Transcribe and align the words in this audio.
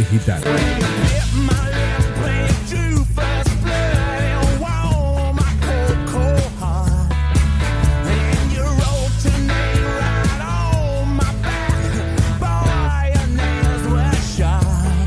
Digital. 0.00 0.40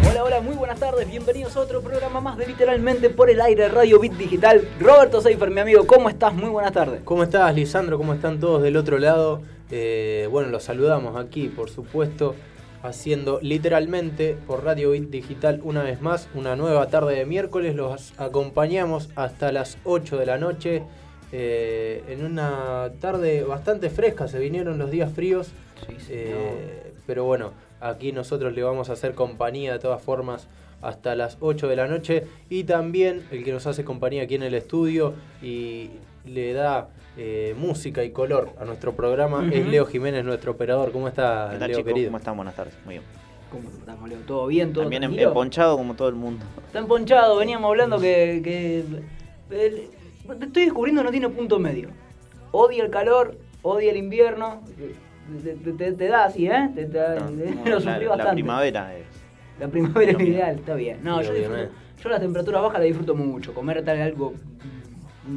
Hola, 0.08 0.24
hola, 0.24 0.42
muy 0.42 0.56
buenas 0.56 0.80
tardes, 0.80 1.10
bienvenidos 1.10 1.58
a 1.58 1.62
otro 1.62 1.82
programa 1.82 2.22
más 2.22 2.38
de 2.38 2.46
Literalmente 2.46 3.10
por 3.10 3.32
el 3.32 3.42
aire 3.42 3.70
Radio 3.70 4.00
Bit 4.00 4.14
Digital. 4.14 4.62
Roberto 4.80 5.22
Seifer, 5.22 5.50
mi 5.50 5.62
amigo, 5.62 5.88
¿cómo 5.88 6.08
estás? 6.08 6.36
Muy 6.36 6.50
buenas 6.50 6.72
tardes. 6.72 7.02
¿Cómo 7.04 7.24
estás, 7.24 7.56
Lisandro? 7.56 7.98
¿Cómo 7.98 8.14
están 8.14 8.40
todos 8.40 8.62
del 8.62 8.78
otro 8.78 9.00
lado? 9.00 9.42
Eh, 9.72 10.28
bueno, 10.30 10.50
los 10.50 10.62
saludamos 10.62 11.18
aquí, 11.18 11.48
por 11.48 11.72
supuesto, 11.72 12.36
haciendo 12.84 13.40
literalmente 13.42 14.38
por 14.46 14.64
Radio 14.64 14.92
Bit 14.92 15.10
Digital 15.10 15.62
una 15.64 15.82
vez 15.84 16.02
más, 16.02 16.30
una 16.36 16.56
nueva 16.56 16.88
tarde 16.90 17.16
de 17.16 17.26
miércoles. 17.26 17.76
Los 17.76 18.14
acompañamos 18.20 19.10
hasta 19.16 19.52
las 19.52 19.78
8 19.86 20.18
de 20.18 20.26
la 20.26 20.38
noche. 20.38 20.84
eh, 21.36 22.04
en 22.10 22.24
una 22.24 22.92
tarde 23.00 23.44
bastante 23.44 23.90
fresca, 23.90 24.28
se 24.28 24.38
vinieron 24.38 24.78
los 24.78 24.92
días 24.92 25.12
fríos. 25.12 25.52
eh, 26.10 26.94
pero 27.08 27.26
bueno, 27.26 27.54
aquí 27.82 28.12
nosotros 28.12 28.54
le 28.54 28.62
vamos 28.62 28.90
a 28.90 28.94
hacer 28.94 29.16
compañía 29.16 29.74
de 29.74 29.80
todas 29.80 30.02
formas 30.02 30.48
hasta 30.84 31.16
las 31.16 31.38
8 31.40 31.68
de 31.68 31.76
la 31.76 31.88
noche. 31.88 32.26
Y 32.50 32.66
también 32.66 33.26
el 33.32 33.44
que 33.44 33.52
nos 33.52 33.66
hace 33.66 33.84
compañía 33.84 34.24
aquí 34.24 34.36
en 34.36 34.44
el 34.44 34.54
estudio 34.54 35.14
y 35.42 35.90
le 36.26 36.54
da 36.54 36.90
eh, 37.18 37.54
música 37.58 38.04
y 38.04 38.12
color 38.12 38.50
a 38.60 38.66
nuestro 38.66 38.94
programa 38.96 39.48
es. 39.52 39.66
Leo 39.68 39.86
Jiménez, 39.86 40.24
nuestro 40.26 40.52
operador. 40.54 40.92
¿Cómo 40.92 41.08
está, 41.08 41.50
¿Qué 41.54 41.58
tal, 41.60 41.68
Leo 41.70 41.78
chicos? 41.80 41.94
querido? 41.94 42.08
¿Cómo 42.10 42.18
están? 42.18 42.36
Buenas 42.36 42.56
tardes. 42.56 42.74
Muy 42.86 42.96
bien. 42.96 43.04
¿Cómo 43.52 43.70
estás, 43.70 44.02
Leo? 44.10 44.18
¿Todo 44.26 44.48
bien? 44.48 44.74
¿Todo 44.74 44.84
También 44.86 45.02
tranquilo? 45.04 45.28
emponchado 45.30 45.78
como 45.78 45.94
todo 45.96 46.10
el 46.10 46.16
mundo. 46.16 46.44
Está 46.66 46.80
emponchado, 46.80 47.38
veníamos 47.38 47.70
hablando 47.70 48.00
que... 48.00 48.42
que 48.44 48.80
el- 48.80 49.90
estoy 50.42 50.64
descubriendo 50.66 51.02
que 51.02 51.06
no 51.06 51.12
tiene 51.12 51.30
punto 51.30 51.60
medio. 51.60 51.90
Odia 52.52 52.84
el 52.84 52.90
calor, 52.90 53.38
odia 53.62 53.92
el 53.92 53.98
invierno. 53.98 54.62
Te, 55.44 55.54
te- 55.54 55.72
te- 55.74 55.92
te 55.94 56.08
da 56.08 56.26
así, 56.26 56.48
¿eh? 56.48 56.70
Te- 56.74 56.86
te- 56.86 56.98
No, 57.00 57.26
te- 57.38 57.56
no, 57.56 57.64
lo 57.66 57.76
la, 57.76 57.82
sufrí 57.82 58.04
la 58.06 58.10
bastante. 58.10 58.34
primavera 58.34 58.98
es. 58.98 59.06
La 59.60 59.68
primavera 59.68 60.12
es 60.14 60.20
ideal, 60.20 60.56
está 60.56 60.74
bien. 60.74 61.00
No, 61.04 61.22
yo, 61.22 61.34
disfruto- 61.34 61.70
yo 62.04 62.10
las 62.10 62.20
temperaturas 62.22 62.62
bajas 62.64 62.80
las 62.80 62.88
disfruto 62.88 63.14
mucho. 63.16 63.54
Comer 63.54 63.84
tal 63.86 64.02
algo, 64.02 64.34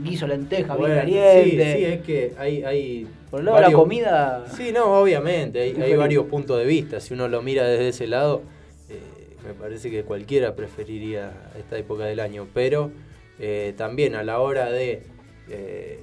guiso 0.02 0.26
lenteja, 0.26 0.74
Bueno, 0.74 0.94
bien 0.94 1.18
caliente. 1.18 1.72
Sí, 1.72 1.78
sí, 1.78 1.84
es 1.84 2.00
que 2.02 2.32
hay... 2.38 2.64
hay 2.64 3.06
Por 3.30 3.40
el 3.40 3.46
lado 3.46 3.58
de 3.58 3.62
la 3.64 3.72
comida. 3.72 4.44
Sí, 4.56 4.72
no, 4.72 5.00
obviamente, 5.00 5.60
hay, 5.60 5.96
varios 5.96 6.26
puntos 6.26 6.58
de 6.58 6.64
vista. 6.64 7.00
Si 7.00 7.14
uno 7.14 7.28
lo 7.28 7.42
mira 7.42 7.64
desde 7.64 7.88
ese 7.88 8.06
lado, 8.06 8.42
eh, 8.88 9.00
me 9.46 9.54
parece 9.54 9.90
que 9.90 10.02
cualquiera 10.02 10.54
preferiría 10.54 11.32
esta 11.58 11.78
época 11.78 12.04
del 12.04 12.20
año. 12.20 12.46
Pero 12.52 12.90
eh, 13.38 13.74
también 13.76 14.14
a 14.14 14.22
la 14.22 14.40
hora 14.40 14.70
de, 14.70 15.02
eh, 15.48 16.00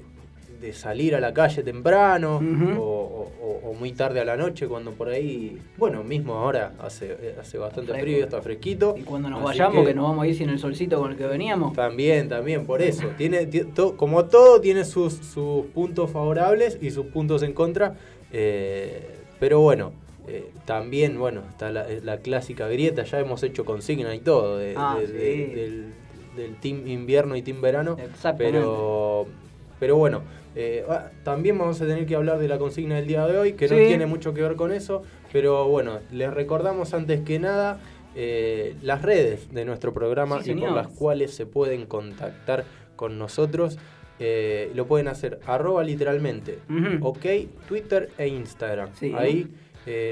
de 0.64 0.72
salir 0.72 1.14
a 1.14 1.20
la 1.20 1.34
calle 1.34 1.62
temprano 1.62 2.38
o, 2.80 2.82
o- 2.82 3.70
o 3.70 3.74
muy 3.74 3.92
tarde 3.92 4.22
a 4.22 4.26
la 4.26 4.38
noche, 4.38 4.66
cuando 4.68 4.92
por 4.92 5.10
ahí, 5.10 5.58
bueno, 5.78 6.04
mismo 6.06 6.36
ahora 6.36 6.72
hace, 6.80 7.18
eh, 7.22 7.36
hace 7.40 7.58
bastante 7.58 7.92
Fresco. 7.92 8.06
frío, 8.06 8.24
está 8.24 8.42
fresquito. 8.42 8.96
Y 8.98 9.02
cuando 9.02 9.30
nos 9.30 9.44
vayamos, 9.44 9.86
que... 9.86 9.94
nos 9.94 10.06
vamos 10.06 10.24
a 10.24 10.28
ir 10.28 10.36
sin 10.38 10.50
el 10.50 10.60
solcito 10.60 11.00
con 11.02 11.12
el 11.12 11.18
que 11.18 11.26
veníamos. 11.26 11.74
También, 11.74 12.30
también, 12.30 12.66
por 12.66 12.82
eso. 12.82 13.08
Tiene, 13.18 13.46
to- 13.46 13.98
como 13.98 14.24
todo, 14.26 14.62
tiene 14.62 14.86
sus, 14.86 15.16
sus 15.16 15.66
puntos 15.74 16.10
favorables 16.12 16.78
y 16.82 16.92
sus 16.92 17.08
puntos 17.08 17.44
en 17.44 17.52
contra. 17.52 17.96
eh, 18.32 19.18
pero 19.42 19.60
bueno, 19.60 19.92
eh, 20.30 20.50
también, 20.64 21.20
bueno, 21.20 21.42
está 21.50 21.72
la, 21.72 21.86
la 22.04 22.18
clásica 22.20 22.70
grieta. 22.70 23.04
Ya 23.04 23.20
hemos 23.20 23.44
hecho 23.44 23.66
consigna 23.66 24.16
y 24.16 24.20
todo 24.20 24.58
de- 24.60 24.76
Ah, 24.78 24.96
de- 24.98 25.08
sí. 25.08 25.14
de- 25.14 25.56
del, 25.56 25.94
del 26.38 26.56
team 26.56 26.88
invierno 26.88 27.36
y 27.36 27.42
team 27.42 27.60
verano. 27.60 27.98
Exactamente. 28.00 28.60
Pero, 28.60 29.26
pero 29.80 29.98
bueno, 29.98 30.22
eh, 30.56 30.86
ah, 30.90 31.10
también 31.24 31.58
vamos 31.58 31.82
a 31.82 31.86
tener 31.86 32.06
que 32.06 32.16
hablar 32.16 32.40
de 32.40 32.48
la 32.48 32.58
consigna 32.58 32.96
del 32.96 33.08
día 33.08 33.26
de 33.26 33.38
hoy, 33.38 33.54
que 33.54 33.68
no 33.68 33.76
tiene 33.76 34.06
mucho 34.06 34.34
que 34.34 34.42
ver 34.42 34.56
con 34.56 34.72
eso. 34.72 35.04
Pero 35.32 35.68
bueno, 35.68 36.00
les 36.12 36.32
recordamos 36.32 36.94
antes 36.94 37.22
que 37.22 37.40
nada 37.40 37.80
eh, 38.16 38.76
las 38.82 39.02
redes 39.02 39.52
de 39.52 39.66
nuestro 39.66 39.94
programa 39.94 40.44
Sí, 40.44 40.52
y 40.52 40.56
por 40.56 40.72
las 40.72 40.88
cuales 40.88 41.34
se 41.34 41.46
pueden 41.46 41.86
contactar 41.86 42.66
con 42.96 43.18
nosotros. 43.18 43.78
Eh, 44.20 44.72
lo 44.76 44.86
pueden 44.86 45.08
hacer 45.08 45.40
arroba 45.48 45.84
literalmente, 45.84 46.60
ok, 47.02 47.26
Twitter 47.68 48.12
e 48.18 48.28
Instagram. 48.28 48.90
Sí. 48.94 49.12
Ahí 49.18 49.50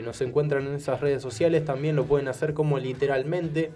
nos 0.04 0.20
encuentran 0.22 0.68
en 0.68 0.74
esas 0.74 1.00
redes 1.00 1.22
sociales, 1.22 1.64
también 1.64 1.96
lo 1.96 2.06
pueden 2.06 2.28
hacer 2.28 2.54
como 2.54 2.80
literalmente. 2.80 3.72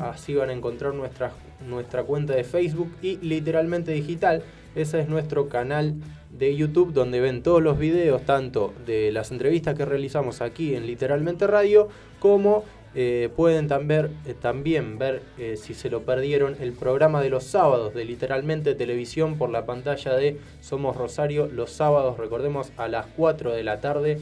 así 0.00 0.34
van 0.34 0.50
a 0.50 0.52
encontrar 0.52 0.94
nuestra, 0.94 1.30
nuestra 1.66 2.02
cuenta 2.02 2.34
de 2.34 2.42
Facebook 2.42 2.90
y 3.00 3.18
literalmente 3.18 3.92
digital. 3.92 4.42
Ese 4.74 5.00
es 5.00 5.08
nuestro 5.08 5.48
canal 5.48 5.94
de 6.30 6.56
YouTube 6.56 6.92
donde 6.92 7.20
ven 7.20 7.42
todos 7.42 7.62
los 7.62 7.78
videos, 7.78 8.22
tanto 8.24 8.72
de 8.86 9.12
las 9.12 9.30
entrevistas 9.30 9.74
que 9.74 9.84
realizamos 9.84 10.40
aquí 10.40 10.74
en 10.74 10.86
Literalmente 10.86 11.46
Radio, 11.46 11.88
como 12.18 12.64
eh, 12.94 13.30
pueden 13.34 13.68
también, 13.68 14.18
eh, 14.26 14.34
también 14.38 14.98
ver, 14.98 15.22
eh, 15.38 15.56
si 15.56 15.72
se 15.72 15.88
lo 15.88 16.02
perdieron, 16.02 16.56
el 16.60 16.72
programa 16.72 17.22
de 17.22 17.30
los 17.30 17.44
sábados 17.44 17.94
de 17.94 18.04
Literalmente 18.04 18.74
Televisión 18.74 19.38
por 19.38 19.50
la 19.50 19.64
pantalla 19.64 20.14
de 20.14 20.38
Somos 20.60 20.96
Rosario. 20.96 21.46
Los 21.46 21.70
sábados, 21.70 22.18
recordemos, 22.18 22.72
a 22.76 22.88
las 22.88 23.06
4 23.16 23.52
de 23.52 23.62
la 23.62 23.80
tarde, 23.80 24.20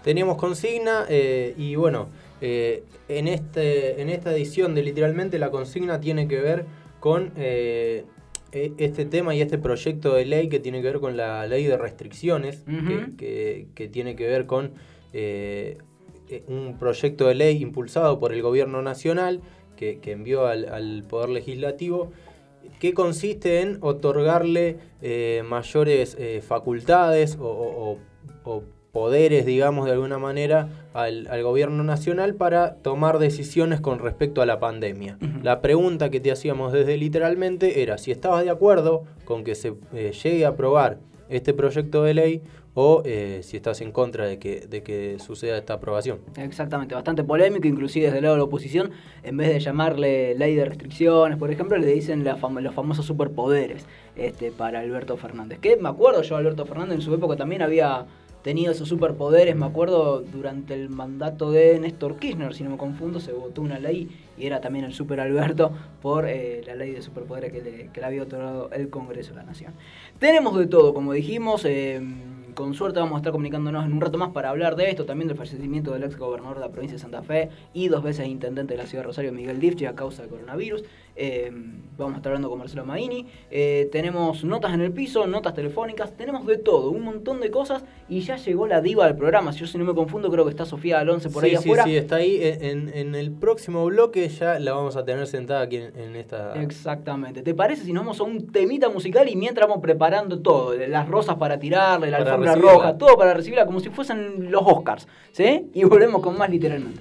Teníamos 0.02 0.38
consigna 0.38 1.04
eh, 1.10 1.52
y 1.58 1.74
bueno, 1.74 2.08
eh, 2.40 2.84
en, 3.10 3.28
este, 3.28 4.00
en 4.00 4.08
esta 4.08 4.32
edición 4.34 4.74
de 4.74 4.82
literalmente 4.82 5.38
la 5.38 5.50
consigna 5.50 6.00
tiene 6.00 6.26
que 6.26 6.40
ver 6.40 6.64
con 7.00 7.32
eh, 7.36 8.06
e- 8.52 8.72
este 8.78 9.04
tema 9.04 9.34
y 9.34 9.42
este 9.42 9.58
proyecto 9.58 10.14
de 10.14 10.24
ley 10.24 10.48
que 10.48 10.58
tiene 10.58 10.80
que 10.80 10.86
ver 10.86 11.00
con 11.00 11.18
la 11.18 11.46
ley 11.46 11.66
de 11.66 11.76
restricciones, 11.76 12.64
que, 12.64 13.16
que- 13.18 13.66
que 13.74 13.88
tiene 13.88 14.16
que 14.16 14.26
ver 14.26 14.46
con 14.46 14.70
eh, 15.12 15.76
eh, 16.30 16.44
un 16.48 16.78
proyecto 16.78 17.28
de 17.28 17.34
ley 17.34 17.60
impulsado 17.60 18.18
por 18.18 18.32
el 18.32 18.40
gobierno 18.40 18.80
nacional 18.80 19.42
que, 19.76 19.98
que 19.98 20.12
envió 20.12 20.46
al, 20.46 20.66
al 20.70 21.04
Poder 21.06 21.28
Legislativo 21.28 22.10
que 22.78 22.94
consiste 22.94 23.60
en 23.60 23.78
otorgarle 23.80 24.76
eh, 25.02 25.42
mayores 25.46 26.16
eh, 26.18 26.40
facultades 26.46 27.36
o, 27.40 27.44
o- 27.46 27.90
o- 27.92 27.98
o 28.44 28.62
poderes, 28.92 29.44
digamos, 29.44 29.84
de 29.86 29.92
alguna 29.92 30.18
manera, 30.18 30.68
al, 30.94 31.26
al 31.28 31.42
gobierno 31.42 31.84
nacional 31.84 32.34
para 32.34 32.76
tomar 32.76 33.18
decisiones 33.18 33.80
con 33.80 33.98
respecto 33.98 34.40
a 34.42 34.46
la 34.46 34.58
pandemia. 34.58 35.18
La 35.42 35.60
pregunta 35.60 36.08
que 36.10 36.20
te 36.20 36.32
hacíamos 36.32 36.72
desde 36.72 36.96
literalmente 36.96 37.82
era 37.82 37.98
si 37.98 38.10
estabas 38.10 38.44
de 38.44 38.50
acuerdo 38.50 39.04
con 39.26 39.44
que 39.44 39.54
se 39.54 39.74
eh, 39.92 40.12
llegue 40.22 40.46
a 40.46 40.48
aprobar 40.50 40.98
este 41.28 41.52
proyecto 41.52 42.02
de 42.02 42.14
ley 42.14 42.42
o 42.80 43.02
eh, 43.04 43.40
si 43.42 43.56
estás 43.56 43.80
en 43.80 43.90
contra 43.90 44.24
de 44.24 44.38
que, 44.38 44.60
de 44.60 44.84
que 44.84 45.18
suceda 45.18 45.58
esta 45.58 45.74
aprobación. 45.74 46.20
Exactamente, 46.36 46.94
bastante 46.94 47.24
polémico, 47.24 47.66
inclusive 47.66 48.06
desde 48.06 48.18
el 48.18 48.22
lado 48.22 48.36
de 48.36 48.38
la 48.38 48.44
oposición, 48.44 48.92
en 49.24 49.36
vez 49.36 49.48
de 49.48 49.58
llamarle 49.58 50.36
ley 50.36 50.54
de 50.54 50.64
restricciones, 50.64 51.38
por 51.38 51.50
ejemplo, 51.50 51.76
le 51.76 51.88
dicen 51.88 52.22
los 52.22 52.74
famosos 52.74 53.04
superpoderes 53.04 53.84
este, 54.14 54.52
para 54.52 54.78
Alberto 54.78 55.16
Fernández. 55.16 55.58
Que 55.58 55.76
me 55.76 55.88
acuerdo 55.88 56.22
yo, 56.22 56.36
Alberto 56.36 56.66
Fernández 56.66 56.94
en 56.94 57.02
su 57.02 57.12
época 57.12 57.34
también 57.34 57.62
había 57.62 58.06
tenido 58.42 58.70
esos 58.70 58.88
superpoderes, 58.88 59.56
me 59.56 59.66
acuerdo 59.66 60.20
durante 60.20 60.74
el 60.74 60.88
mandato 60.88 61.50
de 61.50 61.80
Néstor 61.80 62.20
Kirchner, 62.20 62.54
si 62.54 62.62
no 62.62 62.70
me 62.70 62.76
confundo, 62.76 63.18
se 63.18 63.32
votó 63.32 63.60
una 63.60 63.80
ley 63.80 64.08
y 64.38 64.46
era 64.46 64.60
también 64.60 64.84
el 64.84 64.94
super 64.94 65.18
Alberto 65.18 65.72
por 66.00 66.28
eh, 66.28 66.62
la 66.64 66.76
ley 66.76 66.92
de 66.92 67.02
superpoderes 67.02 67.50
que 67.52 67.60
le, 67.60 67.90
que 67.92 68.00
le 68.00 68.06
había 68.06 68.22
otorgado 68.22 68.70
el 68.70 68.88
Congreso 68.88 69.30
de 69.30 69.38
la 69.38 69.42
Nación. 69.42 69.74
Tenemos 70.20 70.56
de 70.56 70.68
todo, 70.68 70.94
como 70.94 71.12
dijimos, 71.12 71.64
eh, 71.64 72.00
con 72.58 72.74
suerte 72.74 72.98
vamos 72.98 73.14
a 73.14 73.18
estar 73.18 73.30
comunicándonos 73.30 73.86
en 73.86 73.92
un 73.92 74.00
rato 74.00 74.18
más 74.18 74.30
para 74.30 74.50
hablar 74.50 74.74
de 74.74 74.90
esto, 74.90 75.06
también 75.06 75.28
del 75.28 75.36
fallecimiento 75.36 75.92
del 75.92 76.02
ex 76.02 76.16
gobernador 76.16 76.56
de 76.56 76.62
la 76.62 76.72
provincia 76.72 76.96
de 76.96 77.00
Santa 77.00 77.22
Fe 77.22 77.50
y 77.72 77.86
dos 77.86 78.02
veces 78.02 78.26
intendente 78.26 78.74
de 78.74 78.78
la 78.78 78.88
ciudad 78.88 79.04
de 79.04 79.06
Rosario, 79.06 79.32
Miguel 79.32 79.60
Difchi, 79.60 79.86
a 79.86 79.94
causa 79.94 80.22
del 80.22 80.30
coronavirus. 80.32 80.82
Eh, 81.20 81.50
vamos 81.98 82.14
a 82.14 82.16
estar 82.18 82.30
hablando 82.30 82.48
con 82.48 82.60
Marcelo 82.60 82.84
Maini. 82.84 83.26
Eh, 83.50 83.88
tenemos 83.90 84.44
notas 84.44 84.72
en 84.72 84.82
el 84.82 84.92
piso, 84.92 85.26
notas 85.26 85.52
telefónicas, 85.52 86.16
tenemos 86.16 86.46
de 86.46 86.56
todo, 86.56 86.90
un 86.92 87.02
montón 87.02 87.40
de 87.40 87.50
cosas 87.50 87.84
y 88.08 88.20
ya 88.20 88.36
llegó 88.36 88.68
la 88.68 88.80
diva 88.80 89.04
del 89.06 89.16
programa. 89.16 89.52
Si 89.52 89.58
yo 89.58 89.66
si 89.66 89.78
no 89.78 89.84
me 89.84 89.94
confundo, 89.94 90.30
creo 90.30 90.44
que 90.44 90.50
está 90.50 90.64
Sofía 90.64 91.00
Alonso 91.00 91.28
por 91.32 91.42
sí, 91.42 91.48
ahí 91.50 91.56
sí, 91.56 91.68
afuera. 91.68 91.82
sí, 91.84 91.96
está 91.96 92.16
ahí. 92.16 92.38
En, 92.40 92.88
en 92.94 93.16
el 93.16 93.32
próximo 93.32 93.84
bloque 93.86 94.28
ya 94.28 94.60
la 94.60 94.74
vamos 94.74 94.96
a 94.96 95.04
tener 95.04 95.26
sentada 95.26 95.62
aquí 95.62 95.78
en, 95.78 95.98
en 95.98 96.14
esta... 96.14 96.54
Exactamente. 96.62 97.42
¿Te 97.42 97.52
parece 97.52 97.82
si 97.84 97.92
nos 97.92 98.04
vamos 98.04 98.20
a 98.20 98.22
un 98.22 98.46
temita 98.52 98.88
musical 98.88 99.28
y 99.28 99.34
mientras 99.34 99.66
vamos 99.68 99.82
preparando 99.82 100.38
todo? 100.38 100.74
Las 100.74 101.08
rosas 101.08 101.34
para 101.34 101.58
tirarle, 101.58 102.12
la 102.12 102.18
Para 102.18 102.30
alfombra 102.30 102.52
recibirla. 102.54 102.74
roja, 102.78 102.96
todo 102.98 103.18
para 103.18 103.34
recibirla 103.34 103.66
como 103.66 103.80
si 103.80 103.88
fuesen 103.88 104.52
los 104.52 104.62
Oscars. 104.64 105.08
¿Sí? 105.32 105.68
Y 105.74 105.82
volvemos 105.82 106.22
con 106.22 106.38
más 106.38 106.48
literalmente. 106.48 107.00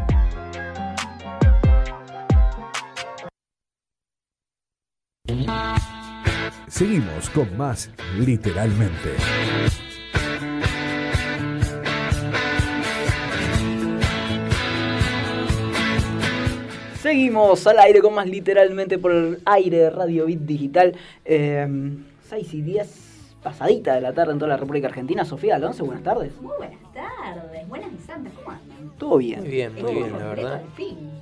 Con 7.29 7.55
más 7.55 7.89
literalmente. 8.17 9.15
Seguimos 17.01 17.65
al 17.67 17.79
aire 17.79 18.01
con 18.01 18.13
más 18.15 18.27
literalmente 18.27 18.97
por 18.97 19.11
el 19.11 19.39
aire 19.45 19.77
de 19.77 19.89
Radio 19.91 20.25
Bit 20.25 20.41
Digital. 20.41 20.95
Eh, 21.23 21.67
6 22.29 22.53
y 22.53 22.61
10 22.61 23.11
pasadita 23.41 23.95
de 23.95 24.01
la 24.01 24.13
tarde 24.13 24.33
en 24.33 24.39
toda 24.39 24.49
la 24.49 24.57
República 24.57 24.87
Argentina. 24.87 25.23
Sofía 25.25 25.55
Alonso, 25.55 25.85
buenas 25.85 26.03
tardes. 26.03 26.33
Muy 26.41 26.55
buenas 26.57 26.93
tardes, 26.93 27.67
buenas 27.67 27.91
y 27.93 27.97
santas, 28.05 28.33
¿cómo 28.33 28.51
andan? 28.51 28.91
Todo 28.97 29.17
bien. 29.17 29.39
Muy 29.41 29.49
bien, 29.49 29.73
muy 29.73 29.93
bien, 29.93 30.11
la 30.11 30.25
verdad. 30.27 30.53
al 30.55 30.71
fin. 30.75 31.20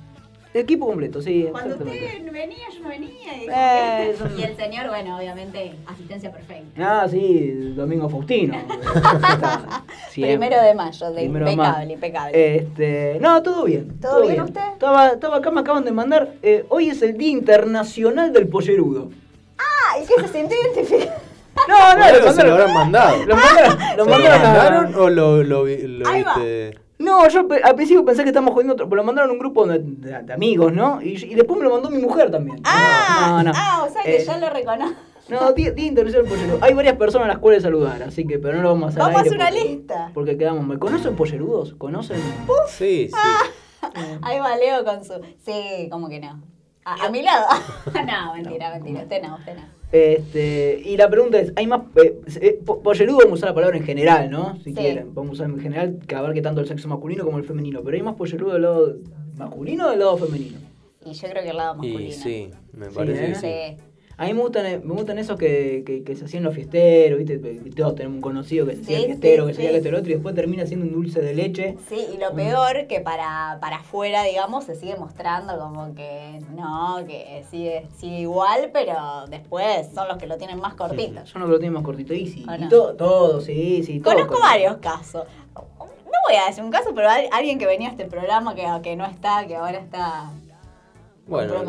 Equipo 0.52 0.86
completo, 0.88 1.22
sí. 1.22 1.46
Cuando 1.52 1.76
usted 1.76 1.84
venía, 2.32 2.58
yo 2.74 2.80
no 2.82 2.88
venía. 2.88 3.36
Y, 3.36 3.46
Eh, 3.48 4.14
el 4.42 4.56
señor, 4.56 4.88
bueno, 4.88 5.16
obviamente, 5.16 5.74
asistencia 5.86 6.32
perfecta. 6.32 6.64
Ah, 7.02 7.06
sí, 7.08 7.72
Domingo 7.76 8.08
Faustino. 8.08 8.56
Primero 10.14 10.60
de 10.60 10.74
mayo, 10.74 11.10
de 11.12 11.20
Primero 11.20 11.48
impecable, 11.50 11.78
mayo. 11.78 11.92
impecable. 11.92 12.56
Este, 12.56 13.18
no, 13.20 13.42
todo 13.42 13.64
bien. 13.64 14.00
¿Todo 14.00 14.22
bien 14.26 14.40
usted? 14.42 14.60
Estaba, 14.72 15.08
estaba 15.10 15.36
acá, 15.36 15.50
me 15.52 15.60
acaban 15.60 15.84
de 15.84 15.92
mandar. 15.92 16.32
eh, 16.42 16.64
hoy 16.68 16.88
es 16.90 17.00
el 17.02 17.16
Día 17.16 17.30
Internacional 17.30 18.32
del 18.32 18.48
Pollerudo. 18.48 19.10
Ah, 19.58 19.98
¿y 20.02 20.06
qué 20.06 20.14
se 20.26 20.32
sintió 20.32 20.56
identificado? 20.64 21.20
No, 21.68 21.94
no, 21.96 21.98
lo 21.98 22.14
se 22.14 22.20
lo 22.20 22.24
mandaron. 22.26 22.52
habrán 22.52 22.74
mandado. 22.74 23.26
Lo 23.26 23.36
mandaron, 23.36 23.78
lo 23.78 23.78
¿Se 23.88 23.96
lo 23.96 24.04
mandaron 24.06 24.40
a- 24.40 24.42
mandaron 24.52 24.94
o 24.96 25.10
lo, 25.10 25.42
lo, 25.44 25.64
vi- 25.64 25.82
lo 25.86 26.12
viste? 26.12 26.78
No, 27.00 27.26
yo 27.28 27.40
al 27.64 27.74
principio 27.74 28.04
pensé 28.04 28.22
que 28.22 28.28
estábamos 28.28 28.52
jodiendo 28.54 28.74
otro, 28.74 28.88
pero 28.88 28.98
lo 29.02 29.04
mandaron 29.04 29.30
a 29.30 29.32
un 29.32 29.38
grupo 29.38 29.66
de, 29.66 29.78
de- 29.80 30.22
de 30.22 30.32
amigos, 30.32 30.72
¿no? 30.72 31.00
Y, 31.02 31.14
y 31.24 31.34
después 31.34 31.58
me 31.58 31.64
lo 31.64 31.70
mandó 31.72 31.90
mi 31.90 31.98
mujer 31.98 32.30
también. 32.30 32.60
Ah, 32.64 33.40
no, 33.42 33.50
no. 33.50 33.52
ah, 33.56 33.84
o 33.88 33.92
sea 33.92 34.02
que 34.02 34.16
Eh, 34.18 34.24
ya 34.24 34.36
lo 34.38 34.50
reconozco. 34.50 34.96
No, 35.28 35.52
Día, 35.52 35.70
Día 35.70 35.86
Internacional 35.86 36.28
Pollerudo. 36.28 36.58
Hay 36.60 36.74
varias 36.74 36.96
personas 36.96 37.26
a 37.26 37.28
las 37.28 37.38
cuales 37.38 37.62
saludar, 37.62 38.02
así 38.02 38.26
que, 38.26 38.38
pero 38.38 38.56
no 38.56 38.62
lo 38.62 38.68
vamos 38.70 38.84
a 38.84 38.88
hacer. 38.88 39.00
Vamos 39.02 39.16
a 39.16 39.20
hacer 39.20 39.34
una 39.36 39.48
porque- 39.50 39.64
lista. 39.64 40.10
Porque 40.12 40.36
quedamos 40.36 40.66
mal. 40.66 40.78
¿Conocen 40.78 41.16
pollerudos? 41.16 41.74
¿Conocen? 41.74 42.20
Sí, 42.68 43.08
sí. 43.08 43.14
Ahí 44.22 44.38
va 44.40 44.56
Leo 44.56 44.84
con 44.84 45.04
su. 45.04 45.14
Sí, 45.44 45.88
como 45.90 46.08
que 46.08 46.20
no. 46.20 46.42
A, 46.84 47.06
a 47.06 47.10
mi 47.10 47.22
lado. 47.22 47.46
no, 47.94 48.34
mentira, 48.34 48.70
mentira. 48.70 49.02
Usted 49.02 49.22
no, 49.22 49.36
usted 49.36 49.54
no. 49.56 49.79
Este, 49.92 50.80
y 50.84 50.96
la 50.96 51.08
pregunta 51.10 51.40
es, 51.40 51.52
¿hay 51.56 51.66
más 51.66 51.82
eh, 51.96 52.20
eh, 52.40 52.60
po- 52.64 52.80
pollerudo? 52.80 53.18
Vamos 53.18 53.32
a 53.32 53.34
usar 53.34 53.48
la 53.50 53.54
palabra 53.54 53.76
en 53.76 53.84
general, 53.84 54.30
¿no? 54.30 54.56
Si 54.58 54.64
Sí. 54.70 54.74
quieren, 54.74 55.14
vamos 55.14 55.30
a 55.30 55.32
usar 55.44 55.50
en 55.50 55.58
general 55.60 55.98
que 56.06 56.14
abarque 56.14 56.42
tanto 56.42 56.60
el 56.60 56.68
sexo 56.68 56.88
masculino 56.88 57.24
como 57.24 57.38
el 57.38 57.44
femenino. 57.44 57.80
Pero 57.82 57.96
¿hay 57.96 58.02
más 58.02 58.14
pollerudo 58.14 58.52
del 58.52 58.62
lado 58.62 58.96
masculino 59.36 59.86
o 59.86 59.90
del 59.90 59.98
lado 59.98 60.16
femenino? 60.16 60.58
Y 61.04 61.12
yo 61.12 61.28
creo 61.28 61.42
que 61.42 61.50
el 61.50 61.56
lado 61.56 61.74
masculino. 61.74 62.00
Y 62.08 62.12
sí, 62.12 62.50
me 62.72 62.86
Sí, 62.88 62.94
parece 62.94 63.24
¿eh? 63.24 63.28
que 63.28 63.34
sí. 63.76 63.82
A 64.20 64.26
mí 64.26 64.34
me 64.34 64.42
gustan, 64.42 64.66
eh, 64.66 64.80
me 64.84 64.92
gustan 64.92 65.18
esos 65.18 65.38
que, 65.38 65.82
que, 65.86 66.02
que 66.04 66.14
se 66.14 66.26
hacían 66.26 66.42
los 66.42 66.54
fiesteros, 66.54 67.18
¿viste? 67.18 67.38
Todos 67.74 67.94
tenemos 67.94 68.16
un 68.16 68.20
conocido 68.20 68.66
que 68.66 68.74
se 68.76 68.82
hacía 68.82 68.96
Sí, 68.98 69.02
el 69.04 69.06
fiestero, 69.06 69.44
sí, 69.44 69.48
que 69.48 69.54
se 69.54 69.60
hacía 69.68 69.80
sí. 69.82 69.90
lo 69.90 69.98
otro, 69.98 70.10
y 70.10 70.14
después 70.14 70.34
termina 70.34 70.66
siendo 70.66 70.84
un 70.84 70.92
dulce 70.92 71.22
de 71.22 71.32
leche. 71.34 71.76
Sí, 71.88 72.06
y 72.14 72.18
lo 72.18 72.34
peor 72.34 72.86
que 72.86 73.00
para, 73.00 73.56
para 73.62 73.76
afuera, 73.76 74.22
digamos, 74.24 74.64
se 74.64 74.74
sigue 74.74 74.94
mostrando 74.96 75.58
como 75.58 75.94
que 75.94 76.38
no, 76.54 77.02
que 77.06 77.44
sigue, 77.50 77.86
sigue 77.96 78.20
igual, 78.20 78.68
pero 78.74 79.24
después 79.30 79.88
son 79.94 80.06
los 80.06 80.18
que 80.18 80.26
lo 80.26 80.36
tienen 80.36 80.60
más 80.60 80.74
cortito. 80.74 81.24
Yo 81.24 81.38
no 81.38 81.46
que 81.46 81.52
lo 81.52 81.58
tiene 81.58 81.72
más 81.74 81.82
cortito. 81.82 82.12
Y 82.12 82.26
sí, 82.26 82.44
¿O 82.46 82.54
y 82.54 82.58
no? 82.58 82.68
todo, 82.68 82.94
todo, 82.96 83.40
sí, 83.40 83.82
sí. 83.86 84.00
todo 84.00 84.12
Conozco 84.12 84.34
con- 84.34 84.42
varios 84.42 84.76
casos. 84.76 85.24
No 85.54 86.18
voy 86.28 86.36
a 86.36 86.46
decir 86.46 86.62
un 86.62 86.70
caso, 86.70 86.90
pero 86.94 87.08
al- 87.08 87.28
alguien 87.32 87.58
que 87.58 87.64
venía 87.64 87.88
a 87.88 87.92
este 87.92 88.04
programa 88.04 88.54
que, 88.54 88.66
que 88.82 88.96
no 88.96 89.06
está, 89.06 89.46
que 89.46 89.56
ahora 89.56 89.78
está... 89.78 90.30
Bueno, 91.26 91.62
lo, 91.62 91.64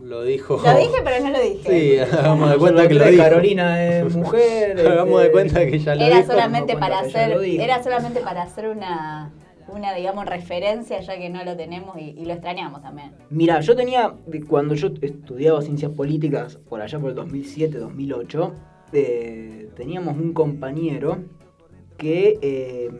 lo 0.00 0.22
dijo. 0.24 0.60
Lo 0.64 0.76
dije, 0.76 0.96
pero 1.02 1.24
no 1.24 1.30
lo 1.30 1.40
dije. 1.40 1.68
Sí, 1.68 1.98
hagamos 2.16 2.50
de 2.50 2.56
cuenta 2.58 2.88
que 2.88 2.94
lo 2.94 3.04
dijo. 3.06 3.22
Carolina 3.22 3.84
es 3.84 4.14
mujer. 4.16 4.78
Hagamos 4.86 5.18
de 5.20 5.26
este, 5.26 5.32
cuenta 5.32 5.66
que 5.66 5.78
ya 5.78 5.94
lo 5.96 6.02
Era 6.04 6.16
dijo. 6.18 6.30
solamente 6.30 6.74
no 6.74 6.80
para 6.80 7.00
hacer, 7.00 7.32
era 7.42 7.82
solamente 7.82 8.20
para 8.20 8.42
hacer 8.42 8.68
una, 8.68 9.32
una 9.68 9.92
digamos, 9.94 10.26
referencia, 10.26 11.00
ya 11.00 11.18
que 11.18 11.30
no 11.30 11.44
lo 11.44 11.56
tenemos 11.56 11.96
y, 11.98 12.10
y 12.16 12.24
lo 12.26 12.32
extrañamos 12.34 12.82
también. 12.82 13.12
Mira, 13.30 13.60
yo 13.60 13.74
tenía, 13.74 14.14
cuando 14.48 14.74
yo 14.76 14.88
estudiaba 15.00 15.62
ciencias 15.62 15.90
políticas, 15.92 16.56
por 16.68 16.80
allá 16.80 17.00
por 17.00 17.10
el 17.10 17.16
2007, 17.16 17.78
2008, 17.78 18.52
eh, 18.92 19.68
teníamos 19.74 20.16
un 20.16 20.32
compañero 20.32 21.18
que 21.98 22.38
eh, 22.42 22.90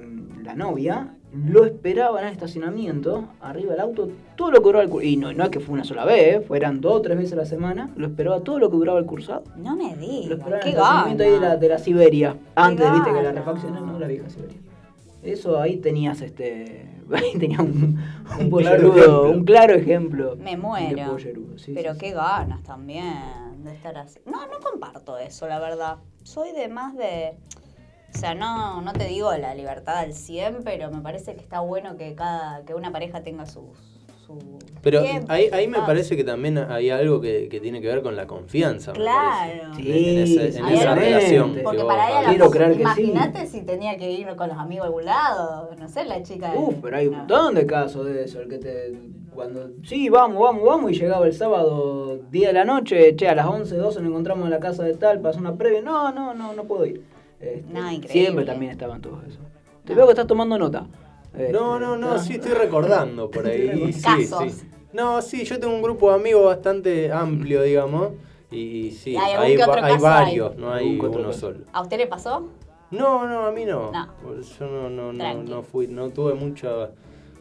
la 0.43 0.55
novia 0.55 1.15
lo 1.35 1.65
esperaba 1.65 2.21
en 2.21 2.27
el 2.27 2.33
estacionamiento, 2.33 3.25
arriba 3.41 3.73
del 3.73 3.81
auto, 3.81 4.11
todo 4.37 4.51
lo 4.51 4.59
que 4.59 4.65
duraba 4.65 4.85
el 4.85 4.91
cursado. 4.91 5.09
Y 5.11 5.17
no, 5.17 5.33
no 5.33 5.45
es 5.45 5.51
que 5.51 5.61
fue 5.61 5.75
una 5.75 5.85
sola 5.85 6.05
vez, 6.05 6.37
eh, 6.37 6.41
fueran 6.41 6.81
dos 6.81 6.93
o 6.95 7.03
tres 7.03 7.17
veces 7.17 7.33
a 7.33 7.37
la 7.37 7.45
semana, 7.47 7.91
lo 7.97 8.07
esperaba 8.07 8.41
todo 8.41 8.59
lo 8.59 8.71
que 8.71 8.77
duraba 8.77 8.99
el 8.99 9.07
cursado. 9.07 9.45
No 9.57 9.77
me 9.77 9.97
Lo 9.97 9.97
digas, 9.97 10.39
esperaba 10.39 10.57
en 10.57 10.61
qué 10.63 10.69
el 10.69 10.75
estacionamiento 10.75 11.25
ahí 11.25 11.31
de 11.31 11.37
la, 11.41 11.47
gana. 11.49 11.57
de 11.57 11.69
la 11.69 11.79
Siberia. 11.79 12.37
Antes, 12.55 12.93
viste, 12.93 13.09
que 13.11 13.17
la 13.17 13.23
gana. 13.23 13.41
refaccioné, 13.41 13.81
no 13.81 13.99
la 13.99 14.07
vieja 14.07 14.29
Siberia. 14.29 14.59
Eso 15.23 15.61
ahí 15.61 15.77
tenías 15.77 16.21
este. 16.21 16.89
Ahí 17.13 17.39
tenías 17.39 17.61
un, 17.61 17.69
un 17.69 18.41
Un 18.41 18.51
pollerudo, 18.51 19.31
un 19.31 19.45
claro 19.45 19.75
ejemplo. 19.75 20.37
Me 20.37 20.57
muero. 20.57 21.19
sí, 21.57 21.73
Pero 21.75 21.93
sí, 21.93 21.99
qué 22.01 22.09
sí. 22.09 22.15
ganas 22.15 22.63
también 22.63 23.05
de 23.65 23.75
estar 23.75 23.97
así. 23.99 24.21
No, 24.25 24.47
no 24.47 24.61
comparto 24.63 25.19
eso, 25.19 25.47
la 25.47 25.59
verdad. 25.59 25.97
Soy 26.23 26.53
de 26.53 26.69
más 26.69 26.97
de... 26.97 27.35
O 28.15 28.19
sea, 28.19 28.35
no, 28.35 28.81
no 28.83 28.93
te 28.93 29.05
digo 29.07 29.33
la 29.37 29.55
libertad 29.55 29.97
al 29.99 30.13
100, 30.13 30.59
pero 30.65 30.91
me 30.91 31.01
parece 31.01 31.35
que 31.35 31.41
está 31.41 31.61
bueno 31.61 31.97
que 31.97 32.15
cada 32.15 32.63
que 32.65 32.75
una 32.75 32.91
pareja 32.93 33.23
tenga 33.23 33.47
sus... 33.47 33.65
Su 34.27 34.39
Pero 34.83 35.03
tiempo, 35.03 35.27
ahí, 35.33 35.49
ahí 35.53 35.67
me 35.67 35.81
parece 35.81 36.17
que 36.17 36.23
también 36.23 36.57
hay 36.57 36.91
algo 36.91 37.21
que, 37.21 37.49
que 37.49 37.59
tiene 37.59 37.81
que 37.81 37.89
ver 37.89 38.03
con 38.03 38.15
la 38.15 38.29
confianza. 38.29 38.93
Claro. 38.93 39.75
Sí, 39.75 39.83
en, 39.91 40.19
ese- 40.23 40.59
en 40.59 40.65
Hay 40.65 40.75
esa 40.77 40.95
relación. 40.95 41.55
que 41.55 41.61
Porque 41.63 41.83
para 41.83 42.07
ella, 42.09 42.19
hablas. 42.19 42.23
la 42.23 42.29
Quiero 42.31 42.51
creer 42.51 42.71
que 42.71 42.77
sí. 42.77 42.81
imagínate 43.03 43.47
si 43.47 43.63
tenía 43.63 43.97
que 43.99 44.13
ir 44.13 44.29
con 44.37 44.49
los 44.49 44.59
amigos 44.59 44.85
a 44.85 44.87
algún 44.87 45.05
lado, 45.07 45.71
no 45.77 45.89
sé, 45.89 46.05
la 46.05 46.23
chica... 46.23 46.53
Uf, 46.57 46.77
pero 46.81 46.97
hay 46.99 47.09
un 47.09 47.13
no. 47.15 47.19
montón 47.19 47.55
de 47.57 47.67
casos 47.67 48.07
de 48.07 48.23
eso. 48.25 48.41
El 48.41 48.49
que 48.49 48.59
te. 48.59 48.93
Cuando. 49.35 49.71
Sí, 49.83 50.09
vamos, 50.09 50.41
vamos, 50.41 50.63
vamos. 50.65 50.93
Y 50.93 50.95
llegaba 51.01 51.27
el 51.27 51.33
sábado, 51.35 52.19
10 52.31 52.47
de 52.49 52.53
la 52.53 52.65
noche. 52.65 53.17
Che, 53.17 53.29
a 53.29 53.35
las 53.35 53.47
11, 53.47 53.75
12 53.77 54.01
nos 54.03 54.11
encontramos 54.11 54.45
en 54.45 54.51
la 54.51 54.61
casa 54.61 54.85
de 54.85 54.95
tal. 54.95 55.21
Pasó 55.21 55.41
una 55.41 55.57
previa. 55.57 55.81
No, 55.83 56.13
no, 56.13 56.33
no, 56.33 56.53
no 56.53 56.65
puedo 56.65 56.87
ir. 56.87 57.03
Este, 57.43 57.65
No, 57.73 57.81
increíble. 57.91 58.09
Siempre 58.09 58.45
también 58.45 58.73
estaban 58.73 59.01
todos 59.03 59.25
eso. 59.27 59.39
Te 59.85 59.93
No. 59.93 59.97
veo 59.97 60.07
que 60.07 60.13
estás 60.13 60.27
tomando 60.27 60.57
nota. 60.59 60.87
Este, 61.37 61.53
No, 61.53 61.79
no, 61.79 61.97
no, 61.97 62.19
sí 62.19 62.35
estoy 62.35 62.53
recordando 62.53 63.31
por 63.31 63.47
ahí. 63.47 63.93
Sí, 63.93 64.03
Casos. 64.03 64.53
sí. 64.53 64.67
No, 64.93 65.21
sí, 65.23 65.45
yo 65.45 65.59
tengo 65.59 65.75
un 65.75 65.83
grupo 65.83 66.11
de 66.11 66.17
amigos 66.17 66.45
bastante 66.47 67.11
amplio, 67.11 67.63
digamos. 67.63 68.11
Y 68.51 68.91
sí, 68.91 69.13
Y 69.13 69.17
hay 69.17 69.33
hay, 69.57 69.57
varios, 69.99 70.57
no 70.57 70.73
hay 70.73 70.99
otro 71.01 71.21
uno 71.21 71.33
solo. 71.33 71.61
¿A 71.73 71.81
usted 71.81 71.97
le 71.97 72.07
pasó? 72.07 72.49
No, 72.91 73.27
no, 73.27 73.47
a 73.47 73.53
mí 73.53 73.65
no. 73.65 73.91
No. 73.91 74.09
Yo 74.59 74.67
no, 74.67 74.91
no, 74.91 75.13
no, 75.15 75.43
no 75.43 75.63
fui, 75.63 75.87
no 75.89 76.11
tuve 76.11 76.35
mucha, 76.35 76.91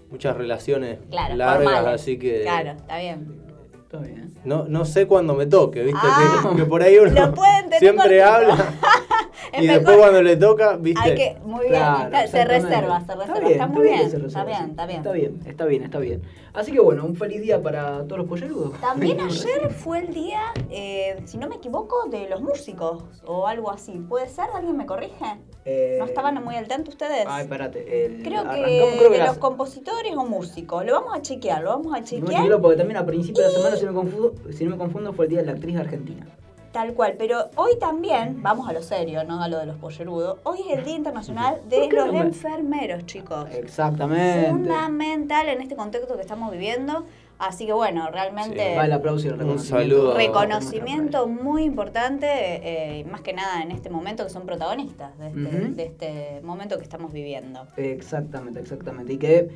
muchas 0.09 0.37
relaciones 0.37 0.99
Claro, 1.09 1.35
largas, 1.35 1.63
formales. 1.73 2.01
así 2.01 2.17
que 2.17 2.43
Claro, 2.43 2.71
está 2.71 2.97
bien. 2.99 3.41
Está 3.83 3.97
bien. 3.99 4.33
no, 4.45 4.63
no 4.69 4.85
sé 4.85 5.05
cuándo 5.05 5.33
me 5.33 5.45
toque, 5.47 5.83
viste 5.83 5.99
Ah, 6.01 6.47
que, 6.51 6.61
que 6.61 6.65
por 6.65 6.81
ahí 6.81 6.97
uno 6.97 7.11
lo 7.11 7.33
pueden 7.33 7.65
tener 7.65 7.79
siempre 7.79 8.23
habla 8.23 8.55
y 9.53 9.61
mejor- 9.61 9.75
después 9.75 9.97
cuando 9.97 10.21
le 10.21 10.37
toca, 10.37 10.75
viste. 10.77 10.99
Hay 11.01 11.15
que, 11.15 11.37
muy 11.43 11.61
bien, 11.61 11.71
Claro, 11.71 12.03
está- 12.15 12.27
se 12.27 12.45
reserva, 12.45 13.01
se 13.05 13.15
reserva. 13.15 13.49
Está, 13.49 13.67
muy 13.67 13.83
bien, 13.83 13.99
está 14.01 14.17
reserva, 14.19 14.43
bien, 14.45 14.63
sí. 14.65 14.69
está 14.71 14.85
bien. 14.85 14.97
Está 14.99 15.11
bien, 15.11 15.39
está 15.45 15.65
bien, 15.65 15.83
está 15.83 15.99
bien. 15.99 16.21
Así 16.53 16.71
que 16.73 16.79
bueno, 16.81 17.05
un 17.05 17.15
feliz 17.15 17.41
día 17.41 17.61
para 17.61 18.03
todos 18.03 18.17
los 18.19 18.27
pollerudos. 18.27 18.79
También 18.81 19.19
ayer 19.21 19.69
fue 19.71 19.99
el 19.99 20.13
día, 20.13 20.41
eh, 20.69 21.17
si 21.25 21.37
no 21.37 21.47
me 21.47 21.55
equivoco, 21.55 22.07
de 22.09 22.27
los 22.29 22.41
músicos 22.41 23.03
o 23.25 23.47
algo 23.47 23.71
así. 23.71 23.93
¿Puede 24.09 24.27
ser? 24.27 24.45
¿Alguien 24.53 24.75
me 24.77 24.85
corrige? 24.85 25.25
Eh, 25.63 25.97
¿No 25.99 26.05
estaban 26.05 26.43
muy 26.43 26.55
al 26.55 26.67
tanto 26.67 26.89
ustedes? 26.91 27.25
Ay, 27.27 27.43
espérate. 27.43 28.05
el- 28.05 28.23
creo 28.23 28.43
que 28.49 28.95
creo 28.97 29.11
que 29.11 29.17
de 29.19 29.25
los 29.25 29.37
compositores 29.37 30.13
o 30.15 30.25
músicos. 30.25 30.83
Lo 30.85 30.93
vamos 30.93 31.15
a 31.15 31.21
chequear, 31.21 31.61
lo 31.63 31.69
vamos 31.69 31.93
a 31.93 31.97
No 31.97 32.01
me 32.01 32.05
chequear. 32.07 32.41
equivoco, 32.41 32.61
porque 32.63 32.77
también 32.77 32.97
a 32.97 33.05
principios 33.05 33.45
de 33.47 33.51
la 33.53 33.57
semana, 33.57 33.75
si 33.77 33.85
no, 33.85 33.91
me 33.91 33.97
confundo, 33.99 34.33
si 34.51 34.63
no 34.65 34.71
me 34.71 34.77
confundo, 34.77 35.13
fue 35.13 35.25
el 35.25 35.29
día 35.31 35.39
de 35.41 35.45
la 35.45 35.51
actriz 35.53 35.77
argentina. 35.77 36.25
Tal 36.71 36.93
cual, 36.93 37.15
pero 37.17 37.49
hoy 37.57 37.71
también, 37.79 38.41
vamos 38.41 38.69
a 38.69 38.71
lo 38.71 38.81
serio, 38.81 39.25
no 39.25 39.43
a 39.43 39.49
lo 39.49 39.59
de 39.59 39.65
los 39.65 39.75
pollerudos, 39.75 40.39
hoy 40.43 40.59
es 40.69 40.77
el 40.77 40.85
Día 40.85 40.95
Internacional 40.95 41.57
de 41.67 41.79
¿Por 41.79 41.89
qué 41.89 41.95
los 41.97 42.05
no 42.07 42.13
me- 42.13 42.19
enfermeros, 42.21 43.05
chicos. 43.05 43.45
Exactamente. 43.51 44.49
Fundamental 44.51 45.49
en 45.49 45.61
este 45.61 45.75
contexto 45.75 46.15
que 46.15 46.21
estamos 46.21 46.49
viviendo. 46.51 47.03
Así 47.39 47.65
que 47.65 47.73
bueno, 47.73 48.09
realmente 48.11 48.69
Sí. 48.71 48.77
Va 48.77 48.85
el 48.85 48.93
aplauso 48.93 49.25
y 49.25 49.29
el 49.29 49.33
Un 49.33 49.39
reconocimiento. 49.39 49.95
saludo. 49.95 50.13
reconocimiento 50.15 51.27
muy 51.27 51.63
importante, 51.63 52.27
eh, 52.29 53.03
más 53.05 53.21
que 53.21 53.33
nada 53.33 53.63
en 53.63 53.71
este 53.71 53.89
momento 53.89 54.23
que 54.23 54.29
son 54.29 54.45
protagonistas 54.45 55.17
de 55.17 55.27
este, 55.27 55.39
de 55.71 55.83
este 55.83 56.41
momento 56.43 56.77
que 56.77 56.83
estamos 56.83 57.11
viviendo. 57.11 57.65
Exactamente, 57.77 58.59
exactamente. 58.61 59.13
Y 59.13 59.17
que 59.17 59.49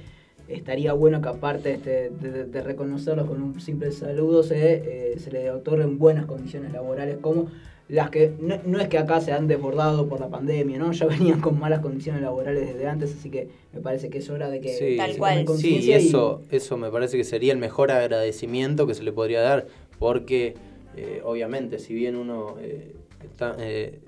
estaría 0.47 0.93
bueno 0.93 1.21
que 1.21 1.29
aparte 1.29 1.73
este, 1.73 2.09
de, 2.09 2.31
de- 2.31 2.45
de 2.45 2.61
reconocerlos 2.61 3.27
con 3.27 3.41
un 3.41 3.59
simple 3.61 3.91
saludo, 3.91 4.43
se, 4.43 5.13
eh, 5.13 5.19
se 5.19 5.31
le 5.31 5.49
otorguen 5.51 5.97
buenas 5.97 6.25
condiciones 6.25 6.71
laborales 6.71 7.17
como 7.21 7.47
las 7.87 8.09
que 8.09 8.33
no, 8.39 8.55
no 8.65 8.79
es 8.79 8.87
que 8.87 8.97
acá 8.97 9.21
se 9.21 9.31
han 9.31 9.47
desbordado 9.47 10.07
por 10.07 10.19
la 10.19 10.27
pandemia, 10.29 10.79
¿no? 10.79 10.91
Ya 10.91 11.05
venían 11.07 11.39
con 11.39 11.59
malas 11.59 11.81
condiciones 11.81 12.21
laborales 12.21 12.67
desde 12.67 12.87
antes, 12.87 13.15
así 13.17 13.29
que 13.29 13.49
me 13.73 13.81
parece 13.81 14.09
que 14.09 14.17
es 14.19 14.29
hora 14.29 14.49
de 14.49 14.59
que 14.61 14.69
Sí, 14.69 14.97
Tal 14.97 15.11
se 15.13 15.17
cual. 15.19 15.35
Sí, 15.35 15.41
y 15.41 15.45
conciencia 15.45 15.99
y- 15.99 16.07
eso, 16.07 16.41
eso 16.49 16.77
me 16.77 16.89
parece 16.89 17.17
que 17.17 17.23
sería 17.23 17.53
el 17.53 17.59
mejor 17.59 17.91
agradecimiento 17.91 18.87
que 18.87 18.95
se 18.95 19.03
le 19.03 19.11
podría 19.11 19.41
dar, 19.41 19.67
porque 19.99 20.55
eh, 20.97 21.21
obviamente 21.23 21.77
si 21.79 21.93
bien 21.93 22.15
uno 22.15 22.55
eh, 22.59 22.95
está, 23.23 23.55
eh, 23.59 23.99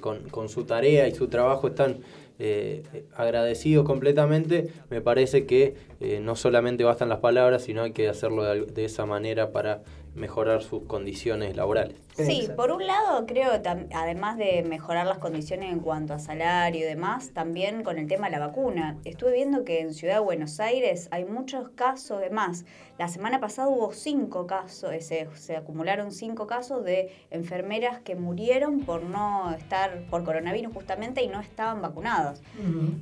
con, 0.00 0.20
con 0.30 0.48
su 0.48 0.64
tarea 0.64 1.06
y 1.08 1.14
su 1.14 1.28
trabajo 1.28 1.68
están 1.68 1.98
eh, 2.38 2.82
agradecidos 3.14 3.84
completamente, 3.84 4.68
me 4.90 5.00
parece 5.00 5.46
que 5.46 5.74
eh, 6.00 6.20
no 6.20 6.36
solamente 6.36 6.84
bastan 6.84 7.08
las 7.08 7.20
palabras, 7.20 7.64
sino 7.64 7.82
hay 7.82 7.92
que 7.92 8.08
hacerlo 8.08 8.44
de 8.44 8.84
esa 8.84 9.06
manera 9.06 9.52
para 9.52 9.82
mejorar 10.14 10.62
sus 10.62 10.82
condiciones 10.84 11.56
laborales. 11.56 11.96
Sí, 12.14 12.48
por 12.56 12.70
un 12.72 12.86
lado 12.86 13.24
creo, 13.26 13.50
tam- 13.62 13.86
además 13.94 14.36
de 14.36 14.62
mejorar 14.68 15.06
las 15.06 15.18
condiciones 15.18 15.72
en 15.72 15.80
cuanto 15.80 16.12
a 16.12 16.18
salario 16.18 16.80
y 16.80 16.84
demás, 16.84 17.30
también 17.32 17.82
con 17.82 17.98
el 17.98 18.06
tema 18.06 18.26
de 18.26 18.32
la 18.32 18.46
vacuna. 18.46 18.98
Estuve 19.04 19.32
viendo 19.32 19.64
que 19.64 19.80
en 19.80 19.94
Ciudad 19.94 20.14
de 20.14 20.20
Buenos 20.20 20.60
Aires 20.60 21.08
hay 21.10 21.24
muchos 21.24 21.70
casos 21.70 22.20
de 22.20 22.30
más. 22.30 22.64
La 22.98 23.08
semana 23.08 23.40
pasada 23.40 23.68
hubo 23.68 23.92
cinco 23.92 24.46
casos, 24.46 24.92
eh, 24.92 25.00
se, 25.00 25.26
se 25.34 25.56
acumularon 25.56 26.12
cinco 26.12 26.46
casos 26.46 26.84
de 26.84 27.10
enfermeras 27.30 28.00
que 28.00 28.14
murieron 28.14 28.80
por 28.80 29.02
no 29.02 29.52
estar, 29.54 30.02
por 30.10 30.22
coronavirus 30.22 30.72
justamente, 30.74 31.22
y 31.22 31.28
no 31.28 31.40
estaban 31.40 31.80
vacunados. 31.82 32.42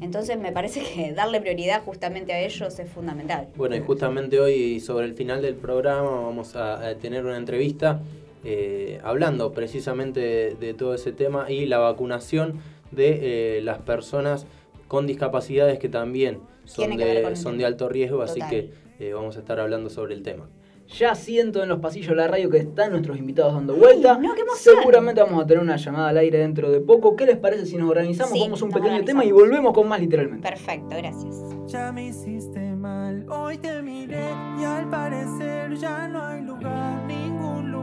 Entonces 0.01 0.39
me 0.39 0.53
parece 0.53 0.83
que 0.95 1.13
darle 1.13 1.41
prioridad 1.41 1.83
justamente 1.85 2.33
a 2.33 2.39
ellos 2.41 2.79
es 2.79 2.89
fundamental. 2.91 3.49
Bueno, 3.57 3.75
y 3.77 3.81
justamente 3.81 4.39
hoy 4.41 4.79
sobre 4.81 5.07
el 5.07 5.15
final 5.15 5.43
del 5.43 5.57
programa 5.57 6.09
vamos 6.09 6.55
a, 6.57 6.87
a 6.89 6.95
tener 6.95 7.25
una 7.27 7.37
entrevista 7.37 8.01
eh, 8.45 9.01
hablando 9.05 9.53
precisamente 9.53 10.21
de, 10.21 10.55
de 10.55 10.75
todo 10.75 10.95
ese 10.95 11.13
tema 11.13 11.51
y 11.51 11.67
la 11.67 11.79
vacunación 11.79 12.61
de 12.91 13.59
eh, 13.59 13.61
las 13.63 13.79
personas 13.79 14.47
con 14.89 15.07
discapacidades 15.07 15.79
que 15.79 15.89
también 15.89 16.41
son, 16.65 16.97
de, 16.97 17.37
son 17.37 17.63
alto 17.65 17.89
riesgo, 17.89 18.23
así 18.23 18.41
que 18.49 18.73
eh, 18.99 19.13
vamos 19.13 19.37
a 19.37 19.41
estar 19.41 19.61
hablando 19.61 19.91
sobre 19.91 20.15
el 20.15 20.23
tema. 20.23 20.49
Ya 20.99 21.15
siento 21.15 21.63
en 21.63 21.69
los 21.69 21.79
pasillos 21.79 22.09
de 22.11 22.17
la 22.17 22.27
radio 22.27 22.51
que 22.51 22.59
están 22.59 22.91
nuestros 22.91 23.17
invitados 23.17 23.55
dando 23.55 23.77
vuelta. 23.77 24.19
no, 24.19 24.35
qué. 24.35 24.43
Seguramente 24.57 25.23
vamos 25.23 25.45
a 25.45 25.47
tener 25.47 25.63
una 25.63 25.77
llamada 25.77 26.09
al 26.09 26.19
aire 26.19 26.39
dentro 26.39 26.69
de 26.73 26.81
poco. 26.81 27.15
¿Qué 27.15 27.27
les 27.27 27.37
parece 27.37 27.67
si 27.67 27.77
nos 27.77 27.89
organizamos? 27.89 28.33
Sí, 28.33 28.41
Vamos 28.41 28.61
a 28.61 28.65
un 28.65 28.73
pequeño 28.73 29.05
tema 29.05 29.25
y 29.25 29.31
volvemos 29.31 29.73
con 29.73 29.87
más 29.87 30.01
literalmente. 30.01 30.49
Perfecto, 30.49 30.97
gracias. 30.97 31.37
Ya 31.69 31.93
me 31.93 32.09
hiciste 32.09 32.59
mal, 32.75 33.25
hoy 33.29 33.59
te 33.59 33.81
miré 33.83 34.27
y 34.61 34.65
al 34.65 34.91
parecer 34.91 35.77
ya 35.77 36.09
no 36.09 36.25
hay 36.25 36.43
lugar, 36.43 37.05
ningún 37.07 37.30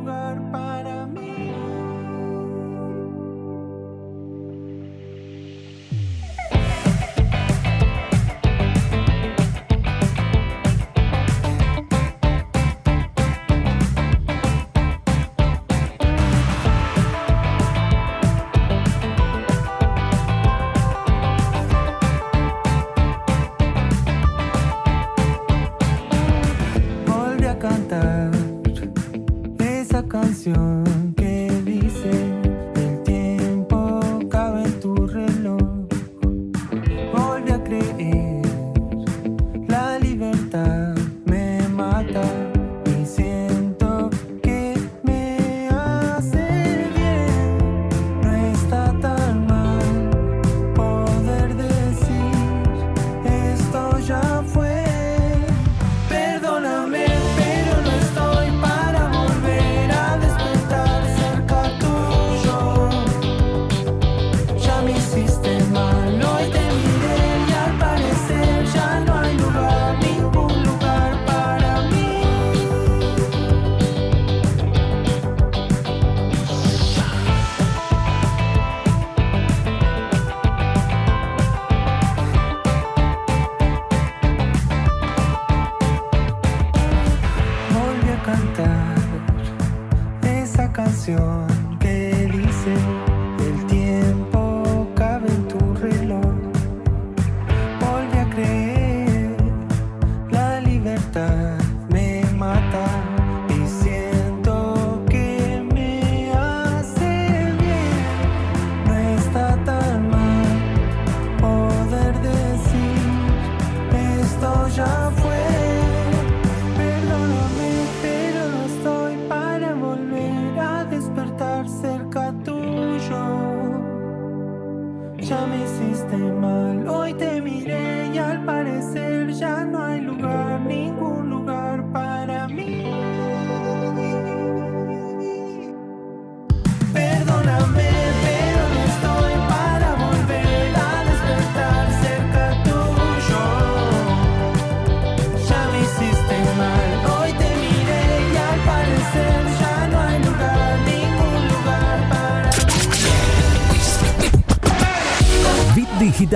lugar 0.08 0.40
para 0.52 0.97
esa 30.52 30.77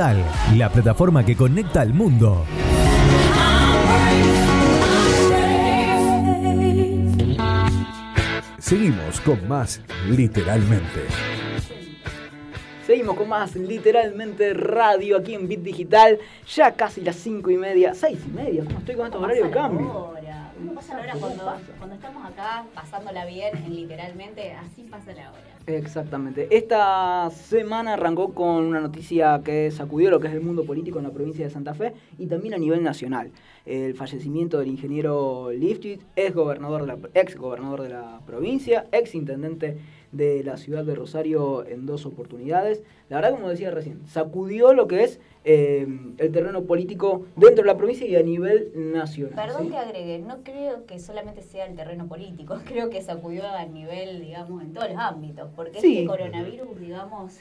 Digital, 0.01 0.57
la 0.57 0.69
plataforma 0.69 1.23
que 1.23 1.35
conecta 1.35 1.81
al 1.81 1.93
mundo. 1.93 2.43
Seguimos 8.57 9.21
con 9.21 9.47
más 9.47 9.79
literalmente. 10.09 11.01
Seguimos 12.87 13.15
con 13.15 13.29
más 13.29 13.55
literalmente 13.55 14.55
radio 14.55 15.17
aquí 15.17 15.35
en 15.35 15.47
Bit 15.47 15.61
Digital. 15.61 16.17
Ya 16.55 16.71
casi 16.71 17.01
las 17.01 17.17
cinco 17.17 17.51
y 17.51 17.57
media, 17.57 17.93
seis 17.93 18.17
y 18.25 18.31
media. 18.31 18.63
¿Cómo 18.65 18.79
estoy 18.79 18.95
con 18.95 19.05
estos 19.05 19.21
horarios 19.21 19.49
de 19.49 19.53
cambio? 19.53 20.15
¿Cómo 20.61 20.75
pasa 20.75 21.01
cuando, 21.19 21.95
estamos 21.95 22.23
acá 22.23 22.65
pasándola 22.75 23.25
bien, 23.25 23.57
en 23.57 23.75
literalmente, 23.75 24.51
así 24.51 24.83
pasa 24.83 25.11
la 25.13 25.31
hora? 25.31 25.41
Exactamente. 25.65 26.47
Esta 26.55 27.31
semana 27.31 27.93
arrancó 27.93 28.35
con 28.35 28.65
una 28.65 28.79
noticia 28.79 29.41
que 29.43 29.71
sacudió 29.71 30.11
lo 30.11 30.19
que 30.19 30.27
es 30.27 30.33
el 30.33 30.41
mundo 30.41 30.63
político 30.63 30.99
en 30.99 31.05
la 31.05 31.11
provincia 31.11 31.45
de 31.45 31.49
Santa 31.49 31.73
Fe 31.73 31.93
y 32.19 32.27
también 32.27 32.53
a 32.53 32.59
nivel 32.59 32.83
nacional. 32.83 33.31
El 33.65 33.95
fallecimiento 33.95 34.59
del 34.59 34.67
ingeniero 34.67 35.49
Lifchitz, 35.51 36.05
ex 36.15 36.35
de 36.35 36.87
la, 36.87 36.97
ex 37.15 37.35
gobernador 37.35 37.81
de 37.81 37.89
la 37.89 38.19
provincia, 38.27 38.85
ex 38.91 39.15
intendente 39.15 39.77
de 40.11 40.43
la 40.43 40.57
ciudad 40.57 40.83
de 40.83 40.95
Rosario 40.95 41.65
en 41.65 41.85
dos 41.85 42.05
oportunidades. 42.05 42.83
La 43.09 43.17
verdad, 43.17 43.31
como 43.31 43.49
decía 43.49 43.71
recién, 43.71 44.05
sacudió 44.07 44.73
lo 44.73 44.87
que 44.87 45.03
es 45.03 45.19
eh, 45.43 45.87
el 46.17 46.31
terreno 46.31 46.63
político 46.63 47.25
dentro 47.35 47.63
de 47.63 47.67
la 47.67 47.77
provincia 47.77 48.05
y 48.07 48.15
a 48.15 48.21
nivel 48.23 48.71
nacional. 48.75 49.33
Perdón 49.35 49.63
¿sí? 49.63 49.69
que 49.71 49.77
agregue, 49.77 50.19
no 50.19 50.43
creo 50.43 50.85
que 50.85 50.99
solamente 50.99 51.41
sea 51.41 51.65
el 51.65 51.75
terreno 51.75 52.07
político, 52.07 52.59
creo 52.65 52.89
que 52.89 53.01
sacudió 53.01 53.47
a 53.47 53.65
nivel, 53.65 54.21
digamos, 54.21 54.61
en 54.61 54.73
todos 54.73 54.89
los 54.89 54.97
ámbitos, 54.97 55.49
porque 55.55 55.79
Sí. 55.81 55.99
este 55.99 56.07
coronavirus, 56.07 56.79
digamos, 56.79 57.39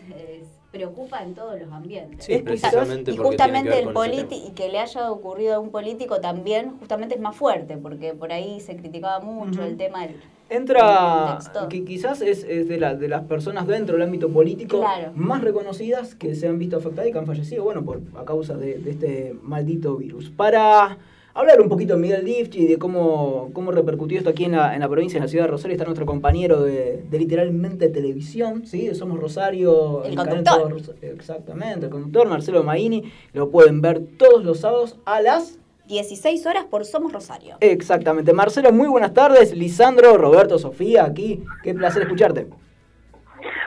preocupa 0.70 1.22
en 1.22 1.35
todos 1.35 1.61
los 1.61 1.70
ambientes. 1.72 2.24
Sí, 2.24 2.33
Es 2.35 2.42
precisamente 2.42 3.11
Y 3.11 3.16
porque 3.16 3.37
tiene 3.37 3.52
que 3.52 3.59
justamente 3.59 3.70
ver 3.70 3.78
el 3.78 4.28
tema. 4.28 4.46
y 4.48 4.50
que 4.52 4.68
le 4.68 4.78
haya 4.78 5.11
ocurrido 5.11 5.54
a 5.56 5.59
un 5.59 5.70
político 5.70 6.20
también, 6.20 6.78
justamente 6.78 7.16
es 7.16 7.20
más 7.20 7.37
fuerte, 7.37 7.76
porque 7.76 8.14
por 8.14 8.33
ahí 8.33 8.61
se 8.61 8.76
criticaba 8.76 9.20
mucho 9.20 9.64
el 9.64 9.76
tema 9.76 10.06
del 10.06 10.16
Entra, 10.50 11.38
que 11.68 11.84
quizás 11.84 12.20
es, 12.22 12.44
es 12.44 12.68
de, 12.68 12.78
la- 12.78 12.94
de 12.96 13.08
las 13.08 13.22
personas 13.22 13.66
dentro 13.68 13.94
del 13.96 14.02
ámbito 14.02 14.28
político 14.28 14.80
Claro. 14.80 15.12
más 15.14 15.42
reconocidas 15.42 16.14
que 16.16 16.34
se 16.34 16.48
han 16.48 16.58
visto 16.58 16.76
afectadas 16.76 17.08
y 17.08 17.12
que 17.12 17.18
han 17.18 17.26
fallecido, 17.26 17.62
bueno, 17.64 17.84
por, 17.84 18.00
a 18.16 18.24
causa 18.24 18.56
de, 18.56 18.78
de 18.78 18.90
este 18.90 19.36
maldito 19.42 19.96
virus. 19.96 20.28
Para 20.30 20.98
hablar 21.34 21.60
un 21.60 21.68
poquito 21.68 21.94
de 21.94 22.00
Miguel 22.00 22.24
Lifchi 22.24 22.62
y 22.62 22.66
de 22.66 22.78
cómo, 22.78 23.50
cómo 23.52 23.70
repercutió 23.70 24.18
esto 24.18 24.30
aquí 24.30 24.44
en 24.46 24.52
la, 24.52 24.74
en 24.74 24.80
la 24.80 24.88
provincia, 24.88 25.18
en 25.18 25.22
la 25.22 25.28
ciudad 25.28 25.44
de 25.44 25.50
Rosario, 25.52 25.74
está 25.76 25.84
nuestro 25.84 26.04
compañero 26.04 26.62
de, 26.64 27.04
de 27.08 27.18
literalmente 27.20 27.88
televisión, 27.88 28.66
¿sí? 28.66 28.92
Somos 28.96 29.20
Rosario. 29.20 30.02
El 30.04 30.16
canal 30.16 30.42
conductor. 30.44 30.96
Exactamente, 31.02 31.86
el 31.86 31.92
conductor 31.92 32.26
Marcelo 32.28 32.64
Maini. 32.64 33.04
Lo 33.32 33.50
pueden 33.50 33.80
ver 33.80 34.02
todos 34.18 34.44
los 34.44 34.58
sábados 34.58 34.98
a 35.04 35.22
las... 35.22 35.59
16 35.90 36.46
horas 36.46 36.64
por 36.66 36.85
Somos 36.85 37.12
Rosario. 37.12 37.57
Exactamente. 37.59 38.33
Marcelo, 38.33 38.70
muy 38.70 38.87
buenas 38.87 39.12
tardes. 39.12 39.53
Lisandro, 39.53 40.16
Roberto, 40.16 40.57
Sofía, 40.57 41.05
aquí. 41.05 41.42
Qué 41.64 41.74
placer 41.74 42.03
escucharte. 42.03 42.46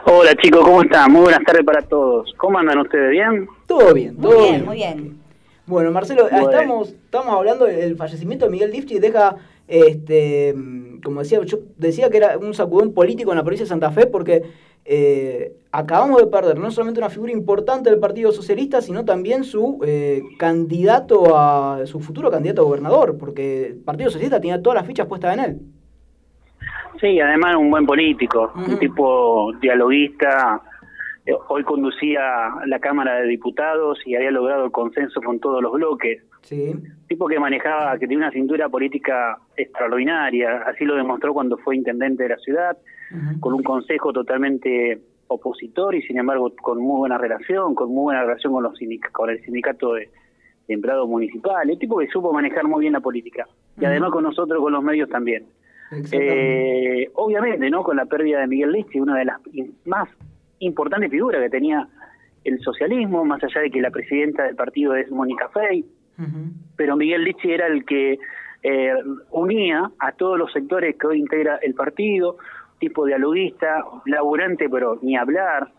Hola 0.05 0.33
chicos, 0.41 0.61
¿cómo 0.63 0.83
están? 0.83 1.11
Muy 1.11 1.23
buenas 1.23 1.43
tardes 1.45 1.65
para 1.65 1.81
todos. 1.81 2.33
¿Cómo 2.37 2.57
andan 2.59 2.79
ustedes? 2.79 3.09
¿Bien? 3.11 3.45
Todo 3.67 3.93
bien, 3.93 4.15
Muy 4.15 4.21
todo 4.31 4.41
bien, 4.41 4.65
muy 4.65 4.75
bien. 4.77 5.19
Bueno, 5.65 5.91
Marcelo, 5.91 6.29
Bueno. 6.29 6.49
estamos, 6.49 6.89
estamos 6.89 7.33
hablando 7.35 7.65
del 7.65 7.97
fallecimiento 7.97 8.45
de 8.45 8.51
Miguel 8.51 8.71
Lifchi. 8.71 8.99
Deja, 8.99 9.35
este, 9.67 10.53
como 11.03 11.21
decía, 11.21 11.41
yo 11.43 11.59
decía 11.77 12.09
que 12.09 12.17
era 12.17 12.37
un 12.37 12.53
sacudón 12.53 12.93
político 12.93 13.31
en 13.31 13.37
la 13.37 13.43
provincia 13.43 13.65
de 13.65 13.69
Santa 13.69 13.91
Fe 13.91 14.07
porque 14.07 14.43
eh, 14.85 15.53
acabamos 15.71 16.21
de 16.21 16.27
perder 16.27 16.57
no 16.59 16.69
solamente 16.69 16.99
una 16.99 17.09
figura 17.09 17.31
importante 17.31 17.89
del 17.89 17.99
Partido 17.99 18.31
Socialista, 18.31 18.81
sino 18.81 19.05
también 19.05 19.43
su 19.43 19.79
eh, 19.85 20.21
candidato 20.37 21.37
a 21.37 21.85
su 21.85 21.99
futuro 21.99 22.29
candidato 22.29 22.61
a 22.61 22.65
gobernador, 22.65 23.17
porque 23.17 23.67
el 23.67 23.75
Partido 23.77 24.09
Socialista 24.09 24.41
tenía 24.41 24.61
todas 24.61 24.75
las 24.75 24.87
fichas 24.87 25.07
puestas 25.07 25.37
en 25.37 25.43
él. 25.43 25.59
Sí, 26.99 27.19
además 27.19 27.55
un 27.57 27.69
buen 27.69 27.85
político, 27.85 28.51
un 28.55 28.79
tipo 28.79 29.51
dialoguista. 29.61 30.61
Eh, 31.25 31.33
Hoy 31.47 31.63
conducía 31.63 32.21
la 32.65 32.79
Cámara 32.79 33.15
de 33.15 33.27
Diputados 33.27 33.99
y 34.05 34.15
había 34.15 34.31
logrado 34.31 34.65
el 34.65 34.71
consenso 34.71 35.21
con 35.21 35.39
todos 35.39 35.61
los 35.61 35.71
bloques. 35.73 36.23
Sí. 36.41 36.75
Tipo 37.13 37.27
que 37.27 37.39
manejaba, 37.39 37.93
que 37.99 38.07
tenía 38.07 38.17
una 38.17 38.31
cintura 38.31 38.69
política 38.69 39.37
extraordinaria. 39.55 40.63
Así 40.65 40.83
lo 40.83 40.95
demostró 40.95 41.31
cuando 41.31 41.57
fue 41.57 41.75
intendente 41.75 42.23
de 42.23 42.29
la 42.29 42.37
ciudad, 42.37 42.75
con 43.39 43.53
un 43.53 43.61
consejo 43.61 44.11
totalmente 44.11 44.99
opositor 45.27 45.93
y 45.93 46.01
sin 46.01 46.17
embargo 46.17 46.51
con 46.59 46.79
muy 46.79 46.97
buena 46.97 47.19
relación, 47.19 47.75
con 47.75 47.89
muy 47.89 48.01
buena 48.05 48.23
relación 48.23 48.51
con 48.51 48.63
los 48.63 48.79
con 49.11 49.29
el 49.29 49.39
sindicato 49.43 49.93
de, 49.93 50.09
de 50.67 50.73
empleados 50.73 51.07
municipales, 51.07 51.77
tipo 51.77 51.99
que 51.99 52.07
supo 52.07 52.33
manejar 52.33 52.63
muy 52.63 52.81
bien 52.81 52.93
la 52.93 52.99
política 52.99 53.47
y 53.79 53.85
además 53.85 54.09
con 54.09 54.23
nosotros, 54.23 54.59
con 54.59 54.73
los 54.73 54.83
medios 54.83 55.07
también. 55.07 55.45
Eh, 56.11 57.11
obviamente, 57.13 57.69
¿no? 57.69 57.83
Con 57.83 57.97
la 57.97 58.05
pérdida 58.07 58.39
de 58.39 58.47
Miguel 58.47 58.71
Lichi, 58.71 58.99
una 58.99 59.19
de 59.19 59.25
las 59.25 59.39
más 59.85 60.09
importantes 60.57 61.11
figuras 61.11 61.43
que 61.43 61.51
tenía 61.51 61.87
el 62.43 62.59
socialismo, 62.61 63.23
más 63.23 63.43
allá 63.43 63.61
de 63.61 63.69
que 63.69 63.81
la 63.81 63.91
presidenta 63.91 64.45
del 64.45 64.55
partido 64.55 64.95
es 64.95 65.11
Mónica 65.11 65.49
Fey, 65.49 65.85
Pero 66.75 66.95
Miguel 66.95 67.23
Lichi 67.23 67.51
era 67.51 67.67
el 67.67 67.85
que 67.85 68.19
eh, 68.63 68.93
unía 69.31 69.91
a 69.99 70.11
todos 70.13 70.37
los 70.37 70.51
sectores 70.53 70.95
que 70.97 71.07
hoy 71.07 71.19
integra 71.19 71.57
el 71.61 71.73
partido, 71.73 72.37
tipo 72.79 73.05
dialoguista, 73.05 73.83
laburante, 74.05 74.69
pero 74.69 74.99
ni 75.01 75.15
hablar. 75.17 75.69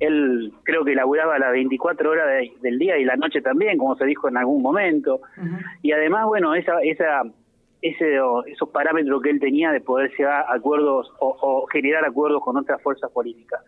Él 0.00 0.52
creo 0.62 0.84
que 0.84 0.94
laburaba 0.94 1.38
las 1.38 1.50
24 1.52 2.10
horas 2.10 2.28
de- 2.28 2.52
del 2.60 2.78
día 2.78 2.98
y 2.98 3.04
la 3.04 3.16
noche 3.16 3.40
también, 3.40 3.78
como 3.78 3.96
se 3.96 4.04
dijo 4.04 4.28
en 4.28 4.36
algún 4.36 4.62
momento. 4.62 5.20
Y 5.82 5.90
además, 5.92 6.26
bueno, 6.26 6.54
esa, 6.54 6.80
esa, 6.82 7.22
ese, 7.82 8.18
esos 8.46 8.68
parámetros 8.70 9.20
que 9.22 9.30
él 9.30 9.40
tenía 9.40 9.72
de 9.72 9.80
poder 9.80 10.12
llegar 10.16 10.44
a 10.48 10.54
acuerdos 10.54 11.10
o, 11.18 11.36
o 11.40 11.66
generar 11.66 12.04
acuerdos 12.04 12.42
con 12.44 12.56
otras 12.56 12.80
fuerzas 12.82 13.10
políticas. 13.10 13.60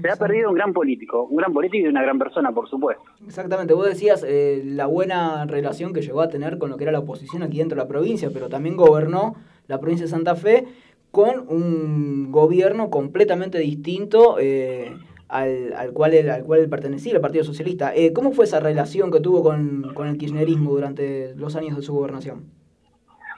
Se 0.00 0.10
ha 0.10 0.16
perdido 0.16 0.50
un 0.50 0.56
gran 0.56 0.72
político, 0.72 1.24
un 1.24 1.36
gran 1.36 1.52
político 1.52 1.86
y 1.86 1.88
una 1.88 2.02
gran 2.02 2.18
persona, 2.18 2.52
por 2.52 2.68
supuesto. 2.68 3.02
Exactamente, 3.26 3.74
vos 3.74 3.86
decías 3.86 4.24
eh, 4.26 4.62
la 4.64 4.86
buena 4.86 5.46
relación 5.46 5.92
que 5.92 6.02
llegó 6.02 6.20
a 6.20 6.28
tener 6.28 6.58
con 6.58 6.70
lo 6.70 6.76
que 6.76 6.84
era 6.84 6.92
la 6.92 6.98
oposición 7.00 7.42
aquí 7.42 7.58
dentro 7.58 7.76
de 7.76 7.82
la 7.84 7.88
provincia, 7.88 8.30
pero 8.32 8.48
también 8.48 8.76
gobernó 8.76 9.36
la 9.68 9.78
provincia 9.78 10.06
de 10.06 10.10
Santa 10.10 10.34
Fe 10.34 10.64
con 11.10 11.46
un 11.48 12.32
gobierno 12.32 12.90
completamente 12.90 13.58
distinto 13.58 14.36
eh, 14.40 14.96
al, 15.28 15.72
al 15.74 15.92
cual 15.92 16.28
al 16.28 16.44
cual 16.44 16.60
él 16.60 16.68
pertenecía, 16.68 17.14
el 17.14 17.20
Partido 17.20 17.44
Socialista. 17.44 17.94
Eh, 17.94 18.12
¿Cómo 18.12 18.32
fue 18.32 18.46
esa 18.46 18.58
relación 18.60 19.12
que 19.12 19.20
tuvo 19.20 19.42
con, 19.42 19.94
con 19.94 20.08
el 20.08 20.18
kirchnerismo 20.18 20.72
durante 20.72 21.34
los 21.36 21.54
años 21.56 21.76
de 21.76 21.82
su 21.82 21.94
gobernación? 21.94 22.46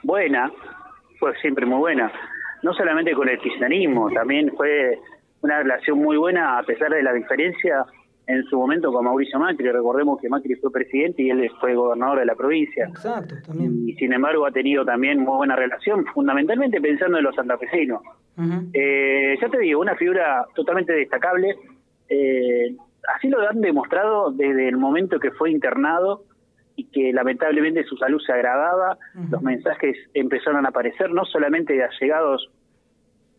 buena, 0.03 0.51
fue 1.19 1.35
siempre 1.41 1.65
muy 1.65 1.79
buena. 1.79 2.11
No 2.63 2.73
solamente 2.73 3.13
con 3.13 3.29
el 3.29 3.37
kirchnerismo, 3.39 4.09
también 4.11 4.51
fue 4.55 4.99
una 5.41 5.59
relación 5.59 5.99
muy 5.99 6.17
buena 6.17 6.57
a 6.57 6.63
pesar 6.63 6.91
de 6.91 7.03
la 7.03 7.13
diferencia 7.13 7.85
en 8.27 8.43
su 8.45 8.57
momento 8.57 8.91
con 8.91 9.05
Mauricio 9.05 9.39
Macri. 9.39 9.69
Recordemos 9.71 10.19
que 10.21 10.29
Macri 10.29 10.55
fue 10.55 10.71
presidente 10.71 11.23
y 11.23 11.29
él 11.29 11.49
fue 11.59 11.75
gobernador 11.75 12.19
de 12.19 12.25
la 12.25 12.35
provincia. 12.35 12.85
Exacto, 12.85 13.35
también. 13.45 13.87
Y 13.87 13.93
sin 13.93 14.13
embargo 14.13 14.45
ha 14.45 14.51
tenido 14.51 14.83
también 14.85 15.19
muy 15.19 15.37
buena 15.37 15.55
relación, 15.55 16.05
fundamentalmente 16.13 16.81
pensando 16.81 17.17
en 17.17 17.23
los 17.23 17.35
santafesinos. 17.35 18.01
Eh, 18.73 19.37
ya 19.41 19.49
te 19.49 19.59
digo, 19.59 19.81
una 19.81 19.95
figura 19.95 20.45
totalmente 20.53 20.93
destacable. 20.93 21.55
Eh, 22.09 22.75
así 23.15 23.29
lo 23.29 23.47
han 23.47 23.61
demostrado 23.61 24.31
desde 24.31 24.67
el 24.67 24.77
momento 24.77 25.19
que 25.19 25.31
fue 25.31 25.49
internado 25.49 26.23
y 26.75 26.85
que 26.85 27.11
lamentablemente 27.11 27.83
su 27.85 27.95
salud 27.95 28.21
se 28.23 28.33
agravaba. 28.33 28.97
Los 29.31 29.41
mensajes 29.41 29.97
empezaron 30.13 30.65
a 30.65 30.69
aparecer, 30.69 31.11
no 31.11 31.25
solamente 31.25 31.73
de 31.73 31.83
allegados 31.83 32.51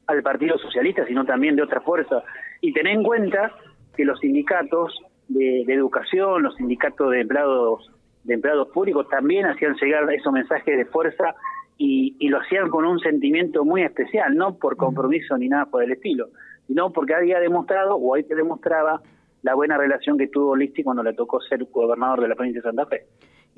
al 0.09 0.23
Partido 0.23 0.59
Socialista, 0.59 1.07
sino 1.07 1.25
también 1.25 1.55
de 1.55 1.63
otras 1.63 1.85
fuerzas. 1.85 2.25
Y 2.61 2.73
tener 2.73 2.95
en 2.95 3.05
cuenta 3.05 3.53
que 3.97 4.05
los 4.05 4.19
sindicatos 4.19 4.99
de, 5.29 5.63
de 5.67 5.75
educación, 5.75 6.43
los 6.43 6.57
sindicatos 6.57 7.11
de 7.11 7.21
empleados 7.21 7.91
de 8.25 8.35
empleados 8.35 8.69
públicos 8.69 9.09
también 9.09 9.47
hacían 9.47 9.75
llegar 9.81 10.13
esos 10.13 10.33
mensajes 10.33 10.77
de 10.77 10.85
fuerza 10.87 11.35
y, 11.79 12.17
y 12.19 12.29
lo 12.29 12.41
hacían 12.41 12.69
con 12.69 12.85
un 12.85 12.99
sentimiento 12.99 13.65
muy 13.65 13.83
especial, 13.83 14.35
no 14.37 14.57
por 14.59 14.77
compromiso 14.77 15.39
ni 15.39 15.49
nada 15.49 15.67
por 15.67 15.83
el 15.83 15.93
estilo, 15.93 16.29
sino 16.67 16.93
porque 16.93 17.15
había 17.15 17.41
demostrado 17.41 17.97
o 17.97 18.15
ahí 18.15 18.25
te 18.25 18.35
demostraba 18.35 19.01
la 19.43 19.55
buena 19.55 19.79
relación 19.79 20.19
que 20.19 20.27
tuvo 20.29 20.57
Listi 20.57 20.83
cuando 20.83 21.03
le 21.03 21.15
tocó 21.15 21.41
ser 21.41 21.65
gobernador 21.65 22.21
de 22.21 22.29
la 22.29 22.35
provincia 22.35 22.61
de 22.61 22.69
Santa 22.69 22.87
Fe. 22.87 23.07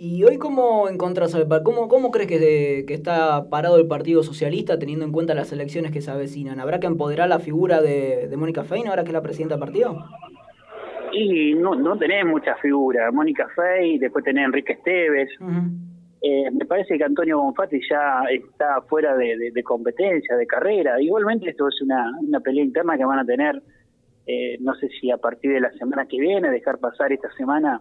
¿Y 0.02 0.24
hoy 0.24 0.38
cómo 0.38 0.88
encontrás 0.88 1.34
al 1.34 1.46
cómo, 1.62 1.86
cómo 1.88 2.10
crees 2.10 2.26
que, 2.26 2.84
que 2.86 2.94
está 2.94 3.50
parado 3.50 3.76
el 3.76 3.86
Partido 3.86 4.22
Socialista 4.22 4.78
teniendo 4.78 5.04
en 5.04 5.12
cuenta 5.12 5.34
las 5.34 5.52
elecciones 5.52 5.92
que 5.92 6.00
se 6.00 6.10
avecinan? 6.10 6.58
¿Habrá 6.58 6.80
que 6.80 6.86
empoderar 6.86 7.28
la 7.28 7.38
figura 7.38 7.82
de, 7.82 8.26
de 8.28 8.36
Mónica 8.38 8.64
Fein 8.64 8.88
ahora 8.88 9.02
que 9.02 9.08
es 9.08 9.12
la 9.12 9.20
presidenta 9.20 9.56
del 9.56 9.60
partido? 9.60 10.02
Y 11.12 11.52
no, 11.54 11.74
no 11.74 11.98
tenés 11.98 12.24
muchas 12.24 12.58
figuras, 12.60 13.12
Mónica 13.12 13.46
Fey, 13.54 13.98
después 13.98 14.24
tenés 14.24 14.46
Enrique 14.46 14.72
Esteves, 14.72 15.28
Eh, 16.22 16.50
me 16.50 16.64
parece 16.66 16.96
que 16.98 17.04
Antonio 17.04 17.38
Bonfatti 17.38 17.80
ya 17.90 18.22
está 18.30 18.80
fuera 18.88 19.16
de, 19.16 19.36
de- 19.38 19.50
de 19.52 19.62
competencia, 19.62 20.36
de 20.36 20.46
carrera. 20.46 21.00
Igualmente 21.00 21.48
esto 21.50 21.66
es 21.68 21.80
una, 21.82 22.10
una 22.26 22.40
pelea 22.40 22.62
interna 22.64 22.96
que 22.98 23.06
van 23.06 23.18
a 23.20 23.24
tener, 23.24 23.62
eh, 24.26 24.58
no 24.60 24.74
sé 24.74 24.88
si 25.00 25.10
a 25.10 25.16
partir 25.16 25.50
de 25.52 25.60
la 25.60 25.72
semana 25.72 26.06
que 26.06 26.18
viene, 26.20 26.50
dejar 26.50 26.78
pasar 26.78 27.10
esta 27.12 27.30
semana 27.38 27.80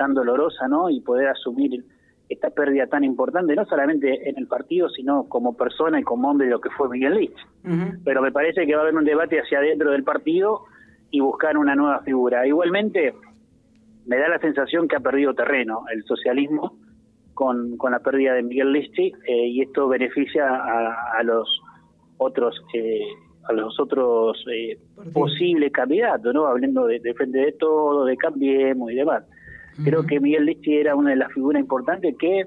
tan 0.00 0.14
dolorosa, 0.14 0.66
¿no? 0.66 0.88
Y 0.88 1.02
poder 1.02 1.28
asumir 1.28 1.84
esta 2.30 2.48
pérdida 2.48 2.86
tan 2.86 3.04
importante, 3.04 3.54
no 3.54 3.66
solamente 3.66 4.30
en 4.30 4.38
el 4.38 4.46
partido, 4.46 4.88
sino 4.88 5.28
como 5.28 5.54
persona 5.54 6.00
y 6.00 6.02
como 6.04 6.30
hombre 6.30 6.46
de 6.46 6.52
lo 6.52 6.60
que 6.62 6.70
fue 6.70 6.88
Miguel 6.88 7.16
Lich. 7.16 7.36
Pero 8.02 8.22
me 8.22 8.32
parece 8.32 8.66
que 8.66 8.74
va 8.74 8.80
a 8.80 8.84
haber 8.84 8.96
un 8.96 9.04
debate 9.04 9.38
hacia 9.38 9.58
adentro 9.58 9.90
del 9.90 10.02
partido 10.02 10.62
y 11.10 11.20
buscar 11.20 11.58
una 11.58 11.74
nueva 11.74 12.00
figura. 12.00 12.46
Igualmente, 12.46 13.12
me 14.06 14.16
da 14.16 14.28
la 14.28 14.38
sensación 14.38 14.88
que 14.88 14.96
ha 14.96 15.00
perdido 15.00 15.34
terreno 15.34 15.84
el 15.92 16.02
socialismo 16.04 16.78
con, 17.34 17.76
con 17.76 17.92
la 17.92 17.98
pérdida 17.98 18.32
de 18.32 18.42
Miguel 18.42 18.72
Listi 18.72 19.12
eh, 19.26 19.48
y 19.48 19.60
esto 19.60 19.86
beneficia 19.86 20.46
a, 20.48 21.18
a 21.18 21.22
los 21.24 21.46
otros 22.16 22.54
eh, 22.72 23.04
a 23.48 23.52
los 23.52 23.78
otros 23.78 24.42
eh, 24.50 24.78
posibles 25.12 25.72
candidatos, 25.72 26.32
¿no? 26.32 26.46
Hablando 26.46 26.86
de, 26.86 27.00
de 27.00 27.12
Frente 27.12 27.38
de 27.38 27.52
Todo, 27.52 28.06
de 28.06 28.16
Cambiemos 28.16 28.90
y 28.92 28.94
demás. 28.94 29.24
Creo 29.84 30.04
que 30.04 30.20
Miguel 30.20 30.46
Listi 30.46 30.76
era 30.76 30.94
una 30.94 31.10
de 31.10 31.16
las 31.16 31.32
figuras 31.32 31.60
importantes 31.60 32.14
que 32.18 32.46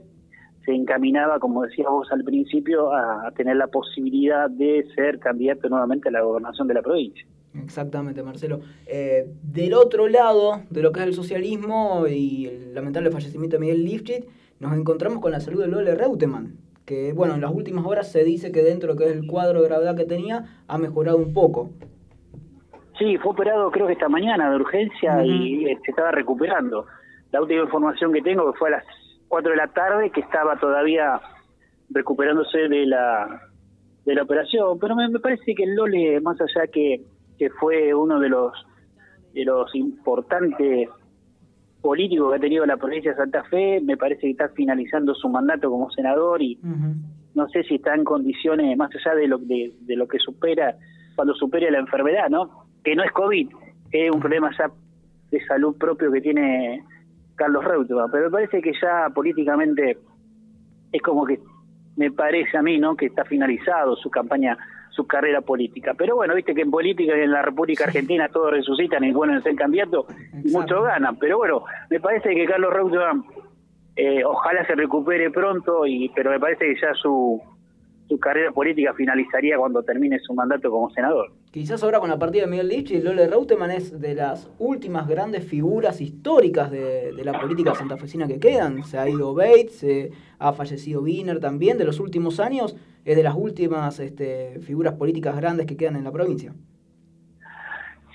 se 0.66 0.74
encaminaba, 0.74 1.40
como 1.40 1.64
decías 1.64 1.88
vos 1.90 2.12
al 2.12 2.24
principio, 2.24 2.94
a, 2.94 3.28
a 3.28 3.32
tener 3.32 3.58
la 3.58 3.68
posibilidad 3.68 4.50
de 4.50 4.86
ser 4.96 5.20
candidato 5.20 5.68
nuevamente 5.70 6.10
a 6.10 6.12
la 6.12 6.22
gobernación 6.22 6.68
de 6.68 6.74
la 6.74 6.82
provincia. 6.82 7.26
Exactamente, 7.62 8.24
Marcelo. 8.24 8.62
Eh, 8.88 9.32
del 9.44 9.74
otro 9.74 10.08
lado 10.08 10.62
de 10.70 10.82
lo 10.82 10.92
que 10.92 11.02
es 11.02 11.06
el 11.06 11.14
socialismo 11.14 12.06
y 12.08 12.48
el 12.48 12.74
lamentable 12.74 13.12
fallecimiento 13.12 13.58
de 13.58 13.60
Miguel 13.60 13.84
Lifchit, 13.84 14.26
nos 14.60 14.74
encontramos 14.74 15.20
con 15.20 15.32
la 15.32 15.40
salud 15.40 15.62
de 15.62 15.68
Lole 15.68 15.94
Reutemann, 15.94 16.58
que 16.86 17.14
bueno, 17.14 17.36
en 17.36 17.42
las 17.42 17.54
últimas 17.54 17.86
horas 17.86 18.12
se 18.12 18.24
dice 18.24 18.52
que 18.52 18.64
dentro 18.64 18.88
de 18.88 18.94
lo 18.94 19.00
que 19.00 19.06
es 19.06 19.16
el 19.16 19.28
cuadro 19.28 19.62
de 19.62 19.68
gravedad 19.68 19.96
que 19.96 20.06
tenía, 20.06 20.64
ha 20.68 20.78
mejorado 20.78 21.18
un 21.18 21.34
poco. 21.34 21.70
Sí, 22.98 23.18
fue 23.18 23.32
operado 23.32 23.72
creo 23.72 23.88
que 23.88 23.94
esta 23.94 24.10
mañana 24.10 24.50
de 24.50 24.56
urgencia 24.56 25.24
y 25.26 25.66
eh, 25.66 25.78
se 25.84 25.92
estaba 25.92 26.12
recuperando. 26.12 26.86
La 27.34 27.42
última 27.42 27.64
información 27.64 28.14
que 28.14 28.22
tengo 28.22 28.52
que 28.52 28.60
fue 28.60 28.70
a 28.70 28.78
las 28.78 28.86
4 29.28 29.52
de 29.52 29.58
la 29.58 29.68
tarde 29.68 30.12
que 30.12 30.22
estaba 30.22 30.56
todavía 30.58 31.20
recuperándose 31.90 32.70
de 32.70 32.86
la 32.86 33.42
de 34.06 34.14
la 34.16 34.24
operación, 34.24 34.78
pero 34.80 34.96
me, 34.96 35.10
me 35.10 35.20
parece 35.20 35.56
que 35.56 35.64
el 35.64 35.76
Lole, 35.76 36.20
más 36.22 36.38
allá 36.40 36.68
que, 36.68 37.02
que 37.40 37.50
fue 37.50 37.94
uno 37.96 38.20
de 38.20 38.30
los 38.30 38.54
de 39.34 39.46
los 39.46 39.74
importantes 39.74 40.90
políticos 41.82 42.30
que 42.30 42.38
ha 42.38 42.40
tenido 42.40 42.66
la 42.68 42.78
provincia 42.78 43.12
de 43.12 43.18
Santa 43.18 43.44
Fe, 43.46 43.82
me 43.82 43.98
parece 43.98 44.22
que 44.22 44.32
está 44.32 44.50
finalizando 44.50 45.16
su 45.16 45.28
mandato 45.28 45.72
como 45.72 45.90
senador 45.90 46.40
y 46.42 46.60
no 47.34 47.50
sé 47.50 47.64
si 47.64 47.76
está 47.76 47.96
en 47.96 48.04
condiciones, 48.04 48.78
más 48.78 48.92
allá 48.94 49.16
de 49.16 49.28
lo, 49.28 49.40
de, 49.40 49.74
de 49.82 49.96
lo 49.96 50.08
que 50.08 50.20
supera, 50.20 50.76
cuando 51.16 51.34
supere 51.34 51.72
la 51.72 51.80
enfermedad, 51.80 52.30
¿no? 52.30 52.68
Que 52.84 52.96
no 52.96 53.04
es 53.04 53.12
COVID, 53.12 53.50
es 53.92 54.12
un 54.12 54.20
problema 54.20 54.52
ya 54.56 54.70
de 55.32 55.44
salud 55.46 55.76
propio 55.78 56.12
que 56.12 56.22
tiene 56.22 56.84
Carlos 57.36 57.64
Reutemann, 57.64 58.12
pero 58.12 58.26
me 58.26 58.32
parece 58.32 58.62
que 58.62 58.74
ya 58.80 59.10
políticamente 59.14 59.98
es 60.92 61.02
como 61.02 61.26
que 61.26 61.40
me 61.96 62.12
parece 62.12 62.58
a 62.58 62.62
mí, 62.62 62.80
¿no? 62.80 62.96
Que 62.96 63.08
está 63.08 63.24
finalizado 63.26 63.96
su 63.96 64.10
campaña, 64.10 64.58
su 64.90 65.06
carrera 65.06 65.42
política. 65.42 65.94
Pero 65.98 66.16
bueno, 66.16 66.36
viste 66.36 66.56
que 66.56 66.62
en 66.62 66.72
política 66.72 67.18
y 67.18 67.22
en 67.22 67.32
la 67.32 67.42
República 67.42 67.86
Argentina 67.86 68.30
todos 68.30 68.52
resucitan 68.52 69.04
y 69.04 69.12
bueno, 69.12 69.40
ser 69.42 69.56
candidato 69.56 70.06
y 70.44 70.52
muchos 70.52 70.84
ganan. 70.84 71.18
Pero 71.18 71.38
bueno, 71.38 71.64
me 71.90 72.00
parece 72.00 72.34
que 72.34 72.46
Carlos 72.46 72.74
Reutemann 72.74 73.26
eh, 73.96 74.24
ojalá 74.26 74.66
se 74.66 74.76
recupere 74.76 75.30
pronto, 75.30 75.86
y 75.86 76.10
pero 76.16 76.32
me 76.32 76.40
parece 76.40 76.66
que 76.66 76.82
ya 76.82 76.94
su, 76.96 77.42
su 78.14 78.20
carrera 78.20 78.52
política 78.52 78.94
finalizaría 78.94 79.58
cuando 79.58 79.82
termine 79.82 80.20
su 80.20 80.36
mandato 80.36 80.70
como 80.70 80.92
senador. 80.92 81.32
Quizás 81.52 81.84
ahora 81.84 82.00
con 82.00 82.12
la 82.12 82.20
partida 82.20 82.44
de 82.44 82.52
Miguel 82.52 82.68
Lich 82.68 82.92
y 82.92 83.02
Lole 83.02 83.26
Reutemann 83.28 83.72
es 83.72 84.00
de 84.00 84.14
las 84.14 84.52
últimas 84.60 85.08
grandes 85.08 85.44
figuras 85.44 86.00
históricas 86.00 86.70
de, 86.70 87.12
de 87.12 87.24
la 87.26 87.34
política 87.34 87.74
santafesina 87.74 88.28
que 88.28 88.40
quedan. 88.40 88.84
Se 88.84 89.00
ha 89.00 89.10
ido 89.10 89.34
Bates, 89.34 89.80
se 89.80 90.12
ha 90.38 90.54
fallecido 90.54 91.02
Wiener 91.02 91.40
también. 91.40 91.80
De 91.80 91.86
los 91.86 92.00
últimos 92.00 92.40
años 92.40 92.76
es 93.04 93.16
de 93.16 93.24
las 93.24 93.34
últimas 93.36 94.00
este, 94.00 94.60
figuras 94.60 94.94
políticas 94.94 95.36
grandes 95.36 95.66
que 95.66 95.76
quedan 95.76 95.96
en 95.96 96.04
la 96.04 96.12
provincia. 96.12 96.54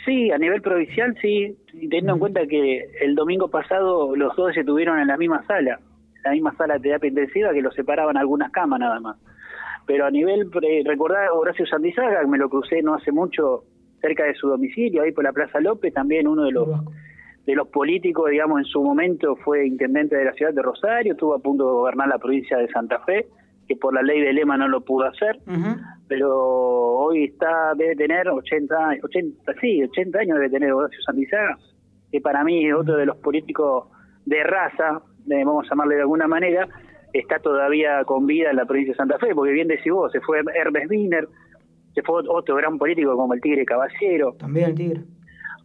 Sí, 0.04 0.30
a 0.30 0.38
nivel 0.38 0.62
provincial 0.62 1.16
sí, 1.20 1.56
teniendo 1.72 2.12
en 2.12 2.18
cuenta 2.20 2.46
que 2.46 2.88
el 3.00 3.16
domingo 3.16 3.48
pasado 3.48 4.14
los 4.14 4.36
dos 4.36 4.54
se 4.54 4.62
tuvieron 4.62 5.00
en 5.00 5.08
la 5.08 5.16
misma 5.16 5.44
sala, 5.46 5.80
la 6.24 6.30
misma 6.30 6.54
sala 6.56 6.74
de 6.74 6.80
terapia 6.80 7.08
intensiva 7.08 7.52
que 7.52 7.62
los 7.62 7.74
separaban 7.74 8.16
algunas 8.16 8.52
camas 8.52 8.78
nada 8.78 9.00
más. 9.00 9.16
Pero 9.88 10.04
a 10.04 10.10
nivel, 10.10 10.50
eh, 10.62 10.82
recordar 10.84 11.30
Horacio 11.30 11.66
Santizaga, 11.66 12.20
que 12.20 12.26
me 12.26 12.36
lo 12.36 12.50
crucé 12.50 12.82
no 12.82 12.94
hace 12.94 13.10
mucho 13.10 13.64
cerca 14.02 14.24
de 14.24 14.34
su 14.34 14.46
domicilio, 14.46 15.02
ahí 15.02 15.12
por 15.12 15.24
la 15.24 15.32
Plaza 15.32 15.60
López, 15.60 15.94
también 15.94 16.28
uno 16.28 16.44
de 16.44 16.52
los 16.52 16.68
de 17.46 17.54
los 17.54 17.68
políticos, 17.68 18.30
digamos, 18.30 18.58
en 18.58 18.66
su 18.66 18.82
momento 18.82 19.34
fue 19.36 19.66
intendente 19.66 20.14
de 20.14 20.26
la 20.26 20.34
ciudad 20.34 20.52
de 20.52 20.60
Rosario, 20.60 21.14
estuvo 21.14 21.34
a 21.34 21.38
punto 21.38 21.64
de 21.64 21.72
gobernar 21.72 22.06
la 22.06 22.18
provincia 22.18 22.58
de 22.58 22.68
Santa 22.68 22.98
Fe, 23.06 23.26
que 23.66 23.74
por 23.76 23.94
la 23.94 24.02
ley 24.02 24.20
de 24.20 24.34
lema 24.34 24.58
no 24.58 24.68
lo 24.68 24.82
pudo 24.82 25.06
hacer, 25.06 25.38
pero 26.06 26.28
hoy 26.36 27.24
está 27.24 27.72
debe 27.74 27.96
tener 27.96 28.28
80 28.28 28.88
años, 28.88 29.04
80, 29.04 29.54
sí, 29.62 29.82
80 29.82 30.18
años 30.18 30.36
debe 30.36 30.50
tener 30.50 30.72
Horacio 30.72 31.00
Santizaga, 31.00 31.56
que 32.12 32.20
para 32.20 32.44
mí 32.44 32.66
es 32.66 32.74
otro 32.74 32.98
de 32.98 33.06
los 33.06 33.16
políticos 33.16 33.86
de 34.26 34.44
raza, 34.44 35.00
de, 35.24 35.42
vamos 35.42 35.64
a 35.64 35.70
llamarle 35.70 35.94
de 35.94 36.02
alguna 36.02 36.28
manera, 36.28 36.68
está 37.12 37.38
todavía 37.38 38.04
con 38.04 38.26
vida 38.26 38.50
en 38.50 38.56
la 38.56 38.64
provincia 38.64 38.92
de 38.92 38.96
Santa 38.96 39.18
Fe, 39.18 39.34
porque 39.34 39.52
bien 39.52 39.68
decís 39.68 39.92
vos, 39.92 40.12
se 40.12 40.20
fue 40.20 40.40
Hermes 40.54 40.88
Wiener, 40.88 41.28
se 41.94 42.02
fue 42.02 42.22
otro 42.28 42.56
gran 42.56 42.78
político 42.78 43.16
como 43.16 43.34
el 43.34 43.40
Tigre 43.40 43.64
Caballero. 43.64 44.34
También 44.38 44.70
el 44.70 44.74
Tigre. 44.74 45.00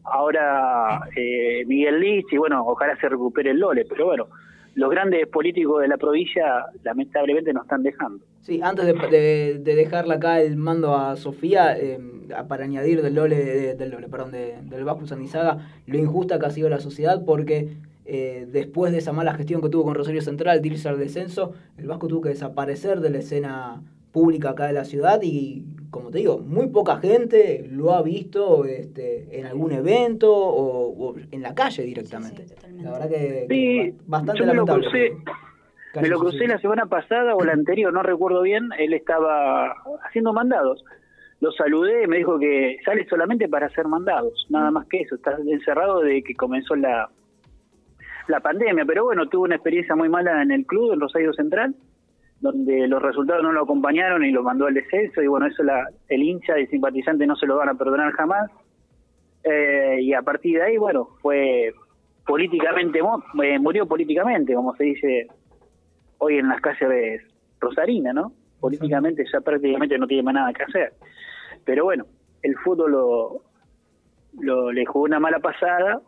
Ahora 0.06 1.02
eh, 1.16 1.64
Miguel 1.66 2.00
Lich, 2.00 2.26
y 2.32 2.38
bueno, 2.38 2.64
ojalá 2.66 2.96
se 2.98 3.10
recupere 3.10 3.52
el 3.52 3.60
Lole, 3.60 3.86
pero 3.88 4.06
bueno, 4.06 4.28
los 4.76 4.90
grandes 4.90 5.28
políticos 5.28 5.82
de 5.82 5.88
la 5.88 5.98
provincia 5.98 6.66
lamentablemente 6.84 7.54
nos 7.54 7.64
están 7.64 7.84
dejando. 7.84 8.26
Sí, 8.42 8.60
antes 8.62 8.86
de, 8.86 8.94
de, 8.94 9.60
de 9.60 9.76
dejarle 9.76 10.16
acá 10.16 10.42
el 10.42 10.58
mando 10.58 10.96
a 10.96 11.16
Sofía, 11.16 11.78
eh, 11.78 12.00
para 12.48 12.64
añadir 12.64 13.02
del 13.02 13.16
Lole, 13.16 13.36
de, 13.36 13.76
del 13.76 13.92
Lole, 13.92 14.10
perdón, 14.10 14.32
de, 14.32 14.56
del 14.64 14.84
Vasco 14.84 15.06
Sandizaga, 15.06 15.60
lo 15.86 15.98
injusta 15.98 16.40
que 16.40 16.46
ha 16.48 16.50
sido 16.50 16.70
la 16.70 16.80
sociedad, 16.80 17.24
porque 17.26 17.78
eh, 18.06 18.46
después 18.50 18.92
de 18.92 18.98
esa 18.98 19.14
mala 19.14 19.34
gestión 19.34 19.62
que 19.62 19.70
tuvo 19.70 19.86
con 19.86 19.96
Rosario 19.96 20.22
Central, 20.22 20.62
de 20.62 20.68
irse 20.68 20.90
al 20.90 21.00
descenso, 21.00 21.54
el 21.78 21.88
Vasco 21.88 22.08
tuvo 22.08 22.22
que 22.22 22.30
desaparecer 22.30 23.00
de 23.00 23.10
la 23.10 23.20
escena 23.20 23.82
pública 24.12 24.52
acá 24.52 24.68
de 24.68 24.74
la 24.74 24.86
ciudad 24.86 25.20
y, 25.24 25.66
como 25.90 26.12
te 26.12 26.20
digo, 26.20 26.40
muy 26.40 26.68
poca 26.68 26.98
gente 26.98 27.66
lo 27.70 27.94
ha 27.94 28.02
visto 28.02 28.66
este, 28.66 29.40
en 29.40 29.46
algún 29.46 29.72
evento 29.72 30.32
o, 30.34 31.12
o 31.12 31.16
en 31.32 31.42
la 31.42 31.56
calle 31.56 31.84
directamente. 31.84 32.46
la 32.82 32.92
verdad 32.92 33.10
que, 33.10 33.46
que 33.50 33.96
bastante 34.06 34.40
yo 34.40 34.46
me 34.46 34.54
lo 34.54 34.66
lamentable. 34.66 34.84
crucé, 34.90 36.02
me 36.02 36.08
lo 36.10 36.20
crucé 36.20 36.48
la 36.48 36.60
semana 36.60 36.86
pasada 36.86 37.36
o 37.36 37.44
la 37.44 37.54
anterior, 37.54 37.92
no 37.92 38.04
recuerdo 38.04 38.42
bien, 38.42 38.70
él 38.78 38.94
estaba 38.94 39.74
haciendo 40.06 40.32
mandados. 40.34 40.84
Lo 41.40 41.52
saludé 41.52 42.04
y 42.04 42.08
me 42.08 42.18
dijo 42.18 42.38
que 42.38 42.78
sale 42.86 43.06
solamente 43.10 43.50
para 43.50 43.66
hacer 43.66 43.88
mandados, 43.88 44.46
nada 44.50 44.72
más 44.72 44.88
que 44.88 45.02
eso, 45.02 45.16
está 45.16 45.38
encerrado 45.46 46.02
desde 46.02 46.24
que 46.24 46.36
comenzó 46.36 46.76
la, 46.76 47.10
la 48.28 48.40
pandemia, 48.40 48.86
pero 48.86 49.06
bueno, 49.06 49.28
tuvo 49.28 49.44
una 49.44 49.56
experiencia 49.56 49.96
muy 49.96 50.10
mala 50.10 50.42
en 50.42 50.52
el 50.52 50.66
club, 50.66 50.94
en 50.94 51.00
Rosario 51.00 51.34
Central, 51.34 51.76
donde 52.40 52.88
los 52.88 53.02
resultados 53.02 53.44
no 53.44 53.52
lo 53.52 53.64
acompañaron 53.64 54.24
y 54.24 54.32
lo 54.32 54.44
mandó 54.44 54.68
al 54.68 54.74
descenso, 54.74 55.22
y 55.22 55.28
bueno, 55.28 55.48
eso 55.48 55.64
la, 55.64 55.88
el 56.10 56.24
hincha 56.24 56.60
y 56.60 56.68
simpatizante 56.68 57.26
no 57.26 57.36
se 57.36 57.46
lo 57.46 57.58
van 57.58 57.70
a 57.70 57.76
perdonar 57.76 58.12
jamás. 58.14 58.52
Eh, 59.44 60.00
y 60.02 60.14
a 60.14 60.22
partir 60.22 60.58
de 60.58 60.64
ahí, 60.64 60.78
bueno, 60.78 61.10
fue 61.22 61.74
políticamente, 62.26 63.00
eh, 63.00 63.60
murió 63.60 63.86
políticamente, 63.86 64.54
como 64.54 64.76
se 64.76 64.84
dice 64.86 65.28
hoy 66.18 66.38
en 66.38 66.48
las 66.48 66.62
calles 66.62 67.22
rosarinas, 67.60 68.14
¿no? 68.14 68.34
Políticamente 68.60 69.26
ya 69.32 69.42
prácticamente 69.42 69.98
no 69.98 70.08
tiene 70.08 70.24
más 70.24 70.34
nada 70.34 70.54
que 70.54 70.64
hacer. 70.64 70.94
Pero 71.66 71.86
bueno, 71.86 72.06
el 72.42 72.56
fútbol 72.58 72.92
lo 72.92 74.72
le 74.72 74.86
jugó 74.86 75.06
una 75.06 75.20
mala 75.20 75.40
pasada 75.40 76.02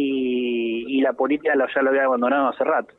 y, 0.00 1.00
la 1.00 1.12
política 1.14 1.54
ya 1.74 1.82
lo 1.82 1.90
había 1.90 2.04
abandonado 2.04 2.48
hace 2.48 2.64
rato. 2.64 2.94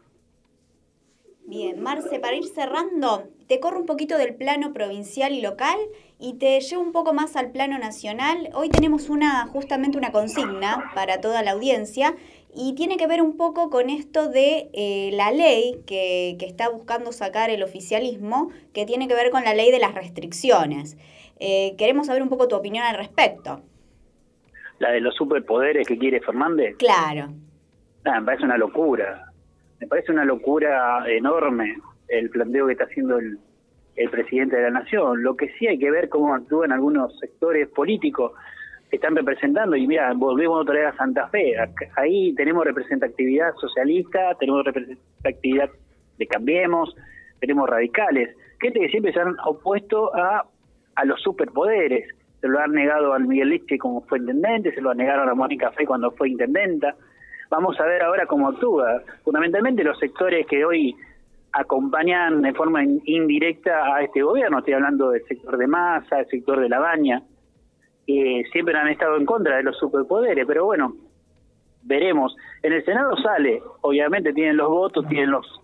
Bien, 1.46 1.82
Marce, 1.82 2.20
para 2.20 2.36
ir 2.36 2.46
cerrando, 2.46 3.28
te 3.48 3.60
corro 3.60 3.80
un 3.80 3.86
poquito 3.86 4.18
del 4.18 4.36
plano 4.36 4.74
provincial 4.74 5.34
y 5.34 5.42
local 5.42 5.78
y 6.18 6.36
te 6.36 6.60
llevo 6.60 6.82
un 6.82 6.94
poco 6.94 7.14
más 7.14 7.36
al 7.36 7.52
plano 7.52 7.78
nacional. 7.78 8.50
Hoy 8.54 8.70
tenemos 8.70 9.10
una 9.10 9.46
justamente 9.48 9.98
una 9.98 10.12
consigna 10.12 10.92
para 10.96 11.20
toda 11.20 11.44
la 11.44 11.52
audiencia 11.52 12.16
y 12.56 12.74
tiene 12.76 12.98
que 12.98 13.08
ver 13.08 13.22
un 13.22 13.38
poco 13.38 13.70
con 13.70 13.90
esto 13.90 14.30
de 14.30 14.70
eh, 14.74 15.10
la 15.14 15.32
ley 15.32 15.82
que, 15.86 16.38
que, 16.40 16.46
está 16.46 16.70
buscando 16.70 17.12
sacar 17.12 17.50
el 17.50 17.64
oficialismo, 17.64 18.50
que 18.74 18.86
tiene 18.86 19.08
que 19.08 19.16
ver 19.16 19.30
con 19.30 19.44
la 19.44 19.54
ley 19.54 19.72
de 19.72 19.80
las 19.80 19.94
restricciones. 19.94 20.98
Eh, 21.40 21.76
queremos 21.78 22.08
saber 22.08 22.22
un 22.22 22.30
poco 22.30 22.48
tu 22.48 22.56
opinión 22.56 22.86
al 22.86 22.96
respecto. 22.96 23.62
¿La 24.82 24.94
de 24.94 25.00
los 25.00 25.13
superpoderes 25.13 25.88
que 25.88 25.96
quiere 25.96 26.20
Fernández? 26.22 26.76
Claro. 26.78 27.30
Me 28.04 28.24
parece 28.24 28.46
una 28.46 28.58
locura. 28.58 29.26
Me 29.80 29.86
parece 29.86 30.12
una 30.12 30.26
locura 30.26 31.04
enorme 31.08 31.78
el 32.08 32.32
planteo 32.32 32.65
que 32.65 32.72
está 32.72 32.86
haciendo 32.86 33.20
el, 33.20 33.38
el 33.96 34.10
presidente 34.10 34.56
de 34.56 34.63
la 34.63 34.72
Nación. 34.72 35.22
Lo 35.22 35.36
que 35.36 35.50
sí 35.60 35.67
hay 35.67 35.78
que 35.78 35.91
ver 35.91 36.10
cómo 36.10 36.34
actúan 36.34 36.72
algunos 36.72 37.15
sectores 37.20 37.70
políticos 37.70 38.32
que 38.89 38.96
están 38.96 39.15
representando. 39.15 39.76
Y 39.76 39.86
mira, 39.86 40.12
volvemos 40.15 40.63
otra 40.63 40.74
vez 40.74 40.88
a 40.88 40.98
Santa 40.98 41.28
Fe. 41.28 41.54
Ahí 41.96 42.34
tenemos 42.34 42.65
representatividad 42.65 43.54
socialista, 43.62 44.34
tenemos 44.39 44.65
representatividad 44.65 45.70
de 46.17 46.26
Cambiemos, 46.26 46.96
tenemos 47.39 47.70
radicales. 47.70 48.36
Gente 48.60 48.80
que 48.80 48.89
siempre 48.89 49.13
se 49.13 49.20
han 49.20 49.36
opuesto 49.46 50.12
a, 50.15 50.44
a 50.96 51.06
los 51.06 51.22
superpoderes. 51.22 52.15
Se 52.42 52.48
lo 52.48 52.60
han 52.60 52.74
negado 52.74 53.14
al 53.14 53.28
Miguel 53.28 53.50
Liche 53.50 53.78
como 53.78 54.02
fue 54.02 54.20
intendente, 54.20 54.74
se 54.74 54.82
lo 54.82 54.94
negaron 54.94 55.30
a 55.30 55.36
Mónica 55.36 55.72
Fe 55.72 55.86
cuando 55.86 56.12
fue 56.12 56.30
intendenta. 56.30 56.96
Vamos 57.50 57.80
a 57.80 57.86
ver 57.86 58.02
ahora 58.02 58.26
cómo 58.26 58.50
actúa. 58.50 59.02
Fundamentalmente 59.24 59.84
los 59.84 60.00
sectores 60.00 60.48
que 60.48 60.66
hoy 60.66 60.96
acompañan 61.54 62.42
de 62.42 62.54
forma 62.54 62.84
indirecta 62.84 63.96
a 63.96 64.02
este 64.02 64.24
gobierno, 64.24 64.60
estoy 64.60 64.74
hablando 64.74 65.12
del 65.12 65.24
sector 65.26 65.58
de 65.58 65.68
masa, 65.68 66.20
el 66.20 66.28
sector 66.28 66.60
de 66.60 66.70
la 66.70 66.80
baña, 66.80 67.22
eh, 68.08 68.44
siempre 68.52 68.76
han 68.78 68.88
estado 68.88 69.18
en 69.18 69.26
contra 69.26 69.58
de 69.58 69.64
los 69.64 69.78
superpoderes, 69.78 70.46
pero 70.48 70.66
bueno, 70.66 70.96
veremos. 71.84 72.36
En 72.64 72.74
el 72.74 72.84
Senado 72.86 73.16
sale, 73.18 73.62
obviamente 73.82 74.34
tienen 74.34 74.58
los 74.58 74.70
votos, 74.70 75.08
tienen 75.08 75.32
los 75.32 75.62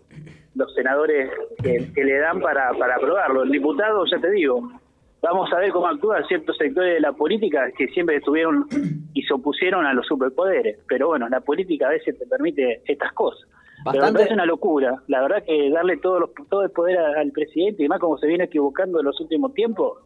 los 0.58 0.74
senadores 0.74 1.30
que, 1.62 1.92
que 1.94 2.04
le 2.04 2.18
dan 2.18 2.42
para, 2.42 2.72
para 2.74 2.96
aprobarlo. 2.96 3.44
El 3.44 3.52
diputado, 3.52 4.04
ya 4.06 4.18
te 4.20 4.32
digo, 4.32 4.72
vamos 5.21 5.51
a 5.51 5.60
ver 5.60 5.71
cómo 5.71 5.88
actúan 5.88 6.25
ciertos 6.27 6.58
sectores 6.58 6.95
de 6.95 6.99
la 6.99 7.13
política 7.13 7.71
que 7.77 7.88
siempre 7.89 8.17
estuvieron 8.17 8.67
y 9.13 9.23
se 9.23 9.34
opusieron 9.34 9.86
a 9.86 9.93
los 9.93 10.06
superpoderes. 10.06 10.80
Pero 10.88 11.08
bueno, 11.08 11.27
la 11.30 11.41
política 11.41 11.88
a 11.88 11.91
veces 11.91 12.17
te 12.17 12.25
permite 12.25 12.82
estas 12.86 13.13
cosas. 13.13 13.47
Bastante... 13.84 13.99
Pero 13.99 14.06
me 14.06 14.13
parece 14.13 14.34
una 14.34 14.45
locura. 14.45 15.01
La 15.08 15.21
verdad 15.21 15.43
que 15.43 15.69
darle 15.69 15.97
todo, 15.97 16.19
los, 16.19 16.30
todo 16.49 16.63
el 16.63 16.71
poder 16.71 16.97
al 16.97 17.32
presidente, 17.32 17.84
y 17.84 17.88
más 17.88 17.99
como 17.99 18.17
se 18.17 18.27
viene 18.27 18.45
equivocando 18.45 18.99
en 18.99 19.06
los 19.06 19.19
últimos 19.19 19.53
tiempos, 19.53 19.99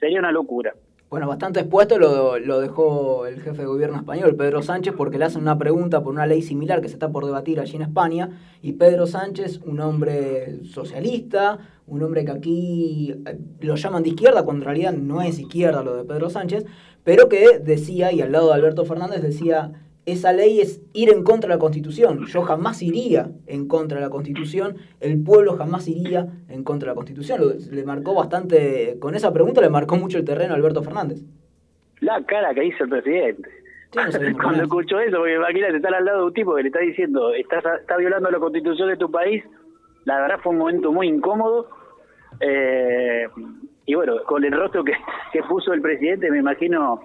sería 0.00 0.18
una 0.18 0.32
locura. 0.32 0.74
Bueno, 1.14 1.28
bastante 1.28 1.60
expuesto 1.60 1.96
lo, 1.96 2.60
dejó 2.60 3.24
el 3.26 3.40
jefe 3.40 3.58
de 3.58 3.66
gobierno 3.66 3.98
español, 3.98 4.34
Pedro 4.34 4.62
Sánchez, 4.62 4.94
porque 4.96 5.16
le 5.16 5.26
hacen 5.26 5.42
una 5.42 5.56
pregunta 5.56 6.02
por 6.02 6.12
una 6.12 6.26
ley 6.26 6.42
similar 6.42 6.80
que 6.80 6.88
se 6.88 6.94
está 6.94 7.12
por 7.12 7.24
debatir 7.24 7.60
allí 7.60 7.76
en 7.76 7.82
España, 7.82 8.30
y 8.62 8.72
Pedro 8.72 9.06
Sánchez, 9.06 9.60
un 9.64 9.78
hombre 9.78 10.64
socialista, 10.64 11.60
un 11.86 12.02
hombre 12.02 12.24
que 12.24 12.32
aquí 12.32 13.14
eh, 13.26 13.38
lo 13.60 13.76
llaman 13.76 14.02
de 14.02 14.08
izquierda, 14.08 14.42
cuando 14.42 14.62
en 14.62 14.66
realidad 14.66 14.92
no 14.92 15.22
es 15.22 15.38
izquierda 15.38 15.84
lo 15.84 15.94
de 15.94 16.02
Pedro 16.02 16.30
Sánchez, 16.30 16.66
pero 17.04 17.28
que 17.28 17.60
decía, 17.60 18.10
y 18.10 18.20
al 18.20 18.32
lado 18.32 18.48
de 18.48 18.54
Alberto 18.54 18.84
Fernández 18.84 19.22
decía, 19.22 19.70
esa 20.06 20.32
ley 20.32 20.60
es 20.60 20.82
ir 20.92 21.10
en 21.10 21.22
contra 21.24 21.48
de 21.48 21.54
la 21.54 21.58
Constitución. 21.58 22.26
Yo 22.26 22.42
jamás 22.42 22.82
iría 22.82 23.30
en 23.46 23.66
contra 23.68 23.98
de 23.98 24.04
la 24.04 24.10
Constitución, 24.10 24.76
el 25.00 25.22
pueblo 25.22 25.54
jamás 25.54 25.88
iría 25.88 26.26
en 26.48 26.62
contra 26.62 26.88
de 26.88 26.90
la 26.92 26.96
Constitución. 26.96 27.40
Lo- 27.40 27.54
le 27.72 27.84
marcó 27.84 28.14
bastante, 28.14 28.96
con 29.00 29.14
esa 29.14 29.32
pregunta 29.32 29.60
le 29.60 29.70
marcó 29.70 29.96
mucho 29.96 30.18
el 30.18 30.24
terreno 30.24 30.52
a 30.52 30.56
Alberto 30.56 30.82
Fernández. 30.82 31.22
La 32.00 32.22
cara 32.24 32.52
que 32.54 32.64
hizo 32.66 32.84
el 32.84 32.90
presidente. 32.90 33.48
Sí, 33.92 33.98
no 34.04 34.12
sabemos 34.12 34.42
Cuando 34.42 34.62
escucho 34.64 34.98
eso, 35.00 35.16
porque 35.18 35.34
imagínate 35.36 35.76
estar 35.76 35.94
al 35.94 36.04
lado 36.04 36.18
de 36.20 36.24
un 36.26 36.34
tipo 36.34 36.54
que 36.54 36.62
le 36.62 36.68
está 36.68 36.80
diciendo, 36.80 37.32
estás 37.32 37.64
está 37.80 37.96
violando 37.96 38.30
la 38.30 38.38
constitución 38.38 38.88
de 38.88 38.96
tu 38.96 39.10
país, 39.10 39.42
la 40.04 40.20
verdad 40.20 40.36
fue 40.42 40.52
un 40.52 40.58
momento 40.58 40.92
muy 40.92 41.08
incómodo. 41.08 41.68
Eh, 42.40 43.26
y 43.86 43.94
bueno, 43.94 44.16
con 44.26 44.44
el 44.44 44.52
rostro 44.52 44.82
que, 44.84 44.92
que 45.32 45.42
puso 45.44 45.72
el 45.72 45.80
presidente, 45.80 46.30
me 46.30 46.38
imagino 46.38 47.00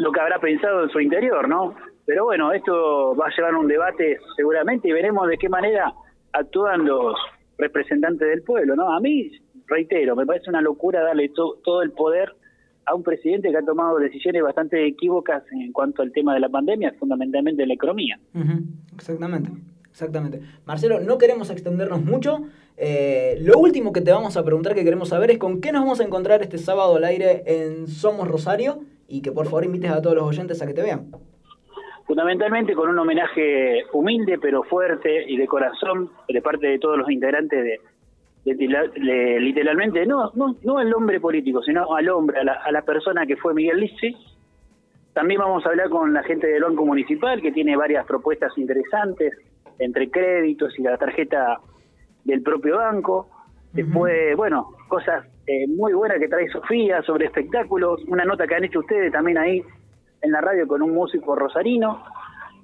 lo 0.00 0.10
que 0.12 0.20
habrá 0.20 0.38
pensado 0.40 0.84
en 0.84 0.90
su 0.90 1.00
interior, 1.00 1.48
¿no? 1.48 1.74
Pero 2.06 2.24
bueno, 2.24 2.52
esto 2.52 3.14
va 3.14 3.26
a 3.26 3.36
llevar 3.36 3.54
a 3.54 3.58
un 3.58 3.68
debate 3.68 4.18
seguramente 4.36 4.88
y 4.88 4.92
veremos 4.92 5.28
de 5.28 5.38
qué 5.38 5.48
manera 5.48 5.92
actúan 6.32 6.84
los 6.84 7.14
representantes 7.58 8.28
del 8.28 8.42
pueblo, 8.42 8.74
¿no? 8.74 8.92
A 8.92 9.00
mí, 9.00 9.30
reitero, 9.66 10.16
me 10.16 10.26
parece 10.26 10.50
una 10.50 10.60
locura 10.62 11.02
darle 11.02 11.28
to- 11.28 11.58
todo 11.62 11.82
el 11.82 11.92
poder 11.92 12.34
a 12.86 12.94
un 12.94 13.02
presidente 13.02 13.50
que 13.50 13.58
ha 13.58 13.62
tomado 13.64 13.98
decisiones 13.98 14.42
bastante 14.42 14.84
equívocas 14.86 15.44
en 15.52 15.70
cuanto 15.72 16.02
al 16.02 16.10
tema 16.12 16.34
de 16.34 16.40
la 16.40 16.48
pandemia, 16.48 16.94
fundamentalmente 16.98 17.64
la 17.66 17.74
economía. 17.74 18.18
Exactamente, 18.94 19.50
exactamente. 19.90 20.40
Marcelo, 20.64 20.98
no 21.00 21.18
queremos 21.18 21.50
extendernos 21.50 22.02
mucho. 22.02 22.40
Eh, 22.76 23.36
lo 23.42 23.58
último 23.58 23.92
que 23.92 24.00
te 24.00 24.10
vamos 24.10 24.36
a 24.38 24.44
preguntar 24.44 24.74
que 24.74 24.82
queremos 24.82 25.10
saber 25.10 25.30
es 25.30 25.38
con 25.38 25.60
qué 25.60 25.70
nos 25.70 25.82
vamos 25.82 26.00
a 26.00 26.04
encontrar 26.04 26.40
este 26.42 26.56
sábado 26.58 26.96
al 26.96 27.04
aire 27.04 27.42
en 27.46 27.86
Somos 27.86 28.26
Rosario 28.26 28.80
y 29.10 29.20
que 29.22 29.32
por 29.32 29.44
favor 29.46 29.64
invites 29.64 29.90
a 29.90 30.00
todos 30.00 30.16
los 30.16 30.24
oyentes 30.26 30.62
a 30.62 30.66
que 30.66 30.72
te 30.74 30.82
vean. 30.82 31.10
Fundamentalmente 32.06 32.74
con 32.74 32.88
un 32.88 32.98
homenaje 32.98 33.84
humilde 33.92 34.38
pero 34.40 34.62
fuerte 34.64 35.24
y 35.30 35.36
de 35.36 35.46
corazón 35.46 36.10
de 36.28 36.42
parte 36.42 36.66
de 36.66 36.78
todos 36.78 36.96
los 36.98 37.08
integrantes 37.10 37.62
de, 37.62 37.80
de 38.44 38.56
tila- 38.56 38.90
de- 38.92 39.38
literalmente, 39.40 40.06
no, 40.06 40.30
no, 40.34 40.56
no 40.64 40.78
al 40.78 40.92
hombre 40.94 41.20
político, 41.20 41.62
sino 41.62 41.94
al 41.94 42.08
hombre, 42.08 42.40
a 42.40 42.44
la, 42.44 42.52
a 42.54 42.72
la 42.72 42.82
persona 42.82 43.26
que 43.26 43.36
fue 43.36 43.54
Miguel 43.54 43.78
Lice. 43.80 44.14
También 45.12 45.40
vamos 45.40 45.64
a 45.66 45.68
hablar 45.70 45.88
con 45.88 46.12
la 46.12 46.22
gente 46.22 46.46
del 46.46 46.62
Banco 46.62 46.84
Municipal 46.86 47.40
que 47.42 47.52
tiene 47.52 47.76
varias 47.76 48.06
propuestas 48.06 48.56
interesantes 48.56 49.32
entre 49.78 50.10
créditos 50.10 50.76
y 50.78 50.82
la 50.82 50.96
tarjeta 50.96 51.58
del 52.24 52.42
propio 52.42 52.76
banco. 52.78 53.28
Después, 53.72 54.36
bueno, 54.36 54.70
cosas 54.88 55.26
eh, 55.50 55.66
muy 55.66 55.92
buenas 55.94 56.18
que 56.20 56.28
trae 56.28 56.48
Sofía 56.48 57.02
sobre 57.02 57.26
espectáculos, 57.26 58.00
una 58.06 58.24
nota 58.24 58.46
que 58.46 58.54
han 58.54 58.64
hecho 58.64 58.78
ustedes 58.78 59.10
también 59.10 59.36
ahí 59.36 59.60
en 60.22 60.30
la 60.30 60.40
radio 60.40 60.64
con 60.68 60.80
un 60.80 60.94
músico 60.94 61.34
rosarino. 61.34 62.04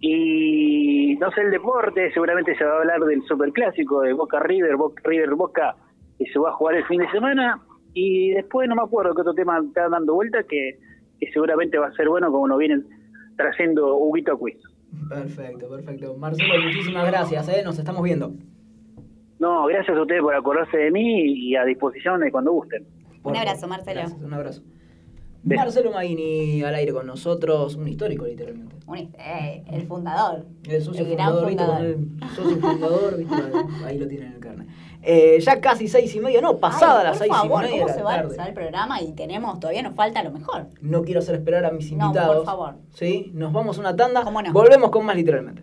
Y 0.01 1.17
no 1.17 1.31
sé, 1.33 1.41
el 1.41 1.51
deporte, 1.51 2.13
seguramente 2.13 2.57
se 2.57 2.65
va 2.65 2.75
a 2.75 2.79
hablar 2.79 3.01
del 3.01 3.23
superclásico 3.25 4.03
de 4.03 4.13
Boca 4.13 4.39
River, 4.39 4.77
Boca, 4.77 5.03
River 5.05 5.35
Boca, 5.35 5.75
que 6.17 6.27
se 6.27 6.39
va 6.39 6.51
a 6.51 6.53
jugar 6.53 6.77
el 6.77 6.85
fin 6.85 7.01
de 7.01 7.11
semana. 7.11 7.61
Y 7.93 8.31
después 8.31 8.69
no 8.69 8.77
me 8.77 8.83
acuerdo 8.83 9.17
qué 9.17 9.23
otro 9.23 9.35
tema 9.35 9.59
está 9.59 9.89
dando 9.89 10.15
vuelta, 10.15 10.45
que, 10.45 10.79
seguramente 11.33 11.79
va 11.79 11.89
a 11.89 11.93
ser 11.93 12.09
bueno 12.09 12.31
como 12.31 12.47
nos 12.47 12.59
vienen 12.59 12.87
trayendo 13.37 13.97
Huguito 13.97 14.39
Quiz. 14.39 14.59
Perfecto, 15.09 15.69
perfecto. 15.69 16.17
Marcelo, 16.17 16.55
muchísimas 16.63 17.07
gracias, 17.09 17.49
¿eh? 17.49 17.63
nos 17.65 17.81
estamos 17.81 18.05
viendo. 18.05 18.31
No, 19.39 19.67
gracias 19.67 19.97
a 19.97 20.01
ustedes 20.01 20.23
por 20.23 20.35
acordarse 20.35 20.77
de 20.77 20.91
mí 20.91 21.23
y 21.25 21.57
a 21.57 21.65
disposición 21.65 22.21
de 22.21 22.31
cuando 22.31 22.53
gusten. 22.53 22.87
Por 23.23 23.33
Un 23.33 23.39
abrazo. 23.39 23.67
Marcelo. 23.69 24.01
Gracias, 24.01 24.21
un 24.23 24.33
abrazo. 24.33 24.63
Marcelo 25.45 25.93
Maguini 25.93 26.63
al 26.65 26.75
aire 26.75 26.93
con 26.93 27.07
nosotros, 27.07 27.77
un 27.77 27.87
histórico 27.87 28.27
literalmente. 28.27 28.75
Un- 28.89 28.97
eh, 29.19 29.63
el 29.71 29.87
fundador. 29.87 30.45
El 30.69 30.83
socio 30.83 31.05
El 31.07 31.13
gran 31.13 31.39
fundador, 31.39 31.85
el 31.85 32.09
socio 32.35 32.57
fundador, 32.57 33.17
¿viste? 33.17 33.35
Ahí 33.85 33.97
lo 33.99 34.09
tienen 34.09 34.29
en 34.29 34.35
el 34.35 34.41
carnet. 34.41 34.67
Eh, 35.03 35.39
ya 35.41 35.61
casi 35.61 35.87
seis 35.87 36.13
y 36.17 36.21
media, 36.21 36.41
no, 36.41 36.57
pasada 36.57 37.01
Ay, 37.01 37.07
las 37.07 37.19
seis 37.19 37.31
favor, 37.31 37.63
y 37.63 37.67
media 37.69 37.83
¿cómo 37.83 37.93
de 37.93 37.95
se 37.95 38.03
va, 38.03 38.17
tarde. 38.17 38.31
se 38.33 38.37
va 38.39 38.47
el 38.47 38.55
programa 38.55 39.01
y 39.01 39.13
tenemos, 39.13 39.61
todavía 39.61 39.83
nos 39.83 39.95
falta 39.95 40.21
lo 40.25 40.33
mejor? 40.33 40.67
No 40.81 41.03
quiero 41.03 41.21
hacer 41.21 41.37
esperar 41.37 41.65
a 41.65 41.71
mis 41.71 41.93
No, 41.93 42.07
invitados. 42.07 42.37
por 42.39 42.45
favor. 42.45 42.75
¿Sí? 42.91 43.31
Nos 43.33 43.53
vamos 43.53 43.77
a 43.79 43.81
una 43.83 43.95
tanda. 43.95 44.25
¿Cómo 44.25 44.43
no? 44.43 44.53
Volvemos 44.53 44.91
con 44.91 45.07
más 45.07 45.15
literalmente. 45.15 45.63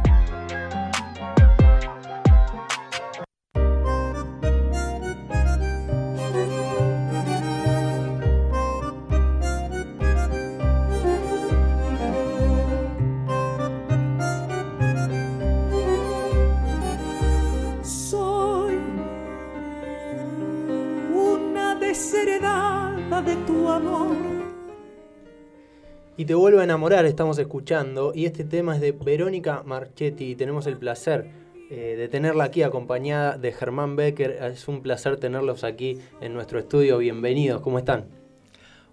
Estamos 27.05 27.37
escuchando. 27.39 28.11
Y 28.15 28.25
este 28.25 28.43
tema 28.43 28.75
es 28.75 28.81
de 28.81 28.91
Verónica 28.91 29.63
Marchetti. 29.65 30.31
Y 30.31 30.35
tenemos 30.35 30.67
el 30.67 30.77
placer 30.77 31.27
eh, 31.69 31.95
de 31.97 32.07
tenerla 32.07 32.45
aquí 32.45 32.63
acompañada 32.63 33.37
de 33.37 33.51
Germán 33.51 33.95
Becker. 33.95 34.31
Es 34.31 34.67
un 34.67 34.81
placer 34.81 35.17
tenerlos 35.17 35.63
aquí 35.63 35.99
en 36.19 36.33
nuestro 36.33 36.59
estudio. 36.59 36.97
Bienvenidos, 36.97 37.61
¿cómo 37.61 37.79
están? 37.79 38.05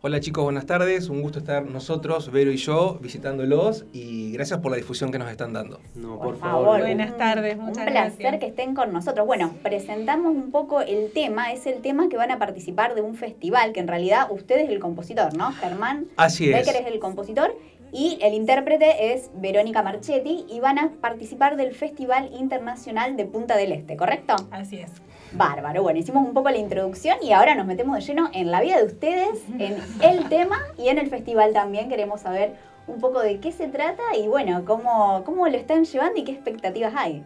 Hola 0.01 0.21
chicos, 0.21 0.45
buenas 0.45 0.65
tardes. 0.65 1.09
Un 1.09 1.23
gusto 1.23 1.41
estar 1.41 1.67
nosotros, 1.67 2.31
Vero 2.31 2.53
y 2.53 2.57
yo, 2.57 3.01
visitándolos 3.03 3.85
y 3.93 4.31
gracias 4.31 4.61
por 4.61 4.71
la 4.71 4.77
difusión 4.77 5.11
que 5.11 5.19
nos 5.19 5.29
están 5.29 5.53
dando. 5.53 5.81
No, 5.97 6.21
Por 6.21 6.39
favor. 6.39 6.79
Buenas 6.79 7.17
tardes, 7.17 7.59
Un 7.59 7.65
muchas 7.65 7.85
placer 7.85 8.17
gracias. 8.21 8.39
que 8.39 8.47
estén 8.47 8.77
con 8.77 8.93
nosotros. 8.93 9.27
Bueno, 9.27 9.53
presentamos 9.65 10.37
un 10.37 10.53
poco 10.53 10.83
el 10.83 11.11
tema. 11.11 11.53
Es 11.53 11.67
el 11.67 11.83
tema 11.83 12.09
que 12.09 12.17
van 12.17 12.31
a 12.31 12.39
participar 12.39 12.95
de 12.95 13.01
un 13.01 13.17
festival, 13.17 13.73
que 13.73 13.81
en 13.81 13.89
realidad 13.89 14.29
usted 14.31 14.61
es 14.61 14.71
el 14.71 14.79
compositor, 14.79 15.37
¿no? 15.37 15.51
Germán 15.51 16.07
Así 16.17 16.49
es. 16.49 16.57
Becker 16.65 16.81
es 16.83 16.93
el 16.93 17.01
compositor 17.01 17.57
y 17.93 18.19
el 18.23 18.35
intérprete 18.35 19.13
es 19.15 19.31
Verónica 19.35 19.83
Marchetti 19.83 20.47
y 20.49 20.61
van 20.61 20.79
a 20.79 20.91
participar 21.01 21.57
del 21.57 21.75
Festival 21.75 22.31
Internacional 22.39 23.17
de 23.17 23.25
Punta 23.25 23.57
del 23.57 23.73
Este, 23.73 23.97
¿correcto? 23.97 24.37
Así 24.51 24.79
es. 24.79 24.91
Bárbaro. 25.33 25.83
Bueno, 25.83 25.99
hicimos 25.99 26.27
un 26.27 26.35
poco 26.35 26.51
la 26.51 26.59
introducción 26.59 27.19
y 27.23 27.33
ahora 27.33 27.55
nos 27.55 27.67
metemos 27.67 27.97
de 27.97 28.03
lleno 28.03 28.31
en 28.33 28.51
la 28.51 28.61
vida 28.61 28.79
de 28.79 28.85
ustedes, 28.85 29.45
en 29.59 29.77
el 30.03 30.29
tema 30.29 30.59
y 30.79 30.89
en 30.89 30.99
el 30.99 31.09
festival 31.09 31.53
también. 31.53 31.89
Queremos 31.89 32.23
saber 32.23 32.55
un 32.87 33.01
poco 33.01 33.21
de 33.21 33.39
qué 33.41 33.53
se 33.53 33.69
trata 33.69 34.03
y 34.19 34.27
bueno, 34.27 34.65
cómo, 34.65 35.23
cómo 35.25 35.47
lo 35.49 35.57
están 35.57 35.85
llevando 35.85 36.19
y 36.19 36.25
qué 36.25 36.33
expectativas 36.33 36.95
hay. 36.97 37.23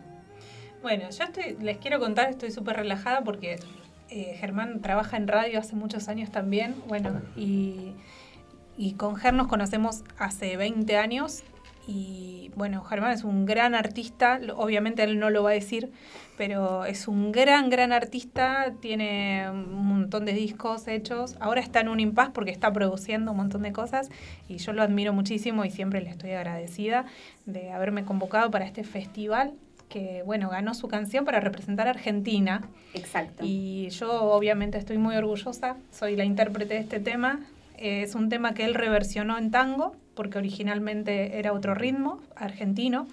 Bueno, 0.83 1.05
yo 1.11 1.25
estoy, 1.25 1.57
les 1.61 1.79
quiero 1.79 2.01
contar, 2.01 2.29
estoy 2.31 2.51
súper 2.51 2.77
relajada 2.77 3.23
porque 3.23 3.61
eh, 4.11 4.37
Germán 4.39 4.81
trabaja 4.81 5.17
en 5.17 5.29
radio 5.29 5.61
hace 5.61 5.77
muchos 5.77 6.09
años 6.09 6.31
también. 6.31 6.75
Bueno, 6.89 7.23
y, 7.37 7.95
y 8.77 8.93
con 8.95 9.17
Ger 9.17 9.35
nos 9.35 9.49
conocemos 9.49 10.03
hace 10.19 10.57
20 10.57 10.97
años. 10.97 11.43
Y 11.87 12.53
bueno, 12.55 12.83
Germán 12.85 13.11
es 13.11 13.25
un 13.25 13.45
gran 13.45 13.75
artista, 13.75 14.41
obviamente 14.55 15.03
él 15.03 15.19
no 15.19 15.31
lo 15.31 15.43
va 15.43 15.51
a 15.51 15.55
decir, 15.55 15.91
pero 16.37 16.85
es 16.85 17.09
un 17.09 17.33
gran, 17.33 17.71
gran 17.71 17.93
artista, 17.93 18.73
tiene 18.81 19.51
un 19.51 19.85
montón 19.87 20.25
de 20.25 20.33
discos 20.33 20.87
hechos. 20.87 21.37
Ahora 21.41 21.61
está 21.61 21.81
en 21.81 21.89
un 21.89 21.99
impas 21.99 22.31
porque 22.31 22.53
está 22.53 22.73
produciendo 22.73 23.33
un 23.33 23.39
montón 23.39 23.63
de 23.63 23.73
cosas 23.73 24.11
y 24.49 24.59
yo 24.59 24.73
lo 24.73 24.83
admiro 24.83 25.13
muchísimo 25.13 25.65
y 25.65 25.71
siempre 25.71 26.01
le 26.03 26.11
estoy 26.11 26.31
agradecida 26.33 27.05
de 27.47 27.73
haberme 27.73 28.05
convocado 28.05 28.51
para 28.53 28.65
este 28.65 28.85
festival 28.85 29.53
que, 29.89 30.23
bueno, 30.25 30.49
ganó 30.49 30.73
su 30.75 30.89
canción 30.89 31.25
para 31.25 31.41
representar 31.41 31.87
a 31.87 31.91
Argentina. 31.91 32.63
Exacto. 32.95 33.45
Y 33.45 33.91
yo 33.91 34.11
obviamente 34.33 34.79
estoy 34.79 34.99
muy 34.99 35.17
orgullosa, 35.17 35.77
soy 35.91 36.17
la 36.17 36.25
intérprete 36.25 36.75
de 36.75 36.81
este 36.81 36.99
tema. 36.99 37.41
Eh, 37.83 38.03
es 38.03 38.15
un 38.15 38.29
tema 38.29 38.55
que 38.55 38.65
él 38.65 38.75
reversionó 38.75 39.37
en 39.37 39.51
tango, 39.51 39.97
porque 40.15 40.39
originalmente 40.39 41.39
era 41.39 41.53
otro 41.53 41.75
ritmo, 41.75 42.21
argentino. 42.37 43.09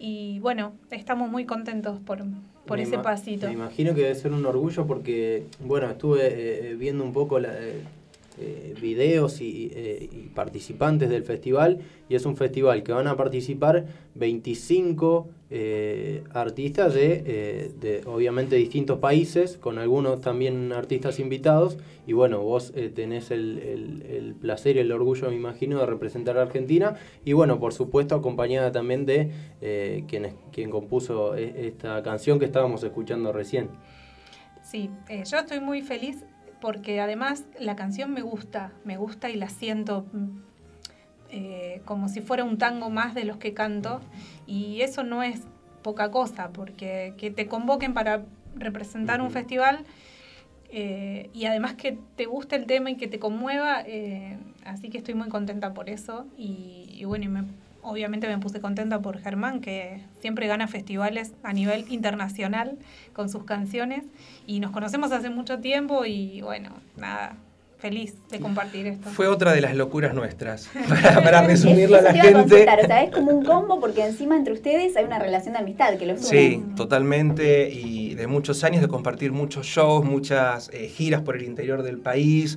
Y 0.00 0.40
bueno, 0.40 0.72
estamos 0.90 1.30
muy 1.30 1.44
contentos 1.44 2.00
por, 2.00 2.24
por 2.66 2.78
Me 2.78 2.82
ese 2.82 2.98
pasito. 2.98 3.46
Me 3.46 3.52
imagino 3.52 3.94
que 3.94 4.00
debe 4.00 4.14
ser 4.16 4.32
un 4.32 4.44
orgullo 4.44 4.84
porque, 4.84 5.44
bueno, 5.60 5.88
estuve 5.88 6.70
eh, 6.70 6.74
viendo 6.74 7.04
un 7.04 7.12
poco 7.12 7.38
la, 7.38 7.54
eh, 8.38 8.74
videos 8.80 9.40
y, 9.40 9.70
eh, 9.74 10.08
y 10.10 10.28
participantes 10.28 11.10
del 11.10 11.24
festival 11.24 11.80
y 12.08 12.14
es 12.14 12.24
un 12.26 12.36
festival 12.36 12.82
que 12.82 12.92
van 12.92 13.06
a 13.06 13.16
participar 13.16 13.86
25 14.14 15.28
eh, 15.50 16.22
artistas 16.32 16.94
de, 16.94 17.22
eh, 17.26 17.70
de, 17.80 18.02
obviamente, 18.06 18.56
distintos 18.56 18.98
países, 18.98 19.56
con 19.58 19.78
algunos 19.78 20.20
también 20.20 20.72
artistas 20.72 21.18
invitados. 21.18 21.76
Y 22.06 22.12
bueno, 22.12 22.40
vos 22.40 22.72
tenés 22.94 23.30
el, 23.30 23.58
el- 23.58 24.02
el 24.08 24.34
placer 24.34 24.76
y 24.76 24.80
el 24.80 24.92
orgullo, 24.92 25.28
me 25.28 25.36
imagino, 25.36 25.78
de 25.80 25.86
representar 25.86 26.38
a 26.38 26.42
Argentina. 26.42 26.96
Y 27.24 27.32
bueno, 27.32 27.58
por 27.60 27.72
supuesto, 27.72 28.14
acompañada 28.14 28.72
también 28.72 29.06
de 29.06 29.30
quien, 30.08 30.34
quien 30.52 30.70
compuso 30.70 31.34
esta 31.34 32.02
canción 32.02 32.38
que 32.38 32.44
estábamos 32.46 32.82
escuchando 32.84 33.32
recién. 33.32 33.68
Sí, 34.62 34.90
yo 35.28 35.38
estoy 35.38 35.60
muy 35.60 35.82
feliz 35.82 36.24
porque 36.60 37.00
además 37.00 37.44
la 37.58 37.76
canción 37.76 38.12
me 38.12 38.22
gusta, 38.22 38.72
me 38.84 38.96
gusta 38.96 39.30
y 39.30 39.36
la 39.36 39.48
siento 39.48 40.06
mm, 40.12 40.28
eh, 41.30 41.82
como 41.84 42.08
si 42.08 42.20
fuera 42.20 42.44
un 42.44 42.58
tango 42.58 42.90
más 42.90 43.14
de 43.14 43.24
los 43.24 43.36
que 43.36 43.54
canto. 43.54 44.00
Y 44.46 44.80
eso 44.82 45.02
no 45.04 45.22
es 45.22 45.42
poca 45.82 46.10
cosa 46.10 46.50
porque 46.50 47.14
que 47.16 47.30
te 47.30 47.46
convoquen 47.46 47.94
para 47.94 48.22
representar 48.56 49.20
un 49.22 49.30
festival 49.30 49.84
eh, 50.72 51.30
y 51.32 51.46
además 51.46 51.74
que 51.74 51.98
te 52.16 52.26
guste 52.26 52.56
el 52.56 52.66
tema 52.66 52.90
y 52.90 52.96
que 52.96 53.08
te 53.08 53.18
conmueva, 53.18 53.82
eh, 53.86 54.38
así 54.64 54.88
que 54.88 54.98
estoy 54.98 55.14
muy 55.14 55.28
contenta 55.28 55.72
por 55.74 55.88
eso. 55.88 56.26
Y, 56.36 56.86
y 56.92 57.04
bueno, 57.04 57.24
y 57.24 57.28
me- 57.28 57.44
obviamente 57.82 58.28
me 58.28 58.38
puse 58.38 58.60
contenta 58.60 59.00
por 59.00 59.18
Germán 59.18 59.60
que 59.60 60.02
siempre 60.20 60.46
gana 60.46 60.68
festivales 60.68 61.32
a 61.42 61.52
nivel 61.52 61.86
internacional 61.90 62.76
con 63.20 63.28
sus 63.28 63.44
canciones 63.44 64.04
y 64.46 64.60
nos 64.60 64.70
conocemos 64.70 65.12
hace 65.12 65.28
mucho 65.28 65.58
tiempo 65.58 66.06
y 66.06 66.40
bueno, 66.40 66.70
nada, 66.96 67.36
feliz 67.78 68.14
de 68.30 68.40
compartir 68.40 68.86
esto. 68.86 69.10
Fue 69.10 69.26
otra 69.28 69.52
de 69.52 69.60
las 69.60 69.76
locuras 69.76 70.14
nuestras. 70.14 70.70
Para, 70.88 71.22
para 71.22 71.42
resumirlo 71.42 71.98
a 71.98 72.00
la 72.00 72.14
te 72.14 72.20
a 72.20 72.22
gente. 72.22 72.66
o 72.66 72.86
sea, 72.86 73.02
es 73.02 73.10
como 73.10 73.30
un 73.32 73.44
combo 73.44 73.78
porque 73.78 74.06
encima 74.06 74.38
entre 74.38 74.54
ustedes 74.54 74.96
hay 74.96 75.04
una 75.04 75.18
relación 75.18 75.52
de 75.52 75.60
amistad 75.60 75.98
que 75.98 76.06
los 76.06 76.20
une. 76.20 76.28
Sí, 76.30 76.64
totalmente. 76.76 77.68
Y 77.68 78.14
de 78.14 78.26
muchos 78.26 78.64
años 78.64 78.80
de 78.80 78.88
compartir 78.88 79.32
muchos 79.32 79.66
shows, 79.66 80.02
muchas 80.02 80.70
eh, 80.72 80.88
giras 80.88 81.20
por 81.20 81.36
el 81.36 81.42
interior 81.42 81.82
del 81.82 81.98
país, 81.98 82.56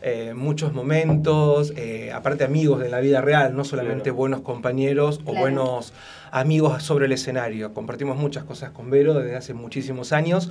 eh, 0.00 0.32
muchos 0.34 0.72
momentos, 0.72 1.74
eh, 1.76 2.12
aparte 2.14 2.44
amigos 2.44 2.80
de 2.80 2.88
la 2.88 3.00
vida 3.00 3.20
real, 3.20 3.54
no 3.54 3.64
solamente 3.64 4.10
buenos 4.10 4.40
compañeros 4.40 5.18
o 5.18 5.32
Claro. 5.32 5.40
buenos 5.40 5.92
amigos 6.32 6.82
sobre 6.82 7.06
el 7.06 7.12
escenario. 7.12 7.74
Compartimos 7.74 8.16
muchas 8.16 8.44
cosas 8.44 8.70
con 8.70 8.90
Vero 8.90 9.14
desde 9.14 9.36
hace 9.36 9.54
muchísimos 9.54 10.12
años. 10.12 10.50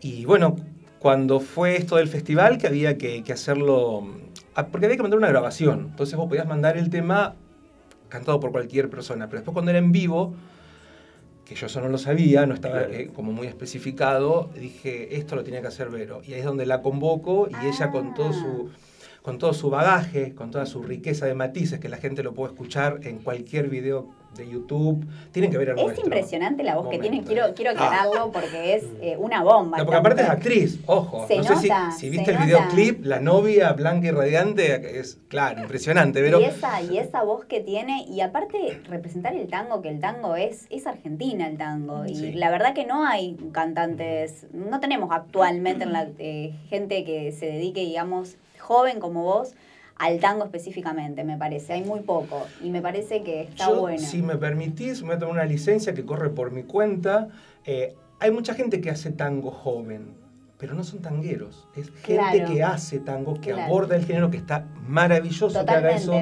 Y 0.00 0.24
bueno, 0.24 0.56
cuando 0.98 1.40
fue 1.40 1.76
esto 1.76 1.96
del 1.96 2.08
festival, 2.08 2.58
que 2.58 2.66
había 2.66 2.98
que, 2.98 3.22
que 3.22 3.32
hacerlo, 3.32 4.06
ah, 4.54 4.66
porque 4.66 4.86
había 4.86 4.96
que 4.96 5.02
mandar 5.02 5.18
una 5.18 5.28
grabación. 5.28 5.88
Entonces 5.90 6.16
vos 6.16 6.28
podías 6.28 6.46
mandar 6.46 6.76
el 6.76 6.90
tema 6.90 7.34
cantado 8.08 8.40
por 8.40 8.52
cualquier 8.52 8.90
persona, 8.90 9.26
pero 9.26 9.38
después 9.38 9.54
cuando 9.54 9.70
era 9.70 9.78
en 9.78 9.92
vivo, 9.92 10.34
que 11.44 11.54
yo 11.54 11.66
eso 11.66 11.80
no 11.80 11.88
lo 11.88 11.98
sabía, 11.98 12.46
no 12.46 12.54
estaba 12.54 12.82
eh, 12.82 13.10
como 13.14 13.32
muy 13.32 13.46
especificado, 13.46 14.50
dije, 14.54 15.16
esto 15.16 15.36
lo 15.36 15.42
tenía 15.42 15.60
que 15.60 15.68
hacer 15.68 15.88
Vero. 15.88 16.20
Y 16.24 16.34
ahí 16.34 16.40
es 16.40 16.44
donde 16.46 16.66
la 16.66 16.82
convoco 16.82 17.48
y 17.48 17.66
ella 17.66 17.90
con 17.90 18.14
todo 18.14 18.32
su 18.32 18.70
con 19.22 19.38
todo 19.38 19.52
su 19.52 19.68
bagaje, 19.68 20.34
con 20.34 20.50
toda 20.50 20.64
su 20.64 20.82
riqueza 20.82 21.26
de 21.26 21.34
matices, 21.34 21.78
que 21.78 21.88
la 21.88 21.98
gente 21.98 22.22
lo 22.22 22.32
puede 22.32 22.52
escuchar 22.52 23.00
en 23.02 23.18
cualquier 23.18 23.68
video 23.68 24.08
de 24.36 24.48
YouTube. 24.48 25.04
Tienen 25.32 25.50
que 25.50 25.58
ver 25.58 25.70
Es 25.76 25.98
impresionante 25.98 26.62
la 26.62 26.76
voz 26.76 26.88
que 26.88 26.98
tiene, 26.98 27.16
momento, 27.22 27.32
quiero, 27.32 27.54
quiero 27.54 27.70
Ah. 27.72 27.74
aclararlo 27.74 28.30
porque 28.32 28.74
es 28.74 28.84
eh, 29.00 29.16
una 29.18 29.42
bomba. 29.42 29.78
No, 29.78 29.84
porque 29.84 29.98
aparte 29.98 30.22
es 30.22 30.28
actriz, 30.28 30.78
ojo. 30.86 31.26
Se 31.26 31.36
no 31.38 31.42
sé 31.44 31.56
si- 31.56 31.68
nota, 31.68 31.90
si, 31.90 32.10
viste 32.10 32.30
el 32.30 32.36
nota. 32.36 32.46
videoclip, 32.46 33.04
la 33.04 33.20
novia 33.20 33.72
blanca 33.72 34.06
y 34.06 34.10
radiante, 34.12 35.00
es 35.00 35.18
claro, 35.28 35.60
impresionante. 35.62 36.20
Pero 36.20 36.40
Y 36.40 36.44
esa, 36.44 36.80
y 36.82 36.98
esa 36.98 37.22
voz 37.22 37.44
que 37.44 37.60
tiene, 37.60 38.04
y 38.08 38.20
aparte 38.20 38.80
representar 38.88 39.34
el 39.34 39.48
tango, 39.48 39.82
que 39.82 39.88
el 39.88 40.00
tango 40.00 40.36
es, 40.36 40.66
es 40.70 40.86
Argentina 40.86 41.46
el 41.48 41.58
tango. 41.58 42.04
Y 42.06 42.14
Sí. 42.14 42.32
la 42.32 42.50
verdad 42.50 42.72
que 42.74 42.86
no 42.86 43.04
hay 43.06 43.36
cantantes, 43.52 44.46
no 44.52 44.80
tenemos 44.80 45.10
actualmente 45.12 45.84
en 45.84 45.92
la, 45.92 46.08
eh, 46.18 46.54
gente 46.68 47.04
que 47.04 47.32
se 47.32 47.46
dedique, 47.46 47.80
digamos, 47.80 48.36
joven 48.58 49.00
como 49.00 49.22
vos, 49.24 49.54
al 50.00 50.18
tango 50.18 50.44
específicamente, 50.44 51.24
me 51.24 51.36
parece. 51.36 51.74
Hay 51.74 51.82
muy 51.84 52.00
poco. 52.00 52.46
Y 52.62 52.70
me 52.70 52.80
parece 52.80 53.22
que 53.22 53.42
está 53.42 53.66
yo, 53.68 53.80
bueno. 53.80 53.98
si 53.98 54.22
me 54.22 54.36
permitís, 54.36 55.02
me 55.02 55.08
voy 55.08 55.16
a 55.16 55.18
tomar 55.18 55.34
una 55.34 55.44
licencia 55.44 55.92
que 55.94 56.04
corre 56.06 56.30
por 56.30 56.50
mi 56.52 56.62
cuenta. 56.62 57.28
Eh, 57.66 57.94
hay 58.18 58.30
mucha 58.30 58.54
gente 58.54 58.80
que 58.80 58.88
hace 58.90 59.10
tango 59.12 59.50
joven, 59.50 60.14
pero 60.58 60.74
no 60.74 60.84
son 60.84 61.00
tangueros. 61.02 61.68
Es 61.76 61.90
gente 61.90 62.14
Claro. 62.14 62.50
que 62.52 62.62
hace 62.62 62.98
tango, 62.98 63.34
que 63.34 63.50
Claro. 63.52 63.62
aborda 63.64 63.94
el 63.96 64.06
género, 64.06 64.30
que 64.30 64.38
está 64.38 64.66
maravilloso 64.86 65.64
que 65.66 65.70
haga 65.70 65.90
eso. 65.90 66.12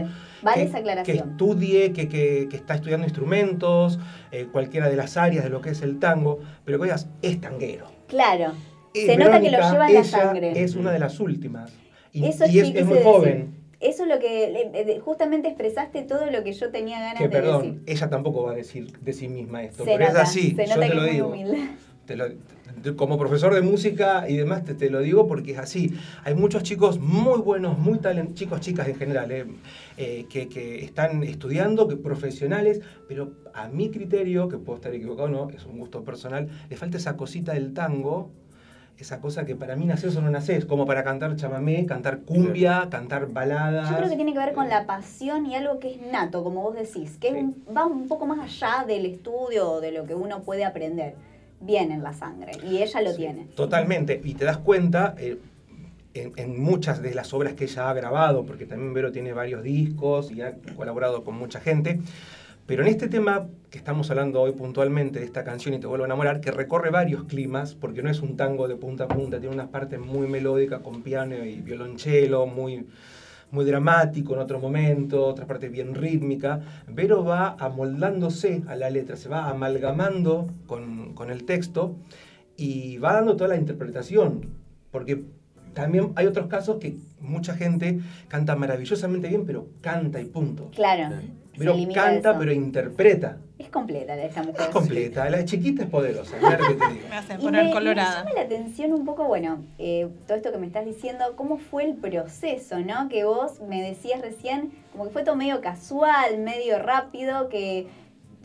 Vale 0.42 0.54
que, 0.56 0.62
esa 0.68 0.78
aclaración. 0.78 1.16
que 1.18 1.22
estudie, 1.24 1.92
que, 1.92 2.08
que- 2.08 2.46
que 2.50 2.56
está 2.56 2.74
estudiando 2.76 3.06
instrumentos, 3.06 3.98
eh, 4.32 4.46
cualquiera 4.50 4.88
de 4.88 4.96
las 4.96 5.16
áreas 5.16 5.44
de 5.44 5.50
lo 5.50 5.60
que 5.60 5.70
es 5.70 5.82
el 5.82 5.98
tango, 6.00 6.40
pero 6.64 6.78
que 6.78 6.84
digas, 6.84 7.08
es 7.22 7.40
tanguero. 7.40 7.86
Claro. 8.08 8.52
Eh, 8.94 9.06
Se 9.06 9.16
nota 9.16 9.40
que 9.40 9.50
lo 9.52 9.58
lleva 9.70 9.88
en 9.88 9.94
la 9.94 10.04
sangre. 10.04 10.62
Es 10.62 10.74
una 10.74 10.90
de 10.92 10.98
las 10.98 11.20
últimas. 11.20 11.72
Y, 12.12 12.24
Eso 12.24 12.44
y 12.46 12.58
es, 12.58 12.66
sí 12.68 12.72
es 12.76 12.84
muy 12.86 12.94
decir. 12.98 13.04
joven. 13.12 13.57
Eso 13.80 14.02
es 14.02 14.08
lo 14.08 14.18
que 14.18 14.44
eh, 14.74 15.00
justamente 15.04 15.46
expresaste 15.48 16.02
todo 16.02 16.26
lo 16.30 16.42
que 16.42 16.52
yo 16.52 16.70
tenía 16.70 16.98
ganas 17.00 17.18
Que 17.18 17.24
de 17.24 17.30
perdón, 17.30 17.62
decir. 17.62 17.82
ella 17.86 18.10
tampoco 18.10 18.42
va 18.42 18.52
a 18.52 18.54
decir 18.56 18.98
de 18.98 19.12
sí 19.12 19.28
misma 19.28 19.62
esto, 19.62 19.84
Se 19.84 19.92
pero 19.92 20.08
nota, 20.08 20.22
es 20.22 20.28
así, 20.28 20.50
se 20.56 20.66
yo 20.66 20.74
nota 20.74 20.80
te 20.80 20.88
que 20.88 20.94
lo 20.94 21.02
es 21.02 21.06
muy 21.06 21.14
digo. 21.14 21.28
humilde. 21.28 21.68
Te 22.04 22.16
lo- 22.16 22.26
te- 22.82 22.96
como 22.96 23.18
profesor 23.18 23.54
de 23.54 23.60
música 23.60 24.28
y 24.28 24.36
demás 24.36 24.64
te, 24.64 24.74
te 24.74 24.88
lo 24.90 25.00
digo 25.00 25.26
porque 25.28 25.52
es 25.52 25.58
así. 25.58 25.92
Hay 26.24 26.34
muchos 26.34 26.62
chicos 26.62 26.98
muy 26.98 27.38
buenos, 27.40 27.78
muy 27.78 27.98
talentosos, 27.98 28.38
chicos, 28.38 28.60
chicas 28.60 28.88
en 28.88 28.96
general, 28.96 29.30
eh, 29.30 29.46
eh, 29.96 30.26
que, 30.28 30.48
que 30.48 30.84
están 30.84 31.22
estudiando, 31.22 31.86
que 31.86 31.96
profesionales, 31.96 32.80
pero 33.06 33.32
a 33.54 33.68
mi 33.68 33.90
criterio, 33.90 34.48
que 34.48 34.56
puedo 34.58 34.76
estar 34.76 34.94
equivocado 34.94 35.28
o 35.28 35.30
no, 35.30 35.50
es 35.50 35.64
un 35.66 35.78
gusto 35.78 36.02
personal, 36.02 36.48
le 36.68 36.76
falta 36.76 36.96
esa 36.96 37.16
cosita 37.16 37.52
del 37.52 37.74
tango, 37.74 38.30
esa 38.98 39.20
cosa 39.20 39.44
que 39.46 39.54
para 39.54 39.76
mí 39.76 39.86
naces 39.86 40.16
o 40.16 40.20
no 40.20 40.30
naces, 40.30 40.64
como 40.64 40.84
para 40.84 41.04
cantar 41.04 41.36
chamamé, 41.36 41.86
cantar 41.86 42.20
cumbia, 42.20 42.88
cantar 42.90 43.28
baladas. 43.28 43.90
Yo 43.90 43.96
creo 43.96 44.08
que 44.08 44.16
tiene 44.16 44.32
que 44.32 44.38
ver 44.40 44.52
con 44.54 44.68
la 44.68 44.86
pasión 44.86 45.46
y 45.46 45.54
algo 45.54 45.78
que 45.78 45.92
es 45.94 46.00
nato, 46.02 46.42
como 46.42 46.62
vos 46.62 46.74
decís, 46.74 47.16
que 47.20 47.30
un- 47.32 47.62
va 47.76 47.86
un 47.86 48.08
poco 48.08 48.26
más 48.26 48.40
allá 48.40 48.84
del 48.86 49.06
estudio 49.06 49.70
o 49.70 49.80
de 49.80 49.92
lo 49.92 50.04
que 50.04 50.14
uno 50.14 50.40
puede 50.42 50.64
aprender. 50.64 51.14
Viene 51.60 51.94
en 51.94 52.02
la 52.02 52.12
sangre 52.12 52.52
y 52.64 52.82
ella 52.82 53.00
lo 53.02 53.14
tiene. 53.14 53.44
Totalmente, 53.56 54.20
y 54.24 54.34
te 54.34 54.44
das 54.44 54.58
cuenta 54.58 55.14
eh, 55.18 55.38
en, 56.14 56.32
en 56.36 56.60
muchas 56.60 57.00
de 57.02 57.14
las 57.14 57.32
obras 57.34 57.52
que 57.54 57.64
ella 57.64 57.90
ha 57.90 57.94
grabado, 57.94 58.44
porque 58.44 58.64
también 58.66 58.94
Vero 58.94 59.12
tiene 59.12 59.32
varios 59.32 59.62
discos 59.62 60.30
y 60.32 60.40
ha 60.42 60.54
colaborado 60.76 61.22
con 61.24 61.36
mucha 61.36 61.60
gente, 61.60 62.00
pero 62.68 62.82
en 62.82 62.88
este 62.88 63.08
tema 63.08 63.48
que 63.70 63.78
estamos 63.78 64.10
hablando 64.10 64.42
hoy 64.42 64.52
puntualmente 64.52 65.20
de 65.20 65.24
esta 65.24 65.42
canción 65.42 65.72
y 65.72 65.78
te 65.78 65.86
vuelvo 65.86 66.04
a 66.04 66.06
enamorar, 66.06 66.42
que 66.42 66.50
recorre 66.50 66.90
varios 66.90 67.24
climas, 67.24 67.74
porque 67.74 68.02
no 68.02 68.10
es 68.10 68.20
un 68.20 68.36
tango 68.36 68.68
de 68.68 68.76
punta 68.76 69.04
a 69.04 69.08
punta, 69.08 69.40
tiene 69.40 69.54
unas 69.54 69.68
partes 69.68 69.98
muy 69.98 70.26
melódicas 70.26 70.82
con 70.82 71.02
piano 71.02 71.42
y 71.46 71.62
violonchelo, 71.62 72.46
muy, 72.46 72.86
muy 73.52 73.64
dramático 73.64 74.34
en 74.34 74.40
otro 74.40 74.60
momento, 74.60 75.24
otra 75.24 75.46
parte 75.46 75.70
bien 75.70 75.94
rítmica. 75.94 76.60
Vero 76.86 77.24
va 77.24 77.56
amoldándose 77.58 78.62
a 78.68 78.76
la 78.76 78.90
letra, 78.90 79.16
se 79.16 79.30
va 79.30 79.48
amalgamando 79.48 80.52
con, 80.66 81.14
con 81.14 81.30
el 81.30 81.44
texto 81.44 81.96
y 82.58 82.98
va 82.98 83.14
dando 83.14 83.34
toda 83.34 83.48
la 83.48 83.56
interpretación, 83.56 84.42
porque 84.90 85.24
también 85.72 86.12
hay 86.16 86.26
otros 86.26 86.48
casos 86.48 86.76
que 86.76 86.98
mucha 87.18 87.54
gente 87.54 87.98
canta 88.28 88.56
maravillosamente 88.56 89.28
bien, 89.28 89.46
pero 89.46 89.68
canta 89.80 90.20
y 90.20 90.26
punto. 90.26 90.70
Claro. 90.74 91.16
Pero 91.58 91.74
canta, 91.94 92.30
eso. 92.30 92.38
pero 92.38 92.52
interpreta. 92.52 93.38
Es 93.58 93.68
completa 93.70 94.14
la- 94.16 94.24
esa 94.24 94.42
mujer. 94.42 94.60
Es 94.60 94.68
completa, 94.68 95.28
la 95.28 95.44
chiquita 95.44 95.82
es 95.82 95.90
poderosa, 95.90 96.38
que 96.38 96.46
te 96.56 96.72
digo. 96.72 97.08
Me 97.10 97.16
hacen 97.16 97.40
poner 97.40 97.62
me, 97.64 97.68
me 97.68 97.74
colorada. 97.74 98.18
llama 98.20 98.32
la 98.34 98.42
atención 98.42 98.92
un 98.92 99.04
poco, 99.04 99.24
bueno, 99.24 99.64
eh, 99.78 100.08
todo 100.26 100.36
esto 100.36 100.52
que 100.52 100.58
me 100.58 100.66
estás 100.66 100.84
diciendo, 100.84 101.24
cómo 101.36 101.58
fue 101.58 101.84
el 101.84 101.94
proceso, 101.96 102.78
¿no? 102.78 103.08
Que 103.08 103.24
vos 103.24 103.60
me 103.68 103.82
decías 103.82 104.20
recién, 104.20 104.70
como 104.92 105.04
que 105.04 105.10
fue 105.10 105.24
todo 105.24 105.34
medio 105.36 105.60
casual, 105.60 106.38
medio 106.38 106.78
rápido, 106.78 107.48
que 107.48 107.88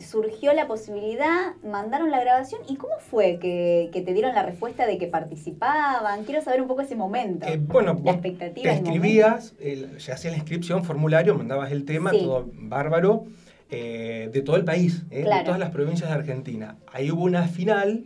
surgió 0.04 0.52
la 0.52 0.66
posibilidad, 0.66 1.54
mandaron 1.64 2.10
la 2.10 2.20
grabación, 2.20 2.60
¿y 2.68 2.76
cómo 2.76 2.94
fue 2.98 3.38
que, 3.40 3.90
que 3.92 4.02
te 4.02 4.12
dieron 4.12 4.34
la 4.34 4.42
respuesta 4.42 4.86
de 4.86 4.98
que 4.98 5.06
participaban? 5.06 6.24
Quiero 6.24 6.42
saber 6.42 6.62
un 6.62 6.68
poco 6.68 6.82
ese 6.82 6.96
momento. 6.96 7.46
Eh, 7.46 7.58
bueno, 7.60 7.94
la 7.94 8.00
vos 8.00 8.14
expectativa. 8.14 8.70
te 8.70 8.76
escribías, 8.76 9.54
el- 9.60 10.00
se 10.00 10.12
hacía 10.12 10.30
la 10.30 10.36
inscripción, 10.36 10.84
formulario, 10.84 11.34
mandabas 11.34 11.72
el 11.72 11.84
tema, 11.84 12.10
Sí. 12.10 12.18
todo 12.20 12.48
bárbaro, 12.52 13.24
eh, 13.70 14.30
de 14.32 14.42
todo 14.42 14.56
el 14.56 14.64
país, 14.64 15.04
eh, 15.10 15.24
de 15.24 15.42
todas 15.44 15.58
las 15.58 15.70
provincias 15.70 16.08
de 16.08 16.14
Argentina. 16.14 16.76
Ahí 16.92 17.10
hubo 17.10 17.24
una 17.24 17.48
final, 17.48 18.04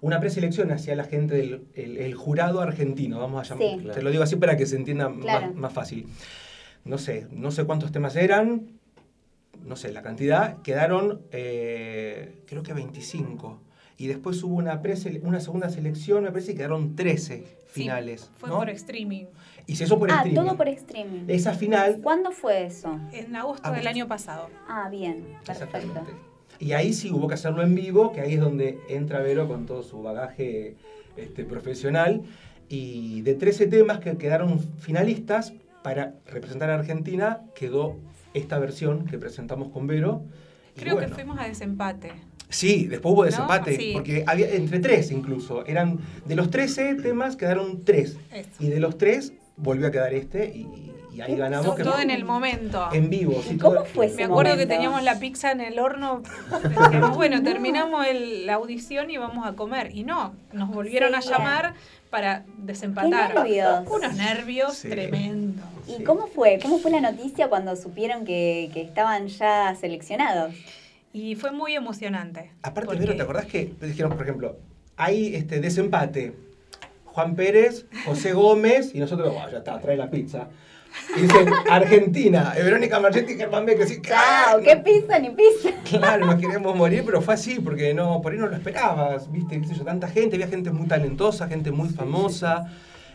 una 0.00 0.20
preselección 0.20 0.70
hacia 0.70 0.94
la 0.94 1.04
gente 1.04 1.34
del 1.34 1.64
el, 1.74 1.96
el 1.96 2.14
jurado 2.14 2.60
argentino, 2.60 3.18
vamos 3.18 3.40
a 3.50 3.54
llamar. 3.54 3.78
Sí. 3.80 3.88
Te 3.94 4.02
lo 4.02 4.10
digo 4.10 4.22
así 4.22 4.36
para 4.36 4.56
que 4.56 4.66
se 4.66 4.76
entienda 4.76 5.10
Claro. 5.20 5.46
más, 5.48 5.54
más 5.56 5.72
fácil. 5.72 6.06
No 6.84 6.98
sé, 6.98 7.26
no 7.32 7.50
sé 7.50 7.64
cuántos 7.64 7.90
temas 7.90 8.14
eran, 8.16 8.77
no 9.64 9.76
sé, 9.76 9.92
la 9.92 10.02
cantidad, 10.02 10.60
quedaron 10.62 11.22
eh, 11.32 12.42
creo 12.46 12.62
que 12.62 12.72
25. 12.72 13.60
Y 13.96 14.06
después 14.06 14.42
hubo 14.44 14.54
una, 14.54 14.80
una 15.22 15.40
segunda 15.40 15.70
selección, 15.70 16.22
me 16.22 16.30
parece 16.30 16.52
que 16.52 16.58
quedaron 16.58 16.94
13 16.94 17.44
Sí, 17.68 17.82
finales. 17.82 18.30
Fue 18.38 18.48
¿no? 18.48 18.56
por 18.58 18.70
streaming. 18.70 19.26
Y 19.66 19.76
se 19.76 19.84
hizo 19.84 19.98
por 19.98 20.10
ah, 20.10 20.18
streaming. 20.18 20.40
todo 20.40 20.56
por 20.56 20.68
streaming. 20.68 21.24
Esa 21.28 21.52
final, 21.52 21.98
¿Cuándo 22.00 22.30
fue 22.30 22.64
eso? 22.64 22.98
En 23.12 23.34
agosto 23.36 23.68
Ah, 23.68 23.72
del 23.72 23.86
año 23.86 24.06
pasado. 24.08 24.48
Ah, 24.68 24.88
bien, 24.88 25.24
perfecto. 25.44 26.06
Y 26.60 26.72
ahí 26.72 26.92
sí 26.92 27.10
hubo 27.10 27.28
que 27.28 27.34
hacerlo 27.34 27.62
en 27.62 27.74
vivo, 27.74 28.12
que 28.12 28.20
ahí 28.20 28.34
es 28.34 28.40
donde 28.40 28.78
entra 28.88 29.20
Vero 29.20 29.46
con 29.46 29.66
todo 29.66 29.82
su 29.82 30.02
bagaje 30.02 30.76
este, 31.16 31.44
profesional. 31.44 32.22
Y 32.68 33.22
de 33.22 33.34
13 33.34 33.66
temas 33.66 33.98
que 33.98 34.16
quedaron 34.16 34.58
finalistas 34.78 35.52
para 35.82 36.14
representar 36.26 36.70
a 36.70 36.74
Argentina, 36.74 37.42
quedó 37.54 37.96
esta 38.38 38.58
versión 38.58 39.04
que 39.06 39.18
presentamos 39.18 39.68
con 39.68 39.86
Vero. 39.86 40.22
Creo 40.76 40.94
bueno, 40.94 41.08
que 41.08 41.14
fuimos 41.14 41.38
a 41.38 41.44
desempate. 41.48 42.12
Sí, 42.48 42.86
después 42.86 43.12
hubo 43.12 43.22
¿No? 43.22 43.26
desempate, 43.26 43.76
Sí. 43.76 43.90
porque 43.92 44.24
había 44.26 44.48
entre 44.50 44.78
tres 44.80 45.10
incluso. 45.10 45.66
Eran 45.66 45.98
de 46.24 46.34
los 46.36 46.50
13 46.50 46.94
temas 46.94 47.36
quedaron 47.36 47.84
tres. 47.84 48.16
Eso. 48.32 48.48
Y 48.60 48.68
de 48.68 48.80
los 48.80 48.96
tres 48.96 49.32
volvió 49.56 49.88
a 49.88 49.90
quedar 49.90 50.14
este 50.14 50.46
y, 50.56 50.66
y 51.12 51.20
ahí 51.20 51.36
ganamos. 51.36 51.66
Todo, 51.66 51.74
que 51.76 51.82
todo 51.82 51.98
en 51.98 52.10
el 52.10 52.24
momento. 52.24 52.88
en 52.92 53.10
vivo. 53.10 53.42
sí, 53.42 53.56
¿Y 53.56 53.58
cómo 53.58 53.74
todo- 53.74 53.84
fue 53.86 54.06
ese 54.06 54.16
Me 54.16 54.24
acuerdo 54.24 54.56
que 54.56 54.66
teníamos 54.66 55.02
la 55.02 55.18
pizza 55.18 55.50
en 55.52 55.60
el 55.60 55.78
horno. 55.78 56.22
Decíamos, 56.62 57.16
bueno, 57.16 57.42
terminamos 57.42 58.06
el- 58.06 58.46
la 58.46 58.54
audición 58.54 59.10
y 59.10 59.18
vamos 59.18 59.46
a 59.46 59.52
comer. 59.54 59.94
Y 59.94 60.04
no, 60.04 60.32
nos 60.52 60.70
volvieron 60.70 61.14
a 61.14 61.20
llamar 61.20 61.74
para 62.08 62.44
desempatar. 62.56 63.34
Nervios. 63.34 63.84
Unos 63.90 64.14
nervios 64.14 64.74
Sí. 64.76 64.88
tremendos. 64.88 65.66
¿Y 65.88 65.96
Sí. 65.98 66.04
cómo 66.04 66.26
fue? 66.26 66.58
¿Cómo 66.62 66.78
fue 66.78 66.90
la 66.90 67.00
noticia 67.00 67.48
cuando 67.48 67.74
supieron 67.76 68.24
que, 68.24 68.70
que 68.72 68.82
estaban 68.82 69.28
ya 69.28 69.74
seleccionados? 69.74 70.54
Y 71.12 71.34
fue 71.36 71.50
muy 71.52 71.74
emocionante. 71.74 72.52
Aparte, 72.62 72.86
porque- 72.86 73.00
Vero, 73.00 73.16
¿te 73.16 73.22
acordás 73.22 73.46
que 73.46 73.72
dijeron, 73.80 74.12
por 74.12 74.22
ejemplo, 74.22 74.56
hay 74.96 75.34
este 75.34 75.60
desempate? 75.60 76.34
Juan 77.06 77.34
Pérez, 77.34 77.86
José 78.04 78.32
Gómez 78.32 78.94
y 78.94 79.00
nosotros, 79.00 79.32
"Bueno, 79.32 79.50
ya 79.50 79.58
está, 79.58 79.80
trae 79.80 79.96
la 79.96 80.08
pizza. 80.10 80.48
Y 81.16 81.22
dicen, 81.22 81.48
Argentina, 81.70 82.54
eh, 82.56 82.62
Verónica 82.62 82.98
Marchetti 83.00 83.32
y 83.32 83.36
Germán 83.36 83.66
Beck, 83.66 83.82
así, 83.82 84.00
¡Chao! 84.00 84.60
¡Qué 84.62 84.76
pizza 84.76 85.18
ni 85.18 85.30
pizza! 85.30 85.70
Claro, 85.84 86.26
nos 86.26 86.36
queremos 86.36 86.74
morir, 86.76 87.02
pero 87.04 87.20
fue 87.20 87.34
así, 87.34 87.60
porque 87.60 87.92
no, 87.92 88.20
por 88.22 88.32
ahí 88.32 88.38
no 88.38 88.46
lo 88.46 88.56
esperabas, 88.56 89.30
viste, 89.30 89.60
qué 89.60 89.66
sé 89.66 89.74
yo, 89.74 89.84
tanta 89.84 90.08
gente, 90.08 90.36
había 90.36 90.48
gente 90.48 90.70
muy 90.70 90.86
talentosa, 90.88 91.46
gente 91.48 91.70
muy 91.72 91.88
famosa, 91.90 92.66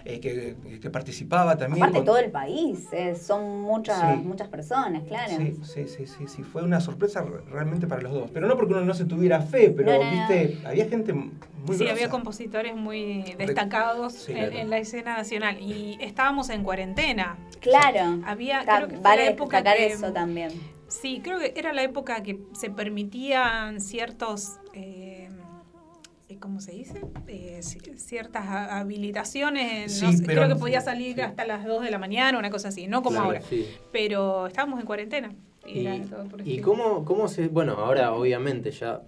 eh, 0.06 0.20
que, 0.20 0.80
que 0.80 0.89
participaba 0.89 1.58
también. 1.58 1.84
Aparte 1.84 1.99
con- 1.99 2.06
todo 2.06 2.18
el 2.18 2.32
país, 2.32 2.88
eh, 2.91 3.16
son 3.16 3.62
muchas, 3.62 3.99
Sí. 3.99 4.22
muchas 4.24 4.47
personas, 4.49 5.04
claro. 5.08 5.32
Sí, 5.38 5.56
sí, 5.64 5.88
sí, 5.88 6.08
sí, 6.08 6.28
sí, 6.28 6.43
fue 6.43 6.62
una 6.64 6.80
sorpresa 6.82 7.22
re- 7.22 7.41
realmente 7.49 7.88
para 7.88 8.01
los 8.01 8.12
dos. 8.14 8.32
Pero 8.32 8.47
no 8.47 8.56
porque 8.56 8.74
uno 8.74 8.84
no 8.86 8.93
se 8.93 9.06
tuviera 9.06 9.41
fe, 9.41 9.70
pero, 9.70 9.91
No, 9.93 9.99
no, 9.99 10.04
no. 10.04 10.12
viste, 10.28 10.58
había 10.68 10.89
gente 10.89 11.14
muy 11.14 11.32
Sí, 11.70 11.78
grosa. 11.78 11.91
había 11.93 12.10
compositores 12.10 12.76
muy 12.76 13.24
destacados 13.38 14.14
Sí, 14.14 14.32
en, 14.34 14.38
claro. 14.39 14.51
en 14.58 14.70
la 14.70 14.78
escena 14.80 15.16
nacional. 15.18 15.58
Y 15.62 15.97
estábamos 16.01 16.49
en 16.49 16.64
cuarentena. 16.64 17.38
Claro. 17.62 18.20
Había, 18.26 18.66
Ta- 18.66 18.78
creo 18.78 18.88
que 18.89 18.95
fue 18.95 19.04
vale 19.04 19.24
la 19.26 19.32
época 19.32 19.58
destacar 19.58 19.78
que- 19.78 19.93
eso 19.93 20.12
también. 20.12 20.51
Sí, 20.89 21.22
creo 21.24 21.39
que 21.39 21.54
era 21.56 21.74
la 21.74 21.82
época 21.84 22.22
que 22.22 22.39
se 22.51 22.70
permitían 22.70 23.80
ciertos, 23.82 24.60
eh, 24.74 25.12
¿cómo 26.44 26.60
se 26.60 26.74
dice? 26.74 27.00
Eh, 27.28 27.60
ci- 27.62 27.96
ciertas 27.96 28.46
ha- 28.46 28.80
habilitaciones. 28.80 29.94
Sí, 29.94 30.06
no 30.06 30.12
sé, 30.12 30.24
pero- 30.28 30.41
creo 30.44 30.54
que 30.54 30.60
podía 30.60 30.82
salir 30.82 31.22
hasta 31.22 31.48
las 31.48 31.64
2 31.66 31.82
de 31.84 31.89
la 31.89 31.98
mañana, 31.98 32.38
una 32.38 32.50
cosa 32.50 32.68
así, 32.68 32.86
no 32.86 33.02
como 33.02 33.16
Claro, 33.16 33.28
ahora. 33.28 33.41
sí. 33.50 33.66
Pero 33.94 34.48
estábamos 34.48 34.82
en 34.82 34.86
cuarentena. 34.86 35.34
Y, 35.66 35.86
todo 36.02 36.26
por 36.26 36.41
y 36.41 36.44
estilo. 36.56 36.64
cómo, 36.68 37.06
cómo 37.06 37.30
se... 37.30 37.48
Bueno, 37.48 37.76
ahora 37.78 38.12
obviamente 38.14 38.72
ya 38.72 39.02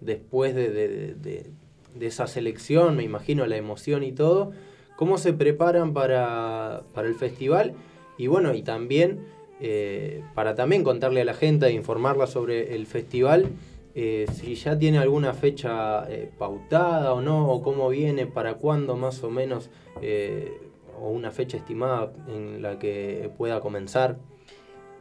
después 0.00 0.54
de, 0.54 0.70
de- 0.70 0.88
de- 0.88 1.14
de- 1.14 1.50
de 1.96 2.06
esa 2.06 2.28
selección, 2.28 2.94
me 2.96 3.02
imagino 3.02 3.44
la 3.46 3.56
emoción 3.56 4.04
y 4.04 4.12
todo, 4.12 4.52
¿cómo 4.94 5.18
se 5.18 5.32
preparan 5.32 5.92
para, 5.92 6.82
para 6.94 7.08
el 7.08 7.16
festival? 7.16 7.74
Y 8.16 8.28
bueno, 8.28 8.54
y 8.54 8.62
también 8.62 9.20
eh, 9.60 10.22
para 10.34 10.54
también 10.54 10.84
contarle 10.84 11.22
a 11.22 11.24
la 11.24 11.34
gente 11.34 11.66
e 11.66 11.72
informarla 11.72 12.26
sobre 12.28 12.74
el 12.76 12.86
festival, 12.86 13.48
eh, 13.96 14.26
si 14.30 14.54
ya 14.54 14.78
tiene 14.78 14.98
alguna 14.98 15.32
fecha 15.32 16.04
eh, 16.08 16.30
pautada 16.38 17.14
o 17.14 17.22
no, 17.22 17.50
o 17.50 17.62
cómo 17.62 17.88
viene, 17.88 18.26
para 18.26 18.54
cuándo 18.54 18.94
más 18.94 19.24
o 19.24 19.30
menos, 19.30 19.70
eh, 20.02 20.52
o 21.00 21.08
una 21.08 21.30
fecha 21.30 21.56
estimada 21.56 22.12
en 22.28 22.60
la 22.60 22.78
que 22.78 23.30
pueda 23.38 23.60
comenzar. 23.60 24.18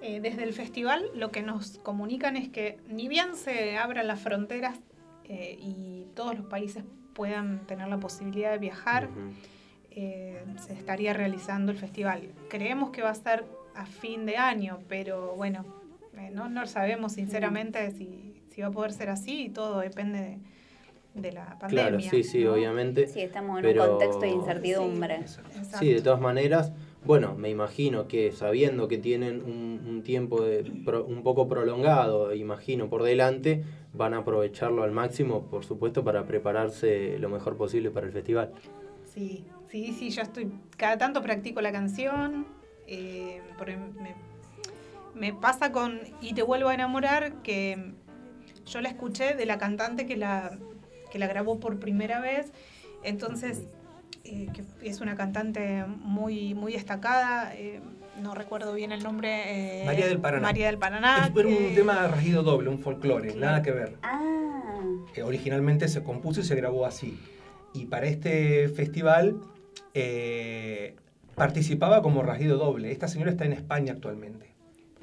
Eh, 0.02 0.22
desde 0.22 0.44
el 0.44 0.54
festival 0.54 1.10
lo 1.14 1.32
que 1.32 1.42
nos 1.42 1.80
comunican 1.80 2.38
es 2.38 2.48
que 2.48 2.78
ni 2.88 3.08
bien 3.08 3.36
se 3.36 3.78
abran 3.78 4.08
las 4.08 4.20
fronteras 4.22 4.80
eh, 5.26 5.58
y 5.60 6.08
todos 6.16 6.38
los 6.38 6.46
países 6.46 6.84
puedan 7.14 7.66
tener 7.66 7.88
la 7.88 8.00
posibilidad 8.00 8.52
de 8.52 8.60
viajar, 8.60 9.10
eh, 9.90 10.44
se 10.60 10.74
estaría 10.74 11.14
realizando 11.14 11.72
el 11.72 11.78
festival. 11.78 12.30
Creemos 12.50 12.92
que 12.92 13.02
va 13.02 13.10
a 13.10 13.16
ser 13.16 13.46
a 13.74 13.86
fin 13.86 14.26
de 14.26 14.38
año, 14.38 14.80
pero 14.88 15.36
bueno, 15.36 15.66
eh, 16.18 16.30
no, 16.32 16.50
no 16.50 16.66
sabemos 16.68 17.14
sinceramente 17.14 17.92
si, 17.92 18.35
si 18.56 18.62
va 18.62 18.68
a 18.68 18.72
poder 18.72 18.94
ser 18.94 19.10
así 19.10 19.44
y 19.48 19.50
todo 19.50 19.80
depende 19.82 20.20
de, 21.14 21.22
de 21.22 21.32
la 21.34 21.60
pandemia. 21.60 21.88
Claro, 21.90 22.00
sí, 22.00 22.24
sí, 22.24 22.46
¿no? 22.46 22.54
obviamente. 22.54 23.06
Sí, 23.08 23.20
estamos 23.20 23.58
en 23.58 23.64
pero- 23.64 23.84
un 23.84 23.90
contexto 23.90 24.22
de 24.22 24.30
incertidumbre. 24.30 25.26
Sí, 25.78 25.92
de 25.94 26.02
todas 26.02 26.22
maneras, 26.22 26.72
bueno, 27.06 27.36
me 27.36 27.50
imagino 27.50 28.08
que 28.08 28.32
sabiendo 28.32 28.88
que 28.88 28.98
tienen 28.98 29.42
un, 29.44 29.82
un 29.86 30.04
tiempo 30.04 30.42
de 30.42 30.64
pro- 30.86 31.04
un 31.06 31.22
poco 31.22 31.50
prolongado, 31.50 32.34
imagino, 32.34 32.90
por 32.90 33.04
delante, 33.04 33.64
van 33.94 34.14
a 34.14 34.20
aprovecharlo 34.20 34.84
al 34.84 34.92
máximo, 34.92 35.44
por 35.48 35.66
supuesto, 35.66 36.04
para 36.06 36.26
prepararse 36.26 37.20
lo 37.20 37.28
mejor 37.30 37.58
posible 37.58 37.92
para 37.92 38.08
el 38.08 38.14
festival. 38.14 38.54
Sí, 39.14 39.44
sí, 39.70 39.94
sí, 39.94 40.10
yo 40.12 40.22
estoy, 40.22 40.50
cada 40.78 40.98
tanto 40.98 41.22
practico 41.22 41.60
la 41.62 41.72
canción, 41.74 42.46
eh, 42.88 43.42
porque 43.58 43.76
me, 43.78 44.16
me 45.14 45.34
pasa 45.34 45.72
con 45.72 46.00
Y 46.22 46.34
te 46.34 46.42
vuelvo 46.44 46.70
a 46.70 46.74
enamorar, 46.74 47.42
que 47.42 47.94
yo 48.66 48.82
la 48.82 48.90
escuché 48.90 49.36
de 49.36 49.46
la 49.46 49.58
cantante 49.58 50.06
que 50.06 50.18
la, 50.18 50.58
que 51.12 51.20
la 51.20 51.28
grabó 51.28 51.60
por 51.60 51.80
primera 51.80 52.20
vez, 52.20 52.52
entonces 53.04 53.64
eh, 54.24 54.48
que 54.54 54.64
es 54.90 55.02
una 55.02 55.16
cantante 55.16 55.86
muy, 55.88 56.54
muy 56.56 56.74
destacada, 56.74 57.54
eh, 57.56 57.80
no 58.22 58.34
recuerdo 58.34 58.74
bien 58.74 58.92
el 58.92 59.04
nombre. 59.04 59.82
eh, 59.82 59.86
María 59.86 60.08
del 60.08 60.20
Paraná. 60.20 60.42
María 60.48 60.66
del 60.68 60.78
Paraná. 60.80 61.28
Es 61.28 61.38
era 61.38 61.48
un 61.48 61.56
que- 61.58 61.74
tema 61.76 62.08
rajido 62.08 62.42
doble, 62.44 62.70
un 62.70 62.80
folclore, 62.80 63.36
nada 63.36 63.62
que 63.62 63.72
ver. 63.72 63.98
Ah, 64.02 64.22
Eh, 65.16 65.22
originalmente 65.24 65.88
se 65.88 66.04
compuso 66.04 66.42
y 66.42 66.44
se 66.44 66.56
grabó 66.56 66.86
así. 66.86 67.20
Y 67.74 67.86
para 67.86 68.08
este 68.08 68.68
festival 68.70 69.38
eh, 69.94 70.96
participaba 71.36 72.02
como 72.02 72.24
rajido 72.24 72.58
doble. 72.58 72.92
Esta 72.92 73.08
señora 73.08 73.32
está 73.32 73.46
en 73.46 73.54
España 73.54 73.94
actualmente. 73.94 74.55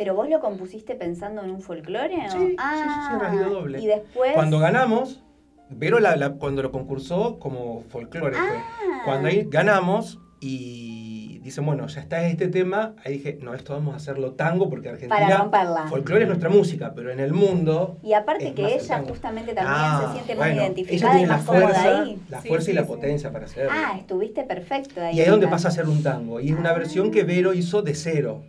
¿Pero 0.03 0.17
vos 0.17 0.29
lo 0.29 0.41
compusiste 0.41 0.97
pensando 0.97 1.45
en 1.45 1.51
un 1.53 1.61
folclore? 1.61 2.27
o? 2.27 2.31
Sí, 2.33 2.39
sí, 2.39 2.47
sí, 2.49 2.57
ah, 2.59 3.09
sí, 3.13 3.25
rajido 3.25 3.51
doble. 3.51 3.81
Y 3.81 3.87
después... 3.87 4.33
Cuando 4.35 4.59
ganamos, 4.59 5.23
Vero 5.71 6.01
la, 6.01 6.17
la- 6.17 6.31
cuando 6.33 6.61
lo 6.61 6.73
concursó 6.73 7.39
como 7.39 7.83
folclore 7.89 8.35
fue. 8.35 8.57
Ah. 8.59 9.03
Cuando 9.05 9.29
ahí 9.29 9.47
ganamos 9.49 10.19
y 10.41 11.39
dicen, 11.39 11.65
bueno, 11.65 11.87
ya 11.87 12.01
está 12.01 12.27
este 12.27 12.49
tema, 12.49 12.97
ahí 13.05 13.13
dije, 13.19 13.39
no, 13.41 13.55
esto 13.55 13.75
vamos 13.75 13.95
a 13.95 13.99
hacerlo 13.99 14.33
tango 14.33 14.69
porque 14.69 14.89
Para 14.91 14.97
Argentina, 14.97 15.39
romperla. 15.39 15.87
folclore 15.89 16.23
es 16.23 16.29
nuestra 16.29 16.49
música, 16.51 16.93
pero 16.97 17.13
en 17.13 17.21
el 17.21 17.33
mundo... 17.33 17.99
Y 18.03 18.13
aparte 18.15 18.49
es 18.49 18.55
que 18.55 18.63
más 18.63 18.73
ella 18.73 19.05
justamente 19.07 19.55
también 19.55 19.73
Ah, 19.79 20.05
se 20.09 20.13
siente 20.15 20.35
bueno, 20.35 20.57
más 20.57 20.65
identificada 20.65 21.21
y 21.21 21.27
más 21.27 21.45
cómoda 21.45 21.63
fuerza, 21.69 22.01
ahí. 22.03 22.23
La 22.29 22.43
fuerza 22.43 22.65
sí, 22.67 22.71
y 22.73 22.75
la 22.75 22.81
sí. 22.83 22.87
potencia 22.89 23.31
para 23.33 23.45
hacerlo. 23.45 23.71
Ah, 23.73 23.95
estuviste 23.99 24.43
perfecto 24.43 25.01
ahí. 25.01 25.17
Y 25.17 25.21
ahí 25.21 25.27
es 25.27 25.31
donde 25.31 25.47
pasa 25.47 25.69
a 25.69 25.71
ser 25.71 25.87
un 25.89 26.03
tango. 26.03 26.41
Y 26.41 26.49
es 26.51 26.59
una 26.59 26.73
versión 26.73 27.13
que 27.13 27.23
Vero 27.23 27.55
hizo 27.55 27.83
de 27.83 27.95
cero. 27.95 28.43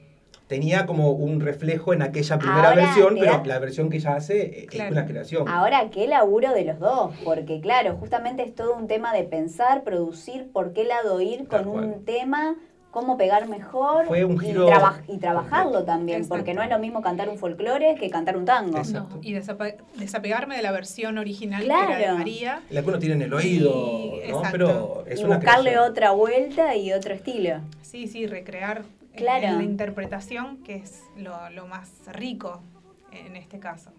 Tenía 0.48 0.86
como 0.86 1.12
un 1.12 1.40
reflejo 1.40 1.94
en 1.94 2.02
aquella 2.02 2.38
primera 2.38 2.70
Ahora 2.70 2.86
versión, 2.86 3.16
pero 3.20 3.32
da- 3.32 3.44
la 3.46 3.60
versión 3.60 3.90
que 3.90 3.98
ella 3.98 4.16
hace 4.16 4.42
eh, 4.42 4.68
es 4.72 4.92
una 4.92 5.06
creación. 5.06 5.48
Ahora, 5.48 5.90
qué 5.90 6.06
laburo 6.08 6.54
de 6.54 6.66
los 6.66 6.80
dos, 6.80 7.12
porque 7.24 7.62
claro, 7.62 7.96
justamente 8.00 8.44
es 8.44 8.54
todo 8.54 8.76
un 8.76 8.88
tema 8.88 9.14
de 9.14 9.24
pensar, 9.24 9.84
producir, 9.84 10.48
por 10.52 10.74
qué 10.74 10.84
lado 10.84 11.22
ir 11.22 11.48
con 11.48 11.68
un 11.68 12.04
tema, 12.06 12.56
cómo 12.92 13.18
pegar 13.18 13.48
mejor 13.48 14.06
Fue 14.06 14.24
un 14.26 14.36
y, 14.36 14.40
giro 14.48 14.68
traba- 14.68 15.02
y 15.08 15.18
trabajarlo 15.18 15.84
también, 15.86 16.20
Exacto. 16.20 16.36
porque 16.36 16.54
no 16.54 16.62
es 16.62 16.70
lo 16.70 16.78
mismo 16.78 17.02
cantar 17.02 17.30
un 17.30 17.38
folclore 17.40 17.96
que 17.96 18.10
cantar 18.12 18.38
un 18.38 18.46
tango. 18.46 18.80
No, 18.92 19.10
y 19.24 19.34
desape- 19.34 19.78
desapegarme 19.96 20.58
de 20.58 20.62
la 20.62 20.72
versión 20.72 21.18
original 21.18 21.62
que 21.62 21.66
era 21.68 21.88
de 21.98 22.04
Claro. 22.04 22.18
María. 22.18 22.62
La 22.70 22.84
que 22.84 22.90
uno 22.90 23.00
tiene 23.00 23.16
en 23.16 23.22
el 23.24 23.34
oído, 23.34 23.72
Y- 24.24 24.30
¿no? 24.30 24.42
Pero 24.52 25.04
es 25.08 25.22
y 25.22 25.24
una 25.24 25.38
buscarle 25.38 25.72
creación. 25.72 25.92
otra 25.92 26.12
vuelta 26.12 26.76
y 26.76 26.92
otro 26.94 27.14
estilo. 27.16 27.62
Sí, 27.82 28.08
sí, 28.08 28.28
recrear 28.28 28.84
Claro. 29.16 29.48
en 29.48 29.58
la 29.58 29.64
interpretación, 29.64 30.58
que 30.64 30.76
es 30.78 31.04
lo, 31.18 31.34
lo 31.52 31.68
más 31.68 31.92
rico 32.12 32.62
en 33.12 33.36
este 33.36 33.60
caso. 33.60 33.92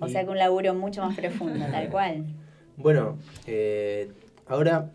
O 0.00 0.06
Y- 0.06 0.10
sea 0.10 0.24
que 0.24 0.30
un 0.30 0.38
laburo 0.38 0.74
mucho 0.74 1.02
más 1.04 1.16
profundo, 1.16 1.64
tal 1.70 1.88
cual. 1.88 2.24
Bueno, 2.76 3.16
eh, 3.46 4.10
ahora 4.46 4.90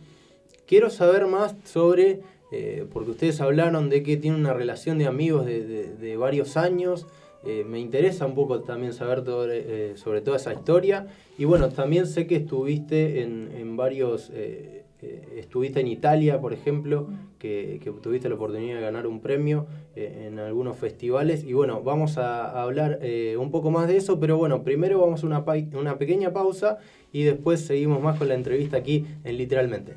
quiero 0.68 0.90
saber 0.90 1.26
más 1.28 1.56
sobre, 1.64 2.20
eh, 2.52 2.86
porque 2.92 3.12
ustedes 3.12 3.40
hablaron 3.42 3.90
de 3.90 4.04
que 4.04 4.18
tienen 4.18 4.42
una 4.42 4.54
relación 4.54 4.98
de 4.98 5.08
amigos 5.08 5.46
de, 5.46 5.64
de- 5.66 5.96
de 5.96 6.18
varios 6.18 6.58
años. 6.58 7.08
eh, 7.46 7.64
me 7.66 7.80
interesa 7.80 8.26
un 8.26 8.36
poco 8.36 8.60
también 8.64 8.92
saber 8.92 9.24
sobre, 9.24 9.92
eh, 9.92 9.98
sobre 9.98 10.20
toda 10.20 10.36
esa 10.36 10.52
historia. 10.54 11.08
Y 11.38 11.46
bueno, 11.46 11.70
también 11.70 12.06
sé 12.06 12.28
que 12.28 12.36
estuviste 12.36 13.22
en, 13.24 13.50
en 13.56 13.78
varios, 13.78 14.30
eh, 15.02 15.38
estuviste 15.38 15.80
en 15.80 15.88
Italia, 15.88 16.42
por 16.42 16.52
ejemplo, 16.52 17.08
que, 17.38 17.80
que 17.82 17.90
tuviste 17.92 18.28
la 18.28 18.36
oportunidad 18.36 18.76
de 18.76 18.82
ganar 18.82 19.08
un 19.08 19.22
premio 19.22 19.66
eh, 19.96 20.28
en 20.28 20.40
algunos 20.40 20.78
festivales. 20.78 21.44
Y 21.46 21.54
bueno, 21.54 21.82
vamos 21.82 22.18
a, 22.18 22.62
hablar 22.62 23.00
eh, 23.02 23.38
un 23.38 23.50
poco 23.50 23.72
más 23.72 23.88
de 23.88 23.96
eso, 23.96 24.20
pero 24.20 24.38
bueno, 24.38 24.64
primero 24.64 25.00
vamos 25.00 25.24
a 25.24 25.28
una, 25.28 25.46
una 25.74 25.98
pequeña 25.98 26.34
pausa 26.34 26.80
y 27.14 27.24
después 27.24 27.62
seguimos 27.62 28.02
más 28.02 28.18
con 28.18 28.28
la 28.28 28.36
entrevista 28.36 28.78
aquí 28.78 29.06
en 29.24 29.38
Literalmente. 29.38 29.94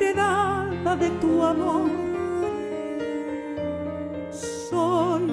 Desheredada 0.00 0.96
de 0.96 1.10
tu 1.20 1.42
amor. 1.42 1.90
Soy 4.30 5.30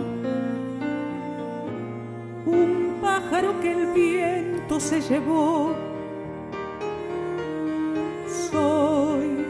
un 2.45 2.97
pájaro 3.01 3.59
que 3.61 3.72
el 3.72 3.86
viento 3.93 4.80
se 4.80 5.01
llevó. 5.01 5.74
Soy 8.51 9.45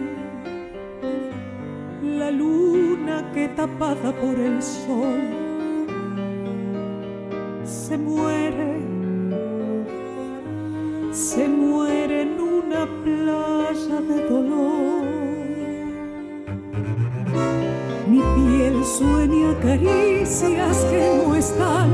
la 2.04 2.32
luna 2.32 3.32
que 3.34 3.48
tapada 3.50 4.12
por 4.12 4.40
el 4.40 4.62
sol 4.62 5.22
se 7.64 7.98
muere 7.98 8.78
se 11.12 11.48
muere 11.48 12.22
en 12.22 12.40
una 12.40 12.86
playa 13.04 14.02
de 14.02 14.30
dolor. 14.30 14.67
Caricias 19.62 20.78
que 20.90 21.24
no 21.26 21.36
están, 21.36 21.90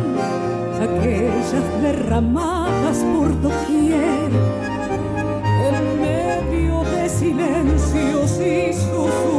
aquellas 0.81 1.81
derramadas 1.81 2.97
por 2.97 3.41
doquier, 3.41 4.31
en 5.69 6.01
medio 6.01 6.83
de 6.83 7.09
silencios 7.09 8.39
y 8.39 8.73
susurros 8.73 9.32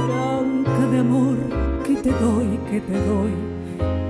zona 0.00 0.64
franca 0.64 0.86
de 0.90 0.98
amor 0.98 1.36
que 1.84 1.94
te 1.96 2.10
doy, 2.10 2.58
que 2.70 2.80
te 2.80 2.92
doy, 2.92 3.34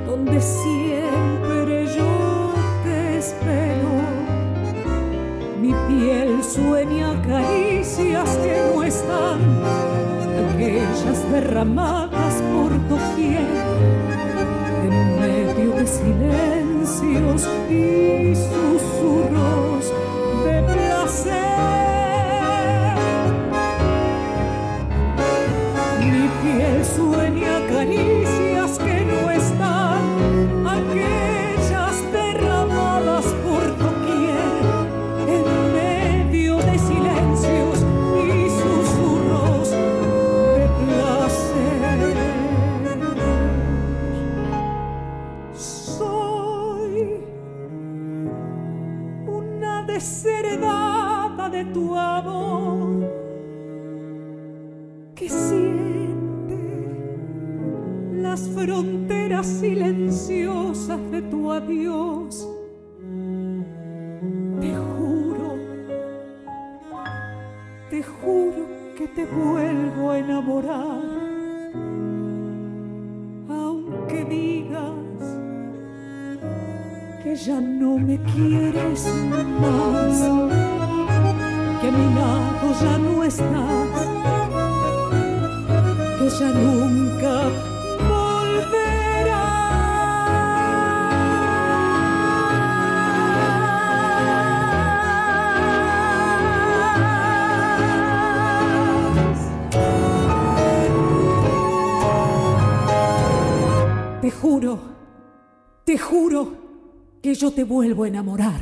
donde 0.06 0.40
siempre 0.40 1.86
yo 1.96 2.52
te 2.84 3.18
espero. 3.18 3.90
Mi 5.60 5.74
piel 5.88 6.42
sueña 6.42 7.20
caricias 7.26 8.36
que 8.38 8.72
no 8.74 8.82
están, 8.82 9.40
aquellas 10.54 11.32
derramadas 11.32 12.34
por 12.52 12.70
doquier, 12.88 13.46
en 14.84 15.20
medio 15.20 15.70
de 15.72 15.86
silencios 15.86 17.48
y 17.70 18.34
susurros 18.34 19.69
yo 107.40 107.50
te 107.50 107.64
vuelvo 107.64 108.04
a 108.04 108.08
enamorar. 108.08 108.60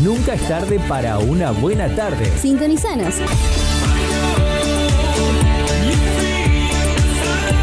Nunca 0.00 0.34
es 0.34 0.46
tarde 0.46 0.78
para 0.86 1.18
una 1.18 1.50
buena 1.50 1.92
tarde. 1.96 2.26
Sintonizanos. 2.38 3.16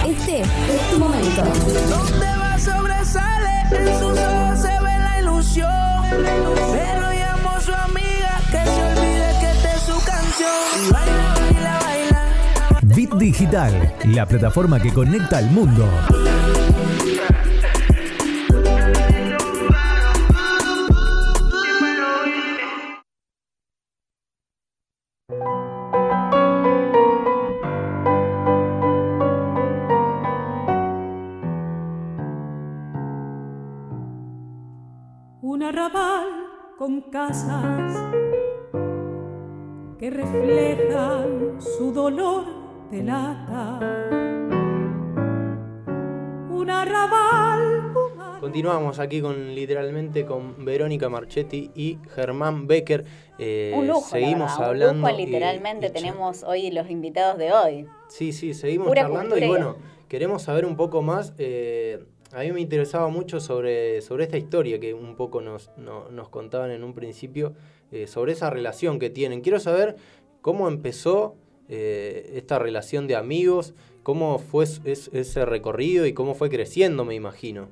Este 0.06 0.42
es 0.42 0.90
tu 0.92 1.00
momento. 1.00 2.41
Digital, 13.22 13.72
la 14.16 14.26
plataforma 14.26 14.80
que 14.80 14.92
conecta 14.92 15.38
al 15.38 15.52
mundo. 15.52 15.88
Un 35.44 35.62
arrabal 35.62 36.26
con 36.76 37.02
casas 37.12 37.94
que 40.00 40.10
reflejan 40.10 41.62
su 41.62 41.92
dolor 41.92 42.61
de 42.92 43.04
lata. 43.04 43.80
Un 46.50 46.70
arrabal 46.70 47.94
Continuamos 48.40 49.00
aquí 49.00 49.22
con 49.22 49.54
literalmente 49.54 50.26
con 50.26 50.66
Verónica 50.66 51.10
Marchetti 51.10 51.72
y 51.76 52.00
Germán 52.16 52.66
Becker. 52.68 53.06
Eh, 53.38 53.72
Un 53.76 53.88
lujo, 53.88 54.10
seguimos 54.10 54.52
la 54.60 54.68
verdad, 54.68 54.90
hablando. 54.90 54.94
Un 55.08 55.12
lujo, 55.12 55.22
y- 55.22 55.26
literalmente 55.28 55.86
y 55.86 55.90
cha- 55.90 55.94
tenemos 55.94 56.44
hoy 56.44 56.72
los 56.72 56.90
invitados 56.90 57.38
de 57.38 57.54
hoy. 57.54 57.88
Sí, 58.10 58.34
sí, 58.34 58.54
seguimos 58.56 58.88
Pura 58.88 59.04
charlando 59.04 59.38
y 59.38 59.48
bueno, 59.48 59.76
queremos 60.08 60.42
saber 60.42 60.66
un 60.66 60.76
poco 60.76 61.02
más. 61.02 61.34
eh, 61.38 62.04
a 62.34 62.40
mí 62.42 62.52
me 62.54 62.62
interesaba 62.62 63.10
mucho 63.10 63.40
sobre, 63.40 64.02
sobre 64.02 64.24
esta 64.24 64.38
historia 64.38 64.80
que 64.80 64.94
un 64.94 65.16
poco 65.16 65.42
nos, 65.42 65.70
no- 65.78 66.10
nos 66.10 66.30
contaban 66.30 66.72
en 66.72 66.84
un 66.84 66.94
principio, 66.94 67.54
eh, 67.92 68.08
sobre 68.08 68.32
esa 68.32 68.50
relación 68.50 68.98
que 69.00 69.10
tienen. 69.10 69.42
Quiero 69.42 69.60
saber 69.60 69.98
cómo 70.42 70.68
empezó 70.68 71.36
eh, 71.72 72.34
esta 72.36 72.60
relación 72.60 73.08
de 73.08 73.16
amigos, 73.16 73.74
cómo 74.04 74.38
fue 74.38 74.66
es- 74.66 74.82
es- 74.86 75.10
ese 75.14 75.46
recorrido 75.46 76.06
y 76.06 76.14
cómo 76.14 76.36
fue 76.36 76.50
creciendo, 76.52 77.06
me 77.06 77.16
imagino. 77.16 77.70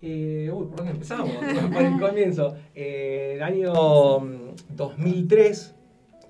Eh, 0.00 0.50
uy, 0.52 0.66
¿por 0.66 0.76
dónde 0.78 0.92
empezamos? 0.92 1.30
Por 1.72 1.82
el 1.82 2.00
comienzo. 2.00 2.56
Eh, 2.74 3.34
el 3.36 3.42
año 3.42 3.72
mm, 4.18 4.54
2003 4.70 5.74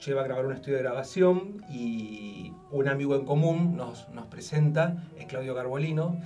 yo 0.00 0.12
iba 0.12 0.20
a 0.20 0.24
grabar 0.24 0.44
un 0.46 0.52
estudio 0.52 0.76
de 0.76 0.82
grabación 0.82 1.62
y 1.72 2.52
un 2.70 2.88
amigo 2.88 3.14
en 3.16 3.24
común 3.24 3.76
nos, 3.76 4.08
nos 4.10 4.26
presenta, 4.26 5.08
es 5.18 5.26
Claudio 5.26 5.54
Garbolino, 5.54 6.16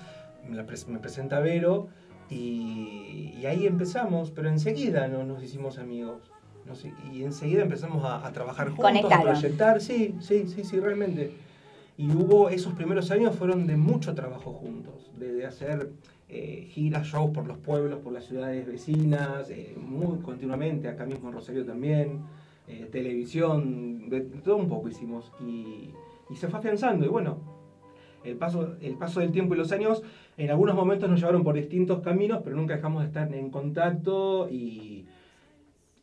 me, 0.48 0.64
presenta 0.98 1.40
Vero 1.40 1.88
y, 2.30 3.34
y 3.38 3.46
ahí 3.46 3.66
empezamos, 3.66 4.30
pero 4.30 4.48
enseguida 4.48 5.06
no, 5.08 5.24
nos 5.24 5.42
hicimos 5.42 5.78
amigos. 5.78 6.22
Nos- 6.66 6.84
y 6.84 7.22
enseguida 7.22 7.62
empezamos 7.62 8.04
a, 8.04 8.26
a 8.26 8.32
trabajar 8.32 8.68
juntos, 8.68 8.82
a 9.04 9.08
proyectar, 9.40 9.80
sí, 9.80 10.14
sí, 10.20 10.46
sí, 10.48 10.64
sí, 10.64 10.80
realmente. 10.80 11.30
Y 11.98 12.10
hubo, 12.10 12.50
esos 12.50 12.74
primeros 12.74 13.10
años 13.10 13.34
fueron 13.36 13.66
de 13.66 13.76
mucho 13.76 14.14
trabajo 14.14 14.52
juntos, 14.52 15.10
de, 15.18 15.32
de 15.32 15.46
hacer 15.46 15.90
eh, 16.28 16.66
giras, 16.70 17.06
shows 17.06 17.30
por 17.30 17.46
los 17.46 17.56
pueblos, 17.58 18.00
por 18.00 18.12
las 18.12 18.24
ciudades 18.24 18.66
vecinas, 18.66 19.48
eh, 19.50 19.74
muy 19.80 20.18
continuamente, 20.18 20.88
acá 20.88 21.06
mismo 21.06 21.28
en 21.28 21.34
Rosario 21.34 21.64
también, 21.64 22.20
eh, 22.68 22.88
televisión, 22.90 24.08
de 24.10 24.20
todo 24.20 24.56
un 24.56 24.68
poco 24.68 24.88
hicimos. 24.88 25.32
Y, 25.40 25.90
y 26.28 26.34
se 26.36 26.48
fue 26.48 26.58
afianzando. 26.58 27.06
Y 27.06 27.08
bueno, 27.08 27.38
el 28.24 28.36
paso, 28.36 28.74
el 28.82 28.94
paso 28.96 29.20
del 29.20 29.30
tiempo 29.30 29.54
y 29.54 29.58
los 29.58 29.70
años, 29.72 30.02
en 30.36 30.50
algunos 30.50 30.74
momentos 30.74 31.08
nos 31.08 31.20
llevaron 31.20 31.44
por 31.44 31.54
distintos 31.54 32.00
caminos, 32.02 32.42
pero 32.44 32.56
nunca 32.56 32.74
dejamos 32.76 33.02
de 33.02 33.06
estar 33.06 33.32
en 33.32 33.50
contacto 33.50 34.48
y, 34.50 35.05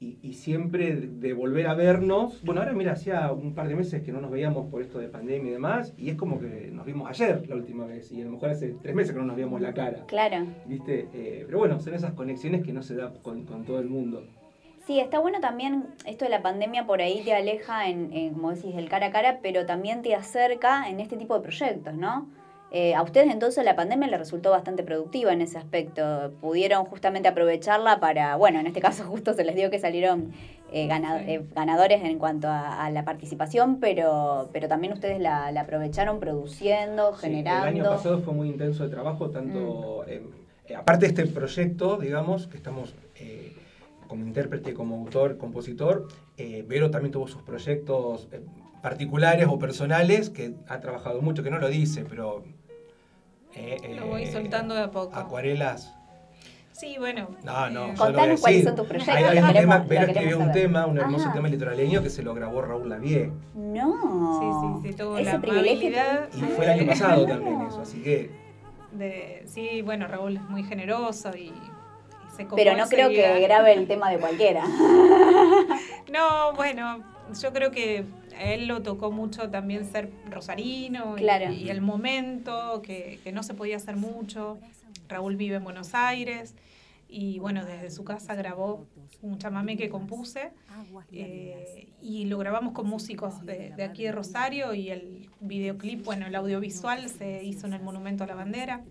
y, 0.03 0.17
y 0.21 0.33
siempre 0.33 0.95
de, 0.95 1.33
volver 1.33 1.67
a 1.67 1.73
vernos. 1.73 2.43
Bueno, 2.43 2.61
ahora 2.61 2.73
mira, 2.73 2.93
hacía 2.93 3.31
un 3.31 3.55
par 3.55 3.67
de 3.67 3.75
meses 3.75 4.03
que 4.03 4.11
no 4.11 4.19
nos 4.19 4.31
veíamos 4.31 4.69
por 4.69 4.81
esto 4.81 4.99
de 4.99 5.07
pandemia 5.07 5.49
y 5.49 5.53
demás, 5.53 5.93
y 5.97 6.09
es 6.09 6.17
como 6.17 6.39
que 6.39 6.69
nos 6.71 6.85
vimos 6.85 7.09
ayer 7.09 7.47
la 7.47 7.55
última 7.55 7.85
vez, 7.85 8.11
y 8.11 8.21
a 8.21 8.25
lo 8.25 8.31
mejor 8.31 8.49
hace 8.49 8.75
tres 8.81 8.93
meses 8.93 9.13
que 9.13 9.19
no 9.19 9.25
nos 9.25 9.35
veíamos 9.35 9.61
la 9.61 9.73
cara. 9.73 10.05
Claro. 10.07 10.45
¿Viste? 10.65 11.07
Eh, 11.13 11.43
pero 11.45 11.59
bueno, 11.59 11.79
son 11.79 11.93
esas 11.93 12.13
conexiones 12.13 12.63
que 12.63 12.73
no 12.73 12.83
se 12.83 12.95
da 12.95 13.13
con, 13.21 13.45
con 13.45 13.63
todo 13.63 13.79
el 13.79 13.87
mundo. 13.87 14.25
Sí, 14.85 14.99
está 14.99 15.19
bueno 15.19 15.39
también 15.39 15.85
esto 16.05 16.25
de 16.25 16.31
la 16.31 16.41
pandemia 16.41 16.85
por 16.85 17.01
ahí 17.01 17.21
te 17.23 17.33
aleja, 17.33 17.87
en, 17.87 18.11
en, 18.11 18.33
como 18.33 18.51
decís, 18.51 18.75
del 18.75 18.89
cara 18.89 19.07
a 19.07 19.11
cara, 19.11 19.39
pero 19.41 19.65
también 19.65 20.01
te 20.01 20.13
acerca 20.13 20.89
en 20.89 20.99
este 20.99 21.15
tipo 21.15 21.35
de 21.35 21.41
proyectos, 21.41 21.93
¿no? 21.93 22.27
Eh, 22.75 22.95
a 22.95 23.03
ustedes 23.03 23.31
entonces 23.31 23.63
la 23.63 23.75
pandemia 23.75 24.07
les 24.07 24.19
resultó 24.19 24.49
bastante 24.49 24.81
productiva 24.81 25.31
en 25.31 25.41
ese 25.41 25.59
aspecto. 25.59 26.31
Pudieron 26.41 26.85
justamente 26.85 27.27
aprovecharla 27.29 27.99
para, 27.99 28.35
bueno, 28.35 28.59
en 28.59 28.65
este 28.65 28.81
caso 28.81 29.03
justo 29.07 29.33
se 29.35 29.43
les 29.43 29.55
dio 29.55 29.69
que 29.69 29.77
salieron 29.77 30.33
eh, 30.71 30.89
eh, 30.89 31.45
ganadores 31.53 32.03
en 32.03 32.17
cuanto 32.17 32.47
a, 32.47 32.83
a 32.83 32.89
la 32.89 33.05
participación, 33.05 33.79
pero, 33.79 34.49
pero 34.51 34.67
también 34.67 34.91
ustedes 34.91 35.19
la, 35.21 35.51
la 35.51 35.61
aprovecharon 35.61 36.19
produciendo, 36.19 37.13
Sí, 37.13 37.27
generando. 37.27 37.67
el 37.67 37.75
año 37.75 37.83
pasado 37.83 38.19
fue 38.21 38.33
muy 38.33 38.49
intenso 38.49 38.83
de 38.83 38.89
trabajo, 38.89 39.29
tanto 39.29 40.03
eh, 40.07 40.23
aparte 40.75 41.05
de 41.05 41.09
este 41.09 41.27
proyecto, 41.27 41.97
digamos, 41.97 42.47
que 42.47 42.57
estamos 42.57 42.95
como 44.07 44.25
intérprete, 44.25 44.73
como 44.73 44.95
autor, 44.95 45.37
compositor. 45.37 46.07
Vero 46.37 46.89
también 46.89 47.11
tuvo 47.11 47.27
sus 47.27 47.43
proyectos 47.43 48.27
particulares 48.81 49.47
o 49.47 49.59
personales 49.59 50.31
que 50.31 50.55
ha 50.67 50.79
trabajado 50.79 51.21
mucho, 51.21 51.43
que 51.43 51.51
no 51.51 51.59
lo 51.59 51.69
dice, 51.69 52.03
pero... 52.09 52.43
eh, 53.55 53.95
Lo 53.99 54.07
voy 54.07 54.23
eh, 54.23 54.31
soltando 54.31 54.73
de 54.75 54.81
a 54.83 54.91
poco. 54.91 55.15
Acuarelas. 55.15 55.93
Sí, 56.71 56.95
bueno. 56.97 57.29
No, 57.43 57.69
no. 57.69 57.87
voy 57.87 57.95
Contanos 57.95 58.41
cuáles 58.41 58.63
son 58.63 58.75
tus 58.75 58.87
proyectos, 58.87 59.15
Hay, 59.15 59.23
hay 59.23 59.37
un 59.37 59.45
queremos- 59.47 59.53
tema, 59.53 59.77
Vero 59.87 60.11
escribió 60.11 60.39
un 60.39 60.51
tema, 60.51 60.85
un 60.87 60.97
hermoso 60.97 61.25
Ajá. 61.25 61.33
tema 61.33 61.47
litoraleño 61.47 62.01
que 62.01 62.09
se 62.09 62.23
lo 62.23 62.33
grabó 62.33 62.61
Raúl 62.63 62.89
Lavie. 62.89 63.31
No. 63.53 64.81
Sí, 64.81 64.87
sí, 64.87 64.91
sí, 64.91 64.97
tuvo 64.97 65.17
Ese 65.17 65.31
la 65.33 65.39
privilegio 65.39 65.89
amabilidad. 65.89 66.29
Y 66.35 66.41
fue 66.55 66.65
el 66.65 66.71
año 66.71 66.87
pasado 66.87 67.25
también 67.27 67.61
eso, 67.61 67.81
así 67.81 68.01
que... 68.01 68.31
de- 68.91 69.43
sí, 69.45 69.81
bueno, 69.83 70.07
Raúl 70.07 70.37
es 70.37 70.41
muy 70.49 70.63
generoso 70.63 71.29
y, 71.37 71.41
y 71.49 71.53
se 72.35 72.43
copó 72.45 72.55
Pero 72.55 72.75
no 72.75 72.87
creo 72.87 73.09
que 73.09 73.39
grabe 73.41 73.73
el 73.73 73.87
tema 73.87 74.09
de 74.09 74.17
cualquiera. 74.17 74.63
No, 76.11 76.53
bueno, 76.53 77.01
yo 77.41 77.53
creo 77.53 77.71
que 77.71 78.05
a 78.37 78.53
él 78.53 78.67
lo 78.67 78.81
tocó 78.81 79.11
mucho 79.11 79.49
también 79.49 79.85
ser 79.85 80.11
rosarino 80.29 81.15
y, 81.17 81.69
el 81.69 81.81
momento, 81.81 82.81
que, 82.81 83.19
que 83.23 83.31
no 83.31 83.43
se 83.43 83.53
podía 83.53 83.77
hacer 83.77 83.95
mucho. 83.95 84.57
Raúl 85.07 85.35
vive 85.35 85.57
en 85.57 85.63
Buenos 85.63 85.93
Aires 85.93 86.55
y 87.13 87.37
bueno, 87.37 87.63
desde 87.63 87.91
su 87.91 88.03
casa 88.03 88.33
grabó 88.33 88.87
un 89.21 89.37
chamamé 89.37 89.77
que 89.77 89.87
compuse 89.87 90.51
eh, 91.11 91.87
y 92.01 92.25
lo 92.25 92.39
grabamos 92.39 92.73
con 92.73 92.87
músicos 92.87 93.45
de, 93.45 93.71
de 93.75 93.83
aquí 93.83 94.03
de 94.03 94.11
Rosario 94.11 94.73
y 94.73 94.89
el 94.89 95.29
videoclip, 95.39 96.03
bueno, 96.03 96.25
el 96.25 96.33
audiovisual 96.33 97.07
se 97.09 97.43
hizo 97.43 97.67
en 97.67 97.73
el 97.73 97.83
Monumento 97.83 98.23
a 98.23 98.27
la 98.27 98.35
Bandera. 98.35 98.83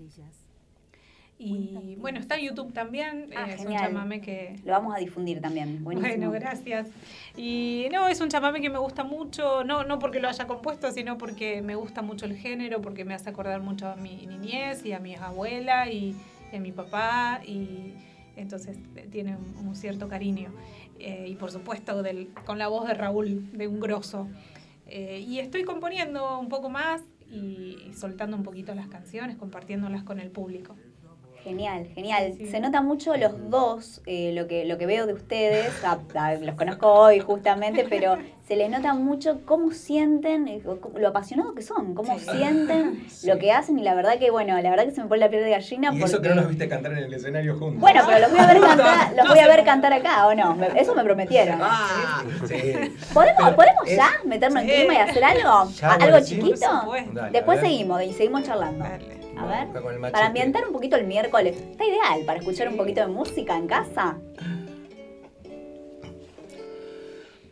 Y 1.44 1.96
bueno, 1.96 2.20
está 2.20 2.36
en 2.36 2.46
YouTube 2.46 2.72
también, 2.72 3.30
Ah, 3.36 3.50
es 3.50 3.64
un 3.64 3.72
chamamé 3.72 4.20
que, 4.20 4.60
Lo 4.64 4.72
vamos 4.72 4.94
a 4.94 4.98
difundir 4.98 5.40
también. 5.40 5.82
Buenísimo. 5.82 6.14
bueno, 6.14 6.30
gracias. 6.30 6.88
Y 7.36 7.88
no, 7.90 8.06
es 8.06 8.20
un 8.20 8.28
chamame 8.28 8.60
que 8.60 8.70
me 8.70 8.78
gusta 8.78 9.02
mucho, 9.02 9.64
no, 9.64 9.82
no 9.82 9.98
porque 9.98 10.20
lo 10.20 10.28
haya 10.28 10.46
compuesto, 10.46 10.92
sino 10.92 11.18
porque 11.18 11.60
me 11.60 11.74
gusta 11.74 12.00
mucho 12.00 12.26
el 12.26 12.36
género, 12.36 12.80
porque 12.80 13.04
me 13.04 13.14
hace 13.14 13.30
acordar 13.30 13.60
mucho 13.60 13.88
a 13.88 13.96
mi 13.96 14.24
niñez 14.26 14.86
y 14.86 14.92
a 14.92 15.00
mi 15.00 15.16
abuela 15.16 15.90
y, 15.90 16.14
y 16.52 16.56
a 16.56 16.60
mi 16.60 16.70
papá, 16.70 17.40
y 17.44 17.94
entonces 18.36 18.78
tiene 19.10 19.36
un, 19.36 19.66
un 19.66 19.74
cierto 19.74 20.06
cariño. 20.08 20.52
Eh, 21.00 21.26
y 21.28 21.34
por 21.34 21.50
supuesto 21.50 22.04
del, 22.04 22.28
con 22.46 22.58
la 22.58 22.68
voz 22.68 22.86
de 22.86 22.94
Raúl, 22.94 23.50
de 23.52 23.66
un 23.66 23.80
grosso. 23.80 24.28
Eh, 24.86 25.24
y 25.26 25.40
estoy 25.40 25.64
componiendo 25.64 26.38
un 26.38 26.48
poco 26.48 26.70
más 26.70 27.02
y, 27.28 27.78
y 27.88 27.94
soltando 27.94 28.36
un 28.36 28.44
poquito 28.44 28.72
las 28.76 28.86
canciones, 28.86 29.36
compartiéndolas 29.36 30.04
con 30.04 30.20
el 30.20 30.30
público. 30.30 30.76
Genial, 31.44 31.88
genial. 31.94 32.34
Se 32.50 32.60
nota 32.60 32.82
mucho 32.82 33.16
los 33.16 33.50
dos, 33.50 34.00
eh, 34.06 34.30
lo, 34.32 34.46
que, 34.46 34.64
lo 34.64 34.78
que 34.78 34.86
veo 34.86 35.06
de 35.06 35.12
ustedes, 35.12 35.72
los 36.40 36.54
conozco 36.54 36.92
hoy 36.92 37.18
justamente, 37.18 37.84
pero 37.88 38.16
se 38.46 38.54
les 38.54 38.70
nota 38.70 38.94
mucho 38.94 39.40
cómo 39.44 39.72
sienten, 39.72 40.46
eh, 40.46 40.62
lo 40.94 41.08
apasionados 41.08 41.54
que 41.54 41.62
son, 41.62 41.94
cómo 41.94 42.16
sienten 42.20 43.04
lo 43.24 43.38
que 43.38 43.50
hacen 43.50 43.76
y 43.76 43.82
la 43.82 43.94
verdad 43.94 44.18
que, 44.20 44.30
bueno, 44.30 44.56
la 44.60 44.70
verdad 44.70 44.84
que 44.84 44.92
se 44.92 45.02
me 45.02 45.08
pone 45.08 45.18
la 45.18 45.30
piel 45.30 45.42
de 45.42 45.50
gallina 45.50 45.88
Y 45.92 45.98
porque... 45.98 46.04
eso 46.04 46.22
que 46.22 46.28
no 46.28 46.34
nos 46.36 46.48
viste 46.48 46.68
cantar 46.68 46.92
en 46.92 46.98
el 46.98 47.12
escenario 47.14 47.58
juntos. 47.58 47.80
Bueno, 47.80 48.02
pero 48.06 48.20
los 48.20 48.30
voy 48.30 48.38
a 48.40 48.46
ver 48.46 48.60
cantar, 48.60 49.12
los 49.16 49.28
voy 49.28 49.38
a 49.40 49.46
ver 49.48 49.64
cantar 49.64 49.92
acá, 49.94 50.26
¿o 50.28 50.34
no? 50.36 50.54
Me- 50.54 50.68
Eso 50.80 50.94
me 50.94 51.02
prometieron. 51.02 51.58
Ah, 51.60 52.22
sí. 52.46 52.72
¿Podemos, 53.12 53.54
¿podemos 53.54 53.82
es- 53.88 53.96
ya 53.96 54.10
meternos 54.24 54.62
en 54.62 54.68
clima 54.68 54.94
y 54.94 54.96
hacer 54.98 55.24
algo? 55.24 55.70
Ya, 55.72 55.92
¿Algo 55.94 56.20
chiquito? 56.24 56.92
Dale, 57.12 57.30
Después 57.32 57.58
seguimos 57.58 58.00
y 58.04 58.12
seguimos 58.12 58.44
charlando. 58.44 58.84
A 59.42 59.46
ver, 59.46 59.68
Acá 59.70 59.80
con 59.82 59.92
el 59.94 59.98
machete. 60.00 60.12
para 60.12 60.26
ambientar 60.26 60.66
un 60.66 60.72
poquito 60.72 60.96
el 60.96 61.06
miércoles. 61.06 61.56
Está 61.56 61.84
ideal 61.84 62.20
para 62.26 62.38
escuchar 62.38 62.68
un 62.68 62.76
poquito 62.76 63.00
de 63.00 63.06
música 63.08 63.56
en 63.56 63.66
casa. 63.66 64.18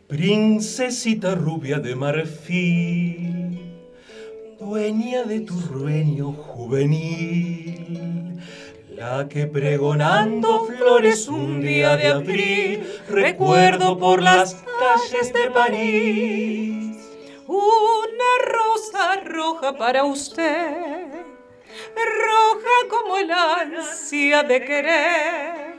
Princesita 0.07 1.35
rubia 1.37 1.79
de 1.79 1.95
marfil, 1.95 3.79
dueña 4.59 5.23
de 5.25 5.41
tu 5.41 5.55
rueño 5.61 6.33
juvenil, 6.33 8.41
la 8.89 9.29
que 9.29 9.47
pregonando 9.47 10.65
flores 10.65 11.29
un 11.29 11.61
día 11.61 11.97
de 11.97 12.09
abril, 12.09 12.85
recuerdo 13.09 13.99
por 13.99 14.21
las 14.21 14.55
calles 14.55 15.33
de 15.33 15.51
París. 15.53 16.97
Una 17.47 18.53
rosa 18.53 19.21
roja 19.25 19.77
para 19.77 20.05
usted, 20.05 21.07
roja 21.95 22.89
como 22.89 23.19
el 23.19 23.31
ansia 23.31 24.43
de 24.43 24.65
querer. 24.65 25.71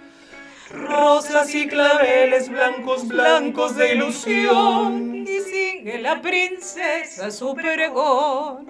Rosas 0.71 1.53
y 1.53 1.67
claveles 1.67 2.49
blancos, 2.49 3.07
blancos 3.07 3.75
de 3.75 3.93
ilusión. 3.93 5.25
Y 5.27 5.39
sigue 5.39 5.99
la 5.99 6.21
princesa 6.21 7.29
su 7.31 7.53
pregón. 7.53 8.69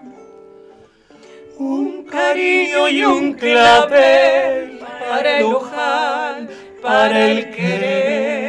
Un 1.57 2.03
cariño 2.05 2.87
y 2.89 3.03
un 3.03 3.33
clavel 3.33 4.79
para 5.07 5.37
el 5.37 5.43
ojal, 5.43 6.49
para 6.81 7.27
el 7.27 7.51
querer. 7.51 8.41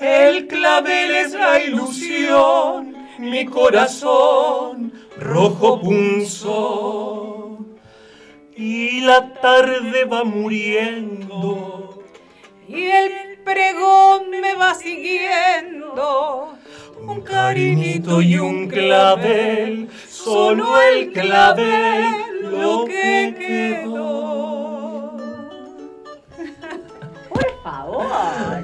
El 0.00 0.46
clavel 0.46 1.14
es 1.14 1.32
la 1.32 1.60
ilusión, 1.60 2.95
mi 3.18 3.44
corazón 3.46 4.92
rojo 5.18 5.80
punzón. 5.80 7.78
Y 8.56 9.00
la 9.00 9.34
tarde 9.34 10.04
va 10.04 10.24
muriendo. 10.24 12.02
Y 12.68 12.86
el 12.86 13.38
pregón 13.44 14.30
me 14.30 14.54
va 14.54 14.74
siguiendo. 14.74 16.54
Un 17.00 17.20
cariñito 17.20 18.22
y 18.22 18.38
un 18.38 18.68
clavel, 18.68 19.88
solo 20.08 20.80
el 20.80 21.12
clavel 21.12 22.40
lo 22.42 22.84
que 22.86 23.34
quedó. 23.38 24.65
Favor. 27.70 28.06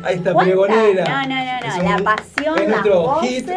Ahí 0.04 0.14
está, 0.16 0.32
¿Cuánta- 0.32 0.42
pregonera. 0.52 1.04
No, 1.04 1.28
no, 1.28 1.44
no, 1.44 1.66
Es 1.68 1.76
no. 1.78 1.82
La 1.90 1.96
un- 1.96 2.04
pasión, 2.04 2.58
es 2.58 2.68
las 2.68 2.82
voces, 2.84 3.30
hit. 3.30 3.48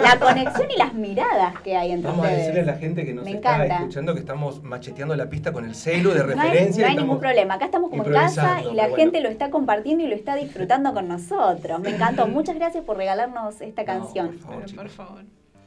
la 0.00 0.18
conexión 0.18 0.70
y 0.70 0.78
las 0.78 0.94
miradas 0.94 1.60
que 1.60 1.76
hay 1.76 1.92
entre 1.92 2.10
Vamos 2.10 2.26
a 2.26 2.30
decirle 2.30 2.60
a 2.60 2.64
la 2.64 2.74
gente 2.74 3.04
que 3.04 3.14
nos 3.14 3.24
Me 3.24 3.32
está 3.32 3.54
encanta. 3.56 3.76
escuchando 3.76 4.14
que 4.14 4.20
estamos 4.20 4.62
macheteando 4.62 5.16
la 5.16 5.28
pista 5.28 5.52
con 5.52 5.64
el 5.64 5.74
celu 5.74 6.10
de 6.10 6.18
No 6.24 6.40
hay, 6.40 6.48
referencia. 6.50 6.84
no 6.86 6.90
hay 6.90 6.96
ningún 6.96 7.18
problema. 7.20 7.54
Acá 7.54 7.64
estamos 7.66 7.90
como 7.90 8.04
en 8.04 8.12
casa 8.12 8.62
y 8.62 8.74
la 8.74 8.88
gente 8.90 9.20
lo 9.20 9.28
está 9.28 9.50
compartiendo 9.50 10.04
y 10.04 10.08
lo 10.08 10.14
está 10.14 10.36
disfrutando 10.36 10.92
con 10.94 11.08
nosotros. 11.08 11.80
Me 11.80 11.90
encantó. 11.90 12.26
Muchas 12.28 12.54
gracias 12.56 12.84
por 12.84 12.96
regalarnos 12.96 13.60
esta 13.60 13.84
canción. 13.84 14.38
Por 14.76 14.88
favor. 14.88 15.22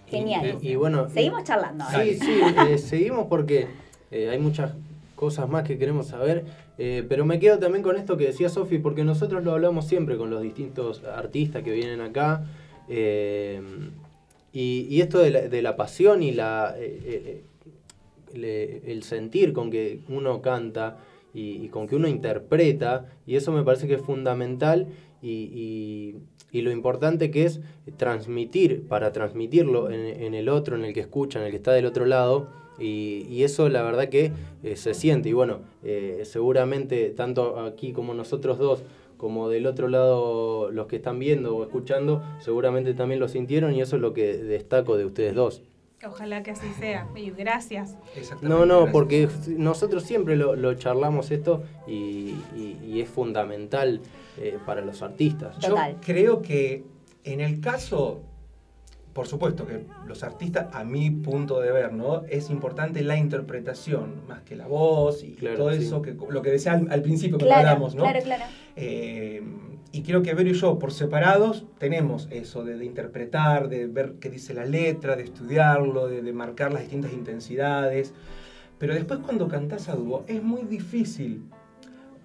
Genial. 0.08 0.60
Y, 0.62 0.70
y 0.70 0.76
bueno, 0.76 1.10
Seguimos 1.10 1.44
charlando. 1.44 1.84
ahora. 1.84 2.04
Sí, 2.04 2.20
sí, 2.20 2.42
eh, 2.70 2.78
seguimos 2.78 3.26
porque 3.28 3.68
eh, 4.12 4.30
hay 4.30 4.38
muchas 4.40 4.72
cosas 5.16 5.50
más 5.50 5.64
que 5.64 5.78
queremos 5.80 6.08
saber, 6.08 6.46
eh, 6.78 7.06
pero 7.08 7.26
me 7.26 7.40
quedo 7.40 7.60
también 7.60 7.84
con 7.84 7.96
esto 7.98 8.18
que 8.18 8.26
decía 8.28 8.50
Sofi, 8.50 8.80
porque 8.80 9.04
nosotros 9.04 9.44
lo 9.44 9.52
hablamos 9.54 9.86
siempre 9.88 10.18
con 10.18 10.30
los 10.30 10.42
distintos 10.42 11.04
artistas 11.04 11.64
que 11.64 11.72
vienen 11.72 12.02
acá, 12.02 12.46
eh, 12.90 13.62
y, 14.54 15.02
esto 15.02 15.20
de 15.20 15.32
la, 15.32 15.42
de 15.42 15.62
la 15.62 15.76
pasión 15.76 16.24
y 16.24 16.32
la, 16.32 16.76
eh, 16.78 17.44
el 18.34 19.04
sentir 19.04 19.54
con 19.54 19.70
que 19.70 20.00
uno 20.10 20.42
canta 20.42 20.98
y, 21.34 21.68
con 21.70 21.88
que 21.88 21.96
uno 21.98 22.08
interpreta, 22.08 23.06
y 23.28 23.36
eso 23.36 23.52
me 23.52 23.64
parece 23.64 23.88
que 23.88 23.96
es 23.96 24.02
fundamental 24.02 24.88
y, 25.22 25.30
y- 25.54 26.16
y 26.52 26.62
lo 26.62 26.72
importante 26.72 27.32
que 27.32 27.44
es 27.44 27.60
transmitir, 27.98 28.88
para 28.88 29.12
transmitirlo 29.12 29.90
en, 29.92 30.06
en 30.24 30.34
el 30.34 30.48
otro, 30.48 30.78
en 30.78 30.86
el 30.86 30.94
que 30.94 31.02
escucha, 31.02 31.40
en 31.40 31.46
el 31.46 31.52
que 31.52 31.58
está 31.58 31.74
del 31.74 31.86
otro 31.86 32.06
lado, 32.06 32.48
y, 32.80 33.26
y 33.30 33.44
eso 33.44 33.70
la 33.70 33.82
verdad 33.84 34.10
que 34.10 34.32
eh, 34.64 34.76
se 34.76 34.94
siente, 34.94 35.30
y 35.30 35.34
bueno, 35.34 35.60
eh, 35.84 36.22
seguramente 36.26 37.10
tanto 37.12 37.60
aquí 37.60 37.92
como 37.94 38.14
nosotros 38.14 38.58
dos, 38.58 38.84
como 39.18 39.48
del 39.50 39.66
otro 39.66 39.88
lado 39.88 40.70
los 40.72 40.88
que 40.88 40.98
están 40.98 41.20
viendo 41.20 41.56
o 41.56 41.64
escuchando, 41.64 42.22
seguramente 42.40 42.94
también 42.94 43.20
lo 43.20 43.28
sintieron 43.30 43.74
y 43.74 43.82
eso 43.82 43.96
es 43.96 44.02
lo 44.02 44.14
que 44.14 44.38
destaco 44.38 44.98
de 44.98 45.06
ustedes 45.06 45.36
dos. 45.36 45.62
Ojalá 46.06 46.44
que 46.44 46.52
así 46.52 46.68
sea. 46.78 47.08
Y 47.16 47.32
gracias. 47.32 47.98
No, 48.42 48.66
no, 48.66 48.92
porque 48.92 49.28
nosotros 49.48 50.04
siempre 50.04 50.36
lo, 50.36 50.56
lo 50.56 50.74
charlamos 50.76 51.32
esto 51.32 51.64
y, 51.88 52.36
y- 52.56 52.78
y 52.86 53.02
es 53.02 53.10
fundamental 53.10 54.02
eh, 54.38 54.60
para 54.66 54.82
los 54.82 55.02
artistas. 55.02 55.58
Yo 55.60 55.70
creo 56.06 56.42
que 56.42 56.84
en 57.24 57.40
el 57.42 57.60
caso, 57.62 58.22
por 59.16 59.28
supuesto 59.28 59.66
que 59.66 59.86
los 60.06 60.24
artistas, 60.24 60.68
a 60.74 60.84
mi 60.84 61.10
punto 61.10 61.62
de 61.62 61.72
ver, 61.72 61.94
¿no? 61.94 62.24
Es 62.26 62.50
importante 62.50 63.02
la 63.02 63.16
interpretación, 63.16 64.28
más 64.28 64.42
que 64.42 64.58
la 64.58 64.68
voz 64.68 65.24
y 65.24 65.36
Claro, 65.36 65.56
todo 65.56 65.72
sí. 65.72 65.78
eso, 65.86 66.02
que 66.02 66.18
lo 66.30 66.42
que 66.42 66.52
decía 66.52 66.74
al, 66.74 66.92
al 66.92 67.02
principio 67.02 67.38
cuando 67.38 67.48
Claro, 67.56 67.70
hablamos, 67.70 67.96
¿no? 67.96 68.04
claro, 68.04 68.20
claro. 68.22 68.44
Eh, 68.76 69.42
y 69.94 70.02
creo 70.04 70.22
que 70.22 70.34
Vero 70.34 70.50
y 70.50 70.54
yo, 70.54 70.78
por 70.80 70.92
separados, 70.92 71.66
tenemos 71.78 72.28
eso 72.30 72.66
de, 72.66 72.78
de 72.78 72.84
interpretar, 72.84 73.70
de 73.70 73.88
ver 73.88 74.16
qué 74.20 74.30
dice 74.30 74.54
la 74.54 74.66
letra, 74.66 75.16
de 75.16 75.24
estudiarlo, 75.24 76.10
de, 76.10 76.22
de 76.22 76.34
marcar 76.34 76.74
las 76.74 76.82
distintas 76.82 77.14
intensidades. 77.14 78.14
Pero 78.80 78.94
después 78.96 79.22
cuando 79.22 79.48
cantás 79.48 79.88
a 79.88 79.96
dúo 79.96 80.26
es 80.28 80.44
muy 80.44 80.64
difícil, 80.64 81.46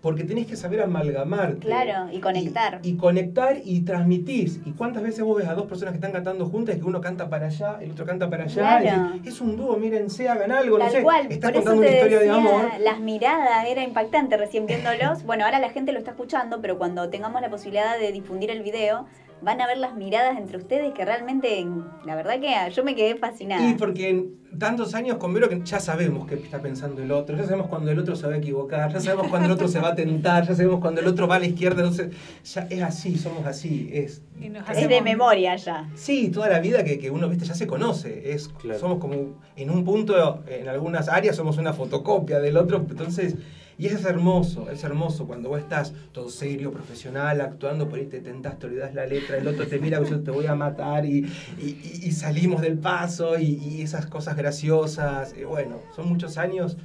porque 0.01 0.25
tenés 0.25 0.47
que 0.47 0.57
saber 0.57 0.81
amalgamarte. 0.81 1.59
Claro, 1.67 2.11
y 2.13 2.21
conectar. 2.21 2.81
Y 2.83 2.97
conectar 2.97 3.59
y 3.63 3.83
transmitís. 3.83 4.61
¿Y 4.65 4.73
cuántas 4.73 5.03
veces 5.03 5.23
vos 5.25 5.37
ves 5.39 5.49
a 5.49 5.55
dos 5.55 5.67
personas 5.67 5.93
que 5.93 5.97
están 5.97 6.13
cantando 6.13 6.47
juntas 6.47 6.77
que 6.77 6.85
uno 6.85 7.01
canta 7.01 7.29
para 7.29 7.47
allá, 7.47 7.79
el 7.81 7.91
otro 7.93 8.07
canta 8.07 8.31
para 8.31 8.45
allá? 8.45 8.81
Claro. 8.81 9.13
y 9.23 9.29
es 9.29 9.41
un 9.41 9.57
dúo, 9.57 9.77
mírense, 9.77 10.29
hagan 10.29 10.53
algo, 10.53 10.79
no 10.79 10.85
Tal 10.85 10.93
sé. 10.93 11.03
cual, 11.03 11.27
Estás 11.31 11.51
por 11.53 11.61
eso 11.61 11.71
contando 11.71 11.83
te 11.83 11.87
una 11.89 11.97
historia 11.97 12.19
de 12.19 12.25
decía, 12.25 12.41
amor. 12.41 12.65
las 12.81 13.01
miradas, 13.01 13.67
era 13.69 13.83
impactante 13.83 14.37
recién 14.37 14.67
viéndolos. 14.67 15.23
Bueno, 15.25 15.45
ahora 15.45 15.59
la 15.59 15.71
gente 15.71 15.93
lo 15.93 15.99
está 15.99 16.13
escuchando, 16.13 16.61
pero 16.63 16.79
cuando 16.79 17.09
tengamos 17.11 17.41
la 17.43 17.51
posibilidad 17.51 17.99
de 17.99 18.11
difundir 18.13 18.51
el 18.51 18.63
video, 18.63 19.07
van 19.43 19.61
a 19.61 19.67
ver 19.67 19.79
las 19.79 19.95
miradas 19.95 20.39
entre 20.39 20.59
ustedes 20.59 20.93
que 20.95 21.05
realmente, 21.05 21.67
la 22.05 22.15
verdad 22.15 22.41
que 22.41 22.73
yo 22.73 22.85
me 22.85 22.95
quedé 22.95 23.17
fascinada. 23.17 23.69
Y 23.69 23.75
porque 23.75 24.09
en 24.09 24.41
tantos 24.59 24.95
años 24.95 25.17
con 25.19 25.33
Vero 25.33 25.49
que 25.49 25.61
ya 25.65 25.81
sabemos 25.81 26.27
qué 26.27 26.35
está 26.35 26.61
pensando 26.61 27.03
el 27.03 27.11
otro, 27.13 27.37
ya 27.37 27.45
sabemos 27.45 27.69
cuando 27.69 27.91
el 27.91 27.99
otro 27.99 28.17
se 28.17 28.27
va 28.27 28.35
a 28.35 28.37
equivocar, 28.37 28.93
ya 28.93 29.01
sabemos 29.01 29.29
cuando 29.29 29.47
el 29.47 29.53
otro 29.53 29.69
se 29.69 29.81
va 29.81 29.89
a 29.89 29.95
tentar, 29.95 30.47
ya 30.47 30.55
sabemos 30.55 30.81
cuando 30.81 31.01
el 31.01 31.07
otro 31.07 31.27
va 31.29 31.37
a 31.37 31.39
la 31.39 31.47
izquierda, 31.47 31.83
entonces 31.83 32.15
ya 32.45 32.67
es 32.69 32.83
así, 32.83 33.17
somos 33.17 33.47
así, 33.47 33.91
es... 33.93 34.23
es 34.41 34.89
de 34.89 35.01
memoria 35.03 35.57
ya. 35.57 35.89
Sí, 35.95 36.31
toda 36.31 36.49
la 36.49 36.61
vida 36.61 36.85
que, 36.85 36.99
que 36.99 37.11
uno 37.11 37.29
viste 37.29 37.45
ya 37.45 37.55
se 37.55 37.67
conoce, 37.67 38.33
es, 38.33 38.51
somos 38.79 38.99
como 38.99 39.41
en 39.57 39.71
un 39.71 39.85
punto, 39.85 40.43
en 40.49 40.69
algunas 40.69 41.09
áreas 41.09 41.37
somos 41.37 41.59
una 41.59 41.73
fotocopia 41.73 42.41
del 42.41 42.57
otro, 42.57 42.79
entonces... 42.89 43.37
Y 43.81 43.87
es 43.87 44.05
hermoso, 44.05 44.69
es 44.71 44.85
hermoso 44.85 45.27
cuando 45.27 45.49
vos 45.49 45.59
estás 45.59 45.95
todo 46.13 46.29
serio, 46.29 46.71
profesional, 46.71 47.41
actuando, 47.41 47.89
por 47.89 47.99
ahí 47.99 48.05
te 48.05 48.21
tentás, 48.21 48.59
te 48.59 48.67
olvidás 48.67 48.95
la 48.95 49.07
letra, 49.07 49.39
el 49.39 49.49
otro 49.49 49.67
te 49.67 49.79
mira, 49.79 50.03
yo 50.05 50.21
te 50.23 50.31
voy 50.31 50.45
a 50.45 50.55
matar 50.55 51.07
y, 51.07 51.27
y- 51.59 52.13
salimos 52.13 52.61
del 52.61 52.77
paso 52.79 53.39
y, 53.39 53.55
y 53.55 53.81
esas 53.81 54.05
cosas 54.05 54.37
graciosas. 54.37 55.33
eh, 55.33 55.47
bueno, 55.47 55.77
son 55.97 56.11
muchos 56.11 56.37
años 56.37 56.77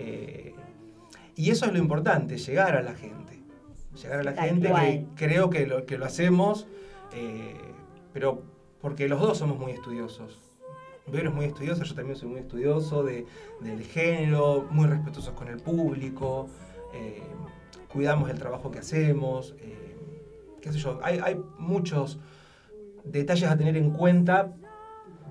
eh, 0.00 0.52
y 1.36 1.50
eso 1.50 1.66
es 1.66 1.72
lo 1.72 1.78
importante, 1.78 2.36
llegar 2.38 2.74
a 2.76 2.82
la 2.82 2.94
gente. 2.94 3.38
Llegar 4.02 4.18
a 4.18 4.22
la 4.24 4.34
Tal 4.34 4.48
gente 4.48 4.68
que 4.68 5.06
creo 5.14 5.48
que 5.48 5.66
lo, 5.68 5.86
que 5.86 5.96
lo 5.96 6.06
hacemos, 6.06 6.66
eh, 7.14 7.54
pero 8.12 8.42
porque 8.80 9.06
los 9.08 9.20
dos 9.20 9.38
somos 9.38 9.60
muy 9.60 9.70
estudiosos. 9.70 10.40
Vero 11.06 11.32
muy 11.32 11.46
estudioso, 11.46 11.82
yo 11.82 11.94
también 11.94 12.16
soy 12.16 12.28
muy 12.28 12.40
estudioso 12.40 13.02
de, 13.02 13.26
del 13.60 13.82
género, 13.82 14.66
muy 14.70 14.86
respetuosos 14.86 15.34
con 15.34 15.48
el 15.48 15.58
público, 15.58 16.48
eh, 16.94 17.22
cuidamos 17.92 18.30
el 18.30 18.38
trabajo 18.38 18.70
que 18.70 18.78
hacemos, 18.78 19.54
eh, 19.58 19.96
qué 20.60 20.72
sé 20.72 20.78
yo, 20.78 21.00
hay, 21.02 21.18
hay 21.18 21.36
muchos 21.58 22.18
detalles 23.04 23.50
a 23.50 23.56
tener 23.56 23.76
en 23.76 23.90
cuenta 23.90 24.52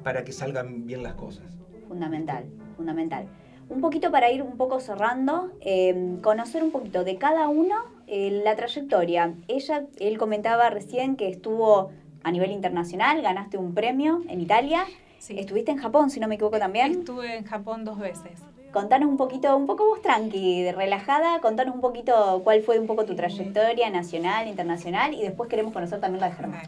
para 0.03 0.23
que 0.25 0.33
salgan 0.33 0.85
bien 0.85 1.03
las 1.03 1.13
cosas. 1.13 1.45
Fundamental, 1.87 2.45
fundamental. 2.75 3.27
Un 3.69 3.79
poquito 3.79 4.11
para 4.11 4.29
ir 4.29 4.43
un 4.43 4.57
poco 4.57 4.81
cerrando, 4.81 5.51
eh, 5.61 6.17
conocer 6.21 6.63
un 6.63 6.71
poquito 6.71 7.05
de 7.05 7.15
cada 7.17 7.47
uno 7.47 7.75
la 8.07 8.57
trayectoria. 8.57 9.35
Ella, 9.47 9.85
él 9.97 10.17
comentaba 10.17 10.69
recién 10.69 11.15
que 11.15 11.29
estuvo 11.29 11.91
a 12.23 12.31
nivel 12.31 12.51
internacional, 12.51 13.21
ganaste 13.21 13.57
un 13.57 13.73
premio 13.73 14.21
en 14.27 14.41
Italia. 14.41 14.85
Estuviste 15.29 15.71
en 15.71 15.77
Japón, 15.77 16.09
si 16.09 16.19
no 16.19 16.27
me 16.27 16.35
equivoco 16.35 16.57
también. 16.57 16.91
Estuve 16.91 17.37
en 17.37 17.45
Japón 17.45 17.85
dos 17.85 17.99
veces. 17.99 18.41
Contanos 18.71 19.07
un 19.07 19.17
poquito, 19.17 19.55
un 19.55 19.67
poco 19.67 19.85
vos 19.85 20.01
tranqui, 20.01 20.63
de 20.63 20.71
relajada, 20.71 21.41
contanos 21.41 21.75
un 21.75 21.81
poquito 21.81 22.41
cuál 22.43 22.63
fue 22.63 22.79
un 22.79 22.87
poco 22.87 23.05
tu 23.05 23.15
trayectoria 23.15 23.89
nacional, 23.89 24.47
internacional 24.47 25.13
y 25.13 25.21
después 25.21 25.49
queremos 25.49 25.73
conocer 25.73 25.99
también 25.99 26.21
la 26.21 26.29
de 26.29 26.35
Germán. 26.35 26.63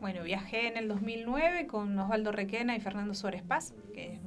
Bueno, 0.00 0.22
viajé 0.22 0.68
en 0.68 0.76
el 0.76 0.88
2009 0.88 1.66
con 1.66 1.98
Osvaldo 1.98 2.32
Requena 2.32 2.76
y 2.76 2.80
Fernando 2.80 3.12
Suárez 3.14 3.42
Paz, 3.42 3.74
que 3.92 4.18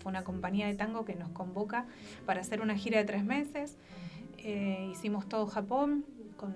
fue 0.00 0.10
una 0.10 0.22
compañía 0.22 0.66
de 0.66 0.74
tango 0.74 1.04
que 1.04 1.14
nos 1.14 1.30
convoca 1.30 1.86
para 2.26 2.42
hacer 2.42 2.60
una 2.60 2.76
gira 2.76 2.98
de 2.98 3.04
tres 3.04 3.24
meses. 3.24 3.76
Eh, 4.36 4.88
hicimos 4.92 5.28
todo 5.28 5.46
Japón 5.46 6.04
con 6.38 6.54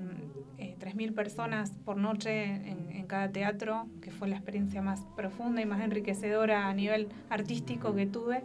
eh, 0.57 0.77
3.000 0.81 1.15
personas 1.15 1.73
por 1.85 1.99
noche 1.99 2.45
en, 2.45 2.89
en 2.91 3.07
cada 3.07 3.31
teatro, 3.31 3.89
que 4.01 4.11
fue 4.11 4.29
la 4.29 4.37
experiencia 4.37 4.81
más 4.81 5.05
profunda 5.15 5.61
y 5.61 5.67
más 5.67 5.83
enriquecedora 5.83 6.69
a 6.69 6.73
nivel 6.73 7.09
artístico 7.29 7.95
que 7.95 8.07
tuve. 8.07 8.43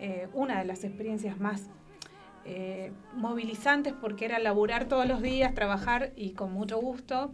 Eh, 0.00 0.28
una 0.32 0.58
de 0.58 0.64
las 0.64 0.84
experiencias 0.84 1.38
más 1.38 1.68
eh, 2.44 2.92
movilizantes 3.14 3.92
porque 3.92 4.24
era 4.24 4.38
laburar 4.38 4.86
todos 4.86 5.06
los 5.06 5.20
días, 5.20 5.54
trabajar 5.54 6.12
y 6.16 6.30
con 6.30 6.52
mucho 6.52 6.80
gusto 6.80 7.32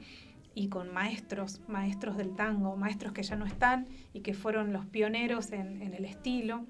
y 0.54 0.68
con 0.68 0.92
maestros, 0.92 1.60
maestros 1.68 2.16
del 2.16 2.34
tango, 2.34 2.76
maestros 2.76 3.12
que 3.12 3.22
ya 3.22 3.36
no 3.36 3.44
están 3.44 3.86
y 4.12 4.20
que 4.20 4.34
fueron 4.34 4.72
los 4.72 4.86
pioneros 4.86 5.52
en, 5.52 5.82
en 5.82 5.94
el 5.94 6.04
estilo. 6.04 6.64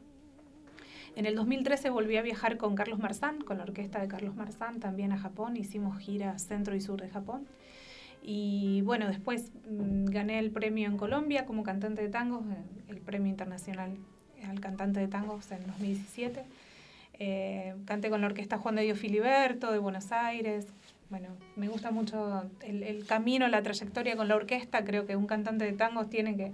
En 1.17 1.27
el 1.27 1.37
2013 1.37 1.91
volví 1.91 2.17
a 2.17 2.23
viajar 2.23 2.57
con 2.57 2.75
Carlos 2.75 2.99
Marzán, 2.99 3.41
con 3.41 3.59
la 3.59 3.65
orquesta 3.65 4.01
de 4.01 4.09
Carlos 4.09 4.35
Marzán, 4.35 4.81
también 4.81 5.12
a 5.12 5.19
Japón. 5.19 5.57
Hicimos 5.57 5.99
gira 5.99 6.39
centro 6.39 6.75
y 6.75 6.81
sur 6.81 7.01
de 7.01 7.09
Japón. 7.09 7.47
Y 8.23 8.81
bueno, 8.83 9.07
después 9.07 9.53
mm, 9.71 10.07
gané 10.07 10.39
el 10.41 10.51
premio 10.51 10.89
en 10.89 10.97
Colombia 10.97 11.47
como 11.47 11.62
cantante 11.62 12.03
de 12.03 12.09
tangos, 12.09 12.43
eh, 12.47 12.57
el 12.89 12.99
premio 12.99 13.29
internacional 13.29 13.97
al 14.49 14.61
cantante 14.61 15.01
de 15.01 15.09
tangos 15.09 15.51
en 15.53 15.67
2017. 15.67 16.43
Eh, 17.21 17.75
canté 17.85 18.11
con 18.11 18.21
la 18.21 18.27
orquesta 18.27 18.59
Juan 18.59 18.75
de 18.75 18.83
Dios 18.83 18.99
Filiberto 18.99 19.71
de 19.71 19.79
Buenos 19.79 20.11
Aires. 20.11 20.67
Bueno, 21.11 21.29
me 21.55 21.69
gusta 21.69 21.93
mucho 21.93 22.51
el, 22.62 22.83
el 22.83 23.07
camino, 23.07 23.47
la 23.47 23.62
trayectoria 23.62 24.17
con 24.17 24.27
la 24.27 24.35
orquesta. 24.35 24.85
Creo 24.85 25.07
que 25.07 25.15
un 25.15 25.27
cantante 25.27 25.65
de 25.65 25.73
tangos 25.75 26.11
tiene 26.11 26.37
que 26.37 26.51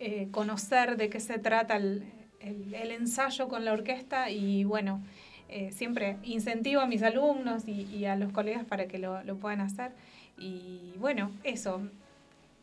eh, 0.00 0.28
conocer 0.30 0.96
de 0.96 1.10
qué 1.10 1.20
se 1.20 1.38
trata 1.38 1.76
el, 1.76 2.04
el- 2.40 2.74
el 2.74 2.90
ensayo 2.92 3.48
con 3.48 3.64
la 3.64 3.72
orquesta 3.72 4.30
y 4.30 4.64
bueno, 4.64 5.02
eh, 5.48 5.70
siempre 5.72 6.16
incentivo 6.22 6.80
a 6.80 6.86
mis 6.86 7.02
alumnos 7.02 7.66
y, 7.66 7.82
y 7.92 8.04
a 8.06 8.16
los 8.16 8.32
colegas 8.32 8.64
para 8.64 8.86
que 8.86 8.98
lo, 8.98 9.22
lo 9.24 9.36
puedan 9.36 9.60
hacer. 9.60 9.92
Y 10.38 10.92
bueno, 10.98 11.30
eso. 11.44 11.82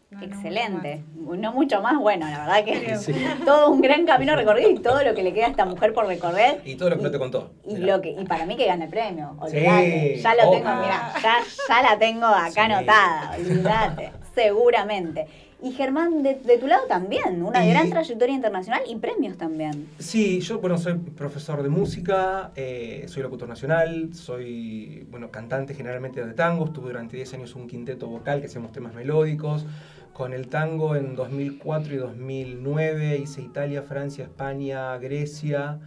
No, 0.09 0.19
no, 0.19 0.23
Excelente. 0.25 1.03
No 1.17 1.51
mucho 1.51 1.81
más, 1.81 1.97
bueno, 1.99 2.25
la 2.29 2.39
verdad 2.39 2.63
que. 2.63 2.95
Sí. 2.95 3.13
todo 3.45 3.69
un 3.71 3.81
gran 3.81 4.05
camino 4.05 4.37
recorrido 4.37 4.69
y 4.69 4.79
todo 4.79 5.03
lo 5.03 5.13
que 5.13 5.21
le 5.21 5.33
queda 5.33 5.47
a 5.47 5.49
esta 5.49 5.65
mujer 5.65 5.93
por 5.93 6.07
recorrer. 6.07 6.61
Y 6.63 6.75
todo 6.75 6.91
lo 6.91 6.97
que 6.97 7.03
no 7.03 7.11
te 7.11 7.19
contó. 7.19 7.51
Y, 7.67 7.75
lo 7.75 7.99
que, 7.99 8.11
y 8.11 8.23
para 8.23 8.45
mí 8.45 8.55
que 8.55 8.65
gana 8.67 8.85
el 8.85 8.89
premio. 8.89 9.35
Sí, 9.49 9.57
Olvídate. 9.57 10.15
ya 10.21 10.33
lo 10.35 10.41
tengo, 10.51 10.75
mira, 10.75 11.13
ya, 11.21 11.35
ya 11.67 11.81
la 11.81 11.99
tengo 11.99 12.25
acá 12.25 12.49
Sí. 12.51 12.59
anotada, 12.61 13.35
olvídate, 13.37 14.11
seguramente. 14.33 15.27
Y 15.61 15.71
Germán, 15.71 16.21
de, 16.21 16.35
de 16.35 16.57
tu 16.59 16.67
lado 16.67 16.85
también, 16.87 17.41
una 17.41 17.65
Y- 17.65 17.69
gran 17.71 17.89
trayectoria 17.89 18.35
internacional 18.35 18.81
y 18.87 18.95
premios 18.97 19.37
también. 19.37 19.87
Sí, 19.97 20.39
yo 20.39 20.59
bueno, 20.59 20.77
soy 20.77 20.93
profesor 20.95 21.63
de 21.63 21.69
música, 21.69 22.51
eh, 22.55 23.05
soy 23.07 23.23
locutor 23.23 23.49
nacional, 23.49 24.13
soy 24.13 25.07
bueno, 25.09 25.31
cantante 25.31 25.73
generalmente 25.73 26.23
de 26.23 26.33
tango, 26.33 26.69
tuve 26.69 26.89
durante 26.89 27.15
10 27.17 27.33
años 27.33 27.55
un 27.55 27.67
quinteto 27.67 28.07
vocal 28.07 28.39
que 28.39 28.45
hacíamos 28.45 28.71
temas 28.71 28.93
melódicos. 28.93 29.65
Con 30.13 30.33
el 30.33 30.47
tango 30.47 30.95
en 30.95 31.15
2004 31.15 31.93
y 31.93 31.97
2009 31.97 33.17
hice 33.17 33.41
Italia, 33.41 33.81
Francia, 33.81 34.25
España, 34.25 34.95
Grecia, 34.97 35.79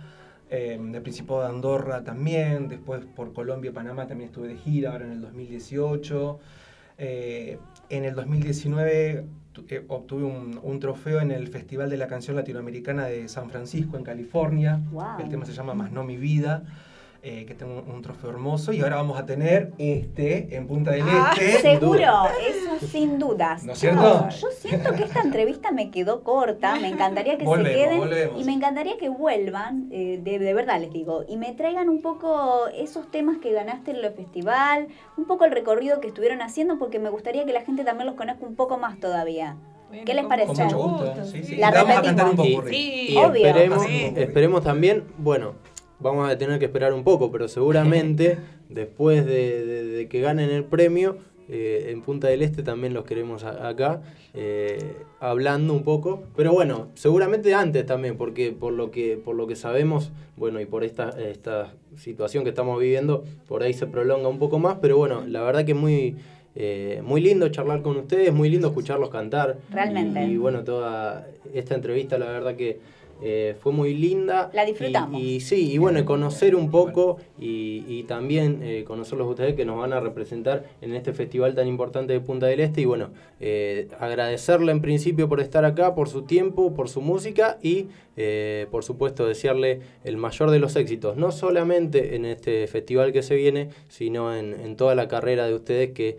eh, 0.50 0.80
el 0.80 1.02
Principado 1.02 1.42
de 1.42 1.48
Andorra 1.48 2.02
también, 2.02 2.68
después 2.68 3.04
por 3.04 3.32
Colombia 3.32 3.70
y 3.70 3.74
Panamá 3.74 4.06
también 4.08 4.30
estuve 4.30 4.48
de 4.48 4.56
gira, 4.56 4.90
ahora 4.92 5.04
en 5.06 5.12
el 5.12 5.20
2018. 5.20 6.38
Eh, 6.98 7.58
en 7.88 8.04
el 8.04 8.14
2019 8.14 9.24
tu- 9.24 9.24
eh, 9.24 9.49
obtuve 9.88 10.24
un, 10.24 10.60
un 10.62 10.80
trofeo 10.80 11.20
en 11.20 11.30
el 11.30 11.48
Festival 11.48 11.90
de 11.90 11.96
la 11.96 12.06
Canción 12.06 12.36
Latinoamericana 12.36 13.06
de 13.06 13.28
San 13.28 13.50
Francisco, 13.50 13.96
en 13.96 14.04
California. 14.04 14.80
Wow. 14.90 15.20
El 15.20 15.28
tema 15.28 15.44
se 15.44 15.52
llama 15.52 15.74
Más 15.74 15.92
no 15.92 16.04
mi 16.04 16.16
vida, 16.16 16.64
eh, 17.22 17.44
que 17.46 17.54
tengo 17.54 17.82
un, 17.82 17.90
un 17.90 18.02
trofeo 18.02 18.30
hermoso. 18.30 18.72
Y 18.72 18.80
ahora 18.80 18.96
vamos 18.96 19.18
a 19.18 19.26
tener 19.26 19.72
este 19.78 20.56
en 20.56 20.66
Punta 20.66 20.92
del 20.92 21.02
Ah, 21.04 21.32
Este. 21.38 21.60
seguro, 21.60 22.02
eso 22.48 22.86
sin 22.86 23.18
dudas. 23.18 23.64
¿No 23.64 23.72
es 23.72 23.78
cierto? 23.78 24.28
yo 24.40 24.48
siento 24.58 24.94
que 24.94 25.02
esta 25.04 25.20
entrevista 25.20 25.70
me 25.72 25.90
quedó 25.90 26.22
corta, 26.24 26.76
me 26.80 26.88
encantaría 26.88 27.36
que 27.36 27.44
Volvemos, 27.44 27.68
se 27.72 27.74
queden 27.78 27.98
volvemos. 27.98 28.40
y 28.40 28.44
me 28.44 28.52
encantaría 28.52 28.96
que 28.98 29.08
vuelvan, 29.08 29.88
eh, 29.92 30.18
de, 30.22 30.38
de 30.38 30.54
verdad 30.54 30.80
les 30.80 30.92
digo, 30.92 31.24
y 31.28 31.36
me 31.36 31.52
traigan 31.52 31.88
un 31.88 32.00
poco 32.00 32.68
esos 32.68 33.10
temas 33.10 33.38
que 33.38 33.52
ganaste 33.52 33.90
en 33.90 33.98
el 33.98 34.10
festival, 34.12 34.88
un 35.16 35.26
poco 35.26 35.44
el 35.44 35.50
recorrido 35.52 36.00
que 36.00 36.08
estuvieron 36.08 36.40
haciendo, 36.42 36.78
porque 36.78 36.98
me 36.98 37.10
gustaría 37.10 37.44
que 37.44 37.52
la 37.52 37.60
gente 37.62 37.84
también 37.84 38.06
los 38.06 38.16
conozca 38.16 38.46
un 38.46 38.56
poco 38.56 38.78
más 38.78 38.98
todavía. 38.98 39.56
¿Qué 40.06 40.14
les 40.14 40.24
parece? 40.24 40.46
Con 40.54 40.64
mucho 40.64 40.78
gusto. 40.78 41.24
Sí, 41.24 41.42
sí. 41.42 41.56
La 41.56 41.72
Te 41.72 41.78
vamos 41.78 41.96
a 41.96 42.02
cantar 42.02 42.26
un 42.26 42.36
repetimos. 42.36 42.62
poco. 42.64 42.72
Y 42.76 43.16
Obvio. 43.16 43.46
esperemos, 43.48 43.82
Sí. 43.84 44.12
esperemos 44.16 44.62
también, 44.62 45.04
bueno, 45.18 45.54
vamos 46.00 46.28
a 46.30 46.36
tener 46.38 46.58
que 46.58 46.64
esperar 46.66 46.92
un 46.92 47.04
poco, 47.04 47.30
pero 47.30 47.48
seguramente 47.48 48.38
después 48.68 49.24
de, 49.26 49.64
de- 49.64 49.84
de 49.84 50.08
que 50.08 50.20
ganen 50.20 50.50
el 50.50 50.64
premio, 50.64 51.16
eh, 51.52 51.88
en 51.90 52.02
Punta 52.02 52.28
del 52.28 52.42
Este 52.42 52.62
también 52.62 52.94
los 52.94 53.04
queremos 53.04 53.42
a- 53.42 53.68
acá, 53.68 54.02
eh, 54.34 54.98
hablando 55.18 55.72
un 55.74 55.82
poco. 55.82 56.22
Pero 56.36 56.52
bueno, 56.52 56.88
seguramente 56.94 57.54
antes 57.54 57.84
también, 57.86 58.16
porque 58.16 58.52
por 58.52 58.72
lo 58.72 58.90
que, 58.92 59.16
por 59.16 59.34
lo 59.34 59.46
que 59.48 59.56
sabemos, 59.56 60.12
bueno, 60.36 60.60
y 60.60 60.66
por 60.66 60.84
esta, 60.84 61.10
esta 61.20 61.74
situación 61.96 62.44
que 62.44 62.50
estamos 62.50 62.78
viviendo, 62.80 63.24
por 63.48 63.62
ahí 63.64 63.72
se 63.72 63.86
prolonga 63.88 64.28
un 64.28 64.38
poco 64.38 64.58
más, 64.60 64.78
pero 64.80 64.96
bueno, 64.96 65.24
la 65.26 65.42
verdad 65.42 65.64
que 65.64 65.74
muy... 65.74 66.16
eh, 66.54 67.00
muy 67.04 67.20
lindo 67.20 67.48
charlar 67.48 67.82
con 67.82 67.96
ustedes, 67.96 68.32
muy 68.32 68.48
lindo 68.48 68.68
escucharlos 68.68 69.10
cantar. 69.10 69.58
Realmente. 69.72 70.24
Y, 70.26 70.32
y 70.32 70.36
bueno, 70.36 70.62
toda 70.62 71.26
esta 71.52 71.74
entrevista, 71.74 72.16
la 72.18 72.26
verdad 72.26 72.54
que 72.54 72.78
eh, 73.22 73.54
fue 73.60 73.72
muy 73.72 73.94
linda. 73.94 74.50
La 74.52 74.64
disfrutamos. 74.64 75.20
Y, 75.20 75.34
y 75.36 75.40
sí, 75.40 75.72
y 75.72 75.78
bueno, 75.78 76.04
conocer 76.04 76.54
un 76.56 76.70
poco 76.70 77.18
y, 77.38 77.84
y 77.88 78.04
también 78.04 78.60
eh, 78.62 78.84
conocerlos 78.84 79.28
ustedes 79.28 79.54
que 79.54 79.64
nos 79.64 79.78
van 79.78 79.92
a 79.92 80.00
representar 80.00 80.64
en 80.80 80.94
este 80.94 81.12
festival 81.12 81.54
tan 81.54 81.66
importante 81.68 82.12
de 82.12 82.20
Punta 82.20 82.46
del 82.46 82.60
Este. 82.60 82.80
Y 82.82 82.84
bueno, 82.86 83.10
eh, 83.40 83.88
agradecerle 83.98 84.72
en 84.72 84.80
principio 84.80 85.28
por 85.28 85.40
estar 85.40 85.64
acá, 85.64 85.94
por 85.94 86.08
su 86.08 86.22
tiempo, 86.22 86.74
por 86.74 86.88
su 86.88 87.00
música 87.00 87.58
y 87.62 87.86
eh, 88.16 88.66
por 88.70 88.84
supuesto 88.84 89.26
desearle 89.26 89.80
el 90.04 90.16
mayor 90.18 90.50
de 90.50 90.58
los 90.58 90.76
éxitos, 90.76 91.16
no 91.16 91.30
solamente 91.32 92.16
en 92.16 92.24
este 92.26 92.66
festival 92.66 93.12
que 93.12 93.22
se 93.22 93.34
viene, 93.34 93.68
sino 93.88 94.34
en, 94.36 94.52
en 94.52 94.76
toda 94.76 94.94
la 94.94 95.08
carrera 95.08 95.46
de 95.46 95.54
ustedes 95.54 95.92
que 95.92 96.18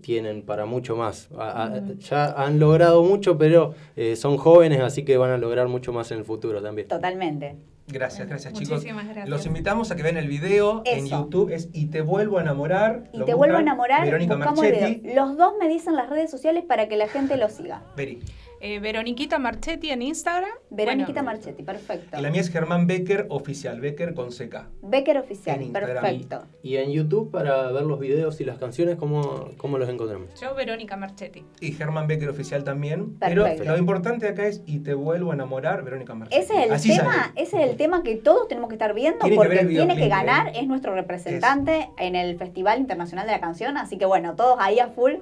tienen 0.00 0.42
para 0.42 0.64
mucho 0.66 0.96
más. 0.96 1.28
A- 1.36 1.64
a- 1.64 1.82
ya 1.98 2.26
han 2.32 2.58
logrado 2.60 3.02
mucho, 3.02 3.36
pero 3.36 3.74
son 4.14 4.36
jóvenes, 4.36 4.80
así 4.80 5.04
que 5.04 5.16
van 5.16 5.30
a 5.32 5.38
lograr 5.38 5.66
mucho 5.68 5.92
más 5.92 6.10
en 6.12 6.18
el 6.18 6.24
futuro 6.26 6.62
también. 6.62 6.88
Totalmente. 6.88 7.56
Gracias, 7.88 8.28
gracias 8.28 8.52
chicos. 8.52 8.78
Muchísimas 8.78 9.04
gracias. 9.04 9.28
Los 9.28 9.46
invitamos 9.46 9.90
a 9.90 9.96
que 9.96 10.02
vean 10.02 10.16
el 10.16 10.26
video 10.26 10.82
en. 10.84 11.06
YouTube. 11.06 11.50
Es 11.52 11.68
Y 11.72 11.86
te 11.86 12.00
vuelvo 12.00 12.38
a 12.38 12.42
enamorar. 12.42 13.08
Y 13.12 13.18
Lo 13.18 13.24
te 13.24 13.34
vuelvo 13.34 13.56
a 13.56 13.60
enamorar, 13.60 14.04
Verónica 14.04 14.36
Marchetti. 14.36 15.14
Los 15.14 15.36
dos 15.36 15.54
me 15.58 15.68
dicen 15.68 15.94
las 15.94 16.10
redes 16.10 16.30
sociales 16.30 16.64
para 16.64 16.88
que 16.88 16.96
la 16.96 17.08
gente 17.08 17.36
los 17.36 17.52
siga. 17.52 17.82
Veri. 17.96 18.20
Eh, 18.60 18.80
Veroniquita 18.80 19.38
Marchetti 19.38 19.90
en 19.90 20.02
Instagram. 20.02 20.50
Veroniquita 20.70 21.22
Bueno, 21.22 21.36
Marchetti, 21.38 21.62
perfecto. 21.62 22.18
Y 22.18 22.22
la 22.22 22.30
mía 22.30 22.40
es 22.40 22.50
Germán 22.50 22.86
Becker, 22.86 23.26
oficial. 23.28 23.80
Becker 23.80 24.14
con 24.14 24.30
CK. 24.30 24.68
Becker 24.82 25.18
Oficial, 25.18 25.56
En 25.56 25.62
Instagram. 25.64 25.92
perfecto. 26.02 26.44
Y 26.62 26.76
en 26.76 26.90
YouTube 26.90 27.30
para 27.30 27.70
ver 27.72 27.82
los 27.82 27.98
videos 28.00 28.40
y 28.40 28.44
las 28.44 28.58
canciones, 28.58 28.96
¿cómo, 28.96 29.50
cómo 29.58 29.78
los 29.78 29.88
encontramos? 29.88 30.40
Yo, 30.40 30.54
Verónica 30.54 30.96
Marchetti. 30.96 31.44
Y 31.60 31.72
Germán 31.72 32.06
Becker 32.06 32.28
oficial 32.30 32.64
también. 32.64 33.16
Pero 33.20 33.44
Perfecto. 33.44 33.70
lo 33.72 33.78
importante 33.78 34.28
acá 34.28 34.46
es 34.46 34.62
Y 34.66 34.78
te 34.80 34.94
vuelvo 34.94 35.32
a 35.32 35.34
enamorar, 35.34 35.84
Verónica 35.84 36.14
Marchetti. 36.14 36.42
Ese 36.42 36.56
es 36.58 36.64
el 36.66 36.72
Así 36.72 36.96
tema, 36.96 37.12
sale. 37.14 37.32
ese 37.36 37.62
es 37.62 37.70
el 37.70 37.76
tema 37.76 38.02
que 38.02 38.16
todos 38.16 38.48
tenemos 38.48 38.68
que 38.68 38.74
estar 38.74 38.94
viendo 38.94 39.18
Tiene 39.20 39.36
porque 39.36 39.64
tiene 39.66 39.96
que 39.96 40.08
ganar, 40.08 40.48
¿eh? 40.48 40.52
es 40.60 40.66
nuestro 40.66 40.94
representante 40.94 41.90
en 41.98 42.16
el 42.16 42.36
Festival 42.38 42.80
Internacional 42.80 43.26
de 43.26 43.32
la 43.32 43.40
Canción, 43.40 43.76
así 43.76 43.98
que 43.98 44.06
bueno, 44.06 44.34
todos 44.34 44.56
ahí 44.60 44.78
a 44.80 44.88
full 44.88 45.14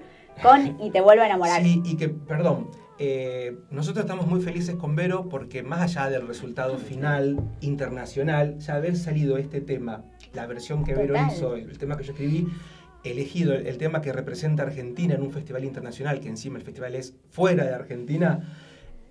con 0.42 0.80
y 0.82 0.90
te 0.90 1.00
vuelvo 1.00 1.22
a 1.22 1.26
enamorar. 1.26 1.62
Sí, 1.62 1.82
y 1.84 1.96
que, 1.96 2.08
perdón, 2.08 2.68
eh, 2.98 3.58
nosotros 3.70 4.04
estamos 4.04 4.26
muy 4.26 4.40
felices 4.40 4.76
con 4.76 4.94
Vero 4.94 5.28
porque 5.28 5.62
más 5.62 5.80
allá 5.80 6.10
del 6.10 6.26
resultado 6.26 6.78
final 6.78 7.38
internacional, 7.60 8.58
ya 8.58 8.74
haber 8.76 8.96
salido 8.96 9.36
este 9.36 9.60
tema, 9.60 10.04
la 10.32 10.46
versión 10.46 10.84
que 10.84 10.94
Vero 10.94 11.14
Total. 11.14 11.32
hizo, 11.32 11.56
el 11.56 11.78
tema 11.78 11.96
que 11.96 12.04
yo 12.04 12.12
escribí, 12.12 12.48
elegido 13.02 13.52
el, 13.54 13.66
el 13.66 13.78
tema 13.78 14.00
que 14.00 14.12
representa 14.12 14.62
a 14.62 14.66
Argentina 14.66 15.14
en 15.14 15.22
un 15.22 15.32
festival 15.32 15.64
internacional, 15.64 16.20
que 16.20 16.28
encima 16.28 16.58
el 16.58 16.64
festival 16.64 16.94
es 16.94 17.14
fuera 17.30 17.64
de 17.64 17.74
Argentina, 17.74 18.48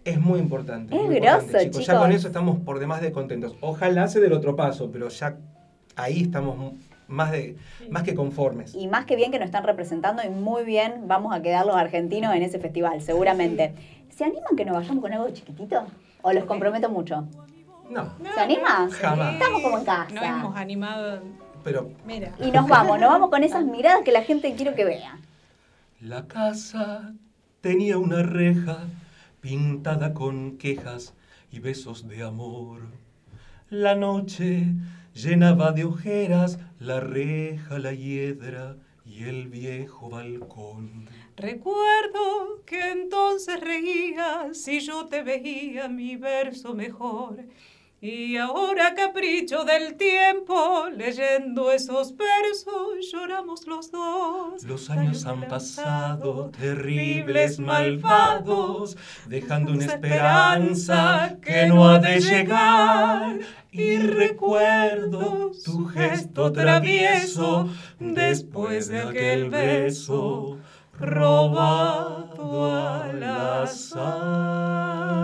es 0.05 0.19
muy 0.19 0.39
importante. 0.39 0.95
Es 0.95 1.01
muy 1.01 1.15
importante, 1.17 1.51
grosso, 1.51 1.65
chicos. 1.65 1.85
Ya 1.85 1.99
con 1.99 2.11
eso 2.11 2.27
estamos 2.27 2.59
por 2.59 2.79
demás 2.79 3.01
de 3.01 3.11
contentos. 3.11 3.55
Ojalá 3.61 4.07
se 4.07 4.19
del 4.19 4.33
otro 4.33 4.55
paso, 4.55 4.91
pero 4.91 5.09
ya 5.09 5.37
ahí 5.95 6.23
estamos 6.23 6.73
más, 7.07 7.31
de, 7.31 7.57
más 7.89 8.03
que 8.03 8.15
conformes. 8.15 8.75
Y 8.75 8.87
más 8.87 9.05
que 9.05 9.15
bien 9.15 9.31
que 9.31 9.39
nos 9.39 9.45
están 9.45 9.63
representando 9.63 10.23
y 10.23 10.29
muy 10.29 10.63
bien 10.63 11.07
vamos 11.07 11.35
a 11.35 11.41
quedar 11.41 11.65
los 11.65 11.75
argentinos 11.75 12.35
en 12.35 12.43
ese 12.43 12.59
festival, 12.59 13.01
seguramente. 13.01 13.73
¿Se 14.09 14.23
animan 14.23 14.55
que 14.55 14.65
nos 14.65 14.75
vayamos 14.75 15.01
con 15.01 15.13
algo 15.13 15.29
chiquitito? 15.31 15.85
¿O 16.21 16.31
los 16.31 16.45
comprometo 16.45 16.89
mucho? 16.89 17.27
No, 17.89 18.13
¿Se 18.33 18.39
animan? 18.39 18.89
Jamás. 18.89 19.33
Estamos 19.33 19.61
como 19.61 19.77
en 19.77 19.85
casa. 19.85 20.13
No 20.13 20.23
hemos 20.23 20.55
animado. 20.55 21.21
pero 21.63 21.91
Mira. 22.05 22.31
Y 22.39 22.51
nos 22.51 22.67
vamos, 22.67 22.99
nos 22.99 23.09
vamos 23.09 23.29
con 23.29 23.43
esas 23.43 23.65
miradas 23.65 24.01
que 24.03 24.11
la 24.11 24.23
gente 24.23 24.53
quiero 24.55 24.75
que 24.75 24.85
vea. 24.85 25.17
La 25.99 26.27
casa 26.27 27.13
tenía 27.61 27.97
una 27.97 28.23
reja 28.23 28.79
pintada 29.41 30.13
con 30.13 30.57
quejas 30.57 31.13
y 31.51 31.59
besos 31.59 32.07
de 32.07 32.23
amor. 32.23 32.81
La 33.69 33.95
noche 33.95 34.67
llenaba 35.13 35.71
de 35.71 35.85
ojeras 35.85 36.59
la 36.79 36.99
reja, 36.99 37.79
la 37.79 37.93
hiedra 37.93 38.77
y 39.05 39.23
el 39.23 39.47
viejo 39.47 40.09
balcón. 40.09 41.07
Recuerdo 41.35 42.61
que 42.65 42.91
entonces 42.91 43.59
reías 43.59 44.57
si 44.57 44.79
yo 44.79 45.05
te 45.07 45.23
veía 45.23 45.87
mi 45.87 46.15
verso 46.15 46.73
mejor. 46.73 47.43
Y 48.05 48.35
ahora 48.35 48.95
capricho 48.95 49.63
del 49.63 49.95
tiempo, 49.95 50.89
leyendo 50.93 51.71
esos 51.71 52.13
versos, 52.17 53.09
lloramos 53.09 53.65
los 53.65 53.91
dos. 53.91 54.61
Los 54.65 54.89
años 54.89 55.25
han 55.25 55.47
pasado, 55.47 56.49
terribles, 56.49 57.59
malvados, 57.59 58.97
dejando 59.25 59.71
una 59.71 59.85
esperanza 59.85 61.37
que 61.41 61.65
no 61.67 61.87
ha 61.87 61.99
de 61.99 62.19
llegar. 62.19 63.39
Y 63.71 63.95
recuerdo 63.95 65.51
tu 65.63 65.85
gesto 65.85 66.51
travieso 66.51 67.69
después 68.01 68.89
de 68.89 68.99
aquel 68.99 69.49
beso 69.49 70.57
robado 70.99 72.65
al 72.65 73.23
azar. 73.23 75.23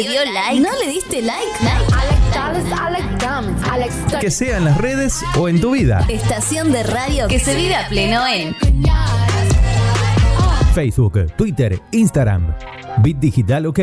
¿No 0.00 0.06
te 0.06 0.12
dio 0.12 0.32
like? 0.32 0.60
¿No 0.60 0.70
le 0.78 0.92
diste 0.92 1.20
like? 1.20 1.46
Que 4.18 4.30
sea 4.30 4.56
en 4.56 4.64
las 4.64 4.78
redes 4.78 5.22
o 5.38 5.46
en 5.46 5.60
tu 5.60 5.72
vida. 5.72 6.06
Estación 6.08 6.72
de 6.72 6.84
radio 6.84 7.28
que 7.28 7.38
se 7.38 7.54
vive 7.54 7.76
a 7.76 7.86
pleno 7.86 8.26
en 8.26 8.56
Facebook, 10.72 11.26
Twitter, 11.36 11.78
Instagram. 11.90 12.56
Bit 13.02 13.18
Digital 13.18 13.66
OK. 13.66 13.78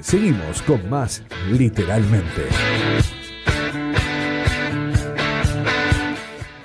Seguimos 0.00 0.60
con 0.66 0.90
más 0.90 1.22
literalmente. 1.50 2.42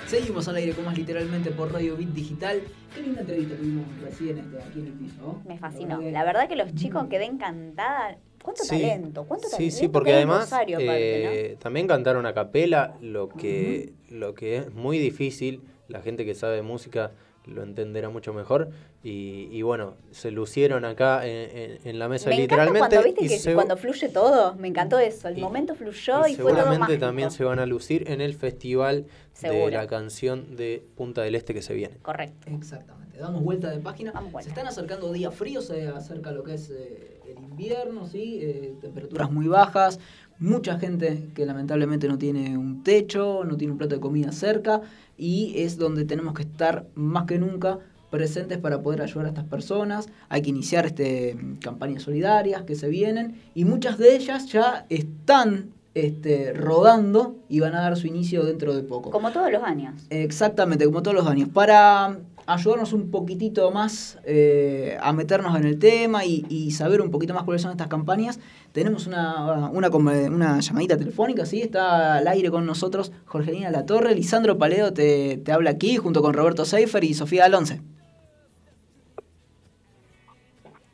Seguimos 0.06 0.46
al 0.46 0.56
aire 0.56 0.74
con 0.74 0.84
más 0.84 0.98
literalmente 0.98 1.52
por 1.52 1.72
Radio 1.72 1.96
Bit 1.96 2.10
Digital. 2.10 2.60
Qué 3.00 3.06
linda 3.06 3.20
entrevista 3.22 3.56
tuvimos 3.56 3.84
recién 4.02 4.38
este, 4.38 4.58
aquí 4.62 4.80
en 4.80 4.86
el 4.88 4.92
piso. 4.92 5.14
¿no? 5.22 5.42
Me 5.46 5.58
fascinó. 5.58 6.00
La 6.02 6.22
verdad 6.24 6.48
que 6.48 6.56
los 6.56 6.74
chicos 6.74 7.06
quedé 7.08 7.24
encantada. 7.24 8.18
¿Cuánto 8.42 8.62
Sí. 8.64 8.70
talento? 8.70 9.24
¿Cuánto 9.24 9.48
Sí, 9.48 9.52
talento? 9.56 9.76
sí, 9.76 9.88
porque 9.88 10.10
Quedé 10.10 10.20
en 10.22 10.28
además 10.28 10.50
Rosario, 10.50 10.76
aparte, 10.78 11.50
eh, 11.52 11.56
también 11.58 11.86
cantaron 11.86 12.26
a 12.26 12.34
capela, 12.34 12.94
lo 13.00 13.28
que, 13.28 13.92
lo 14.10 14.34
que 14.34 14.56
es 14.58 14.74
muy 14.74 14.98
difícil, 14.98 15.62
la 15.88 16.00
gente 16.02 16.24
que 16.26 16.34
sabe 16.34 16.60
música 16.62 17.12
lo 17.46 17.62
entenderá 17.62 18.10
mucho 18.10 18.32
mejor. 18.32 18.70
Y, 19.02 19.48
y 19.50 19.62
bueno, 19.62 19.94
se 20.10 20.30
lucieron 20.30 20.84
acá 20.84 21.26
en, 21.26 21.56
en- 21.56 21.78
en 21.84 21.98
la 21.98 22.08
mesa 22.08 22.28
Me 22.28 22.36
literalmente. 22.36 22.78
cuando 22.80 23.02
viste 23.02 23.24
y 23.24 23.28
que 23.28 23.38
se- 23.38 23.54
cuando 23.54 23.76
fluye 23.76 24.08
todo. 24.10 24.54
Me 24.56 24.68
encantó 24.68 24.98
eso. 24.98 25.28
El 25.28 25.38
momento 25.38 25.74
fluyó 25.74 26.26
y, 26.26 26.32
y 26.32 26.34
fue 26.36 26.52
todo 26.52 26.60
seguramente 26.62 26.98
también 26.98 27.30
se 27.30 27.44
van 27.44 27.58
a 27.58 27.66
lucir 27.66 28.10
en 28.10 28.20
el 28.20 28.34
festival 28.34 29.06
de 29.40 29.70
la 29.70 29.86
canción 29.86 30.56
de 30.56 30.82
Punta 30.96 31.22
del 31.22 31.34
Este 31.34 31.54
que 31.54 31.62
se 31.62 31.72
viene. 31.74 31.96
Correcto. 32.02 32.48
Exactamente. 32.50 33.18
Damos 33.18 33.42
vuelta 33.42 33.70
de 33.70 33.78
página. 33.80 34.12
Se 34.42 34.48
están 34.48 34.66
acercando 34.66 35.12
días 35.12 35.34
fríos, 35.34 35.66
se 35.66 35.88
acerca 35.88 36.32
lo 36.32 36.42
que 36.42 36.54
es 36.54 36.70
eh, 36.70 37.20
el 37.26 37.42
invierno, 37.42 38.06
¿sí? 38.06 38.38
Eh, 38.42 38.74
temperaturas 38.80 39.30
muy 39.30 39.46
bajas. 39.46 39.98
Mucha 40.40 40.78
gente 40.78 41.28
que 41.34 41.44
lamentablemente 41.44 42.08
no 42.08 42.16
tiene 42.16 42.56
un 42.56 42.82
techo, 42.82 43.44
no 43.44 43.58
tiene 43.58 43.72
un 43.72 43.78
plato 43.78 43.94
de 43.94 44.00
comida 44.00 44.32
cerca 44.32 44.80
y 45.18 45.52
es 45.56 45.76
donde 45.76 46.06
tenemos 46.06 46.32
que 46.32 46.42
estar 46.42 46.86
más 46.94 47.26
que 47.26 47.38
nunca 47.38 47.78
presentes 48.10 48.56
para 48.56 48.80
poder 48.82 49.02
ayudar 49.02 49.26
a 49.26 49.28
estas 49.28 49.44
personas. 49.44 50.08
Hay 50.30 50.40
que 50.40 50.48
iniciar 50.48 50.86
este, 50.86 51.36
campañas 51.60 52.04
solidarias 52.04 52.62
que 52.62 52.74
se 52.74 52.88
vienen 52.88 53.40
y 53.54 53.66
muchas 53.66 53.98
de 53.98 54.16
ellas 54.16 54.46
ya 54.46 54.86
están 54.88 55.74
este, 55.94 56.52
rodando 56.52 57.36
y 57.48 57.60
van 57.60 57.74
a 57.74 57.80
dar 57.82 57.96
su 57.96 58.06
inicio 58.06 58.44
dentro 58.44 58.74
de 58.74 58.82
poco. 58.82 59.10
Como 59.10 59.32
todos 59.32 59.52
los 59.52 59.62
años. 59.62 60.06
Exactamente, 60.10 60.86
como 60.86 61.02
todos 61.02 61.16
los 61.16 61.26
años. 61.26 61.48
Para 61.48 62.18
ayudarnos 62.52 62.92
un 62.92 63.10
poquitito 63.10 63.70
más 63.70 64.18
eh, 64.24 64.98
a 65.00 65.12
meternos 65.12 65.56
en 65.56 65.64
el 65.64 65.78
tema 65.78 66.24
y, 66.24 66.44
y 66.48 66.70
saber 66.72 67.00
un 67.00 67.10
poquito 67.10 67.34
más 67.34 67.44
cuáles 67.44 67.62
son 67.62 67.70
estas 67.70 67.88
campañas, 67.88 68.40
tenemos 68.72 69.06
una, 69.06 69.70
una, 69.70 69.88
una 69.88 70.60
llamadita 70.60 70.96
telefónica, 70.96 71.46
¿sí? 71.46 71.62
Está 71.62 72.16
al 72.16 72.28
aire 72.28 72.50
con 72.50 72.66
nosotros 72.66 73.12
Jorgelina 73.26 73.70
Latorre, 73.70 74.14
Lisandro 74.14 74.58
Paledo 74.58 74.92
te, 74.92 75.38
te 75.38 75.52
habla 75.52 75.70
aquí 75.70 75.96
junto 75.96 76.22
con 76.22 76.34
Roberto 76.34 76.64
Seifer 76.64 77.04
y 77.04 77.14
Sofía 77.14 77.44
Alonce. 77.44 77.82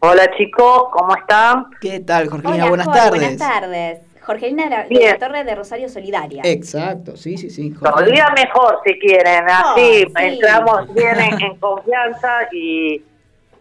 Hola 0.00 0.30
chicos, 0.36 0.84
¿cómo 0.92 1.16
están? 1.16 1.66
¿Qué 1.80 2.00
tal, 2.00 2.28
Jorgelina? 2.28 2.66
Hola, 2.66 2.68
buenas 2.68 2.86
Jorge, 2.86 3.00
tardes. 3.00 3.20
Buenas 3.20 3.38
tardes. 3.38 4.05
Jorgelina 4.26 4.64
de 4.64 4.70
la, 4.70 4.82
de 4.84 5.04
la 5.12 5.18
Torre 5.18 5.44
de 5.44 5.54
Rosario 5.54 5.88
Solidaria. 5.88 6.42
Exacto, 6.44 7.16
sí, 7.16 7.36
sí, 7.38 7.48
sí. 7.48 7.72
Todavía 7.72 8.26
mejor 8.36 8.80
si 8.84 8.98
quieren, 8.98 9.44
así 9.48 10.04
Oh, 10.04 10.08
sí. 10.18 10.24
entramos 10.24 10.92
bien 10.94 11.18
en, 11.20 11.40
en 11.42 11.56
confianza 11.58 12.48
y, 12.52 13.02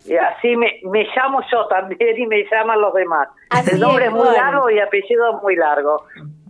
y 0.06 0.16
así 0.18 0.56
me, 0.56 0.80
me 0.92 1.06
llamo 1.16 1.40
yo 1.52 1.68
también 1.68 2.18
y 2.20 2.26
me 2.26 2.44
llaman 2.52 2.82
los 2.82 2.94
demás. 2.96 3.28
Así 3.52 3.72
El 3.76 3.80
nombre 3.80 4.06
es, 4.06 4.10
es 4.12 4.16
muy 4.18 4.28
largo 4.36 4.70
y 4.72 4.80
apellido 4.80 5.36
es 5.38 5.42
muy 5.44 5.56
largo. 5.56 6.04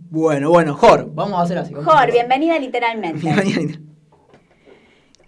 Bueno, 0.08 0.48
bueno, 0.50 0.74
Jor, 0.74 1.04
vamos 1.14 1.38
a 1.38 1.42
hacer 1.42 1.58
así. 1.58 1.74
Jor, 1.74 2.10
bienvenida 2.10 2.58
literalmente. 2.58 3.28
así. 3.30 3.78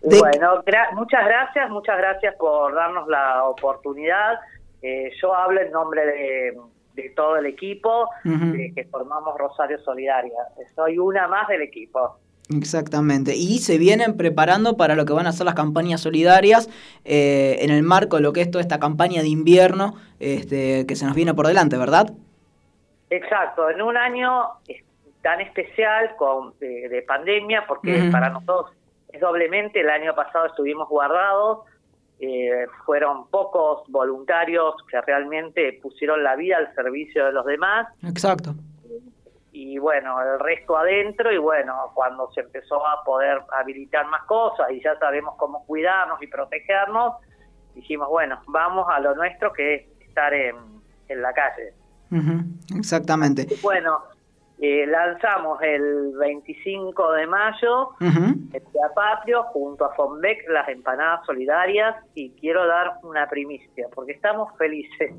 Y 0.03 0.19
Bueno, 0.19 0.63
gra- 0.65 0.93
muchas 0.95 1.25
gracias, 1.27 1.69
muchas 1.71 1.99
gracias 1.99 2.35
por 2.37 2.75
darnos 2.75 3.07
la 3.09 3.45
oportunidad. 3.45 4.39
Eh, 4.81 5.11
yo 5.21 5.35
hablo 5.35 5.61
en 5.61 5.73
nombre 5.73 6.07
de, 6.07 6.57
de 7.03 7.11
todo 7.11 7.37
el 7.37 7.47
equipo 7.47 8.09
eh, 8.25 8.73
que 8.75 8.85
formamos 8.85 9.37
Rosario 9.39 9.79
Solidaria. 9.79 10.39
Soy 10.75 10.99
una 10.99 11.29
más 11.29 11.49
del 11.49 11.63
equipo. 11.63 12.19
Exactamente. 12.55 13.37
Y 13.37 13.59
se 13.59 13.79
vienen 13.79 14.17
preparando 14.17 14.77
para 14.77 14.95
lo 14.95 15.05
que 15.05 15.13
van 15.13 15.27
a 15.27 15.33
ser 15.33 15.47
las 15.47 15.55
campañas 15.55 16.01
solidarias 16.01 16.69
eh, 17.05 17.59
en 17.61 17.71
el 17.71 17.83
marco 17.83 18.17
de 18.17 18.23
lo 18.23 18.33
que 18.33 18.41
es 18.41 18.51
toda 18.51 18.63
esta 18.63 18.81
campaña 18.81 19.23
de 19.23 19.29
invierno 19.29 19.95
este, 20.19 20.87
que 20.87 20.97
se 20.97 21.05
nos 21.05 21.15
viene 21.15 21.35
por 21.35 21.47
delante, 21.47 21.77
¿verdad? 21.77 22.13
Exacto, 23.11 23.71
en 23.71 23.81
un 23.81 23.97
año 23.97 24.45
eh, 24.67 24.83
tan 25.23 25.41
especial 25.41 26.17
con, 26.17 26.55
de, 26.59 26.89
de 26.89 27.03
pandemia, 27.03 27.65
porque 27.67 28.09
para 28.11 28.31
nosotros 28.31 28.73
es 29.13 29.21
doblemente, 29.21 29.81
el 29.81 29.91
año 29.91 30.15
pasado 30.15 30.47
estuvimos 30.47 30.89
guardados, 30.89 31.61
eh, 32.21 32.67
fueron 32.85 33.29
pocos 33.29 33.83
voluntarios 33.89 34.75
que 34.91 35.01
realmente 35.01 35.79
pusieron 35.81 36.25
la 36.25 36.37
vida 36.37 36.57
al 36.57 36.75
servicio 36.75 37.27
de 37.27 37.33
los 37.33 37.47
demás, 37.47 37.87
Exacto. 38.03 38.55
y 39.53 39.79
bueno, 39.79 40.21
el 40.21 40.41
resto 40.41 40.77
adentro, 40.77 41.33
y 41.33 41.39
bueno, 41.39 41.93
cuando 41.95 42.31
se 42.33 42.41
empezó 42.41 42.87
a 42.87 43.05
poder 43.05 43.41
habilitar 43.53 44.07
más 44.07 44.25
cosas 44.25 44.71
y 44.71 44.83
ya 44.83 44.99
sabemos 44.99 45.35
cómo 45.37 45.65
cuidarnos 45.67 46.21
y 46.23 46.27
protegernos, 46.27 47.15
dijimos, 47.75 48.09
bueno, 48.09 48.41
vamos 48.49 48.87
a 48.91 48.99
lo 48.99 49.15
nuestro 49.15 49.53
que 49.53 49.75
es 49.75 50.09
estar 50.09 50.35
en, 50.35 50.57
en 51.09 51.23
la 51.23 51.33
calle. 51.33 51.73
Exactamente. 52.77 53.47
Bueno, 53.63 54.03
eh, 54.61 54.87
lanzamos 54.87 55.61
el 55.63 56.13
25 56.19 57.13
de 57.13 57.27
mayo 57.27 57.91
el 58.01 58.63
Día 58.73 58.91
Patrio 58.95 59.45
junto 59.45 59.85
a 59.85 59.95
Fonbec 59.95 60.49
las 60.49 60.69
empanadas 60.69 61.25
solidarias 61.27 61.97
y 62.15 62.31
quiero 62.31 62.67
dar 62.67 62.95
una 63.03 63.29
primicia 63.29 63.87
porque 63.95 64.13
estamos 64.13 64.57
felices. 64.57 65.15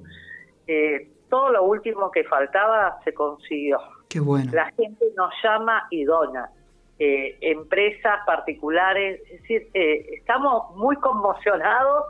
Eh, 0.68 1.08
todo 1.30 1.52
lo 1.52 1.64
último 1.64 2.12
que 2.12 2.24
faltaba 2.24 3.00
se 3.04 3.14
consiguió. 3.14 3.80
Qué 4.10 4.20
bueno. 4.20 4.52
La 4.54 4.72
gente 4.72 5.06
nos 5.16 5.32
llama 5.44 5.88
y 5.92 6.04
dona. 6.04 6.50
Eh, 6.98 7.38
empresas 7.42 8.20
particulares, 8.26 9.22
es 9.32 9.42
decir, 9.42 9.70
eh, 9.74 10.06
estamos 10.18 10.76
muy 10.76 10.98
conmocionados 10.98 12.06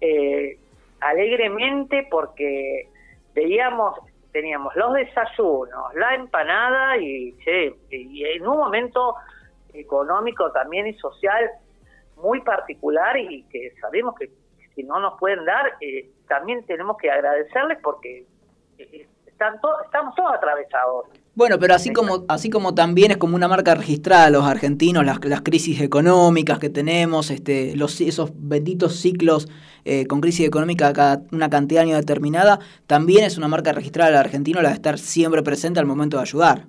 eh, 0.00 0.58
alegremente 1.00 2.08
porque 2.10 2.88
veíamos, 3.34 4.00
teníamos 4.32 4.74
los 4.76 4.94
desayunos, 4.94 5.94
la 5.94 6.14
empanada 6.14 6.96
y, 6.96 7.36
y 7.90 8.24
en 8.24 8.46
un 8.46 8.56
momento 8.58 9.14
económico 9.74 10.50
también 10.52 10.86
y 10.86 10.94
social 10.94 11.50
muy 12.16 12.40
particular 12.40 13.16
y 13.16 13.44
que 13.44 13.72
sabemos 13.80 14.14
que 14.18 14.30
si 14.74 14.82
no 14.84 14.98
nos 15.00 15.18
pueden 15.18 15.44
dar, 15.44 15.72
eh, 15.80 16.08
también 16.28 16.64
tenemos 16.66 16.96
que 16.96 17.10
agradecerles 17.10 17.78
porque 17.82 18.24
eh, 18.78 19.06
están 19.26 19.60
to- 19.60 19.82
estamos 19.84 20.14
todos 20.14 20.32
atravesados. 20.34 21.06
Bueno, 21.34 21.58
pero 21.58 21.74
así 21.74 21.92
como, 21.94 22.24
así 22.28 22.50
como 22.50 22.74
también 22.74 23.10
es 23.12 23.16
como 23.16 23.36
una 23.36 23.48
marca 23.48 23.74
registrada 23.74 24.26
a 24.26 24.30
los 24.30 24.44
argentinos, 24.44 25.02
las, 25.04 25.24
las 25.24 25.40
crisis 25.40 25.80
económicas 25.80 26.58
que 26.58 26.68
tenemos, 26.68 27.30
este, 27.30 27.74
los, 27.74 27.98
esos 28.02 28.32
benditos 28.34 28.96
ciclos 28.96 29.48
eh, 29.86 30.06
con 30.06 30.20
crisis 30.20 30.46
económica 30.46 30.92
cada 30.92 31.22
una 31.32 31.48
cantidad 31.48 31.80
de 31.80 31.88
años 31.90 32.00
determinada, 32.00 32.58
también 32.86 33.24
es 33.24 33.38
una 33.38 33.48
marca 33.48 33.72
registrada 33.72 34.10
al 34.10 34.16
argentino 34.16 34.60
la 34.60 34.68
de 34.68 34.74
estar 34.74 34.98
siempre 34.98 35.42
presente 35.42 35.80
al 35.80 35.86
momento 35.86 36.18
de 36.18 36.22
ayudar. 36.22 36.66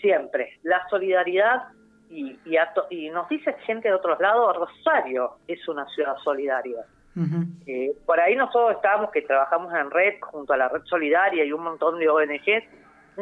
siempre. 0.00 0.58
La 0.62 0.86
solidaridad, 0.90 1.62
y, 2.10 2.32
y, 2.44 2.56
to- 2.74 2.86
y 2.90 3.08
nos 3.10 3.28
dice 3.30 3.54
gente 3.66 3.88
de 3.88 3.94
otros 3.94 4.20
lados, 4.20 4.56
Rosario 4.56 5.38
es 5.48 5.66
una 5.68 5.86
ciudad 5.94 6.16
solidaria. 6.22 6.84
Eh, 7.66 7.92
por 8.06 8.20
ahí 8.20 8.36
nosotros 8.36 8.72
estábamos 8.76 9.10
que 9.10 9.22
trabajamos 9.22 9.72
en 9.74 9.90
red 9.90 10.14
junto 10.20 10.52
a 10.52 10.56
la 10.56 10.68
red 10.68 10.82
solidaria 10.84 11.44
y 11.44 11.52
un 11.52 11.62
montón 11.64 11.98
de 11.98 12.08
ONGs. 12.08 12.64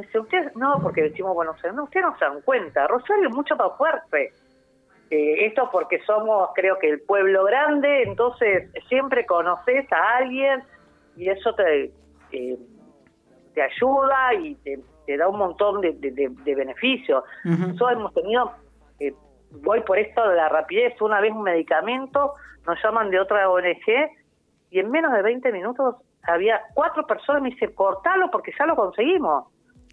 Dice, 0.03 0.19
ustedes 0.19 0.55
no, 0.57 0.81
porque 0.83 1.03
decimos 1.03 1.35
Buenos 1.35 1.57
Aires, 1.57 1.75
no, 1.75 1.85
ustedes 1.85 2.07
no 2.07 2.19
se 2.19 2.25
dan 2.25 2.41
cuenta, 2.43 2.87
Rosario 2.87 3.29
es 3.29 3.35
mucho 3.35 3.57
más 3.57 3.77
fuerte. 3.77 4.33
Eh, 5.11 5.47
esto 5.47 5.69
porque 5.73 6.01
somos, 6.05 6.51
creo 6.55 6.79
que 6.79 6.89
el 6.91 7.01
pueblo 7.01 7.45
grande, 7.45 8.03
entonces 8.03 8.71
siempre 8.89 9.25
conoces 9.25 9.91
a 9.93 10.17
alguien 10.19 10.63
y 11.17 11.31
eso 11.31 11.55
te, 11.55 11.93
eh, 12.33 12.59
te 13.55 13.63
ayuda 13.63 14.35
y 14.35 14.55
te, 14.57 14.79
te 15.07 15.17
da 15.17 15.29
un 15.29 15.39
montón 15.39 15.81
de, 15.81 15.93
de- 15.95 16.11
de- 16.11 16.29
de 16.45 16.55
beneficios. 16.55 17.25
Nosotros 17.45 17.93
hemos 17.93 18.13
tenido, 18.15 18.53
eh, 19.01 19.15
voy 19.63 19.81
por 19.81 19.99
esto 19.99 20.29
de 20.29 20.37
la 20.37 20.49
rapidez, 20.51 21.01
una 21.01 21.21
vez 21.23 21.33
un 21.33 21.43
medicamento, 21.43 22.35
nos 22.67 22.79
llaman 22.83 23.09
de 23.11 23.19
otra 23.19 23.49
ONG 23.49 24.11
y 24.71 24.79
en 24.79 24.91
menos 24.91 25.11
de 25.15 25.23
20 25.23 25.51
minutos 25.53 25.97
había 26.25 26.61
cuatro 26.75 27.07
personas, 27.07 27.41
me 27.41 27.49
dice, 27.49 27.73
cortalo 27.75 28.31
porque 28.31 28.53
ya 28.59 28.67
lo 28.67 28.77
conseguimos. 28.77 29.47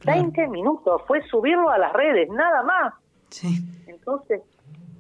20 0.04 0.48
minutos, 0.48 1.02
fue 1.08 1.22
subirlo 1.28 1.70
a 1.70 1.78
las 1.78 1.94
redes, 1.94 2.28
nada 2.30 2.64
más. 2.64 2.94
Entonces, 3.88 4.42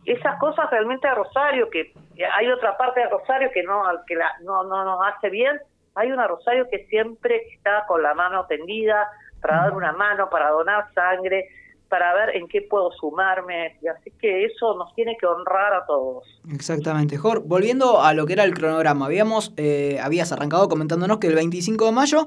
esas 0.05 0.39
cosas 0.39 0.69
realmente 0.69 1.07
a 1.07 1.15
Rosario, 1.15 1.69
que 1.69 1.93
que 2.15 2.25
hay 2.25 2.47
otra 2.49 2.77
parte 2.77 3.01
de 3.01 3.09
Rosario 3.09 3.49
que 3.53 3.61
no 3.63 3.81
que 4.07 4.15
la- 4.15 4.31
no, 4.43 4.63
no 4.63 4.85
nos 4.85 4.99
hace 5.05 5.29
bien, 5.29 5.59
hay 5.95 6.11
una 6.11 6.27
Rosario 6.27 6.65
que 6.71 6.85
siempre 6.87 7.41
está 7.53 7.83
con 7.87 8.01
la 8.01 8.13
mano 8.13 8.45
tendida 8.47 9.07
para 9.41 9.57
dar 9.63 9.73
una 9.75 9.91
mano, 9.91 10.29
para 10.29 10.49
donar 10.51 10.85
sangre, 10.93 11.49
para 11.89 12.13
ver 12.15 12.35
en 12.37 12.47
qué 12.47 12.61
puedo 12.61 12.89
sumarme, 12.93 13.77
y 13.81 13.87
así 13.87 14.11
que 14.19 14.45
eso 14.45 14.75
nos 14.77 14.93
tiene 14.95 15.17
que 15.19 15.25
honrar 15.25 15.73
a 15.73 15.85
todos. 15.85 16.23
Exactamente, 16.53 17.17
Jor. 17.17 17.43
Volviendo 17.45 18.01
a 18.01 18.13
lo 18.13 18.25
que 18.25 18.33
era 18.33 18.43
el 18.45 18.53
cronograma, 18.53 19.05
habíamos, 19.07 19.53
eh, 19.57 19.99
habías 20.01 20.31
arrancado 20.31 20.67
comentándonos 20.69 21.17
que 21.19 21.27
el 21.27 21.35
25 21.35 21.85
de 21.85 21.91
mayo 21.91 22.25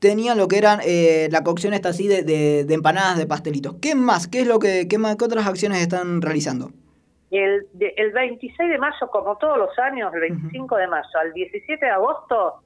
tenían 0.00 0.38
lo 0.38 0.48
que 0.48 0.58
eran 0.58 0.80
eh, 0.84 1.28
la 1.30 1.42
cocción 1.42 1.74
esta 1.74 1.88
así 1.90 2.06
de, 2.08 2.22
de- 2.22 2.64
de 2.64 2.74
empanadas 2.74 3.18
de 3.18 3.26
pastelitos. 3.26 3.76
¿Qué 3.82 3.94
más? 3.94 4.28
¿Qué 4.28 4.40
es 4.42 4.46
lo 4.46 4.58
que, 4.58 4.86
qué, 4.88 4.98
más, 4.98 5.16
qué 5.16 5.24
otras 5.24 5.46
acciones 5.46 5.80
están 5.80 6.22
realizando? 6.22 6.70
El, 7.30 7.66
de- 7.74 7.94
el 7.96 8.12
26 8.12 8.70
de 8.70 8.78
mayo, 8.78 9.08
como 9.10 9.36
todos 9.36 9.58
los 9.58 9.78
años, 9.78 10.12
el 10.14 10.20
25 10.20 10.76
de 10.76 10.86
mayo 10.86 11.08
al 11.20 11.32
17 11.32 11.84
de 11.84 11.90
agosto, 11.90 12.62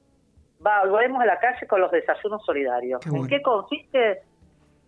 va, 0.65 0.85
volvemos 0.85 1.21
a 1.21 1.25
la 1.25 1.39
calle 1.39 1.65
con 1.67 1.81
los 1.81 1.91
desayunos 1.91 2.45
solidarios. 2.45 3.01
Qué 3.01 3.09
¿En 3.09 3.27
qué 3.27 3.41
consiste? 3.41 4.21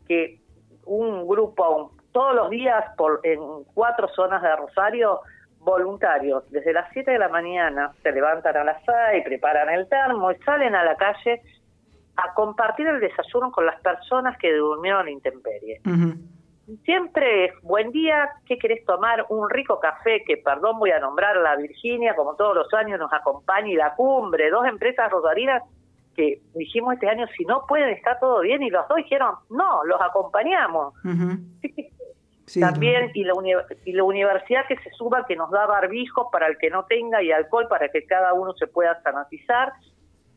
Que 0.08 0.40
un 0.86 1.28
grupo, 1.28 1.70
un- 1.70 1.98
todos 2.12 2.34
los 2.36 2.50
días, 2.50 2.84
por, 2.96 3.20
en 3.24 3.40
cuatro 3.74 4.08
zonas 4.16 4.42
de 4.42 4.56
Rosario, 4.56 5.20
voluntarios, 5.60 6.44
desde 6.52 6.72
las 6.74 6.88
7 6.94 7.10
de 7.12 7.18
la 7.20 7.28
mañana, 7.28 7.92
se 8.04 8.12
levantan 8.12 8.56
a 8.56 8.64
las 8.64 8.78
6, 9.12 9.24
preparan 9.26 9.68
el 9.70 9.90
termo 9.90 10.32
y 10.32 10.36
salen 10.46 10.76
a 10.76 10.84
la 10.86 10.96
calle 10.96 11.42
a 12.18 12.34
compartir 12.34 12.88
el 12.88 13.00
desayuno 13.00 13.52
con 13.52 13.66
las 13.66 13.80
personas 13.82 14.38
que 14.38 14.54
durmieron 14.54 15.08
en 15.08 15.14
intemperie. 15.16 15.82
Siempre 16.84 17.46
es 17.46 17.62
buen 17.62 17.92
día, 17.92 18.30
¿qué 18.48 18.58
querés 18.58 18.84
tomar? 18.86 19.26
Un 19.30 19.50
rico 19.50 19.80
café, 19.80 20.24
que 20.26 20.38
perdón 20.38 20.80
voy 20.80 20.92
a 20.92 21.00
nombrar 21.00 21.38
la 21.38 21.56
Virginia, 21.56 22.16
como 22.16 22.36
todos 22.36 22.56
los 22.56 22.74
años 22.74 23.00
nos 23.00 23.14
acompaña, 23.14 23.68
y 23.68 23.76
la 23.76 23.94
cumbre, 23.94 24.50
dos 24.50 24.66
empresas 24.66 25.12
rosarinas 25.12 25.62
que 26.16 26.42
dijimos 26.56 26.94
este 26.94 27.10
año, 27.10 27.28
si 27.38 27.46
no 27.46 27.66
pueden, 27.68 27.90
está 27.90 28.18
todo 28.18 28.40
bien, 28.40 28.64
y 28.64 28.70
los 28.70 28.88
dos 28.88 28.98
dijeron, 28.98 29.36
no, 29.50 29.84
los 29.84 30.02
acompañamos. 30.02 30.94
También, 32.60 33.12
y 33.14 33.24
la, 33.24 33.34
y 33.86 33.92
la 33.92 34.04
universidad 34.04 34.68
que 34.68 34.78
se 34.78 34.90
suba, 34.92 35.26
que 35.28 35.36
nos 35.36 35.50
da 35.52 35.66
barbijos 35.66 36.28
para 36.32 36.48
el 36.48 36.58
que 36.58 36.70
no 36.70 36.86
tenga 36.86 37.22
y 37.22 37.32
alcohol 37.32 37.68
para 37.68 37.90
que 37.90 38.06
cada 38.06 38.34
uno 38.34 38.54
se 38.54 38.68
pueda 38.68 39.02
sanatizar. 39.02 39.74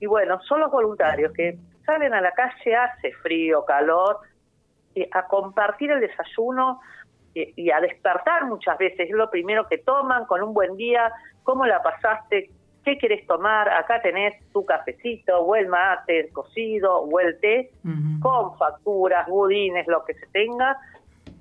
Y 0.01 0.07
bueno, 0.07 0.41
son 0.43 0.61
los 0.61 0.71
voluntarios 0.71 1.33
que 1.33 1.59
salen 1.85 2.15
a 2.15 2.21
la 2.21 2.33
calle, 2.33 2.77
hace 2.77 3.13
frío, 3.15 3.65
calor, 3.65 4.19
eh, 4.95 5.09
a 5.13 5.27
compartir 5.27 5.91
el 5.91 6.01
desayuno 6.01 6.81
eh, 7.35 7.53
y 7.57 7.71
a 7.71 7.81
despertar 7.81 8.47
muchas 8.47 8.79
veces. 8.79 9.09
Es 9.09 9.11
lo 9.11 9.31
primero 9.31 9.67
que 9.67 9.79
toman 9.79 10.27
con 10.27 10.43
un 10.43 10.55
buen 10.55 10.77
día. 10.77 11.13
¿Cómo 11.43 11.67
la 11.67 11.83
pasaste? 11.83 12.51
¿Qué 12.85 12.99
querés 12.99 13.27
tomar? 13.27 13.69
Acá 13.69 14.01
tenés 14.01 14.35
tu 14.53 14.65
cafecito, 14.65 15.39
o 15.41 15.55
el 15.57 15.69
mate, 15.69 16.21
el 16.21 16.33
cocido, 16.33 17.01
o 17.01 17.21
el 17.21 17.39
té, 17.41 17.71
con 18.21 18.57
facturas, 18.57 19.27
budines, 19.29 19.87
lo 19.89 20.05
que 20.05 20.15
se 20.15 20.27
tenga. 20.29 20.79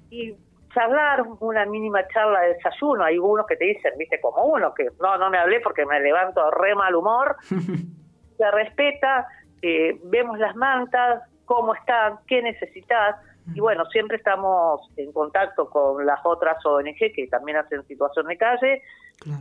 Y 0.09 0.35
charlar 0.73 1.23
una 1.39 1.65
mínima 1.65 2.07
charla 2.07 2.41
de 2.41 2.53
desayuno. 2.55 3.03
Hay 3.03 3.17
unos 3.17 3.45
que 3.47 3.55
te 3.55 3.65
dicen, 3.65 3.93
viste, 3.97 4.19
como 4.19 4.43
uno, 4.43 4.73
que 4.73 4.89
no, 4.99 5.17
no 5.17 5.29
me 5.29 5.37
hablé 5.37 5.59
porque 5.61 5.85
me 5.85 5.99
levanto 5.99 6.51
re 6.51 6.75
mal 6.75 6.95
humor. 6.95 7.37
se 8.37 8.51
respeta, 8.51 9.27
eh, 9.61 9.99
vemos 10.03 10.37
las 10.39 10.55
mantas, 10.55 11.23
cómo 11.45 11.73
están, 11.73 12.19
qué 12.27 12.41
necesitas. 12.41 13.15
Y 13.53 13.61
bueno, 13.61 13.85
siempre 13.85 14.17
estamos 14.17 14.81
en 14.97 15.13
contacto 15.13 15.69
con 15.69 16.05
las 16.05 16.19
otras 16.25 16.63
ONG 16.65 17.13
que 17.15 17.27
también 17.31 17.57
hacen 17.57 17.81
situación 17.87 18.27
de 18.27 18.37
calle 18.37 18.81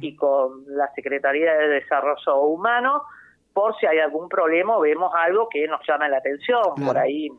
y 0.00 0.14
con 0.14 0.64
la 0.68 0.88
Secretaría 0.94 1.52
de 1.54 1.68
Desarrollo 1.68 2.40
Humano 2.42 3.02
por 3.52 3.76
si 3.78 3.86
hay 3.86 3.98
algún 3.98 4.28
problema 4.28 4.76
o 4.76 4.80
vemos 4.80 5.10
algo 5.14 5.48
que 5.48 5.66
nos 5.66 5.80
llama 5.88 6.08
la 6.08 6.18
atención. 6.18 6.62
Por 6.84 6.96
ahí 6.96 7.30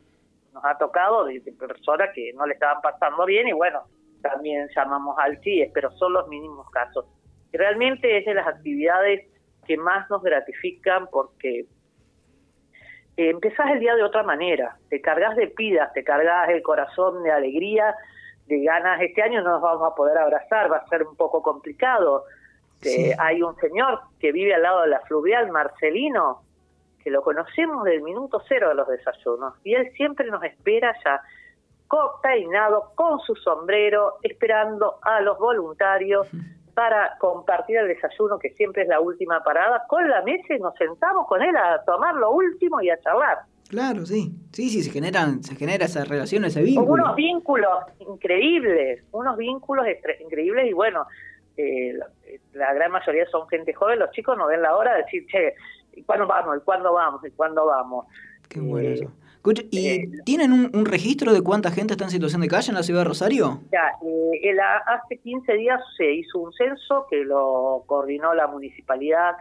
nos 0.52 0.64
ha 0.64 0.76
tocado 0.76 1.24
de, 1.24 1.40
de 1.40 1.52
personas 1.52 2.10
que 2.14 2.32
no 2.34 2.44
le 2.44 2.54
estaban 2.54 2.82
pasando 2.82 3.24
bien 3.24 3.48
y 3.48 3.52
bueno, 3.52 3.84
también 4.20 4.68
llamamos 4.74 5.16
al 5.18 5.38
CIES, 5.42 5.70
pero 5.72 5.90
son 5.92 6.12
los 6.12 6.28
mínimos 6.28 6.68
casos. 6.70 7.06
Realmente 7.52 8.18
es 8.18 8.26
de 8.26 8.34
las 8.34 8.46
actividades 8.46 9.26
que 9.68 9.76
más 9.76 10.08
nos 10.10 10.22
gratifican 10.22 11.06
porque 11.12 11.60
eh, 11.60 13.30
empezás 13.30 13.70
el 13.70 13.80
día 13.80 13.94
de 13.94 14.02
otra 14.02 14.22
manera, 14.22 14.78
te 14.88 15.00
cargas 15.00 15.36
de 15.36 15.48
pidas, 15.48 15.92
te 15.92 16.02
cargas 16.02 16.48
el 16.48 16.62
corazón 16.62 17.22
de 17.22 17.30
alegría, 17.30 17.94
de 18.46 18.64
ganas. 18.64 19.00
Este 19.02 19.22
año 19.22 19.42
no 19.42 19.50
nos 19.50 19.62
vamos 19.62 19.92
a 19.92 19.94
poder 19.94 20.16
abrazar, 20.16 20.72
va 20.72 20.78
a 20.78 20.88
ser 20.88 21.02
un 21.02 21.14
poco 21.14 21.42
complicado. 21.42 22.24
Eh, 22.82 23.14
hay 23.18 23.42
un 23.42 23.54
señor 23.56 24.00
que 24.18 24.32
vive 24.32 24.54
al 24.54 24.62
lado 24.62 24.82
de 24.82 24.88
la 24.88 25.00
fluvial, 25.00 25.50
Marcelino, 25.50 26.42
que 27.04 27.10
lo 27.10 27.22
conocemos 27.22 27.84
del 27.84 28.02
minuto 28.02 28.42
cero 28.48 28.70
de 28.70 28.74
los 28.74 28.88
desayunos, 28.88 29.54
y 29.64 29.74
él 29.74 29.92
siempre 29.92 30.30
nos 30.30 30.42
espera 30.44 30.94
ya 31.04 31.20
peinado, 32.22 32.92
con 32.94 33.18
su 33.20 33.34
sombrero, 33.36 34.18
esperando 34.22 34.98
a 35.02 35.20
los 35.20 35.38
voluntarios 35.38 36.28
para 36.78 37.18
compartir 37.18 37.76
el 37.76 37.88
desayuno, 37.88 38.38
que 38.38 38.50
siempre 38.50 38.82
es 38.82 38.88
la 38.88 39.00
última 39.00 39.42
parada, 39.42 39.82
con 39.88 40.08
la 40.08 40.22
mesa 40.22 40.54
y 40.54 40.60
nos 40.60 40.76
sentamos 40.76 41.26
con 41.26 41.42
él 41.42 41.56
a 41.56 41.82
tomar 41.84 42.14
lo 42.14 42.30
último 42.30 42.80
y 42.80 42.88
a 42.88 42.96
charlar. 43.00 43.38
Claro, 43.68 44.06
sí. 44.06 44.30
Sí, 44.52 44.68
sí, 44.70 44.84
se 44.84 44.92
generan, 44.92 45.42
se 45.42 45.56
genera 45.56 45.86
esa 45.86 46.04
relación, 46.04 46.44
ese 46.44 46.62
vínculo. 46.62 47.02
unos 47.02 47.16
vínculos 47.16 47.78
increíbles, 47.98 49.02
unos 49.10 49.36
vínculos 49.36 49.86
increíbles 50.20 50.70
y 50.70 50.72
bueno, 50.72 51.04
eh, 51.56 51.94
la, 51.94 52.06
la 52.52 52.72
gran 52.74 52.92
mayoría 52.92 53.26
son 53.26 53.48
gente 53.48 53.74
joven, 53.74 53.98
los 53.98 54.12
chicos 54.12 54.38
no 54.38 54.46
ven 54.46 54.62
la 54.62 54.76
hora 54.76 54.92
de 54.92 55.02
decir, 55.02 55.26
che, 55.26 55.54
¿y 55.94 56.04
¿cuándo 56.04 56.28
vamos? 56.28 56.58
¿Y 56.58 56.60
cuándo 56.60 56.92
vamos? 56.92 57.24
¿Y 57.26 57.32
cuándo 57.32 57.66
vamos? 57.66 58.06
Qué 58.48 58.60
bueno 58.60 58.88
eso. 58.88 59.10
Escucha, 59.48 59.62
¿y 59.70 60.22
tienen 60.24 60.52
un, 60.52 60.70
un 60.74 60.84
registro 60.84 61.32
de 61.32 61.42
cuánta 61.42 61.70
gente 61.70 61.94
está 61.94 62.04
en 62.04 62.10
situación 62.10 62.40
de 62.42 62.48
calle 62.48 62.70
en 62.70 62.74
la 62.74 62.82
ciudad 62.82 63.00
de 63.00 63.08
Rosario? 63.08 63.60
Ya, 63.72 63.92
eh, 64.02 64.40
el- 64.42 64.60
hace 64.60 65.16
15 65.18 65.52
días 65.54 65.80
se 65.96 66.12
hizo 66.12 66.38
un 66.38 66.52
censo 66.52 67.06
que 67.10 67.24
lo 67.24 67.82
coordinó 67.86 68.34
la 68.34 68.46
municipalidad 68.46 69.36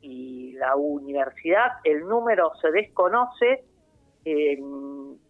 y 0.00 0.52
la 0.52 0.76
universidad. 0.76 1.72
El 1.84 2.06
número 2.06 2.52
se 2.60 2.70
desconoce 2.70 3.64
eh, 4.24 4.58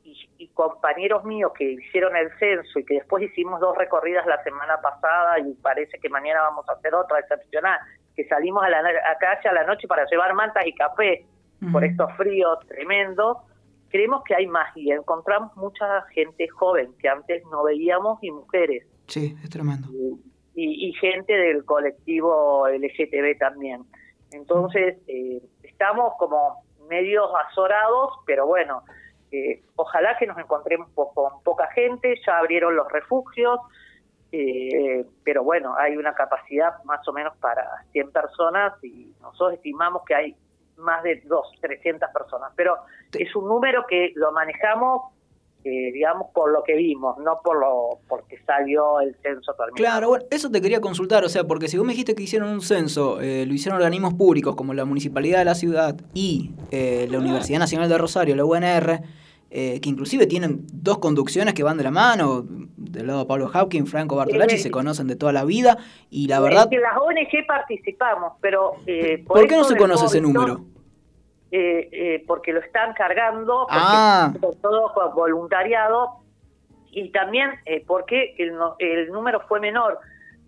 y, 0.05 0.29
y 0.39 0.49
compañeros 0.49 1.25
míos 1.25 1.53
que 1.57 1.73
hicieron 1.73 2.17
el 2.17 2.29
censo 2.39 2.79
y 2.79 2.85
que 2.85 2.95
después 2.95 3.23
hicimos 3.23 3.61
dos 3.61 3.77
recorridas 3.77 4.27
la 4.27 4.43
semana 4.43 4.81
pasada 4.81 5.39
y 5.39 5.55
parece 5.55 5.99
que 5.99 6.09
mañana 6.09 6.43
vamos 6.43 6.69
a 6.69 6.73
hacer 6.73 6.95
otra 6.95 7.21
excepcional, 7.21 7.79
que 8.17 8.25
salimos 8.27 8.63
a 8.65 8.69
la 8.69 8.79
a 8.81 9.19
calle 9.19 9.49
a 9.49 9.53
la 9.53 9.65
noche 9.65 9.87
para 9.89 10.05
llevar 10.07 10.35
mantas 10.35 10.67
y 10.67 10.73
café 10.75 11.25
por 11.73 11.85
estos 11.85 12.13
fríos 12.17 12.59
tremendos. 12.67 13.37
Creemos 13.91 14.23
que 14.25 14.35
hay 14.35 14.47
más 14.47 14.75
y 14.77 14.91
encontramos 14.93 15.55
mucha 15.57 16.03
gente 16.15 16.49
joven 16.49 16.93
que 16.99 17.09
antes 17.09 17.43
no 17.51 17.65
veíamos 17.65 18.19
y 18.23 18.31
mujeres 18.31 18.87
Sí, 19.07 19.37
es 19.43 19.51
tremendo. 19.51 19.89
y, 20.55 20.89
y 20.89 20.93
gente 20.95 21.33
del 21.33 21.65
colectivo 21.65 22.67
LGTB 22.69 23.39
también. 23.39 23.83
Entonces, 24.33 24.97
eh, 25.09 25.43
estamos 25.65 26.15
como 26.19 26.63
medios 26.89 27.29
azorados, 27.49 28.13
pero 28.27 28.47
bueno, 28.47 28.83
eh, 29.33 29.63
ojalá 29.77 30.17
que 30.19 30.27
nos 30.27 30.39
encontremos 30.39 30.89
po- 30.91 31.13
con 31.13 31.43
poca 31.43 31.67
gente, 31.73 32.15
ya 32.27 32.39
abrieron 32.39 32.77
los 32.77 32.91
refugios, 32.93 33.59
eh, 34.33 35.05
pero 35.25 35.43
bueno, 35.43 35.75
hay 35.77 35.97
una 35.97 36.15
capacidad 36.15 36.83
más 36.85 37.07
o 37.09 37.13
menos 37.13 37.37
para 37.39 37.65
100 37.93 38.13
personas 38.13 38.73
y 38.85 39.13
nosotros 39.21 39.55
estimamos 39.55 40.03
que 40.05 40.15
hay 40.15 40.37
más 40.81 41.03
de 41.03 41.23
2, 41.25 41.47
300 41.61 42.09
personas, 42.13 42.53
pero 42.57 42.77
es 43.13 43.35
un 43.35 43.49
número 43.49 43.85
que 43.89 44.13
lo 44.15 44.33
manejamos, 44.33 45.13
eh, 45.65 45.93
digamos, 45.93 46.29
por 46.33 46.51
lo 46.51 46.63
que 46.63 46.75
vimos, 46.75 47.19
no 47.19 47.41
por 47.45 47.61
lo 47.61 48.01
porque 48.09 48.39
salió 48.47 49.01
el 49.01 49.15
censo 49.23 49.53
terminado. 49.55 49.77
Claro, 49.77 50.09
bueno, 50.09 50.25
eso 50.31 50.51
te 50.51 50.61
quería 50.61 50.81
consultar, 50.81 51.25
o 51.25 51.29
sea, 51.29 51.45
porque 51.45 51.69
si 51.69 51.77
vos 51.77 51.87
me 51.87 51.93
dijiste 51.93 52.15
que 52.15 52.23
hicieron 52.23 52.49
un 52.49 52.63
censo, 52.63 53.21
eh, 53.21 53.45
lo 53.47 53.53
hicieron 53.53 53.77
organismos 53.77 54.15
públicos 54.15 54.57
como 54.57 54.75
la 54.75 54.85
Municipalidad 54.85 55.39
de 55.39 55.45
la 55.45 55.55
Ciudad 55.55 55.97
y 56.15 56.53
eh, 56.71 57.07
la 57.11 57.19
Universidad 57.19 57.59
Nacional 57.59 57.89
de 57.89 57.99
Rosario, 57.99 58.37
la 58.37 58.45
UNR, 58.45 59.01
eh, 59.51 59.81
que 59.81 59.89
inclusive 59.89 60.27
tienen 60.27 60.61
dos 60.73 60.99
conducciones 60.99 61.55
que 61.55 61.63
van 61.63 61.77
de 61.77 61.85
la 61.85 61.91
mano, 61.91 62.45
del 62.77 63.07
lado 63.07 63.21
de 63.21 63.27
Pablo 63.27 63.51
Hawkins, 63.53 63.91
Franco 63.91 64.17
Bartolacci, 64.17 64.59
se 64.59 64.71
conocen 64.71 65.07
de 65.09 65.17
toda 65.17 65.33
la 65.33 65.45
vida, 65.45 65.77
y 66.09 66.29
la 66.29 66.41
verdad, 66.41 66.69
que 66.71 66.79
las 66.79 66.97
ONG 66.97 67.47
participamos, 67.47 68.35
pero... 68.41 68.75
eh, 68.87 69.25
¿por 69.27 69.47
qué 69.47 69.57
no 69.57 69.65
se 69.65 69.77
conoce 69.77 70.07
ese 70.07 70.21
número? 70.21 70.61
eh, 71.53 71.89
eh, 71.91 72.25
porque 72.29 72.53
lo 72.53 72.61
están 72.61 72.93
cargando, 72.95 73.67
porque 73.69 73.83
Ah. 73.83 74.33
todo 74.63 74.93
voluntariado, 75.17 76.21
y 76.93 77.11
también 77.11 77.51
eh, 77.67 77.83
porque 77.87 78.35
el, 78.39 78.53
el 78.79 79.11
número 79.11 79.41
fue 79.49 79.59
menor, 79.59 79.99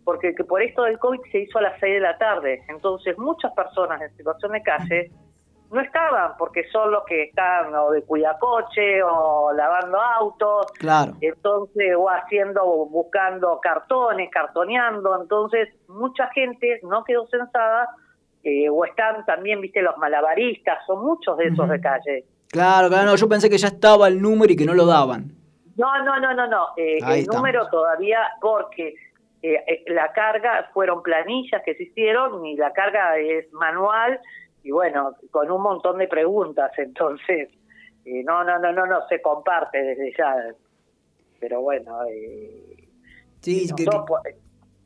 porque 0.04 0.34
que 0.34 0.44
por 0.44 0.62
esto 0.62 0.84
del 0.84 0.98
COVID 1.00 1.20
se 1.32 1.40
hizo 1.40 1.58
a 1.58 1.62
las 1.62 1.80
6 1.80 1.94
de 1.94 2.00
la 2.00 2.18
tarde, 2.18 2.62
entonces 2.68 3.18
muchas 3.18 3.52
personas 3.52 4.00
en 4.00 4.16
situación 4.16 4.52
de 4.52 4.62
calle 4.62 5.10
no 5.72 5.80
estaban, 5.80 6.32
porque 6.38 6.68
son 6.70 6.90
los 6.92 7.02
que 7.04 7.24
están 7.24 7.74
o 7.74 7.90
de 7.90 8.02
cuidacoche 8.02 9.02
o 9.02 9.52
lavando 9.54 9.98
autos, 10.00 10.66
Claro. 10.78 11.14
entonces 11.20 11.94
o 11.96 12.08
haciendo 12.10 12.60
o 12.62 12.86
buscando 12.88 13.58
cartones, 13.60 14.30
cartoneando, 14.30 15.20
entonces 15.20 15.68
mucha 15.88 16.28
gente 16.28 16.78
no 16.82 17.02
quedó 17.04 17.26
censada 17.28 17.88
eh, 18.44 18.68
o 18.68 18.84
están 18.84 19.24
también, 19.24 19.60
viste, 19.60 19.80
los 19.82 19.96
malabaristas, 19.98 20.78
son 20.86 21.02
muchos 21.04 21.36
de 21.38 21.46
esos 21.46 21.68
de 21.68 21.80
calle. 21.80 22.24
Claro, 22.50 22.88
claro, 22.88 23.06
no, 23.06 23.16
yo 23.16 23.28
pensé 23.28 23.48
que 23.48 23.56
ya 23.56 23.68
estaba 23.68 24.08
el 24.08 24.20
número 24.20 24.52
y 24.52 24.56
que 24.56 24.66
no 24.66 24.74
lo 24.74 24.84
daban. 24.84 25.32
No, 25.76 26.04
no, 26.04 26.20
no, 26.20 26.34
no, 26.34 26.46
no, 26.48 26.66
eh, 26.76 26.98
el 26.98 27.04
estamos. 27.20 27.36
número 27.36 27.66
todavía, 27.70 28.18
porque 28.42 28.88
eh, 29.42 29.54
eh, 29.66 29.84
la 29.86 30.12
carga 30.12 30.68
fueron 30.74 31.02
planillas 31.02 31.62
que 31.64 31.74
se 31.76 31.84
hicieron 31.84 32.44
y 32.44 32.56
la 32.56 32.72
carga 32.72 33.16
es 33.16 33.50
manual 33.52 34.20
y 34.62 34.70
bueno, 34.70 35.16
con 35.30 35.50
un 35.50 35.62
montón 35.62 35.98
de 35.98 36.08
preguntas, 36.08 36.70
entonces, 36.78 37.50
eh, 38.04 38.22
no, 38.24 38.44
no, 38.44 38.58
no, 38.58 38.72
no, 38.72 38.86
no 38.86 39.06
se 39.08 39.20
comparte 39.22 39.82
desde 39.82 40.12
ya, 40.16 40.34
pero 41.40 41.60
bueno, 41.60 41.98
eh, 42.10 42.88
Sí, 43.40 43.68
que- 43.76 43.84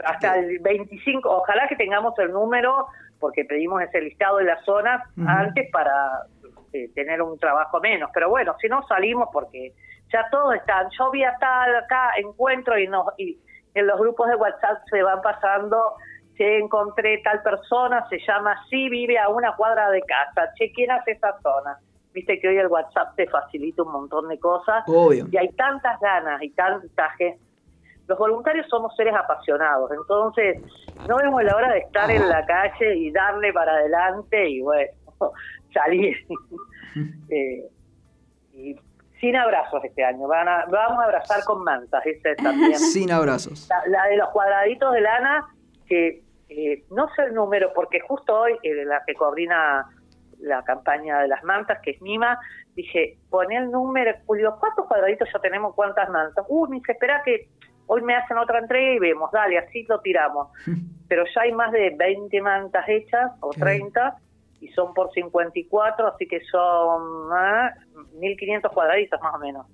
hasta 0.05 0.39
el 0.39 0.59
25, 0.61 1.29
ojalá 1.31 1.67
que 1.69 1.77
tengamos 1.77 2.19
el 2.19 2.31
número, 2.33 2.87
porque 3.19 3.45
pedimos 3.45 3.81
ese 3.83 4.01
listado 4.01 4.39
de 4.39 4.45
la 4.45 4.63
zona 4.63 5.03
Ujú. 5.17 5.27
antes 5.27 5.71
para 5.71 6.23
eh, 6.73 6.91
tener 6.95 7.23
un 7.23 7.39
trabajo 7.39 7.81
menos. 7.81 8.11
Pero 8.13 8.29
bueno, 8.29 8.55
si 8.61 8.69
no 8.69 8.87
salimos 8.87 9.29
porque 9.33 9.73
ya 10.13 10.27
todos 10.31 10.55
están, 10.55 10.89
yo 10.99 11.11
vi 11.11 11.25
a 11.25 11.35
tal 11.39 11.75
acá, 11.77 12.11
encuentro 12.19 12.79
y, 12.79 12.87
no, 12.89 13.07
y 13.17 13.39
en 13.75 13.87
los 13.87 13.99
grupos 13.99 14.29
de 14.29 14.37
WhatsApp 14.37 14.83
se 14.91 15.03
van 15.03 15.23
pasando, 15.23 15.95
che, 16.37 16.59
encontré 16.59 17.19
tal 17.19 17.43
persona, 17.43 18.07
se 18.09 18.19
llama 18.27 18.53
así, 18.53 18.89
vive 18.89 19.19
a 19.19 19.29
una 19.29 19.55
cuadra 19.57 19.91
de 19.91 20.03
casa, 20.03 20.53
che, 20.55 20.71
¿quién 20.73 20.91
hace 20.91 21.13
esa 21.13 21.39
zona? 21.41 21.79
Viste 22.13 22.39
que 22.41 22.49
hoy 22.49 22.59
el 22.59 22.69
WhatsApp 22.69 23.15
te 23.17 23.27
facilita 23.27 23.83
un 23.83 23.93
montón 23.93 24.29
de 24.29 24.39
cosas. 24.39 24.85
Obvio. 24.87 25.27
Y 25.31 25.37
hay 25.37 25.49
tantas 25.51 26.01
ganas 26.01 26.43
y 26.43 26.51
tanta 26.51 27.11
gente. 27.19 27.41
Los 28.07 28.19
voluntarios 28.19 28.67
somos 28.69 28.95
seres 28.95 29.15
apasionados, 29.15 29.91
entonces 29.91 30.63
no 31.09 31.17
vemos 31.17 31.43
la 31.43 31.57
hora 31.57 31.73
de 31.73 31.81
estar 31.81 32.09
en 32.09 32.29
la 32.29 32.47
calle 32.47 32.97
y 32.97 33.11
darle 33.11 33.53
para 33.53 33.73
adelante 33.73 34.49
y 34.49 34.61
bueno, 34.61 34.91
salir. 35.73 36.17
Eh, 37.29 37.63
y 38.55 38.75
sin 39.21 39.37
abrazos 39.37 39.85
este 39.85 40.03
año, 40.03 40.27
van 40.27 40.49
a, 40.49 40.65
vamos 40.65 40.99
a 40.99 41.05
abrazar 41.05 41.45
con 41.45 41.63
mantas, 41.63 42.07
ese 42.07 42.35
también. 42.37 42.79
Sin 42.79 43.13
abrazos. 43.13 43.69
La, 43.69 43.87
la 43.87 44.07
de 44.07 44.17
los 44.17 44.31
cuadraditos 44.31 44.95
de 44.95 45.01
lana, 45.03 45.47
que 45.87 46.23
eh, 46.49 46.85
no 46.91 47.09
sé 47.15 47.23
el 47.23 47.35
número, 47.35 47.73
porque 47.75 48.01
justo 48.01 48.41
hoy 48.41 48.53
eh, 48.63 48.85
la 48.85 49.03
que 49.07 49.15
coordina 49.15 49.87
la 50.39 50.63
campaña 50.63 51.21
de 51.21 51.29
las 51.29 51.43
mantas, 51.45 51.81
que 51.83 51.93
es 51.93 52.03
Mima, 52.03 52.39
dije, 52.75 53.19
poné 53.31 53.57
el 53.57 53.71
número, 53.71 54.13
digo, 54.35 54.57
¿cuántos 54.61 54.87
cuadraditos 54.87 55.29
ya 55.33 55.41
tenemos? 55.41 55.75
¿Cuántas 55.75 56.09
mantas? 56.11 56.45
Uh, 56.49 56.69
me 56.69 56.77
dice, 56.77 56.93
espera 56.93 57.23
que 57.25 57.49
hoy 57.87 58.03
me 58.03 58.15
hacen 58.15 58.37
otra 58.39 58.59
entrega 58.59 58.95
y 58.95 58.99
vemos, 58.99 59.31
dale, 59.33 59.59
así 59.59 59.85
lo 59.89 60.01
tiramos. 60.01 60.49
Pero 61.09 61.25
ya 61.35 61.43
hay 61.43 61.53
más 61.53 61.73
de 61.73 61.95
20 61.97 62.41
mantas 62.43 62.85
hechas, 62.89 63.33
o 63.41 63.51
30, 63.51 64.17
y 64.61 64.69
son 64.69 64.93
por 64.95 65.13
54, 65.13 66.07
así 66.09 66.27
que 66.27 66.41
son 66.41 67.29
ah, 67.33 67.71
1.500 68.19 68.73
cuadraditos 68.73 69.21
más 69.21 69.35
o 69.35 69.39
menos. 69.39 69.67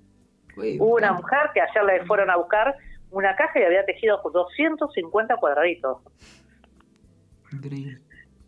Hubo 0.57 0.97
una 0.97 1.13
mujer 1.13 1.51
que 1.55 1.63
ayer 1.63 1.85
le 1.85 2.05
fueron 2.05 2.29
a 2.29 2.37
buscar 2.37 2.77
una 3.11 3.35
caja 3.37 3.61
y 3.61 3.63
había 3.63 3.85
tejido 3.85 4.21
250 4.23 5.37
cuadraditos. 5.37 5.99
Increíble. 7.53 7.99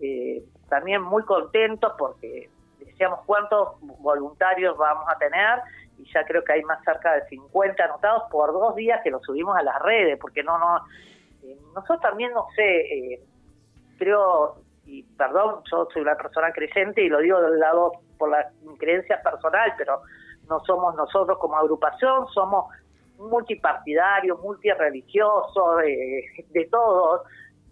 Eh, 0.00 0.42
también 0.68 1.02
muy 1.02 1.22
contentos 1.24 1.92
porque 1.98 2.48
decíamos 2.78 3.20
cuántos 3.26 3.80
voluntarios 4.00 4.76
vamos 4.76 5.04
a 5.08 5.16
tener 5.18 5.60
y 5.98 6.10
ya 6.12 6.24
creo 6.24 6.42
que 6.44 6.52
hay 6.52 6.62
más 6.62 6.82
cerca 6.84 7.14
de 7.14 7.26
50 7.28 7.84
anotados 7.84 8.24
por 8.30 8.52
dos 8.52 8.74
días 8.76 9.00
que 9.02 9.10
los 9.10 9.22
subimos 9.22 9.56
a 9.56 9.62
las 9.62 9.80
redes, 9.82 10.18
porque 10.20 10.42
no, 10.42 10.58
no, 10.58 10.78
eh, 11.42 11.56
nosotros 11.74 12.00
también, 12.00 12.32
no 12.32 12.46
sé, 12.54 12.80
eh, 12.80 13.20
creo, 13.98 14.56
y 14.86 15.02
perdón, 15.02 15.62
yo 15.70 15.88
soy 15.92 16.02
una 16.02 16.16
persona 16.16 16.52
creyente 16.52 17.02
y 17.02 17.08
lo 17.08 17.18
digo 17.18 17.40
del 17.40 17.58
lado 17.58 17.92
por 18.16 18.30
la 18.30 18.50
creencia 18.78 19.20
personal, 19.22 19.74
pero 19.76 20.02
no 20.48 20.60
somos 20.60 20.94
nosotros 20.94 21.38
como 21.38 21.56
agrupación, 21.56 22.26
somos 22.28 22.66
multipartidarios, 23.18 24.40
multireligiosos, 24.40 25.82
eh, 25.84 26.24
de 26.50 26.64
todos, 26.66 27.22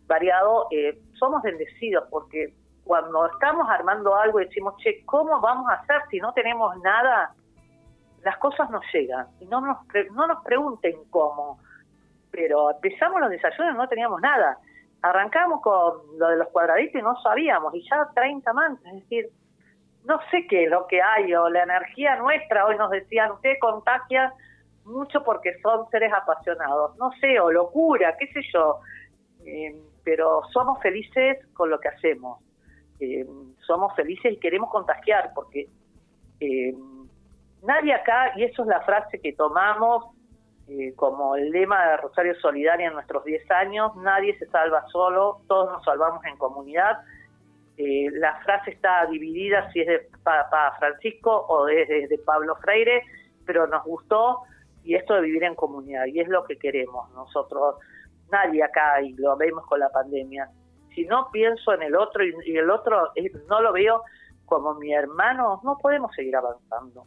variado, 0.06 0.66
eh, 0.70 0.98
somos 1.18 1.42
bendecidos 1.42 2.04
porque 2.10 2.54
cuando 2.84 3.26
estamos 3.26 3.68
armando 3.68 4.14
algo 4.14 4.40
y 4.40 4.46
decimos, 4.46 4.74
che, 4.78 5.04
¿cómo 5.04 5.40
vamos 5.40 5.68
a 5.70 5.74
hacer 5.74 6.02
si 6.10 6.18
no 6.18 6.32
tenemos 6.32 6.76
nada? 6.82 7.34
Las 8.26 8.36
cosas 8.38 8.68
nos 8.70 8.82
llegan. 8.92 9.26
Y 9.40 9.46
no 9.46 9.60
nos, 9.60 9.78
pre- 9.86 10.10
no 10.10 10.26
nos 10.26 10.42
pregunten 10.42 10.94
cómo, 11.10 11.60
pero 12.30 12.70
empezamos 12.72 13.20
los 13.20 13.30
desayunos 13.30 13.76
no 13.76 13.86
teníamos 13.88 14.20
nada. 14.20 14.58
Arrancamos 15.02 15.60
con 15.62 16.18
lo 16.18 16.26
de 16.28 16.36
los 16.36 16.48
cuadraditos 16.48 17.00
y 17.00 17.04
no 17.04 17.14
sabíamos, 17.22 17.72
y 17.74 17.82
ya 17.88 18.08
30 18.14 18.52
mantas, 18.52 18.86
es 18.92 19.00
decir, 19.02 19.28
no 20.04 20.18
sé 20.30 20.46
qué 20.48 20.64
es 20.64 20.70
lo 20.70 20.86
que 20.86 21.00
hay, 21.02 21.32
o 21.34 21.48
la 21.48 21.62
energía 21.62 22.16
nuestra, 22.16 22.66
hoy 22.66 22.76
nos 22.76 22.90
decían, 22.90 23.30
usted 23.32 23.54
contagia 23.60 24.32
mucho 24.84 25.22
porque 25.22 25.50
son 25.62 25.88
seres 25.90 26.12
apasionados, 26.12 26.96
no 26.96 27.10
sé, 27.20 27.38
o 27.40 27.50
locura, 27.50 28.16
qué 28.18 28.26
sé 28.32 28.40
yo, 28.52 28.80
Eh, 29.44 29.72
pero 30.04 30.42
somos 30.52 30.80
felices 30.80 31.38
con 31.54 31.70
lo 31.70 31.78
que 31.78 31.88
hacemos, 31.88 32.40
Eh, 32.98 33.24
somos 33.66 33.94
felices 33.94 34.32
y 34.32 34.38
queremos 34.44 34.70
contagiar, 34.70 35.30
porque 35.34 35.68
eh, 36.40 36.74
nadie 37.66 37.94
acá, 37.94 38.32
y 38.36 38.44
eso 38.44 38.62
es 38.62 38.68
la 38.68 38.80
frase 38.82 39.20
que 39.20 39.32
tomamos 39.34 40.04
eh, 40.68 40.94
como 40.96 41.36
el 41.36 41.50
lema 41.50 41.86
de 41.90 41.96
Rosario 41.98 42.34
Solidaria 42.40 42.88
en 42.88 42.94
nuestros 42.94 43.24
10 43.24 43.48
años, 43.52 43.94
nadie 43.96 44.36
se 44.38 44.46
salva 44.46 44.84
solo, 44.88 45.40
todos 45.46 45.70
nos 45.72 45.84
salvamos 45.84 46.24
en 46.24 46.36
comunidad. 46.38 46.98
Eh, 47.76 48.08
la 48.12 48.40
frase 48.40 48.70
está 48.70 49.06
dividida 49.06 49.70
si 49.70 49.80
es 49.80 49.86
de 49.86 50.08
Papa 50.24 50.74
Francisco 50.78 51.46
o 51.48 51.66
de, 51.66 51.84
de- 52.08 52.18
Pablo 52.24 52.56
Freire, 52.56 53.02
pero 53.44 53.66
nos 53.66 53.84
gustó 53.84 54.40
y 54.82 54.94
esto 54.94 55.14
de 55.14 55.20
vivir 55.22 55.44
en 55.44 55.54
comunidad, 55.54 56.06
y 56.06 56.20
es 56.20 56.28
lo 56.28 56.44
que 56.44 56.56
queremos 56.58 57.10
nosotros. 57.12 57.76
Nadie 58.32 58.62
acá, 58.64 59.00
y 59.02 59.12
lo 59.14 59.36
vemos 59.36 59.64
con 59.66 59.78
la 59.78 59.88
pandemia, 59.90 60.48
si 60.94 61.04
no 61.04 61.28
pienso 61.30 61.74
en 61.74 61.82
el 61.82 61.94
otro 61.94 62.24
y, 62.24 62.34
y 62.46 62.56
el 62.56 62.70
otro 62.70 63.10
eh, 63.14 63.30
no 63.48 63.60
lo 63.60 63.72
veo 63.72 64.02
como 64.46 64.74
mi 64.74 64.92
hermano, 64.94 65.60
no 65.62 65.76
podemos 65.78 66.12
seguir 66.14 66.34
avanzando. 66.36 67.04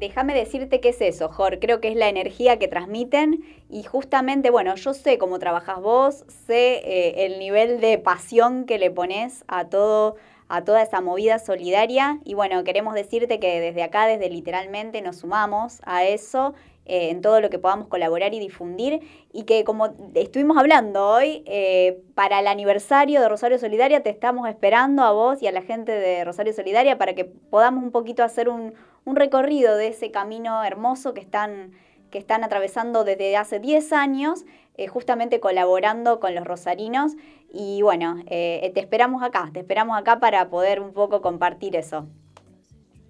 Déjame 0.00 0.32
decirte 0.32 0.80
qué 0.80 0.88
es 0.88 1.02
eso, 1.02 1.28
Jor. 1.28 1.58
Creo 1.58 1.82
que 1.82 1.88
es 1.88 1.94
la 1.94 2.08
energía 2.08 2.58
que 2.58 2.68
transmiten 2.68 3.44
y 3.68 3.82
justamente, 3.82 4.48
bueno, 4.48 4.74
yo 4.76 4.94
sé 4.94 5.18
cómo 5.18 5.38
trabajas 5.38 5.78
vos, 5.82 6.24
sé 6.46 6.80
eh, 6.86 7.26
el 7.26 7.38
nivel 7.38 7.80
de 7.80 7.98
pasión 7.98 8.64
que 8.64 8.78
le 8.78 8.90
pones 8.90 9.44
a 9.46 9.68
todo 9.68 10.16
a 10.48 10.64
toda 10.64 10.82
esa 10.82 11.00
movida 11.00 11.38
solidaria 11.38 12.18
y 12.24 12.34
bueno, 12.34 12.64
queremos 12.64 12.94
decirte 12.94 13.38
que 13.38 13.60
desde 13.60 13.84
acá, 13.84 14.06
desde 14.06 14.30
literalmente, 14.30 15.00
nos 15.02 15.18
sumamos 15.18 15.80
a 15.84 16.04
eso 16.04 16.54
eh, 16.86 17.10
en 17.10 17.20
todo 17.20 17.40
lo 17.40 17.50
que 17.50 17.60
podamos 17.60 17.86
colaborar 17.86 18.34
y 18.34 18.40
difundir 18.40 19.00
y 19.32 19.44
que 19.44 19.62
como 19.64 19.94
estuvimos 20.14 20.56
hablando 20.56 21.06
hoy, 21.06 21.44
eh, 21.46 22.02
para 22.14 22.40
el 22.40 22.48
aniversario 22.48 23.20
de 23.20 23.28
Rosario 23.28 23.58
Solidaria 23.58 24.02
te 24.02 24.10
estamos 24.10 24.48
esperando 24.48 25.02
a 25.02 25.12
vos 25.12 25.42
y 25.42 25.46
a 25.46 25.52
la 25.52 25.62
gente 25.62 25.92
de 25.92 26.24
Rosario 26.24 26.54
Solidaria 26.54 26.96
para 26.96 27.14
que 27.14 27.26
podamos 27.26 27.84
un 27.84 27.92
poquito 27.92 28.24
hacer 28.24 28.48
un, 28.48 28.74
un 29.04 29.16
recorrido 29.16 29.76
de 29.76 29.88
ese 29.88 30.10
camino 30.10 30.62
hermoso 30.64 31.14
que 31.14 31.20
están, 31.20 31.72
que 32.10 32.18
están 32.18 32.44
atravesando 32.44 33.04
desde 33.04 33.36
hace 33.36 33.58
10 33.60 33.92
años, 33.92 34.44
eh, 34.76 34.86
justamente 34.88 35.40
colaborando 35.40 36.20
con 36.20 36.34
los 36.34 36.44
rosarinos. 36.44 37.14
Y 37.52 37.82
bueno, 37.82 38.16
eh, 38.26 38.70
te 38.74 38.80
esperamos 38.80 39.22
acá, 39.22 39.50
te 39.52 39.60
esperamos 39.60 39.98
acá 39.98 40.20
para 40.20 40.48
poder 40.50 40.80
un 40.80 40.92
poco 40.92 41.20
compartir 41.20 41.76
eso. 41.76 42.06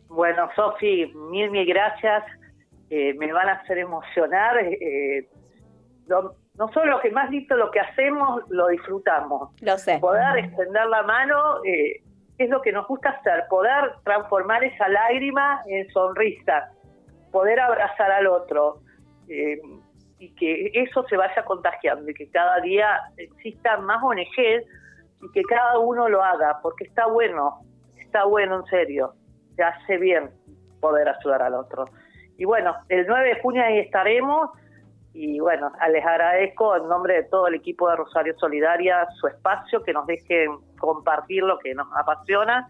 Bueno, 0.08 0.48
Sofi, 0.56 1.06
mil, 1.14 1.50
mil 1.50 1.66
gracias. 1.66 2.24
Eh, 2.90 3.14
me 3.14 3.32
van 3.32 3.48
a 3.48 3.52
hacer 3.52 3.78
emocionar. 3.78 4.56
Lo- 6.06 6.34
no 6.54 6.68
solo 6.72 6.92
lo 6.96 7.00
que 7.00 7.10
más 7.10 7.30
lindo 7.30 7.56
lo 7.56 7.70
que 7.70 7.80
hacemos, 7.80 8.42
lo 8.50 8.66
disfrutamos. 8.68 9.50
Lo 9.62 9.78
sé. 9.78 9.98
Poder 9.98 10.36
extender 10.38 10.86
la 10.88 11.02
mano 11.04 11.64
eh, 11.64 12.02
es 12.44 12.48
lo 12.48 12.62
que 12.62 12.72
nos 12.72 12.86
gusta 12.88 13.10
hacer, 13.10 13.44
poder 13.50 13.96
transformar 14.02 14.64
esa 14.64 14.88
lágrima 14.88 15.62
en 15.66 15.86
sonrisa, 15.90 16.70
poder 17.30 17.60
abrazar 17.60 18.10
al 18.10 18.26
otro 18.26 18.80
eh, 19.28 19.60
y 20.18 20.34
que 20.36 20.70
eso 20.72 21.06
se 21.08 21.18
vaya 21.18 21.44
contagiando 21.44 22.10
y 22.10 22.14
que 22.14 22.30
cada 22.30 22.58
día 22.60 22.98
existan 23.18 23.84
más 23.84 24.02
ONGs 24.02 24.64
y 25.22 25.32
que 25.34 25.42
cada 25.42 25.78
uno 25.80 26.08
lo 26.08 26.24
haga, 26.24 26.60
porque 26.62 26.84
está 26.84 27.06
bueno, 27.08 27.60
está 27.98 28.24
bueno 28.24 28.56
en 28.56 28.64
serio, 28.66 29.12
te 29.56 29.62
hace 29.62 29.98
bien 29.98 30.30
poder 30.80 31.10
ayudar 31.10 31.42
al 31.42 31.54
otro. 31.54 31.90
Y 32.38 32.46
bueno, 32.46 32.74
el 32.88 33.06
9 33.06 33.34
de 33.34 33.40
junio 33.42 33.62
ahí 33.62 33.80
estaremos 33.80 34.48
y 35.12 35.40
bueno, 35.40 35.72
les 35.90 36.04
agradezco 36.04 36.76
en 36.76 36.88
nombre 36.88 37.14
de 37.14 37.22
todo 37.24 37.48
el 37.48 37.54
equipo 37.54 37.88
de 37.90 37.96
Rosario 37.96 38.38
Solidaria 38.38 39.06
su 39.20 39.26
espacio, 39.26 39.82
que 39.82 39.92
nos 39.92 40.06
dejen 40.06 40.58
compartir 40.78 41.42
lo 41.42 41.58
que 41.58 41.74
nos 41.74 41.88
apasiona 41.96 42.68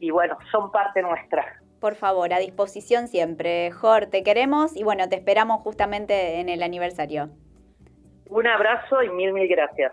y 0.00 0.10
bueno, 0.10 0.36
son 0.50 0.72
parte 0.72 1.00
nuestra. 1.00 1.44
Por 1.80 1.94
favor, 1.94 2.32
a 2.32 2.38
disposición 2.38 3.06
siempre. 3.06 3.70
Jor, 3.70 4.06
te 4.06 4.24
queremos 4.24 4.76
y 4.76 4.82
bueno, 4.82 5.08
te 5.08 5.16
esperamos 5.16 5.60
justamente 5.62 6.40
en 6.40 6.48
el 6.48 6.62
aniversario. 6.62 7.30
Un 8.28 8.46
abrazo 8.46 9.02
y 9.02 9.10
mil, 9.10 9.32
mil 9.32 9.48
gracias. 9.48 9.92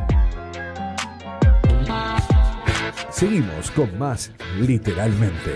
Seguimos 3.21 3.69
con 3.69 3.99
más 3.99 4.33
literalmente. 4.59 5.51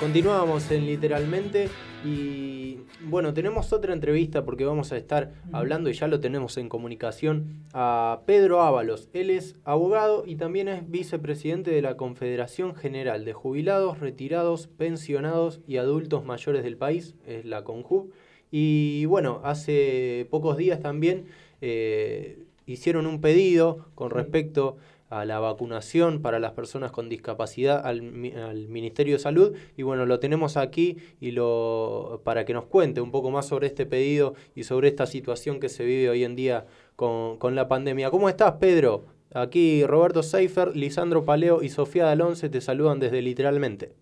Continuamos 0.00 0.68
en 0.72 0.86
literalmente 0.86 1.68
y 2.04 2.78
bueno, 3.04 3.32
tenemos 3.32 3.72
otra 3.72 3.92
entrevista 3.92 4.44
porque 4.44 4.64
vamos 4.64 4.90
a 4.90 4.96
estar 4.96 5.34
hablando 5.52 5.90
y 5.90 5.92
ya 5.92 6.08
lo 6.08 6.18
tenemos 6.18 6.56
en 6.56 6.68
comunicación 6.68 7.62
a 7.72 8.22
Pedro 8.26 8.62
Ábalos. 8.62 9.10
Él 9.12 9.30
es 9.30 9.54
abogado 9.62 10.24
y 10.26 10.34
también 10.34 10.66
es 10.66 10.90
vicepresidente 10.90 11.70
de 11.70 11.80
la 11.80 11.96
Confederación 11.96 12.74
General 12.74 13.24
de 13.24 13.32
Jubilados, 13.32 14.00
Retirados, 14.00 14.66
Pensionados 14.66 15.60
y 15.68 15.76
Adultos 15.76 16.24
Mayores 16.24 16.64
del 16.64 16.76
país, 16.76 17.14
es 17.28 17.44
la 17.44 17.62
CONJUB. 17.62 18.10
Y 18.50 19.04
bueno, 19.04 19.40
hace 19.44 20.26
pocos 20.30 20.56
días 20.56 20.80
también 20.80 21.26
eh, 21.60 22.43
hicieron 22.66 23.06
un 23.06 23.20
pedido 23.20 23.86
con 23.94 24.10
respecto 24.10 24.76
a 25.10 25.24
la 25.24 25.38
vacunación 25.38 26.22
para 26.22 26.40
las 26.40 26.52
personas 26.52 26.90
con 26.90 27.08
discapacidad 27.08 27.86
al, 27.86 28.02
mi- 28.02 28.32
al 28.32 28.68
Ministerio 28.68 29.14
de 29.14 29.20
Salud 29.20 29.54
y 29.76 29.82
bueno, 29.82 30.06
lo 30.06 30.18
tenemos 30.18 30.56
aquí 30.56 30.96
y 31.20 31.30
lo 31.30 32.22
para 32.24 32.44
que 32.44 32.54
nos 32.54 32.64
cuente 32.64 33.00
un 33.00 33.12
poco 33.12 33.30
más 33.30 33.46
sobre 33.46 33.68
este 33.68 33.86
pedido 33.86 34.34
y 34.56 34.64
sobre 34.64 34.88
esta 34.88 35.06
situación 35.06 35.60
que 35.60 35.68
se 35.68 35.84
vive 35.84 36.08
hoy 36.08 36.24
en 36.24 36.34
día 36.34 36.66
con, 36.96 37.38
con 37.38 37.54
la 37.54 37.68
pandemia. 37.68 38.10
¿Cómo 38.10 38.28
estás, 38.28 38.54
Pedro? 38.54 39.04
Aquí 39.32 39.84
Roberto 39.84 40.22
Seifer, 40.22 40.76
Lisandro 40.76 41.24
Paleo 41.24 41.62
y 41.62 41.68
Sofía 41.68 42.06
Dalonce 42.06 42.48
te 42.48 42.60
saludan 42.60 42.98
desde 42.98 43.20
literalmente. 43.20 43.92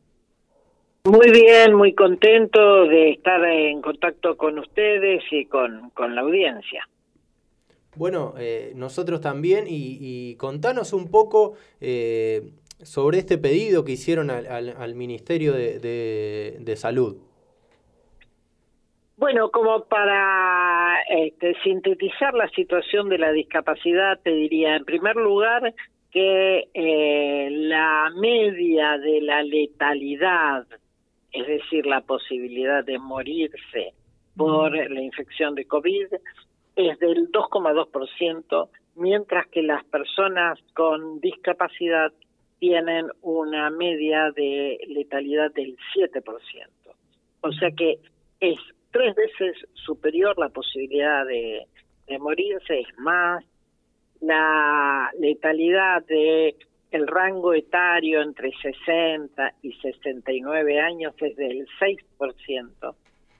Muy 1.04 1.30
bien, 1.32 1.74
muy 1.74 1.94
contento 1.94 2.84
de 2.86 3.10
estar 3.10 3.44
en 3.44 3.82
contacto 3.82 4.36
con 4.36 4.58
ustedes 4.58 5.22
y 5.30 5.46
con, 5.46 5.90
con 5.90 6.14
la 6.14 6.20
audiencia. 6.20 6.88
Bueno, 7.94 8.34
eh, 8.38 8.72
nosotros 8.74 9.20
también, 9.20 9.66
y, 9.68 9.98
y 10.00 10.36
contanos 10.36 10.92
un 10.94 11.10
poco 11.10 11.54
eh, 11.80 12.52
sobre 12.82 13.18
este 13.18 13.36
pedido 13.38 13.84
que 13.84 13.92
hicieron 13.92 14.30
al, 14.30 14.46
al- 14.46 14.74
al 14.78 14.94
Ministerio 14.94 15.52
de, 15.52 15.78
de- 15.78 16.56
de 16.60 16.76
Salud. 16.76 17.16
Bueno, 19.16 19.50
como 19.50 19.84
para 19.84 20.96
este, 21.08 21.54
sintetizar 21.62 22.34
la 22.34 22.48
situación 22.48 23.08
de 23.08 23.18
la 23.18 23.30
discapacidad, 23.30 24.18
te 24.20 24.30
diría, 24.30 24.74
en 24.74 24.84
primer 24.84 25.16
lugar, 25.16 25.74
que 26.10 26.68
eh, 26.74 27.48
la 27.52 28.10
media 28.16 28.98
de 28.98 29.20
la 29.20 29.42
letalidad, 29.42 30.66
es 31.30 31.46
decir, 31.46 31.86
la 31.86 32.00
posibilidad 32.00 32.84
de 32.84 32.98
morirse 32.98 33.94
por 34.36 34.72
la 34.74 35.00
infección 35.02 35.54
de 35.54 35.66
COVID, 35.66 36.06
es 36.76 36.98
del 36.98 37.30
2,2%, 37.30 38.68
mientras 38.96 39.46
que 39.48 39.62
las 39.62 39.84
personas 39.84 40.58
con 40.74 41.20
discapacidad 41.20 42.12
tienen 42.58 43.06
una 43.22 43.70
media 43.70 44.30
de 44.30 44.78
letalidad 44.88 45.52
del 45.52 45.76
7%. 45.94 46.22
O 47.40 47.52
sea 47.52 47.70
que 47.72 47.98
es 48.40 48.58
tres 48.92 49.14
veces 49.14 49.56
superior 49.74 50.38
la 50.38 50.48
posibilidad 50.48 51.26
de, 51.26 51.66
de 52.06 52.18
morirse, 52.18 52.80
es 52.80 52.98
más, 52.98 53.44
la 54.20 55.10
letalidad 55.18 56.04
de 56.06 56.54
el 56.92 57.06
rango 57.06 57.54
etario 57.54 58.20
entre 58.22 58.52
60 58.52 59.54
y 59.62 59.72
69 59.72 60.78
años 60.78 61.14
es 61.18 61.34
del 61.36 61.66
6%, 61.80 62.94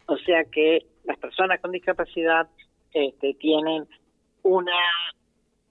o 0.07 0.17
sea 0.19 0.45
que 0.45 0.87
las 1.05 1.19
personas 1.19 1.61
con 1.61 1.71
discapacidad 1.71 2.49
este, 2.93 3.35
tienen 3.35 3.87
una 4.43 4.73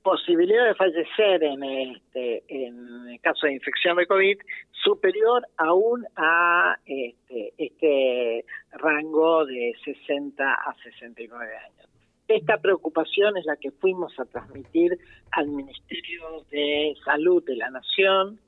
posibilidad 0.04 0.66
de 0.66 0.76
fallecer 0.76 1.44
en 1.44 1.64
este 1.64 2.44
en 2.48 3.08
el 3.10 3.22
caso 3.22 3.46
de 3.46 3.54
infección 3.54 3.98
de 3.98 4.08
COVID 4.08 4.38
superior 4.72 5.46
aún 5.58 6.06
a 6.16 6.76
este, 6.86 7.54
este 7.58 8.46
rango 8.72 9.46
de 9.46 9.76
60 9.84 10.44
a 10.44 10.76
69 10.84 11.46
años. 11.56 11.90
Esta 12.28 12.58
preocupación 12.58 13.38
es 13.38 13.46
la 13.46 13.58
que 13.58 13.72
fuimos 13.72 14.18
a 14.20 14.26
transmitir 14.26 14.98
al 15.32 15.48
Ministerio 15.48 16.46
de 16.50 16.96
Salud 17.04 17.44
de 17.44 17.58
la 17.58 17.70
Nación. 17.70 18.40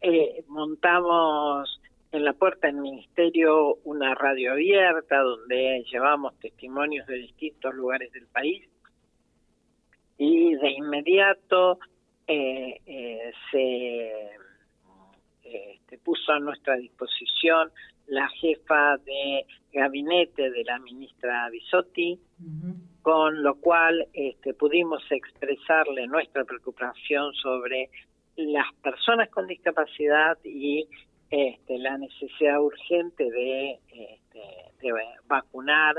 Eh, 0.00 0.44
montamos 0.46 1.80
en 2.12 2.24
la 2.24 2.34
puerta 2.34 2.66
del 2.66 2.76
Ministerio 2.76 3.76
una 3.84 4.14
radio 4.14 4.52
abierta 4.52 5.18
donde 5.20 5.82
llevamos 5.90 6.38
testimonios 6.38 7.06
de 7.06 7.16
distintos 7.16 7.74
lugares 7.74 8.12
del 8.12 8.26
país. 8.26 8.68
Y 10.18 10.54
de 10.54 10.70
inmediato 10.70 11.78
eh, 12.26 12.80
eh, 12.86 13.32
se 13.50 14.30
este, 15.42 15.98
puso 15.98 16.32
a 16.32 16.38
nuestra 16.38 16.76
disposición 16.76 17.70
la 18.06 18.28
jefa 18.28 18.98
de 18.98 19.46
gabinete 19.72 20.50
de 20.50 20.64
la 20.64 20.78
ministra 20.78 21.48
Bisotti, 21.50 22.20
con 23.00 23.42
lo 23.42 23.54
cual 23.54 24.06
este, 24.12 24.52
pudimos 24.52 25.02
expresarle 25.10 26.06
nuestra 26.06 26.44
preocupación 26.44 27.32
sobre 27.34 27.88
las 28.36 28.66
personas 28.82 29.30
con 29.30 29.46
discapacidad 29.46 30.36
y 30.44 30.86
este, 31.32 31.78
la 31.78 31.96
necesidad 31.96 32.60
urgente 32.60 33.24
de, 33.24 33.80
este, 33.88 34.40
de 34.82 34.92
vacunar, 35.26 35.96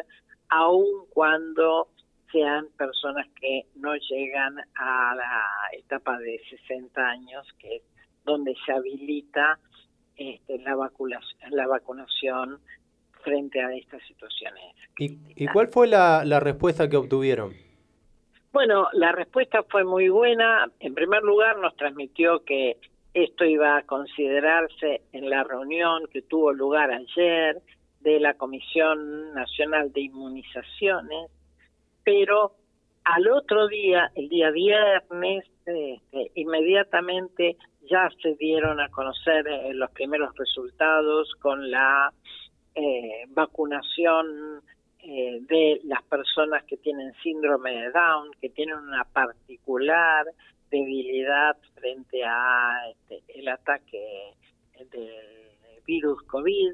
aun 0.49 1.07
cuando 1.09 1.87
sean 2.31 2.67
personas 2.77 3.25
que 3.41 3.65
no 3.75 3.95
llegan 3.95 4.59
a 4.75 5.15
la 5.15 5.43
etapa 5.75 6.19
de 6.19 6.39
60 6.51 7.01
años, 7.01 7.47
que 7.57 7.77
es 7.77 7.83
donde 8.23 8.55
se 8.63 8.73
habilita 8.73 9.57
este, 10.17 10.59
la, 10.59 10.75
vacunación, 10.75 11.39
la 11.49 11.65
vacunación 11.65 12.59
frente 13.23 13.59
a 13.59 13.73
estas 13.73 14.03
situaciones. 14.03 14.75
¿Y, 14.99 15.17
y 15.35 15.47
cuál 15.47 15.69
fue 15.69 15.87
la, 15.87 16.23
la 16.25 16.39
respuesta 16.39 16.87
que 16.87 16.97
obtuvieron? 16.97 17.53
Bueno, 18.51 18.87
la 18.93 19.11
respuesta 19.13 19.63
fue 19.63 19.83
muy 19.83 20.09
buena. 20.09 20.71
En 20.79 20.93
primer 20.93 21.23
lugar, 21.23 21.57
nos 21.57 21.75
transmitió 21.75 22.43
que 22.43 22.77
esto 23.13 23.45
iba 23.45 23.77
a 23.77 23.83
considerarse 23.83 25.01
en 25.11 25.29
la 25.29 25.43
reunión 25.43 26.07
que 26.11 26.21
tuvo 26.23 26.51
lugar 26.51 26.91
ayer 26.91 27.61
de 27.99 28.19
la 28.19 28.33
Comisión 28.33 29.33
Nacional 29.33 29.93
de 29.93 30.01
Inmunizaciones, 30.01 31.31
pero 32.03 32.53
al 33.03 33.27
otro 33.29 33.67
día, 33.67 34.11
el 34.15 34.29
día 34.29 34.49
viernes, 34.51 35.45
este, 35.65 36.31
inmediatamente 36.35 37.57
ya 37.89 38.09
se 38.21 38.35
dieron 38.35 38.79
a 38.79 38.89
conocer 38.89 39.47
eh, 39.47 39.73
los 39.73 39.91
primeros 39.91 40.35
resultados 40.35 41.33
con 41.39 41.69
la 41.69 42.11
eh, 42.75 43.25
vacunación 43.29 44.61
eh, 44.99 45.39
de 45.41 45.81
las 45.83 46.01
personas 46.03 46.63
que 46.63 46.77
tienen 46.77 47.13
síndrome 47.21 47.71
de 47.71 47.91
Down, 47.91 48.31
que 48.41 48.49
tienen 48.49 48.77
una 48.77 49.03
particular 49.03 50.25
debilidad 50.73 51.55
frente 51.75 52.23
a 52.25 52.89
este, 52.89 53.23
el 53.39 53.47
ataque 53.47 54.33
del 54.91 55.83
virus 55.85 56.23
COVID 56.23 56.73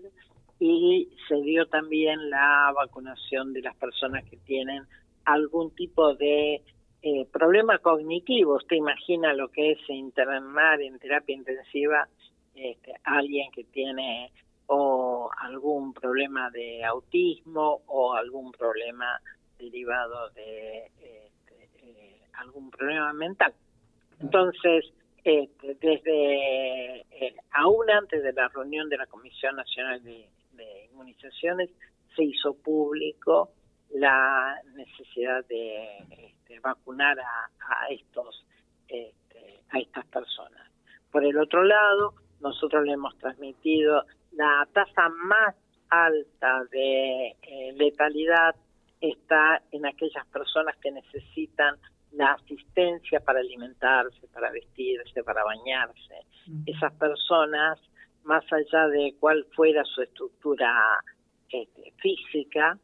y 0.59 1.09
se 1.27 1.35
dio 1.41 1.67
también 1.67 2.29
la 2.29 2.71
vacunación 2.73 3.51
de 3.51 3.61
las 3.61 3.75
personas 3.75 4.23
que 4.29 4.37
tienen 4.37 4.83
algún 5.25 5.75
tipo 5.75 6.15
de 6.15 6.61
eh, 7.01 7.25
problema 7.31 7.77
cognitivo. 7.79 8.55
Usted 8.55 8.77
imagina 8.77 9.33
lo 9.33 9.49
que 9.49 9.71
es 9.71 9.89
internar 9.89 10.81
en 10.81 10.97
terapia 10.99 11.35
intensiva 11.35 12.07
este, 12.55 12.93
alguien 13.03 13.51
que 13.51 13.65
tiene 13.65 14.31
o 14.67 15.29
algún 15.41 15.93
problema 15.93 16.49
de 16.51 16.85
autismo 16.85 17.81
o 17.87 18.13
algún 18.13 18.51
problema 18.51 19.19
derivado 19.57 20.29
de 20.31 20.85
este, 20.85 21.69
eh, 21.81 22.21
algún 22.33 22.69
problema 22.69 23.11
mental. 23.13 23.53
Entonces, 24.19 24.85
este, 25.23 25.75
desde 25.75 27.01
eh, 27.01 27.35
aún 27.51 27.89
antes 27.89 28.23
de 28.23 28.33
la 28.33 28.47
reunión 28.49 28.89
de 28.89 28.97
la 28.97 29.05
Comisión 29.07 29.55
Nacional 29.55 30.03
de, 30.03 30.27
Inmunizaciones, 30.91 31.69
se 32.15 32.23
hizo 32.23 32.53
público 32.53 33.51
la 33.91 34.61
necesidad 34.75 35.45
de 35.45 35.99
este, 36.09 36.59
vacunar 36.59 37.17
a, 37.19 37.49
a 37.59 37.87
estos 37.89 38.45
este, 38.89 39.61
a 39.69 39.79
estas 39.79 40.05
personas. 40.07 40.69
Por 41.11 41.23
el 41.23 41.37
otro 41.37 41.63
lado, 41.63 42.15
nosotros 42.41 42.85
le 42.85 42.93
hemos 42.93 43.17
transmitido 43.17 44.03
la 44.31 44.67
tasa 44.73 45.09
más 45.09 45.55
alta 45.89 46.63
de 46.71 47.35
eh, 47.41 47.73
letalidad 47.75 48.55
está 49.01 49.61
en 49.71 49.85
aquellas 49.85 50.25
personas 50.27 50.75
que 50.77 50.91
necesitan 50.91 51.77
la 52.11 52.33
asistencia 52.33 53.19
para 53.19 53.39
alimentarse, 53.39 54.27
para 54.33 54.51
vestirse, 54.51 55.23
para 55.23 55.43
bañarse. 55.43 56.15
Esas 56.65 56.93
personas, 56.93 57.79
más 58.23 58.43
allá 58.51 58.87
de 58.87 59.15
cuál 59.19 59.45
fuera 59.55 59.83
su 59.85 60.01
estructura 60.01 60.73
este, 61.49 61.93
física, 61.97 62.77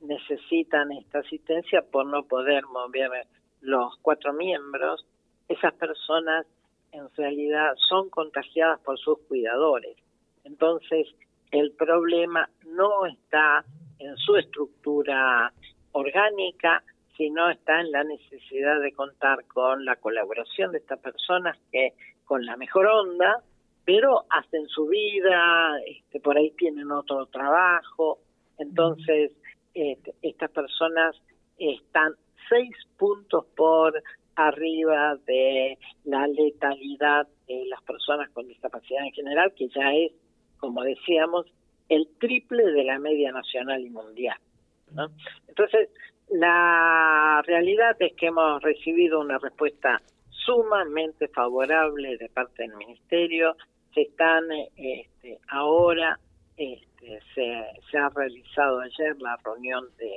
necesitan 0.00 0.92
esta 0.92 1.18
asistencia 1.20 1.82
por 1.82 2.06
no 2.06 2.24
poder 2.24 2.64
mover 2.66 3.26
los 3.60 3.96
cuatro 4.02 4.32
miembros. 4.32 5.04
Esas 5.48 5.74
personas 5.74 6.46
en 6.92 7.08
realidad 7.16 7.72
son 7.88 8.08
contagiadas 8.10 8.80
por 8.80 8.98
sus 8.98 9.18
cuidadores. 9.26 9.96
Entonces, 10.44 11.08
el 11.50 11.72
problema 11.72 12.48
no 12.66 13.06
está 13.06 13.64
en 13.98 14.16
su 14.16 14.36
estructura 14.36 15.52
orgánica, 15.92 16.82
sino 17.18 17.50
está 17.50 17.80
en 17.80 17.90
la 17.90 18.04
necesidad 18.04 18.80
de 18.80 18.92
contar 18.92 19.44
con 19.46 19.84
la 19.84 19.96
colaboración 19.96 20.70
de 20.72 20.78
estas 20.78 21.00
personas 21.00 21.58
que 21.72 21.92
con 22.24 22.46
la 22.46 22.56
mejor 22.56 22.86
onda, 22.86 23.42
pero 23.84 24.24
hacen 24.30 24.68
su 24.68 24.86
vida, 24.86 25.80
este, 25.84 26.20
por 26.20 26.38
ahí 26.38 26.52
tienen 26.52 26.92
otro 26.92 27.26
trabajo, 27.26 28.20
entonces 28.58 29.32
este, 29.74 30.14
estas 30.22 30.50
personas 30.52 31.16
están 31.58 32.14
seis 32.48 32.70
puntos 32.96 33.44
por 33.56 34.00
arriba 34.36 35.16
de 35.26 35.76
la 36.04 36.28
letalidad 36.28 37.26
de 37.48 37.64
las 37.66 37.82
personas 37.82 38.30
con 38.30 38.46
discapacidad 38.46 39.04
en 39.04 39.12
general, 39.12 39.52
que 39.56 39.68
ya 39.68 39.92
es, 39.92 40.12
como 40.58 40.84
decíamos, 40.84 41.46
el 41.88 42.08
triple 42.20 42.64
de 42.64 42.84
la 42.84 43.00
media 43.00 43.32
nacional 43.32 43.80
y 43.80 43.90
mundial. 43.90 44.38
¿no? 44.92 45.08
Entonces, 45.48 45.88
la 46.30 47.42
realidad 47.46 47.96
es 48.00 48.12
que 48.14 48.26
hemos 48.26 48.62
recibido 48.62 49.20
una 49.20 49.38
respuesta 49.38 50.00
sumamente 50.30 51.28
favorable 51.28 52.16
de 52.16 52.28
parte 52.28 52.62
del 52.62 52.76
Ministerio. 52.76 53.56
Se 53.94 54.02
están 54.02 54.44
este, 54.76 55.38
ahora, 55.48 56.18
este, 56.56 57.20
se, 57.34 57.98
ha 57.98 58.08
realizado 58.10 58.80
ayer 58.80 59.20
la 59.20 59.36
reunión 59.44 59.84
de 59.98 60.12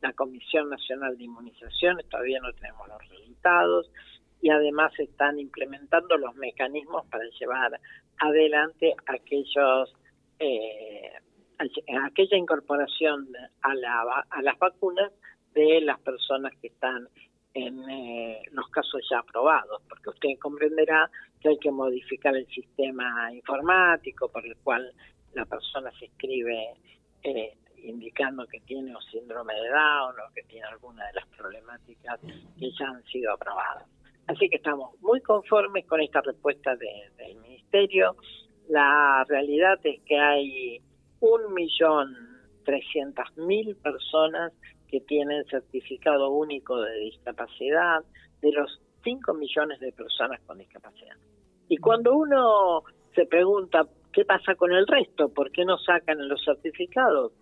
la 0.00 0.12
Comisión 0.12 0.70
Nacional 0.70 1.16
de 1.18 1.24
Inmunizaciones, 1.24 2.08
todavía 2.08 2.40
no 2.40 2.52
tenemos 2.54 2.88
los 2.88 3.08
resultados, 3.08 3.90
y 4.40 4.50
además 4.50 4.92
se 4.96 5.02
están 5.02 5.38
implementando 5.38 6.16
los 6.16 6.34
mecanismos 6.36 7.04
para 7.06 7.24
llevar 7.38 7.78
adelante 8.18 8.94
aquellos 9.06 9.94
eh, 10.38 11.12
aquella 12.06 12.38
incorporación 12.38 13.28
a, 13.60 13.74
la, 13.74 14.24
a 14.30 14.42
las 14.42 14.58
vacunas 14.58 15.12
de 15.54 15.80
las 15.82 15.98
personas 16.00 16.52
que 16.60 16.68
están 16.68 17.08
en 17.54 17.88
eh, 17.90 18.42
los 18.52 18.68
casos 18.68 19.00
ya 19.10 19.18
aprobados, 19.18 19.82
porque 19.88 20.10
usted 20.10 20.28
comprenderá 20.40 21.10
que 21.40 21.48
hay 21.48 21.58
que 21.58 21.70
modificar 21.70 22.36
el 22.36 22.46
sistema 22.46 23.32
informático 23.34 24.28
por 24.30 24.46
el 24.46 24.56
cual 24.58 24.92
la 25.34 25.44
persona 25.46 25.90
se 25.98 26.06
inscribe 26.06 26.74
eh, 27.24 27.54
indicando 27.82 28.46
que 28.46 28.60
tiene 28.60 28.94
un 28.94 29.02
síndrome 29.10 29.54
de 29.54 29.68
Down 29.68 30.14
o 30.20 30.32
que 30.34 30.42
tiene 30.44 30.66
alguna 30.66 31.06
de 31.06 31.12
las 31.14 31.26
problemáticas 31.28 32.20
que 32.58 32.70
ya 32.78 32.86
han 32.88 33.02
sido 33.04 33.32
aprobadas. 33.32 33.84
Así 34.26 34.48
que 34.48 34.56
estamos 34.56 34.94
muy 35.00 35.20
conformes 35.22 35.86
con 35.86 36.00
esta 36.00 36.20
respuesta 36.20 36.76
de- 36.76 37.10
del 37.16 37.36
Ministerio. 37.38 38.14
La 38.68 39.24
realidad 39.28 39.80
es 39.82 40.00
que 40.02 40.16
hay 40.18 40.80
un 41.20 41.52
millón 41.54 42.14
trescientas 42.64 43.34
mil 43.36 43.74
personas 43.76 44.52
que 44.90 45.00
tienen 45.00 45.44
certificado 45.46 46.30
único 46.30 46.80
de 46.80 46.94
discapacidad 47.00 48.00
de 48.42 48.52
los 48.52 48.80
5 49.04 49.34
millones 49.34 49.80
de 49.80 49.92
personas 49.92 50.40
con 50.46 50.58
discapacidad. 50.58 51.16
Y 51.68 51.76
cuando 51.76 52.16
uno 52.16 52.82
se 53.14 53.26
pregunta 53.26 53.86
qué 54.12 54.24
pasa 54.24 54.54
con 54.54 54.72
el 54.72 54.86
resto, 54.86 55.28
por 55.28 55.50
qué 55.52 55.64
no 55.64 55.78
sacan 55.78 56.28
los 56.28 56.44
certificados, 56.44 57.32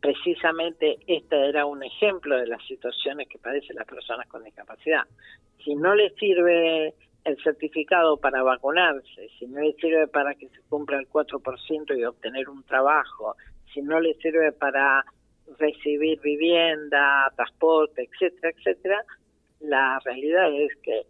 precisamente 0.00 0.98
este 1.06 1.48
era 1.48 1.66
un 1.66 1.82
ejemplo 1.82 2.36
de 2.36 2.46
las 2.46 2.62
situaciones 2.66 3.28
que 3.28 3.38
padecen 3.38 3.76
las 3.76 3.86
personas 3.86 4.26
con 4.28 4.42
discapacidad. 4.44 5.02
Si 5.64 5.74
no 5.74 5.94
les 5.94 6.14
sirve 6.16 6.94
el 7.24 7.42
certificado 7.42 8.18
para 8.18 8.42
vacunarse, 8.42 9.28
si 9.38 9.46
no 9.46 9.60
les 9.60 9.76
sirve 9.76 10.06
para 10.08 10.34
que 10.34 10.48
se 10.48 10.60
cumpla 10.68 10.98
el 10.98 11.08
4% 11.08 11.98
y 11.98 12.04
obtener 12.04 12.48
un 12.48 12.62
trabajo, 12.64 13.34
si 13.72 13.82
no 13.82 13.98
les 13.98 14.16
sirve 14.18 14.52
para 14.52 15.04
recibir 15.58 16.20
vivienda, 16.20 17.32
transporte, 17.36 18.08
etcétera, 18.10 18.52
etcétera, 18.56 19.04
la 19.60 20.00
realidad 20.04 20.52
es 20.52 20.74
que 20.82 21.02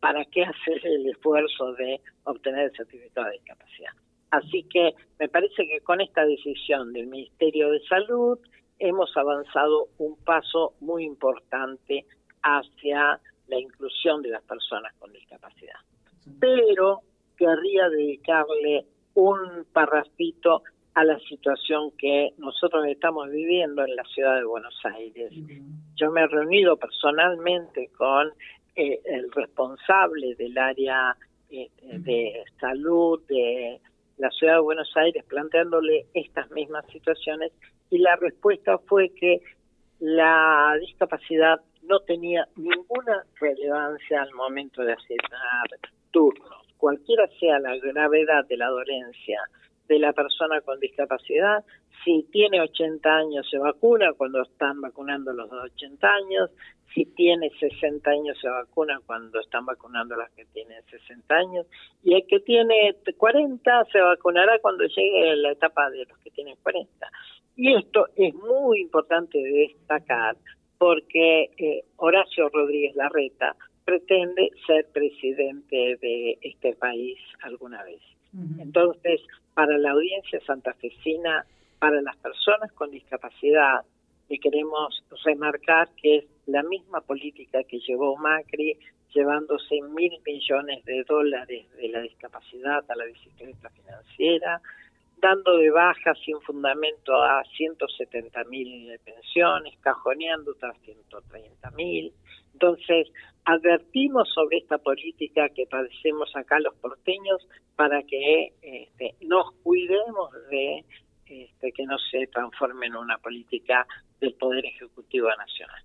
¿para 0.00 0.24
qué 0.26 0.44
hacer 0.44 0.86
el 0.86 1.08
esfuerzo 1.08 1.72
de 1.74 2.00
obtener 2.24 2.66
el 2.66 2.76
certificado 2.76 3.26
de 3.26 3.32
discapacidad? 3.34 3.92
Así 4.30 4.64
que 4.64 4.94
me 5.18 5.28
parece 5.28 5.66
que 5.66 5.80
con 5.80 6.00
esta 6.00 6.24
decisión 6.24 6.92
del 6.92 7.06
Ministerio 7.06 7.70
de 7.70 7.80
Salud 7.88 8.38
hemos 8.78 9.16
avanzado 9.16 9.88
un 9.98 10.16
paso 10.24 10.74
muy 10.80 11.04
importante 11.04 12.04
hacia 12.42 13.20
la 13.48 13.58
inclusión 13.58 14.22
de 14.22 14.30
las 14.30 14.42
personas 14.42 14.92
con 14.98 15.12
discapacidad. 15.12 15.78
Pero 16.40 17.00
querría 17.36 17.88
dedicarle 17.88 18.84
un 19.14 19.64
parrafito 19.72 20.62
a 20.96 21.04
la 21.04 21.18
situación 21.20 21.90
que 21.98 22.30
nosotros 22.38 22.86
estamos 22.86 23.30
viviendo 23.30 23.84
en 23.84 23.94
la 23.96 24.04
ciudad 24.04 24.36
de 24.36 24.44
Buenos 24.44 24.74
Aires. 24.82 25.30
Yo 25.94 26.10
me 26.10 26.22
he 26.22 26.26
reunido 26.26 26.78
personalmente 26.78 27.90
con 27.98 28.32
eh, 28.74 28.98
el 29.04 29.30
responsable 29.30 30.34
del 30.36 30.56
área 30.56 31.14
eh, 31.50 31.68
de 31.82 32.42
salud 32.58 33.20
de 33.28 33.78
la 34.16 34.30
ciudad 34.30 34.54
de 34.54 34.60
Buenos 34.60 34.90
Aires 34.96 35.22
planteándole 35.28 36.06
estas 36.14 36.50
mismas 36.52 36.86
situaciones 36.90 37.52
y 37.90 37.98
la 37.98 38.16
respuesta 38.16 38.78
fue 38.78 39.10
que 39.10 39.42
la 40.00 40.78
discapacidad 40.80 41.60
no 41.82 42.00
tenía 42.00 42.48
ninguna 42.56 43.22
relevancia 43.38 44.22
al 44.22 44.32
momento 44.32 44.80
de 44.80 44.94
asignar 44.94 45.68
turnos. 46.10 46.66
Cualquiera 46.78 47.28
sea 47.38 47.58
la 47.58 47.76
gravedad 47.76 48.46
de 48.46 48.56
la 48.56 48.68
dolencia 48.68 49.42
de 49.88 49.98
la 49.98 50.12
persona 50.12 50.60
con 50.60 50.80
discapacidad, 50.80 51.64
si 52.04 52.22
tiene 52.30 52.60
80 52.60 53.08
años 53.08 53.48
se 53.50 53.58
vacuna 53.58 54.12
cuando 54.12 54.42
están 54.42 54.80
vacunando 54.80 55.32
los 55.32 55.50
de 55.50 55.56
80 55.56 56.08
años, 56.08 56.50
si 56.94 57.04
tiene 57.04 57.50
60 57.58 58.08
años 58.10 58.38
se 58.40 58.48
vacuna 58.48 59.00
cuando 59.04 59.40
están 59.40 59.66
vacunando 59.66 60.14
a 60.14 60.18
los 60.18 60.30
que 60.30 60.44
tienen 60.46 60.82
60 60.84 61.34
años, 61.34 61.66
y 62.02 62.14
el 62.14 62.26
que 62.26 62.40
tiene 62.40 62.96
40 63.16 63.84
se 63.92 64.00
vacunará 64.00 64.58
cuando 64.60 64.84
llegue 64.84 65.36
la 65.36 65.52
etapa 65.52 65.90
de 65.90 66.06
los 66.06 66.18
que 66.18 66.30
tienen 66.30 66.56
40. 66.62 67.10
Y 67.56 67.74
esto 67.74 68.06
es 68.16 68.34
muy 68.34 68.80
importante 68.80 69.38
de 69.38 69.68
destacar 69.68 70.36
porque 70.78 71.50
eh, 71.56 71.84
Horacio 71.96 72.48
Rodríguez 72.50 72.94
Larreta 72.94 73.56
pretende 73.84 74.50
ser 74.66 74.86
presidente 74.92 75.96
de 76.00 76.38
este 76.42 76.74
país 76.74 77.18
alguna 77.42 77.82
vez. 77.84 78.00
Entonces, 78.58 79.20
para 79.54 79.78
la 79.78 79.92
audiencia 79.92 80.40
santafesina, 80.46 81.46
para 81.78 82.00
las 82.00 82.16
personas 82.16 82.72
con 82.72 82.90
discapacidad, 82.90 83.82
le 84.28 84.38
queremos 84.38 85.02
remarcar 85.24 85.88
que 86.00 86.18
es 86.18 86.24
la 86.46 86.62
misma 86.62 87.00
política 87.00 87.62
que 87.64 87.78
llevó 87.80 88.16
Macri, 88.16 88.78
llevándose 89.14 89.80
mil 89.82 90.12
millones 90.24 90.84
de 90.84 91.04
dólares 91.04 91.66
de 91.76 91.88
la 91.88 92.00
discapacidad 92.00 92.84
a 92.88 92.96
la 92.96 93.04
bicicleta 93.04 93.70
financiera, 93.70 94.60
dando 95.18 95.56
de 95.56 95.70
baja 95.70 96.14
sin 96.24 96.40
fundamento 96.42 97.14
a 97.14 97.42
170 97.56 98.44
mil 98.44 98.98
pensiones, 99.04 99.74
cajoneando 99.80 100.52
otras 100.52 100.76
130 100.84 101.70
mil. 101.70 102.12
Entonces, 102.60 103.12
advertimos 103.44 104.28
sobre 104.34 104.56
esta 104.58 104.78
política 104.78 105.50
que 105.50 105.66
padecemos 105.66 106.34
acá 106.34 106.58
los 106.58 106.74
porteños 106.76 107.46
para 107.76 108.02
que 108.02 108.54
este, 108.62 109.14
nos 109.26 109.52
cuidemos 109.62 110.30
de 110.50 110.84
este, 111.26 111.72
que 111.72 111.84
no 111.84 111.98
se 112.10 112.26
transforme 112.28 112.86
en 112.86 112.96
una 112.96 113.18
política 113.18 113.86
del 114.20 114.32
Poder 114.34 114.64
Ejecutivo 114.64 115.28
Nacional. 115.36 115.82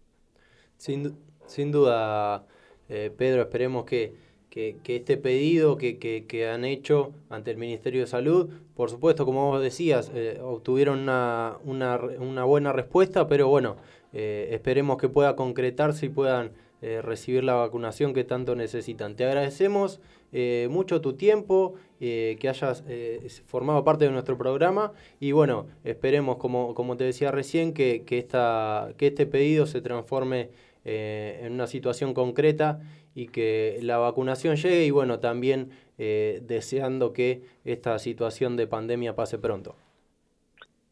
Sin, 0.78 1.04
du- 1.04 1.18
sin 1.46 1.72
duda, 1.74 2.46
eh, 2.88 3.12
Pedro, 3.18 3.42
esperemos 3.42 3.84
que, 3.84 4.14
que, 4.50 4.78
este 4.86 5.18
pedido 5.18 5.78
que, 5.78 6.00
que, 6.00 6.48
han 6.48 6.64
hecho 6.64 7.12
ante 7.30 7.52
el 7.52 7.58
Ministerio 7.58 8.02
de 8.02 8.08
Salud, 8.08 8.50
por 8.76 8.90
supuesto, 8.90 9.26
como 9.26 9.50
vos 9.52 9.62
decías, 9.62 10.10
eh, 10.16 10.40
obtuvieron 10.42 11.00
una, 11.02 11.58
una 11.64 12.44
buena 12.46 12.72
respuesta, 12.72 13.28
pero 13.28 13.50
bueno, 13.50 13.76
eh, 14.14 14.50
esperemos 14.52 14.98
que 14.98 15.10
pueda 15.10 15.36
concretarse 15.36 16.08
y 16.08 16.10
puedan 16.10 16.52
eh, 16.82 17.02
recibir 17.02 17.44
la 17.44 17.54
vacunación 17.54 18.14
que 18.14 18.24
tanto 18.24 18.56
necesitan. 18.56 19.16
Te 19.16 19.26
agradecemos 19.26 20.02
eh, 20.32 20.68
mucho 20.70 21.02
tu 21.02 21.14
tiempo, 21.14 21.76
que 22.00 22.50
hayas 22.50 22.84
formado 23.46 23.84
parte 23.84 24.06
de 24.06 24.12
nuestro 24.12 24.36
programa 24.36 24.92
y 25.20 25.34
bueno, 25.34 25.68
esperemos, 25.84 26.38
como, 26.38 26.74
como 26.74 26.98
te 26.98 27.04
decía 27.04 27.30
recién, 27.30 27.76
que, 27.76 28.02
que, 28.08 28.18
esta, 28.18 28.90
que 28.98 29.06
este 29.06 29.28
pedido 29.28 29.68
se 29.68 29.82
transforme 29.82 30.50
en 30.84 31.54
una 31.54 31.68
situación 31.68 32.16
concreta 32.16 32.80
y 33.14 33.28
que 33.28 33.78
la 33.84 34.00
vacunación 34.00 34.56
llegue 34.56 34.84
y 34.84 34.90
bueno, 34.90 35.20
también 35.20 35.70
deseando 35.96 37.14
que 37.14 37.44
esta 37.66 38.00
situación 38.00 38.58
de 38.58 38.66
pandemia 38.66 39.16
pase 39.16 39.38
pronto. 39.38 39.76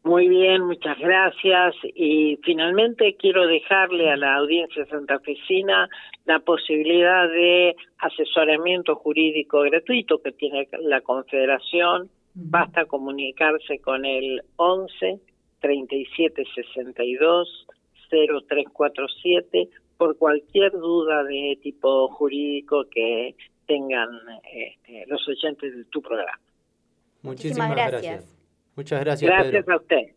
Muy 0.02 0.28
bien, 0.28 0.64
muchas 0.64 0.98
gracias. 0.98 1.74
Y 1.94 2.38
finalmente 2.42 3.16
quiero 3.18 3.46
dejarle 3.46 4.10
a 4.10 4.16
la 4.16 4.36
audiencia 4.36 4.86
santafesina 4.86 5.88
la 6.24 6.38
posibilidad 6.40 7.28
de 7.28 7.76
asesoramiento 7.98 8.96
jurídico 8.96 9.60
gratuito 9.60 10.22
que 10.22 10.32
tiene 10.32 10.68
la 10.80 11.02
Confederación. 11.02 12.08
Basta 12.32 12.86
comunicarse 12.86 13.78
con 13.80 14.06
el 14.06 14.42
11 14.56 15.20
37 15.60 16.44
62 16.54 17.66
0347 18.08 19.68
por 19.98 20.16
cualquier 20.16 20.72
duda 20.72 21.24
de 21.24 21.58
tipo 21.62 22.08
jurídico 22.08 22.84
que 22.90 23.34
tengan 23.66 24.08
este, 24.50 25.04
los 25.06 25.28
oyentes 25.28 25.76
de 25.76 25.84
tu 25.84 26.00
programa. 26.00 26.40
Muchísimas 27.22 27.70
gracias. 27.72 28.02
gracias. 28.02 28.39
Muchas 28.80 29.00
gracias, 29.00 29.30
Gracias 29.30 29.64
Pedro. 29.64 29.74
a 29.74 29.76
ustedes. 29.76 30.14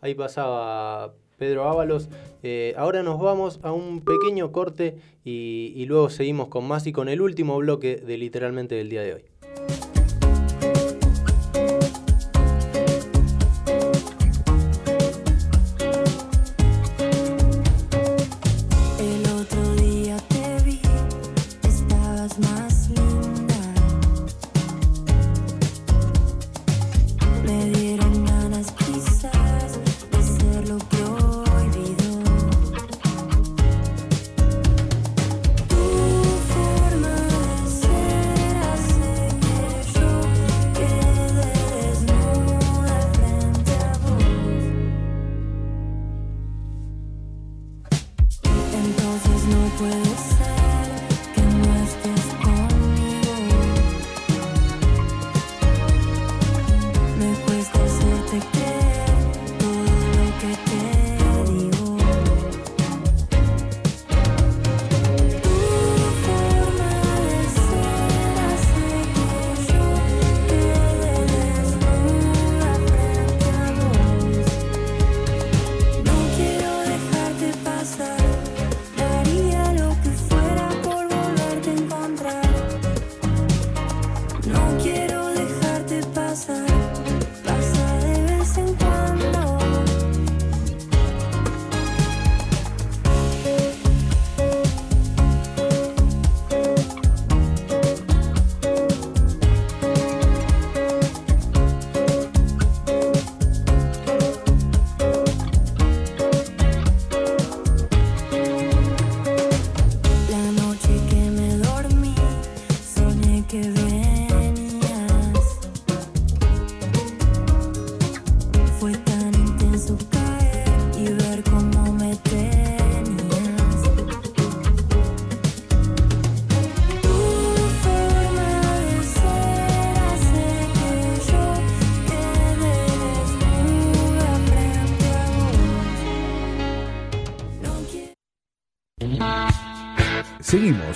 Ahí 0.00 0.14
pasaba 0.14 1.14
Pedro 1.36 1.64
Ábalos. 1.64 2.08
Eh, 2.44 2.74
ahora 2.76 3.02
nos 3.02 3.18
vamos 3.18 3.58
a 3.64 3.72
un 3.72 4.04
pequeño 4.04 4.52
corte 4.52 4.94
y, 5.24 5.72
y 5.74 5.86
luego 5.86 6.10
seguimos 6.10 6.46
con 6.46 6.64
más 6.68 6.86
y 6.86 6.92
con 6.92 7.08
el 7.08 7.20
último 7.20 7.58
bloque 7.58 7.96
de 7.96 8.16
literalmente 8.18 8.76
del 8.76 8.88
día 8.88 9.02
de 9.02 9.14
hoy. 9.14 9.24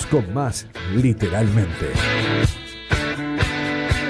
Seguimos 0.05 0.27
con 0.27 0.35
más 0.35 0.67
literalmente. 0.95 1.87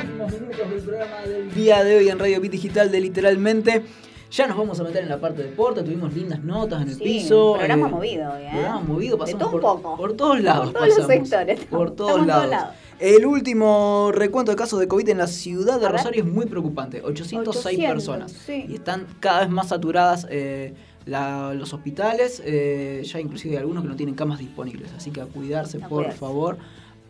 Últimos 0.03 0.33
minutos 0.33 0.71
del 0.71 0.81
programa 0.83 1.21
del 1.27 1.55
día 1.55 1.85
de 1.85 1.97
hoy 1.99 2.09
en 2.09 2.19
Radio 2.19 2.41
Bit 2.41 2.53
Digital 2.53 2.91
de 2.91 3.01
Literalmente. 3.01 3.85
Ya 4.31 4.47
nos 4.49 4.57
vamos 4.57 4.81
a 4.81 4.83
meter 4.83 5.05
en 5.05 5.09
la 5.11 5.21
parte 5.21 5.43
de 5.43 5.51
deporte, 5.51 5.83
tuvimos 5.83 6.13
lindas 6.13 6.43
notas 6.43 6.83
en 6.83 6.89
el 6.89 6.95
Sí, 6.97 7.05
piso. 7.05 7.53
un 7.53 7.59
programa 7.59 7.87
eh, 7.87 7.91
movido 7.91 8.37
¿eh? 8.37 8.49
Programa 8.51 8.81
movido, 8.81 9.17
De 9.17 9.19
pasamos 9.21 9.39
todo 9.41 9.55
un 9.55 9.61
por, 9.61 9.83
poco. 9.83 9.97
por 9.97 10.13
todos 10.17 10.41
lados. 10.41 10.65
Por 10.65 10.73
todos 10.75 10.89
los 10.89 10.97
pasamos. 11.07 11.29
sectores. 11.29 11.61
Por 11.67 11.91
todos 11.93 12.27
lados. 12.27 12.43
todos 12.43 12.51
lados. 12.51 12.75
El 12.99 13.27
último 13.27 14.11
recuento 14.13 14.51
de 14.51 14.57
casos 14.57 14.81
de 14.81 14.89
COVID 14.89 15.09
en 15.11 15.19
la 15.19 15.27
ciudad 15.29 15.79
de 15.79 15.87
A 15.87 15.91
ver. 15.91 15.99
Rosario 15.99 16.25
es 16.25 16.29
muy 16.29 16.47
preocupante. 16.47 17.01
806 17.03 17.49
800, 17.49 17.87
personas. 17.93 18.33
sí. 18.33 18.67
Y 18.69 18.75
están 18.75 19.07
cada 19.21 19.41
vez 19.41 19.51
más 19.51 19.69
saturadas 19.69 20.27
eh, 20.31 20.75
la- 21.07 21.55
los 21.55 21.73
hospitales. 21.73 22.43
eh, 22.45 23.03
ya 23.05 23.21
inclusive 23.21 23.55
hay 23.55 23.61
algunos 23.61 23.83
que 23.83 23.89
no 23.89 23.97
tienen 23.97 24.15
camas 24.15 24.39
disponibles. 24.39 24.93
Así 24.97 25.11
que 25.11 25.21
a 25.21 25.27
cuidarse, 25.27 25.79
A 25.79 25.89
por 25.89 25.99
cuidarse. 26.05 26.19
favor. 26.19 26.59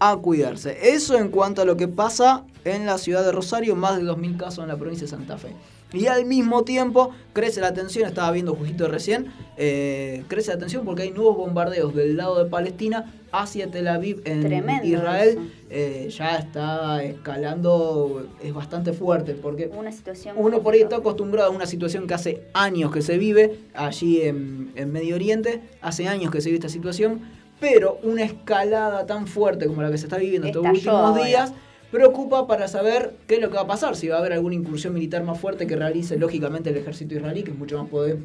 A 0.01 0.17
cuidarse. 0.17 0.77
Eso 0.95 1.17
en 1.17 1.29
cuanto 1.29 1.63
a 1.63 1.65
lo 1.65 1.77
que 1.77 1.89
pasa 1.89 2.45
en 2.65 2.85
la 2.87 2.99
ciudad 2.99 3.25
de 3.25 3.33
Rosario. 3.33 3.77
Más 3.77 3.97
de 3.97 4.03
2.000 4.05 4.37
casos 4.37 4.63
en 4.65 4.69
la 4.69 4.77
provincia 4.77 5.05
de 5.05 5.11
Santa 5.11 5.39
Fe. 5.39 5.51
Y 5.93 6.07
al 6.07 6.25
mismo 6.25 6.65
tiempo 6.65 7.11
crece 7.33 7.61
la 7.61 7.73
tensión, 7.73 8.09
estaba 8.09 8.33
viendo 8.33 8.57
Jujito 8.57 8.89
recién, 8.89 9.27
eh, 9.57 10.25
crece 10.27 10.51
la 10.51 10.59
tensión 10.59 10.85
porque 10.85 11.03
hay 11.03 11.13
nuevos 11.13 11.37
bombardeos 11.37 11.95
del 11.95 12.17
lado 12.17 12.43
de 12.43 12.51
Palestina 12.51 13.13
hacia 13.31 13.71
Tel 13.71 13.87
Aviv 13.87 14.21
en 14.25 14.41
Tremendo 14.41 14.85
Israel. 14.85 15.29
eso. 15.29 15.41
Eh, 15.77 16.09
ya 16.09 16.37
está 16.37 17.03
escalando, 17.03 18.29
es 18.41 18.55
bastante 18.55 18.93
fuerte 18.93 19.35
porque 19.35 19.69
Una 19.77 19.91
situación. 19.91 20.37
uno 20.39 20.63
por 20.63 20.75
ahí 20.75 20.83
está 20.83 20.99
acostumbrado 20.99 21.51
a 21.51 21.53
una 21.53 21.67
situación 21.67 22.07
que 22.07 22.15
hace 22.15 22.43
años 22.55 22.93
que 22.93 23.03
se 23.03 23.19
vive 23.19 23.59
allí 23.75 24.21
en, 24.21 24.71
en 24.77 24.93
Medio 24.93 25.17
Oriente, 25.17 25.63
hace 25.81 26.07
años 26.07 26.31
que 26.31 26.41
se 26.41 26.51
vive 26.51 26.59
esta 26.59 26.69
situación, 26.69 27.23
pero 27.59 27.99
una 28.05 28.23
escalada 28.23 29.05
tan 29.07 29.27
fuerte 29.27 29.67
como 29.67 29.83
la 29.83 29.91
que 29.91 29.99
se 29.99 30.07
está 30.07 30.17
viviendo 30.17 30.47
estos 30.47 30.65
últimos 30.65 31.17
días 31.25 31.53
preocupa 31.91 32.47
para 32.47 32.69
saber 32.69 33.17
qué 33.27 33.35
es 33.37 33.41
lo 33.41 33.51
que 33.51 33.57
va 33.57 33.63
a 33.63 33.67
pasar, 33.67 33.97
si 33.97 34.07
va 34.07 34.17
a 34.17 34.19
haber 34.21 34.35
alguna 34.35 34.55
incursión 34.55 34.95
militar 34.95 35.25
más 35.25 35.41
fuerte 35.41 35.67
que 35.67 35.75
realice 35.75 36.17
lógicamente 36.17 36.71
el 36.71 36.77
ejército 36.77 37.17
israelí, 37.17 37.43
que 37.43 37.51
es 37.51 37.59
mucho 37.59 37.79
más 37.83 37.89
poder, 37.89 38.19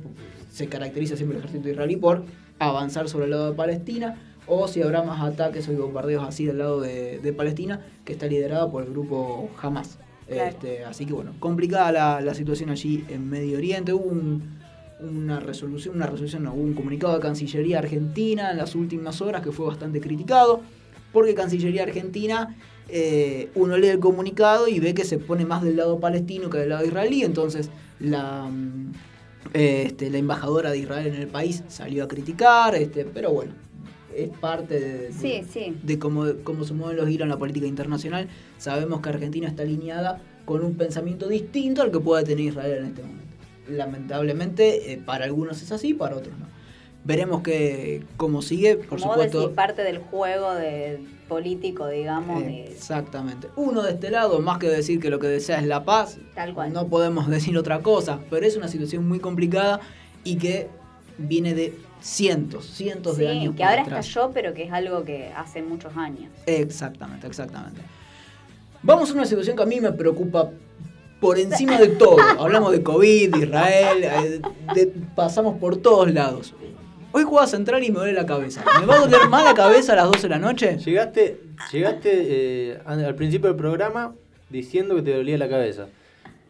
se 0.52 0.68
caracteriza 0.68 1.16
siempre 1.16 1.40
el 1.40 1.44
ejército 1.44 1.70
israelí 1.70 1.96
por 1.96 2.26
avanzar 2.60 3.10
sobre 3.10 3.26
el 3.26 3.32
lado 3.32 3.50
de 3.50 3.56
Palestina, 3.56 4.29
o 4.50 4.68
si 4.68 4.82
habrá 4.82 5.04
más 5.04 5.22
ataques 5.22 5.70
o 5.70 5.74
bombardeos 5.74 6.24
así 6.28 6.46
del 6.46 6.58
lado 6.58 6.82
de, 6.82 7.20
de 7.20 7.34
Palestina, 7.34 7.80
que 8.04 8.14
está 8.14 8.26
liderado 8.28 8.72
por 8.72 8.84
el 8.84 8.90
grupo 8.90 9.50
Hamas. 9.62 9.98
Claro. 10.28 10.50
Este, 10.50 10.84
así 10.86 11.06
que 11.06 11.14
bueno, 11.14 11.34
complicada 11.40 11.92
la, 11.92 12.22
la 12.22 12.34
situación 12.34 12.70
allí 12.70 13.04
en 13.10 13.30
Medio 13.30 13.58
Oriente. 13.58 13.94
Hubo 13.94 14.06
un- 14.10 14.60
una 15.02 15.40
resolución, 15.40 15.96
una 15.96 16.08
resolución, 16.08 16.44
no, 16.44 16.54
hubo 16.54 16.62
un 16.62 16.74
comunicado 16.74 17.14
de 17.14 17.22
Cancillería 17.22 17.80
Argentina 17.80 18.52
en 18.52 18.58
las 18.58 18.76
últimas 18.76 19.22
horas 19.22 19.42
que 19.42 19.54
fue 19.54 19.66
bastante 19.66 20.02
criticado, 20.02 20.60
porque 21.14 21.34
Cancillería 21.34 21.84
Argentina, 21.84 22.58
eh, 22.90 23.50
uno 23.56 23.78
lee 23.78 23.88
el 23.88 24.00
comunicado 24.00 24.68
y 24.68 24.80
ve 24.82 24.94
que 24.94 25.06
se 25.06 25.18
pone 25.18 25.46
más 25.46 25.62
del 25.64 25.78
lado 25.78 26.02
palestino 26.02 26.50
que 26.50 26.58
del 26.58 26.70
lado 26.70 26.86
israelí, 26.86 27.24
entonces 27.24 27.70
la, 28.02 28.50
mm, 28.52 28.92
eh, 29.54 29.84
este, 29.86 30.10
la 30.10 30.18
embajadora 30.18 30.70
de 30.72 30.80
Israel 30.80 31.08
en 31.08 31.16
el 31.16 31.28
país 31.28 31.64
salió 31.70 32.04
a 32.04 32.08
criticar, 32.10 32.76
este, 32.76 33.06
pero 33.06 33.32
bueno, 33.32 33.54
es 34.24 34.30
parte 34.38 34.80
de, 34.80 34.98
de- 35.10 35.14
Sí, 35.14 35.42
sí. 35.52 35.76
de 35.84 36.00
cómo, 36.00 36.26
cómo 36.44 36.64
se 36.64 36.74
mueven 36.74 36.98
los 36.98 37.10
hilos 37.10 37.24
en 37.26 37.30
la 37.30 37.38
política 37.38 37.66
internacional. 37.68 38.28
Sabemos 38.58 39.02
que 39.02 39.10
Argentina 39.10 39.48
está 39.48 39.64
alineada 39.64 40.22
con 40.46 40.64
un 40.64 40.76
pensamiento 40.76 41.28
distinto 41.28 41.82
al 41.82 41.92
que 41.92 42.00
pueda 42.00 42.24
tener 42.24 42.46
Israel 42.46 42.78
en 42.80 42.86
este 42.86 43.02
momento. 43.04 43.26
Lamentablemente, 43.70 44.94
eh, 44.94 44.98
para 45.04 45.26
algunos 45.26 45.62
es 45.62 45.72
así, 45.72 45.94
para 45.94 46.16
otros 46.16 46.38
no. 46.40 46.48
Veremos 47.06 47.42
que, 47.42 48.04
cómo 48.18 48.42
sigue, 48.42 48.76
por 48.76 49.00
Como 49.00 49.14
supuesto. 49.14 49.40
decís, 49.42 49.56
parte 49.56 49.84
del 49.84 50.00
juego 50.00 50.54
de 50.54 51.00
político, 51.28 51.88
digamos. 51.88 52.44
Eh, 52.44 52.46
de- 52.46 52.64
Exactamente. 52.74 53.48
Uno 53.56 53.84
de 53.84 53.92
este 53.94 54.12
lado, 54.12 54.40
más 54.42 54.58
que 54.58 54.68
decir 54.68 55.00
que 55.00 55.10
lo 55.10 55.18
que 55.20 55.28
desea 55.28 55.60
es 55.60 55.66
la 55.66 55.86
paz, 55.86 56.18
Tal 56.36 56.54
cual. 56.54 56.74
no 56.74 56.88
podemos 56.88 57.28
decir 57.30 57.58
otra 57.58 57.80
cosa, 57.82 58.20
pero 58.30 58.46
es 58.46 58.58
una 58.58 58.68
situación 58.68 59.08
muy 59.08 59.20
complicada 59.20 59.80
y 60.24 60.36
que 60.38 60.68
viene 61.18 61.54
de 61.54 61.74
cientos, 62.02 62.66
cientos 62.66 63.18
de 63.18 63.26
Sí, 63.26 63.32
años. 63.40 63.56
que 63.56 63.64
ahora 63.64 63.82
atrás. 63.84 64.08
estalló, 64.08 64.32
pero 64.34 64.54
que 64.54 64.64
es 64.64 64.72
algo 64.72 65.04
que 65.04 65.32
hace 65.36 65.62
muchos 65.62 65.96
años. 65.98 66.32
Exactamente, 66.46 67.28
exactamente. 67.28 67.82
Vamos 68.82 69.10
a 69.12 69.14
una 69.14 69.26
situación 69.26 69.56
que 69.58 69.64
a 69.64 69.66
mí 69.66 69.82
me 69.82 69.92
preocupa 69.92 70.50
por 71.20 71.38
encima 71.38 71.78
de 71.78 71.88
todo. 71.90 72.18
Hablamos 72.40 72.72
de 72.72 72.82
COVID, 72.82 73.36
de 73.36 73.40
Israel, 73.46 74.04
eh, 74.04 74.42
de- 74.74 74.88
pasamos 75.16 75.58
por 75.60 75.78
todos 75.78 76.12
lados. 76.14 76.54
Hoy 77.12 77.24
juega 77.24 77.48
Central 77.48 77.84
y 77.84 77.92
me 77.92 77.98
duele 78.00 78.14
la 78.14 78.26
cabeza. 78.26 78.64
¿Me 78.80 78.86
va 78.86 78.96
a 78.96 79.00
doler 79.00 79.28
más 79.30 79.44
la 79.44 79.54
cabeza 79.56 79.94
a 79.94 79.96
las 79.98 80.06
12 80.06 80.22
de 80.22 80.30
la 80.30 80.38
noche? 80.40 80.78
Llegaste, 80.78 81.42
llegaste 81.74 82.10
eh, 82.14 82.80
al 82.86 83.16
principio 83.16 83.50
del 83.50 83.58
programa 83.58 84.14
diciendo 84.50 84.96
que 84.96 85.02
te 85.02 85.16
dolía 85.16 85.38
la 85.38 85.50
cabeza. 85.50 85.88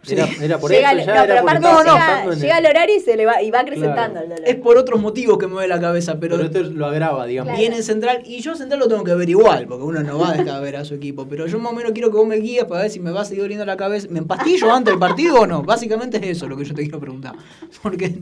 Era, 0.08 0.28
era 0.42 0.58
por 0.58 0.72
llega, 0.72 0.94
eso, 0.94 1.06
ya 1.06 1.14
no, 1.14 1.24
era 1.24 1.28
pero 1.28 1.40
aparte 1.42 1.68
llega, 1.68 2.24
el- 2.24 2.40
llega 2.40 2.58
el 2.60 2.66
horario 2.68 2.96
y 2.96 3.00
se 3.02 3.18
le 3.18 3.26
va, 3.26 3.42
y 3.44 3.52
va 3.52 3.60
acrecentando 3.60 4.22
el 4.22 4.30
dolor. 4.30 4.44
Es 4.48 4.56
por 4.56 4.78
otros 4.78 5.00
motivos 5.02 5.38
que 5.38 5.46
me 5.48 5.54
mueve 5.54 5.68
la 5.68 5.80
cabeza, 5.82 6.18
pero, 6.20 6.38
Pero 6.38 6.48
esto 6.48 6.64
lo 6.64 6.86
agrava, 6.86 7.26
digamos. 7.26 7.58
viene 7.58 7.76
en 7.76 7.84
Central 7.84 8.22
y 8.26 8.40
yo 8.40 8.56
Central 8.56 8.80
lo 8.80 8.88
tengo 8.88 9.04
que 9.04 9.14
ver 9.14 9.30
igual, 9.30 9.68
porque 9.68 9.84
uno 9.84 10.02
no 10.02 10.18
va 10.18 10.30
a 10.30 10.38
dejar 10.38 10.56
de 10.56 10.62
ver 10.62 10.78
a 10.78 10.86
su 10.86 10.94
equipo. 10.96 11.28
Pero 11.28 11.48
yo 11.48 11.60
más 11.60 11.74
o 11.74 11.76
menos 11.76 11.92
quiero 11.92 12.12
que 12.12 12.18
vos 12.18 12.26
me 12.26 12.38
guíes 12.38 12.64
para 12.64 12.84
ver 12.84 12.92
si 12.92 13.02
me 13.02 13.12
va 13.12 13.22
a 13.22 13.26
seguir 13.26 13.44
doliendo 13.44 13.66
la 13.66 13.76
cabeza. 13.76 14.08
¿Me 14.10 14.20
empastillo 14.20 14.72
antes 14.74 14.94
del 14.94 15.00
partido 15.00 15.42
o 15.42 15.46
no? 15.46 15.64
Básicamente 15.64 16.16
es 16.18 16.38
eso 16.38 16.48
lo 16.48 16.56
que 16.56 16.64
yo 16.64 16.74
te 16.74 16.84
quiero 16.84 17.00
preguntar. 17.02 17.36
Porque 17.84 18.20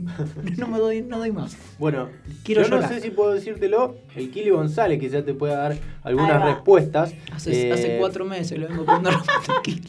no 0.56 0.66
me 0.66 0.78
doy, 0.78 1.02
no 1.02 1.18
doy 1.18 1.30
más. 1.30 1.56
Bueno, 1.78 2.08
Quiero 2.42 2.62
yo 2.64 2.68
no 2.80 2.88
sé 2.88 3.00
si 3.00 3.10
puedo 3.10 3.32
decírtelo, 3.34 3.94
el 4.16 4.30
Kili 4.32 4.50
González 4.50 4.98
quizás 4.98 5.24
te 5.24 5.32
pueda 5.32 5.56
dar 5.56 5.76
algunas 6.02 6.42
respuestas. 6.44 7.14
Hace, 7.32 7.68
Eh, 7.68 7.72
hace 7.72 7.96
cuatro 8.00 8.24
meses 8.24 8.58
lo 8.58 8.66
vengo 8.68 8.84
poniendo 8.84 9.10
tranquilo. 9.46 9.86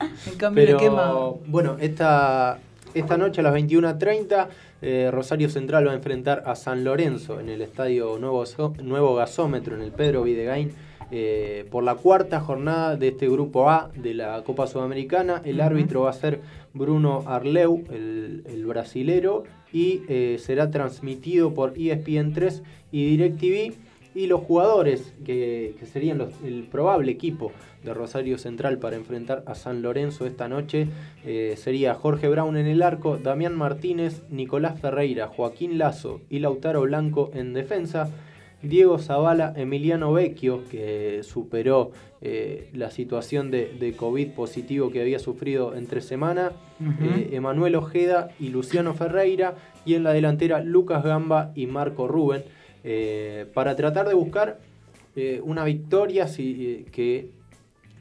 En 0.26 0.36
cambio 0.38 0.62
le 0.64 0.66
Pero 0.66 0.78
quema. 0.78 1.12
bueno, 1.46 1.76
esta, 1.80 2.58
esta 2.94 3.16
noche 3.16 3.40
a 3.40 3.44
las 3.44 3.54
21.30 3.54 4.46
eh, 4.82 5.10
Rosario 5.12 5.48
Central 5.48 5.86
va 5.86 5.92
a 5.92 5.94
enfrentar 5.94 6.42
a 6.46 6.54
San 6.54 6.84
Lorenzo 6.84 7.40
en 7.40 7.48
el 7.48 7.62
estadio 7.62 8.18
Nuevo, 8.18 8.44
Nuevo 8.82 9.14
Gasómetro 9.14 9.74
en 9.74 9.82
el 9.82 9.90
Pedro 9.92 10.22
Videgain 10.22 10.72
eh, 11.10 11.66
por 11.70 11.82
la 11.84 11.94
cuarta 11.94 12.40
jornada 12.40 12.96
de 12.96 13.08
este 13.08 13.28
grupo 13.28 13.70
A 13.70 13.90
de 13.96 14.12
la 14.14 14.42
Copa 14.42 14.66
Sudamericana. 14.66 15.40
El 15.44 15.60
árbitro 15.60 16.02
va 16.02 16.10
a 16.10 16.14
ser 16.14 16.40
Bruno 16.74 17.22
Arleu, 17.26 17.84
el, 17.90 18.42
el 18.46 18.66
brasilero, 18.66 19.44
y 19.72 20.02
eh, 20.08 20.36
será 20.40 20.70
transmitido 20.70 21.54
por 21.54 21.74
E 21.78 21.92
ESPN 21.92 22.32
3 22.34 22.62
y 22.92 23.06
DirecTV. 23.16 23.74
Y 24.16 24.26
los 24.26 24.40
jugadores, 24.40 25.12
que, 25.24 25.76
que 25.78 25.86
serían 25.86 26.18
los- 26.18 26.32
el 26.44 26.64
probable 26.64 27.12
equipo 27.12 27.52
de 27.86 27.94
Rosario 27.94 28.36
Central 28.36 28.78
para 28.78 28.96
enfrentar 28.96 29.42
a 29.46 29.54
San 29.54 29.80
Lorenzo 29.80 30.26
esta 30.26 30.48
noche, 30.48 30.88
eh, 31.24 31.54
sería 31.56 31.94
Jorge 31.94 32.28
Brown 32.28 32.56
en 32.56 32.66
el 32.66 32.82
arco, 32.82 33.16
Damián 33.16 33.56
Martínez, 33.56 34.22
Nicolás 34.28 34.78
Ferreira, 34.80 35.28
Joaquín 35.28 35.78
Lazo 35.78 36.20
y 36.28 36.40
Lautaro 36.40 36.82
Blanco 36.82 37.30
en 37.32 37.54
defensa. 37.54 38.10
Diego 38.62 38.98
Zavala, 38.98 39.52
Emiliano 39.54 40.12
Vecchio, 40.14 40.64
que 40.70 41.20
superó 41.22 41.92
eh, 42.22 42.70
la 42.72 42.90
situación 42.90 43.50
de, 43.50 43.70
de 43.78 43.92
COVID 43.92 44.30
positivo 44.30 44.90
que 44.90 45.00
había 45.02 45.18
sufrido 45.20 45.76
entre 45.76 46.00
semana, 46.00 46.52
eh, 47.02 47.28
Emanuel 47.32 47.76
Ojeda 47.76 48.30
y 48.40 48.48
Luciano 48.48 48.94
Ferreira, 48.94 49.54
y 49.84 49.94
en 49.94 50.02
la 50.02 50.12
delantera 50.12 50.60
Lucas 50.62 51.04
Gamba 51.04 51.52
y 51.54 51.66
Marco 51.66 52.08
Rubén, 52.08 52.42
eh, 52.82 53.46
para 53.54 53.76
tratar 53.76 54.08
de 54.08 54.14
buscar 54.14 54.58
una 55.44 55.64
victoria 55.64 56.26
si- 56.28 56.84
que 56.92 57.30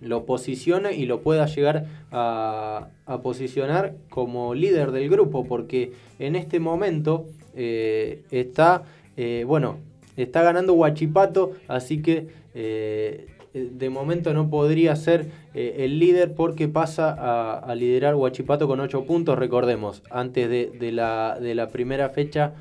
lo 0.01 0.25
posicione 0.25 0.95
y 0.95 1.05
lo 1.05 1.21
pueda 1.21 1.45
llegar 1.45 1.85
a, 2.11 2.89
a 3.05 3.21
posicionar 3.21 3.95
como 4.09 4.53
líder 4.53 4.91
del 4.91 5.09
grupo, 5.09 5.45
porque 5.45 5.93
en 6.19 6.35
este 6.35 6.59
momento 6.59 7.25
eh, 7.55 8.23
está, 8.31 8.83
eh, 9.17 9.45
bueno, 9.47 9.79
está 10.17 10.43
ganando 10.43 10.73
Huachipato, 10.73 11.53
así 11.67 12.01
que 12.01 12.27
eh, 12.53 13.27
de 13.53 13.89
momento 13.89 14.33
no 14.33 14.49
podría 14.49 14.97
ser 14.97 15.27
el 15.53 15.97
líder 15.97 16.33
porque 16.33 16.67
pasa 16.67 17.15
a, 17.17 17.57
a 17.57 17.75
liderar 17.75 18.15
Huachipato 18.15 18.67
con 18.67 18.81
8 18.81 19.05
puntos, 19.05 19.39
recordemos, 19.39 20.03
antes 20.11 20.49
de, 20.49 20.71
de 20.77 20.91
la, 20.91 21.37
de 21.39 21.55
la 21.55 21.69
primera 21.69 22.09
fecha. 22.09 22.53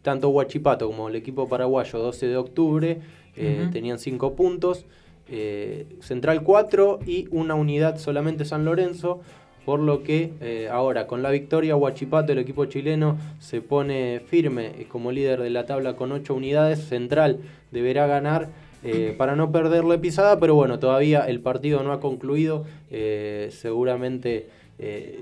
tanto 0.00 0.30
Huachipato 0.30 0.86
como 0.86 1.08
el 1.08 1.16
equipo 1.16 1.46
paraguayo 1.46 1.98
12 1.98 2.26
de 2.26 2.36
octubre 2.38 3.00
tenían 3.34 3.98
5 3.98 4.34
puntos, 4.34 4.86
eh, 5.26 5.86
Central 6.00 6.42
4 6.42 7.00
y 7.06 7.28
una 7.30 7.54
unidad 7.54 7.98
solamente 7.98 8.44
San 8.44 8.66
Lorenzo, 8.66 9.22
por 9.64 9.80
lo 9.80 10.02
que 10.02 10.32
eh, 10.42 10.68
ahora 10.70 11.06
con 11.06 11.22
la 11.22 11.30
victoria 11.30 11.76
Huachipato, 11.76 12.32
el 12.32 12.38
equipo 12.38 12.66
chileno, 12.66 13.16
se 13.38 13.62
pone 13.62 14.20
firme 14.26 14.86
como 14.88 15.12
líder 15.12 15.40
de 15.40 15.48
la 15.48 15.64
tabla 15.64 15.96
con 15.96 16.12
8 16.12 16.34
unidades, 16.34 16.84
Central 16.84 17.38
deberá 17.70 18.06
ganar 18.06 18.50
eh, 18.82 19.14
para 19.16 19.34
no 19.34 19.50
perderle 19.50 19.96
pisada, 19.96 20.38
pero 20.38 20.54
bueno, 20.54 20.78
todavía 20.78 21.20
el 21.20 21.40
partido 21.40 21.82
no 21.82 21.92
ha 21.92 22.00
concluido, 22.00 22.64
seguramente... 22.90 24.48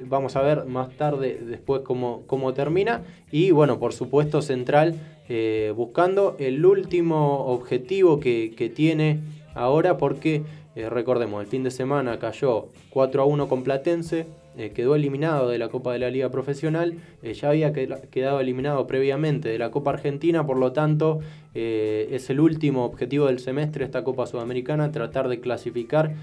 vamos 0.09 0.35
a 0.35 0.43
ver 0.43 0.65
más 0.65 0.89
tarde 0.97 1.39
después 1.47 1.83
cómo, 1.83 2.23
cómo 2.27 2.55
termina. 2.55 3.03
Y 3.31 3.53
bueno, 3.53 3.79
por 3.79 3.93
supuesto 3.93 4.43
Central 4.43 4.97
buscando 5.77 6.37
el 6.39 6.65
último 6.67 7.47
objetivo 7.47 8.19
que 8.19 8.73
tiene 8.75 9.21
ahora 9.55 9.97
porque 9.99 10.43
eh, 10.75 10.89
recordemos, 10.89 11.43
el 11.43 11.47
fin 11.49 11.63
de 11.65 11.71
semana 11.71 12.19
cayó 12.19 12.69
4 12.91 13.23
a 13.23 13.27
1 13.27 13.49
con 13.49 13.63
Platense, 13.63 14.27
eh, 14.57 14.71
quedó 14.75 14.95
eliminado 14.95 15.49
de 15.49 15.59
la 15.59 15.69
Copa 15.69 15.93
de 15.93 15.99
la 15.99 16.11
Liga 16.11 16.31
Profesional, 16.31 16.95
eh, 17.23 17.35
ya 17.35 17.51
había 17.51 17.73
queda- 17.73 18.01
quedado 18.11 18.41
eliminado 18.41 18.87
previamente 18.87 19.49
de 19.51 19.59
la 19.59 19.71
Copa 19.71 19.91
Argentina, 19.91 20.47
por 20.47 20.57
lo 20.59 20.73
tanto 20.73 21.21
es 21.55 22.31
el 22.31 22.41
último 22.41 22.87
objetivo 22.87 23.27
del 23.27 23.39
semestre 23.39 23.85
esta 23.85 24.03
Copa 24.05 24.27
Sudamericana, 24.27 24.91
tratar 24.91 25.29
de 25.29 25.39
clasificar, 25.41 26.15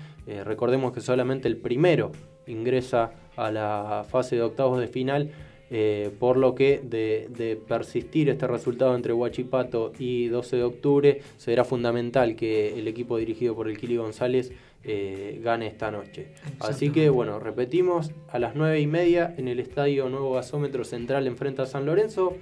recordemos 0.44 0.92
que 0.92 1.02
solamente 1.02 1.48
el 1.48 1.56
primero 1.58 2.12
ingresa 2.48 3.12
a 3.36 3.52
la 3.52 4.06
fase 4.10 4.38
de 4.38 4.42
octavos 4.42 4.80
de 4.80 4.88
final, 4.88 5.30
eh, 5.72 6.10
por 6.18 6.38
lo 6.38 6.56
que 6.56 6.82
de, 6.84 7.28
de 7.30 7.56
persistir 7.56 8.28
este 8.30 8.48
resultado 8.48 8.96
entre 8.96 9.14
Huachipato 9.14 9.94
y 10.00 10.28
12 10.28 10.56
de 10.58 10.64
octubre, 10.64 11.22
será 11.38 11.64
fundamental 11.64 12.36
que 12.36 12.80
el 12.80 12.88
equipo 12.88 13.18
dirigido 13.18 13.56
por 13.56 13.70
el 13.70 13.78
Kili 13.78 13.98
González 13.98 14.52
eh, 14.84 15.40
gane 15.44 15.68
esta 15.68 15.92
noche. 15.92 16.30
Así 16.60 16.90
que 16.90 17.10
bueno, 17.10 17.40
repetimos, 17.40 18.12
a 18.30 18.40
las 18.40 18.56
9 18.56 18.80
y 18.80 18.88
media 18.88 19.36
en 19.38 19.48
el 19.48 19.60
Estadio 19.60 20.10
Nuevo 20.10 20.34
Gasómetro 20.34 20.84
Central 20.84 21.28
enfrenta 21.28 21.64
a 21.64 21.66
San 21.68 21.86
Lorenzo. 21.86 22.36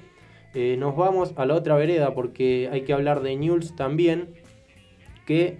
Eh, 0.54 0.78
nos 0.80 0.96
vamos 0.96 1.34
a 1.36 1.46
la 1.46 1.56
otra 1.56 1.76
vereda 1.76 2.14
porque 2.14 2.70
hay 2.72 2.84
que 2.84 2.94
hablar 2.94 3.22
de 3.22 3.36
Newell's 3.36 3.76
también, 3.76 4.30
que 5.26 5.58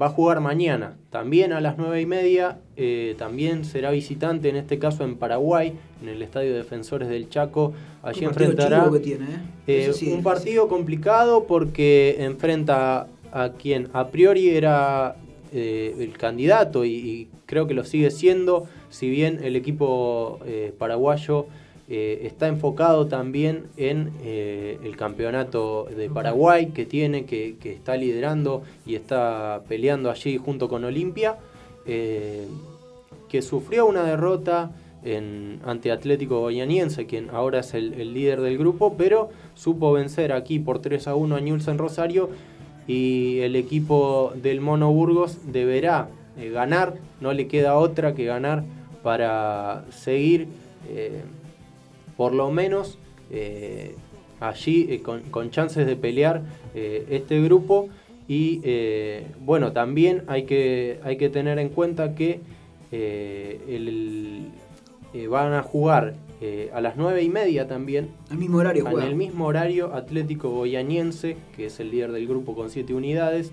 va 0.00 0.06
a 0.06 0.10
jugar 0.10 0.40
mañana, 0.40 0.96
también 1.10 1.52
a 1.52 1.60
las 1.60 1.76
9 1.76 2.00
y 2.00 2.06
media, 2.06 2.60
eh, 2.84 3.14
también 3.16 3.64
será 3.64 3.92
visitante, 3.92 4.48
en 4.48 4.56
este 4.56 4.80
caso 4.80 5.04
en 5.04 5.14
Paraguay, 5.14 5.72
en 6.02 6.08
el 6.08 6.20
Estadio 6.20 6.52
Defensores 6.52 7.08
del 7.08 7.28
Chaco. 7.28 7.74
Allí 8.02 8.24
enfrentará 8.24 8.90
tiene, 9.00 9.26
¿eh? 9.68 9.86
eh, 9.86 9.92
sí, 9.92 10.10
un 10.10 10.24
partido 10.24 10.66
complicado 10.66 11.44
porque 11.44 12.16
enfrenta 12.18 13.06
a 13.30 13.52
quien 13.52 13.88
a 13.92 14.08
priori 14.08 14.48
era 14.48 15.14
el 15.52 16.12
candidato 16.18 16.84
y, 16.84 16.90
y 16.90 17.28
creo 17.46 17.68
que 17.68 17.74
lo 17.74 17.84
sigue 17.84 18.10
siendo, 18.10 18.66
si 18.90 19.08
bien 19.08 19.38
el 19.44 19.54
equipo 19.54 20.40
paraguayo 20.78 21.46
está 21.88 22.48
enfocado 22.48 23.06
también 23.06 23.64
en 23.76 24.10
el 24.24 24.96
campeonato 24.96 25.86
de 25.94 26.08
Paraguay 26.08 26.70
que 26.74 26.86
tiene, 26.86 27.26
que, 27.26 27.56
que 27.60 27.72
está 27.72 27.96
liderando 27.96 28.62
y 28.86 28.94
está 28.94 29.62
peleando 29.68 30.10
allí 30.10 30.38
junto 30.38 30.68
con 30.68 30.84
Olimpia, 30.84 31.36
eh, 31.86 32.46
que 33.32 33.40
sufrió 33.40 33.86
una 33.86 34.04
derrota 34.04 34.72
en, 35.02 35.60
ante 35.64 35.90
Atlético 35.90 36.40
Goianiense, 36.40 37.06
quien 37.06 37.30
ahora 37.30 37.60
es 37.60 37.72
el, 37.72 38.12
líder 38.12 38.42
del 38.42 38.58
grupo, 38.58 38.94
pero 38.98 39.30
supo 39.54 39.90
vencer 39.90 40.32
aquí 40.32 40.58
por 40.58 40.80
3 40.80 41.08
a 41.08 41.14
1 41.14 41.36
a 41.36 41.40
Newell's 41.40 41.66
en 41.66 41.78
Rosario 41.78 42.28
y 42.86 43.38
el 43.38 43.56
equipo 43.56 44.34
del 44.36 44.60
Mono 44.60 44.92
Burgos 44.92 45.50
deberá 45.50 46.10
eh, 46.36 46.50
ganar, 46.50 46.96
no 47.22 47.32
le 47.32 47.48
queda 47.48 47.78
otra 47.78 48.14
que 48.14 48.26
ganar 48.26 48.64
para 49.02 49.86
seguir 49.90 50.48
eh, 50.90 51.22
por 52.18 52.34
lo 52.34 52.50
menos 52.50 52.98
eh, 53.30 53.94
allí 54.40 54.98
con, 54.98 55.22
con 55.22 55.50
chances 55.50 55.86
de 55.86 55.96
pelear 55.96 56.42
este 56.74 57.40
grupo. 57.40 57.88
Y 58.28 58.60
bueno 59.40 59.72
también 59.72 60.22
hay 60.26 60.44
que, 60.44 61.00
hay 61.02 61.16
que 61.16 61.28
tener 61.28 61.58
en 61.58 61.68
cuenta 61.70 62.14
que 62.14 62.40
el- 63.68 64.48
eh, 65.14 65.26
van 65.26 65.52
a 65.52 65.62
jugar 65.62 66.14
eh, 66.40 66.70
a 66.72 66.80
las 66.80 66.96
9 66.96 67.22
y 67.22 67.28
media 67.28 67.68
también 67.68 68.08
Al 68.30 68.38
mismo 68.38 68.58
horario 68.58 68.84
en 68.88 68.92
el 69.10 69.14
mismo 69.16 69.46
horario 69.46 69.94
Atlético 69.94 70.50
Goianiense 70.50 71.36
que 71.56 71.66
es 71.66 71.78
el 71.80 71.90
líder 71.90 72.12
del 72.12 72.26
grupo 72.26 72.54
con 72.54 72.70
7 72.70 72.94
unidades 72.94 73.52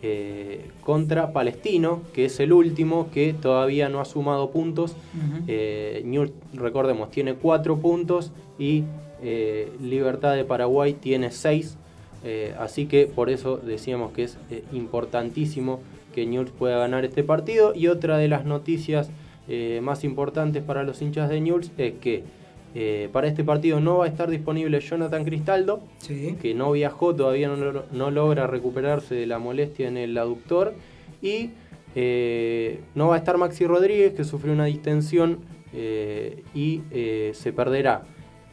eh, 0.00 0.68
contra 0.84 1.32
Palestino, 1.32 2.02
que 2.12 2.26
es 2.26 2.38
el 2.38 2.52
último 2.52 3.08
que 3.12 3.32
todavía 3.34 3.88
no 3.88 3.98
ha 4.00 4.04
sumado 4.04 4.50
puntos. 4.50 4.94
Eh, 5.48 6.02
Newell's, 6.04 6.32
recordemos, 6.54 7.10
tiene 7.10 7.34
4 7.34 7.78
puntos 7.78 8.30
y 8.60 8.84
eh, 9.22 9.72
Libertad 9.82 10.36
de 10.36 10.44
Paraguay 10.44 10.92
tiene 10.92 11.32
6. 11.32 11.76
así 12.60 12.86
que 12.86 13.06
por 13.06 13.28
eso 13.28 13.56
decíamos 13.56 14.12
que 14.12 14.22
es 14.24 14.38
eh, 14.52 14.62
importantísimo 14.72 15.80
que 16.14 16.26
Newell's 16.26 16.52
pueda 16.52 16.78
ganar 16.78 17.04
este 17.04 17.22
partido. 17.22 17.74
Y 17.74 17.88
otra 17.88 18.18
de 18.18 18.28
las 18.28 18.44
noticias 18.44 19.10
eh, 19.48 19.80
más 19.82 20.04
importantes 20.04 20.62
para 20.62 20.82
los 20.82 21.00
hinchas 21.02 21.28
de 21.28 21.40
Newell's 21.40 21.72
es 21.78 21.94
que 21.94 22.24
eh, 22.74 23.08
para 23.12 23.26
este 23.26 23.44
partido 23.44 23.80
no 23.80 23.98
va 23.98 24.04
a 24.04 24.08
estar 24.08 24.28
disponible 24.28 24.78
Jonathan 24.80 25.24
Cristaldo, 25.24 25.80
que 26.06 26.54
no 26.54 26.72
viajó, 26.72 27.14
todavía 27.14 27.48
no, 27.48 27.82
no 27.90 28.10
logra 28.10 28.46
recuperarse 28.46 29.14
de 29.14 29.26
la 29.26 29.38
molestia 29.38 29.88
en 29.88 29.96
el 29.96 30.16
aductor. 30.18 30.74
Y 31.22 31.50
eh, 31.94 32.80
no 32.94 33.08
va 33.08 33.14
a 33.16 33.18
estar 33.18 33.38
Maxi 33.38 33.66
Rodríguez, 33.66 34.12
que 34.12 34.24
sufrió 34.24 34.52
una 34.52 34.66
distensión 34.66 35.38
eh, 35.72 36.44
y 36.54 36.82
se 37.32 37.52
perderá 37.52 38.02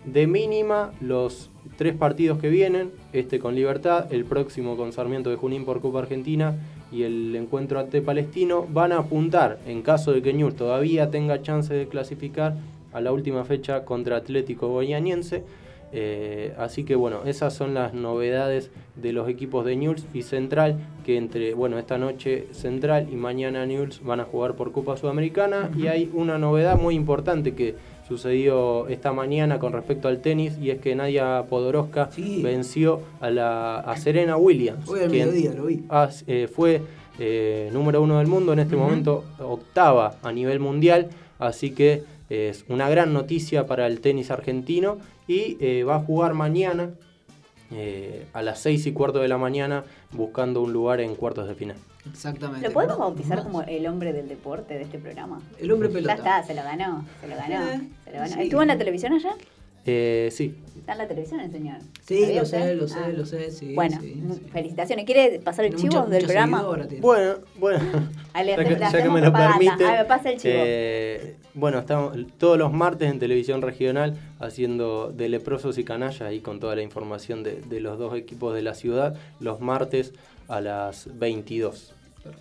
de 0.06 0.28
mínima 0.28 0.94
los 1.02 1.50
tres 1.78 1.96
partidos 1.96 2.40
que 2.40 2.50
vienen, 2.50 2.92
este 3.12 3.40
con 3.40 3.56
Libertad, 3.56 4.14
el 4.14 4.24
próximo 4.24 4.78
con 4.78 4.94
Sarmiento 4.94 5.30
de 5.30 5.36
Junín 5.36 5.66
por 5.66 5.82
Copa 5.82 6.00
Argentina 6.00 6.56
y 6.96 7.04
el 7.04 7.36
encuentro 7.36 7.80
ante 7.80 8.02
Palestino, 8.02 8.66
van 8.72 8.94
a 8.94 9.00
apuntar, 9.00 9.60
en 9.68 9.82
caso 9.82 10.14
de 10.14 10.22
que 10.22 10.34
Ñur 10.34 10.54
todavía 10.54 11.12
tenga 11.12 11.42
chance 11.42 11.74
de 11.74 11.88
clasificar, 11.88 12.56
a 12.94 13.02
la 13.02 13.12
última 13.12 13.44
fecha 13.44 13.84
contra 13.84 14.16
Atlético 14.16 14.70
Goianiense. 14.70 15.44
Eh, 15.92 16.54
así 16.58 16.86
que 16.86 16.96
bueno, 16.96 17.20
esas 17.26 17.54
son 17.54 17.74
las 17.74 17.94
novedades 17.94 18.72
de 18.96 19.12
los 19.12 19.28
equipos 19.28 19.66
de 19.66 19.76
Newell's 19.76 20.06
y 20.14 20.22
Central, 20.22 20.78
que 21.06 21.18
entre, 21.18 21.54
bueno, 21.54 21.78
esta 21.78 21.98
noche 21.98 22.48
Central 22.52 23.08
y 23.12 23.16
mañana 23.16 23.66
Newell's 23.66 24.02
van 24.02 24.22
a 24.22 24.24
jugar 24.24 24.56
por 24.56 24.72
Copa 24.72 24.96
Sudamericana. 24.96 25.70
Y 25.78 25.88
hay 25.88 26.10
una 26.14 26.38
novedad 26.38 26.80
muy 26.80 26.96
importante 26.96 27.54
que 27.54 27.76
sucedió 28.08 28.88
esta 28.88 29.12
mañana 29.14 29.60
con 29.60 29.74
respecto 29.74 30.08
al 30.08 30.20
tenis 30.20 30.58
y 30.62 30.70
es 30.70 30.80
que 30.80 30.96
Nadia 30.96 31.44
Podoroska 31.50 32.10
venció 32.44 33.02
a, 33.20 33.30
la, 33.32 33.80
a 33.80 33.98
Serena 33.98 34.38
Williams. 34.38 34.88
Hoy 34.88 35.02
al 35.02 35.10
quien 35.10 35.28
mediodía 35.30 35.54
lo 35.54 35.66
vi. 35.66 35.84
has- 35.90 36.24
eh, 36.28 36.48
fue 36.48 36.82
eh, 37.20 37.70
número 37.74 38.02
uno 38.02 38.20
del 38.20 38.28
mundo, 38.28 38.54
en 38.54 38.60
este 38.60 38.76
momento 38.76 39.24
octava 39.40 40.18
a 40.22 40.32
nivel 40.32 40.60
mundial, 40.60 41.10
así 41.40 41.72
que 41.72 42.04
es 42.30 42.66
una 42.70 42.90
gran 42.90 43.14
noticia 43.14 43.66
para 43.68 43.88
el 43.88 44.02
tenis 44.02 44.32
argentino 44.32 44.98
y 45.28 45.58
eh, 45.60 45.84
va 45.84 45.96
a 45.96 46.00
jugar 46.00 46.34
mañana 46.34 46.92
a 48.34 48.42
las 48.42 48.60
seis 48.62 48.86
y 48.86 48.94
cuarto 48.94 49.20
de 49.20 49.28
la 49.28 49.38
mañana 49.38 49.84
buscando 50.14 50.62
un 50.62 50.72
lugar 50.72 51.02
en 51.02 51.16
cuartos 51.16 51.48
de 51.48 51.56
final. 51.56 51.76
Exactamente. 52.12 52.68
¿Lo 52.68 52.74
podemos 52.74 52.98
bautizar 52.98 53.44
como 53.44 53.62
el 53.64 53.88
hombre 53.88 54.14
del 54.14 54.28
deporte 54.28 54.76
de 54.76 54.84
este 54.84 55.00
programa? 55.00 55.42
El 55.60 55.72
hombre 55.72 55.90
pelota. 55.90 56.16
Ya 56.16 56.18
está, 56.40 56.44
se 56.44 56.54
lo 56.54 56.64
ganó, 56.64 57.04
se 57.22 57.28
lo 57.28 57.36
ganó. 57.36 57.72
Eh, 57.72 57.80
se 58.04 58.12
lo 58.12 58.18
ganó. 58.20 58.34
sí. 58.34 58.42
¿Estuvo 58.42 58.62
en 58.62 58.68
la 58.68 58.78
televisión 58.78 59.14
allá? 59.14 59.32
Eh, 59.88 60.30
sí, 60.32 60.56
Está 60.80 60.94
en 60.94 60.98
la 60.98 61.08
televisión 61.08 61.40
el 61.42 61.52
señor. 61.52 61.78
Sí, 62.08 62.22
¿Sabía 62.22 62.40
lo 62.42 62.46
sé, 62.48 62.76
lo 62.76 62.88
sé, 62.88 63.00
Ah. 63.04 63.08
lo 63.10 63.26
sé, 63.26 63.52
sí. 63.52 63.74
Bueno, 63.76 64.00
sí, 64.02 64.20
felicitaciones. 64.52 65.06
¿Quiere 65.06 65.40
pasar 65.40 65.66
el 65.66 65.76
Tiene 65.76 65.90
chivo 65.90 66.02
mucha- 66.02 66.12
del 66.12 66.24
mucha 66.24 66.34
programa? 66.34 66.64
Bueno, 67.02 67.36
bueno. 67.60 67.80
Ale, 68.34 68.52
ya 68.56 68.64
que, 68.66 68.76
ya 68.80 69.04
que 69.04 69.10
me 69.10 69.22
lo 69.22 69.32
permite. 69.32 69.86
Ah, 69.86 69.98
me 70.00 70.06
pasa 70.06 70.32
el 70.32 70.40
chivo. 70.40 70.54
eh, 70.58 71.36
bueno, 71.54 71.80
estamos 71.80 72.16
todos 72.40 72.58
los 72.58 72.72
martes 72.74 73.12
en 73.12 73.20
televisión 73.20 73.62
regional 73.62 74.16
haciendo 74.40 75.12
de 75.12 75.30
leprosos 75.30 75.78
y 75.78 75.84
canallas 75.84 76.22
ahí 76.22 76.40
con 76.40 76.60
toda 76.60 76.76
la 76.76 76.82
información 76.82 77.44
de, 77.44 77.62
de 77.62 77.80
los 77.80 77.98
dos 78.00 78.16
equipos 78.16 78.54
de 78.56 78.62
la 78.64 78.74
ciudad, 78.76 79.16
los 79.40 79.60
martes 79.62 80.14
a 80.48 80.62
las 80.62 81.08
22. 81.18 81.94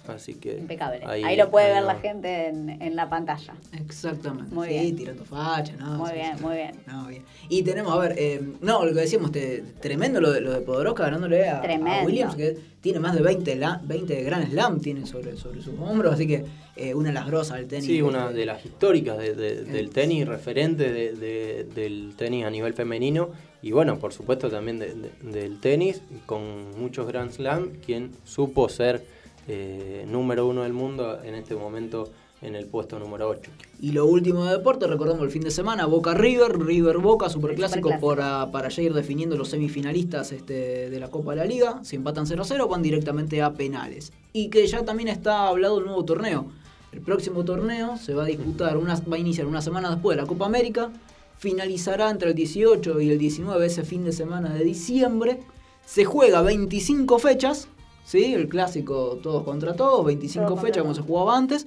Así 0.08 0.34
que 0.34 0.58
Impecable. 0.58 1.00
Ahí, 1.06 1.36
lo 1.36 1.50
puede 1.50 1.72
ver 1.72 1.82
la 1.82 1.96
gente 1.96 2.48
en, 2.48 2.80
en 2.82 2.96
la 2.96 3.08
pantalla. 3.08 3.54
Exactamente. 3.72 4.54
Muy 4.54 4.68
sí, 4.68 4.74
bien. 4.74 4.96
tirando 4.96 5.24
facha, 5.24 5.74
¿no? 5.76 5.98
Muy 5.98 6.10
Sí, 6.10 6.14
bien, 6.16 6.38
sí. 6.38 6.44
muy 6.44 6.54
bien. 6.56 6.70
No, 6.86 7.06
bien. 7.06 7.22
Y 7.48 7.62
tenemos, 7.62 7.92
a 7.92 7.98
ver, 7.98 8.14
eh, 8.18 8.40
no, 8.60 8.84
lo 8.84 8.92
que 8.94 9.00
decíamos, 9.00 9.32
te- 9.32 9.62
tremendo 9.80 10.20
lo 10.20 10.30
de, 10.32 10.40
lo 10.40 10.52
de 10.52 10.60
Podoroska 10.60 11.04
ganándole 11.04 11.48
a. 11.48 11.62
Williams, 12.04 12.34
que 12.34 12.56
tiene 12.80 13.00
más 13.00 13.14
de 13.14 13.22
20, 13.22 13.56
la, 13.56 13.80
20 13.84 14.22
Grand 14.24 14.50
Slam 14.50 14.80
tiene 14.80 15.06
sobre, 15.06 15.36
sobre 15.36 15.62
sus 15.62 15.78
hombros, 15.78 16.14
así 16.14 16.26
que 16.26 16.44
eh, 16.76 16.94
una 16.94 17.08
de 17.08 17.14
las 17.14 17.26
grosas 17.26 17.58
del 17.58 17.68
tenis. 17.68 17.86
Sí, 17.86 18.02
una 18.02 18.30
de 18.30 18.44
las 18.46 18.64
históricas 18.64 19.16
de- 19.18 19.34
de- 19.34 19.62
del 19.64 19.90
tenis, 19.90 20.26
referente 20.26 20.92
de- 20.92 21.12
de- 21.14 21.64
del 21.74 22.14
tenis 22.16 22.44
a 22.44 22.50
nivel 22.50 22.74
femenino 22.74 23.30
y 23.62 23.70
bueno, 23.72 23.98
por 23.98 24.12
supuesto 24.12 24.50
también 24.50 24.78
de- 24.78 24.92
de- 24.94 25.12
del 25.40 25.60
tenis, 25.60 26.02
con 26.26 26.78
muchos 26.78 27.06
Grand 27.06 27.30
Slam, 27.30 27.70
quien 27.84 28.10
supo 28.24 28.68
ser 28.68 29.04
eh, 29.46 30.06
número 30.08 30.46
uno 30.46 30.62
del 30.62 30.72
mundo 30.72 31.22
en 31.22 31.34
este 31.34 31.54
momento 31.54 32.10
en 32.44 32.54
el 32.54 32.66
puesto 32.66 32.98
número 32.98 33.28
8. 33.28 33.50
Y 33.80 33.92
lo 33.92 34.06
último 34.06 34.44
de 34.44 34.52
deporte, 34.52 34.86
recordemos 34.86 35.22
el 35.22 35.30
fin 35.30 35.42
de 35.42 35.50
semana, 35.50 35.86
Boca 35.86 36.14
River, 36.14 36.58
River 36.58 36.98
Boca, 36.98 37.28
superclásico 37.30 37.88
superclásico. 37.88 38.14
para, 38.14 38.50
para 38.50 38.68
ya 38.68 38.82
ir 38.82 38.92
definiendo 38.92 39.36
los 39.36 39.48
semifinalistas 39.48 40.30
este, 40.32 40.90
de 40.90 41.00
la 41.00 41.08
Copa 41.08 41.30
de 41.32 41.36
la 41.38 41.44
Liga. 41.46 41.80
Si 41.82 41.96
empatan 41.96 42.26
0-0 42.26 42.68
van 42.68 42.82
directamente 42.82 43.40
a 43.40 43.54
penales. 43.54 44.12
Y 44.32 44.50
que 44.50 44.66
ya 44.66 44.84
también 44.84 45.08
está 45.08 45.48
hablado 45.48 45.78
el 45.78 45.86
nuevo 45.86 46.04
torneo. 46.04 46.46
El 46.92 47.00
próximo 47.00 47.44
torneo 47.44 47.96
se 47.96 48.14
va 48.14 48.24
a 48.24 48.26
disputar, 48.26 48.76
una, 48.76 48.94
va 48.94 49.16
a 49.16 49.18
iniciar 49.18 49.46
una 49.46 49.62
semana 49.62 49.90
después 49.90 50.16
de 50.16 50.22
la 50.22 50.28
Copa 50.28 50.46
América, 50.46 50.92
finalizará 51.38 52.10
entre 52.10 52.28
el 52.28 52.34
18 52.36 53.00
y 53.00 53.10
el 53.10 53.18
19 53.18 53.66
ese 53.66 53.84
fin 53.84 54.04
de 54.04 54.12
semana 54.12 54.54
de 54.54 54.62
diciembre. 54.64 55.40
Se 55.84 56.04
juega 56.04 56.40
25 56.42 57.18
fechas, 57.18 57.68
¿sí? 58.04 58.34
El 58.34 58.48
clásico 58.48 59.18
todos 59.22 59.42
contra 59.44 59.74
todos, 59.74 60.04
25 60.04 60.44
Todo 60.46 60.54
contra 60.56 60.68
fechas 60.68 60.82
como 60.82 60.94
se 60.94 61.02
jugaba 61.02 61.36
antes. 61.36 61.66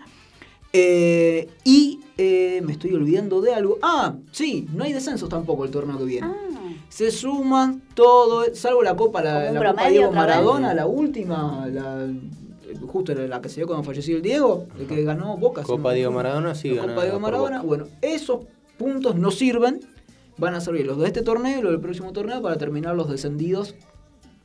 Eh, 0.73 1.49
y 1.63 1.99
eh, 2.17 2.61
me 2.63 2.73
estoy 2.73 2.93
olvidando 2.93 3.41
de 3.41 3.53
algo. 3.53 3.79
Ah, 3.81 4.15
sí, 4.31 4.67
no 4.73 4.83
hay 4.83 4.93
descensos 4.93 5.29
tampoco 5.29 5.65
el 5.65 5.71
torneo 5.71 5.97
que 5.97 6.03
viene. 6.03 6.27
Se 6.89 7.11
suman 7.11 7.81
todo, 7.93 8.43
salvo 8.53 8.81
la 8.83 8.95
Copa, 8.95 9.21
la, 9.21 9.53
Copa 9.53 9.89
Diego. 9.89 10.11
Maradona, 10.11 10.73
la 10.73 10.85
última, 10.87 11.67
la, 11.67 12.07
justo 12.87 13.13
la, 13.13 13.27
la 13.27 13.41
que 13.41 13.49
se 13.49 13.55
dio 13.57 13.67
cuando 13.67 13.83
falleció 13.83 14.15
el 14.17 14.21
Diego, 14.21 14.67
el 14.79 14.87
que 14.87 15.03
ganó 15.03 15.37
Boca. 15.37 15.63
Copa 15.63 15.89
no- 15.89 15.95
Diego 15.95 16.11
Maradona, 16.11 16.55
sí, 16.55 16.71
la 16.71 16.83
Copa 16.87 17.03
Diego 17.03 17.19
Maradona. 17.19 17.57
Boca. 17.57 17.67
Bueno, 17.67 17.87
esos 18.01 18.45
puntos 18.77 19.15
no 19.15 19.31
sirven, 19.31 19.81
van 20.37 20.53
a 20.53 20.61
servir 20.61 20.85
los 20.85 20.97
de 20.97 21.07
este 21.07 21.21
torneo 21.23 21.59
y 21.59 21.61
los 21.61 21.71
del 21.71 21.81
próximo 21.81 22.13
torneo 22.13 22.41
para 22.41 22.57
terminar 22.57 22.95
los 22.95 23.09
descendidos 23.09 23.75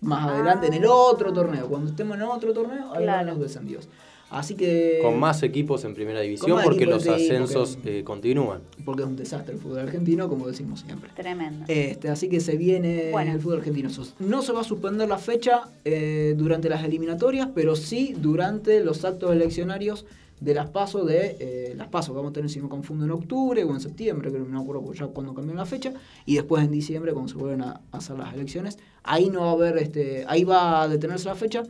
más 0.03 0.29
adelante 0.29 0.67
en 0.67 0.75
el 0.75 0.85
otro 0.87 1.33
torneo. 1.33 1.67
Cuando 1.69 1.91
estemos 1.91 2.17
en 2.17 2.23
otro 2.25 2.53
torneo, 2.53 2.87
ahí 2.93 2.95
van 2.95 3.03
Claro. 3.03 3.31
los 3.33 3.41
descendidos. 3.41 3.89
Así 4.31 4.55
que. 4.55 5.01
Con 5.03 5.19
más 5.21 5.43
equipos 5.43 5.85
en 5.85 5.95
primera 5.95 6.21
división 6.21 6.59
porque 6.65 6.87
los 6.87 7.07
ascensos 7.07 7.77
porque- 7.77 7.99
eh, 7.99 8.05
continúan. 8.05 8.63
Porque 8.83 9.03
es 9.03 9.09
un 9.09 9.17
desastre 9.17 9.55
el 9.55 9.61
fútbol 9.61 9.81
argentino, 9.81 10.27
como 10.29 10.47
decimos 10.47 10.81
siempre. 10.81 11.11
Tremendo. 11.15 11.67
Este, 11.69 12.09
así 12.09 12.31
que 12.31 12.41
se 12.41 12.57
viene 12.57 13.11
Bueno. 13.13 13.33
el 13.33 13.41
fútbol 13.41 13.59
argentino. 13.59 13.91
No 14.21 14.41
se 14.41 14.53
va 14.53 14.63
a 14.63 14.65
suspender 14.65 15.07
la 15.09 15.19
fecha 15.19 15.65
eh, 15.85 16.35
durante 16.37 16.71
las 16.71 16.83
eliminatorias, 16.83 17.49
pero 17.55 17.77
sí 17.77 18.15
durante 18.19 18.83
los 18.83 19.05
actos 19.05 19.33
eleccionarios 19.33 20.07
de 20.41 20.55
las 20.55 20.71
pasos 20.71 21.07
de 21.07 21.37
eh, 21.39 21.75
las 21.77 21.89
pasos 21.89 22.09
que 22.13 22.17
vamos 22.17 22.31
a 22.31 22.33
tener 22.33 22.49
si 22.51 22.57
no 22.59 22.65
me 22.65 22.71
confundo 22.71 23.05
en 23.05 23.11
octubre 23.13 23.63
o 23.63 23.71
en 23.71 23.81
septiembre, 23.81 24.31
creo 24.31 24.43
que 24.45 24.51
no 24.51 24.59
me 24.59 24.65
acuerdo 24.65 24.93
ya 24.95 25.07
cuando 25.09 25.35
cambió 25.35 25.55
la 25.55 25.67
fecha, 25.67 25.93
y 26.27 26.35
después 26.37 26.65
en 26.65 26.73
diciembre 26.73 27.13
cuando 27.13 27.31
se 27.31 27.39
vuelven 27.39 27.61
a, 27.63 27.81
a 27.93 27.99
hacer 27.99 28.19
las 28.19 28.33
elecciones, 28.35 28.77
ahí 29.05 29.29
no 29.31 29.41
va 29.43 29.49
a 29.51 29.53
haber 29.53 29.79
este, 29.79 30.25
ahí 30.29 30.45
va 30.45 30.83
a 30.83 30.89
detenerse 30.89 31.27
la 31.27 31.35
fecha, 31.35 31.63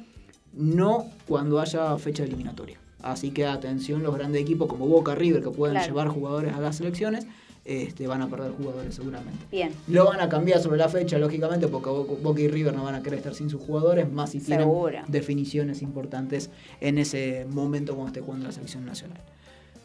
no 0.52 1.06
cuando 1.26 1.60
haya 1.60 1.96
fecha 1.98 2.24
eliminatoria. 2.24 2.78
Así 3.02 3.30
que 3.30 3.46
atención 3.46 4.02
los 4.02 4.14
grandes 4.14 4.42
equipos 4.42 4.68
como 4.68 4.86
Boca 4.86 5.14
River 5.14 5.42
que 5.42 5.50
pueden 5.50 5.74
Claro. 5.74 5.88
llevar 5.88 6.08
jugadores 6.08 6.54
a 6.54 6.60
las 6.60 6.76
selecciones, 6.76 7.26
este, 7.64 8.06
van 8.06 8.22
a 8.22 8.28
perder 8.28 8.52
jugadores 8.52 8.94
seguramente. 8.94 9.44
Bien. 9.50 9.70
Lo 9.88 10.04
van 10.06 10.20
a 10.20 10.28
cambiar 10.28 10.60
sobre 10.60 10.78
la 10.78 10.88
fecha, 10.88 11.18
lógicamente, 11.18 11.68
porque 11.68 11.90
Bo- 11.90 12.04
Boca 12.22 12.40
y 12.40 12.48
River 12.48 12.74
no 12.74 12.84
van 12.84 12.94
a 12.96 13.02
querer 13.02 13.18
estar 13.18 13.34
sin 13.34 13.50
sus 13.50 13.60
jugadores, 13.62 14.10
más 14.10 14.30
si 14.30 14.40
tienen 14.40 14.68
definiciones 15.08 15.80
importantes 15.82 16.50
en 16.80 16.98
ese 16.98 17.46
momento 17.50 17.94
cuando 17.94 18.08
esté 18.08 18.20
jugando 18.20 18.46
la 18.46 18.52
selección 18.52 18.84
nacional. 18.84 19.20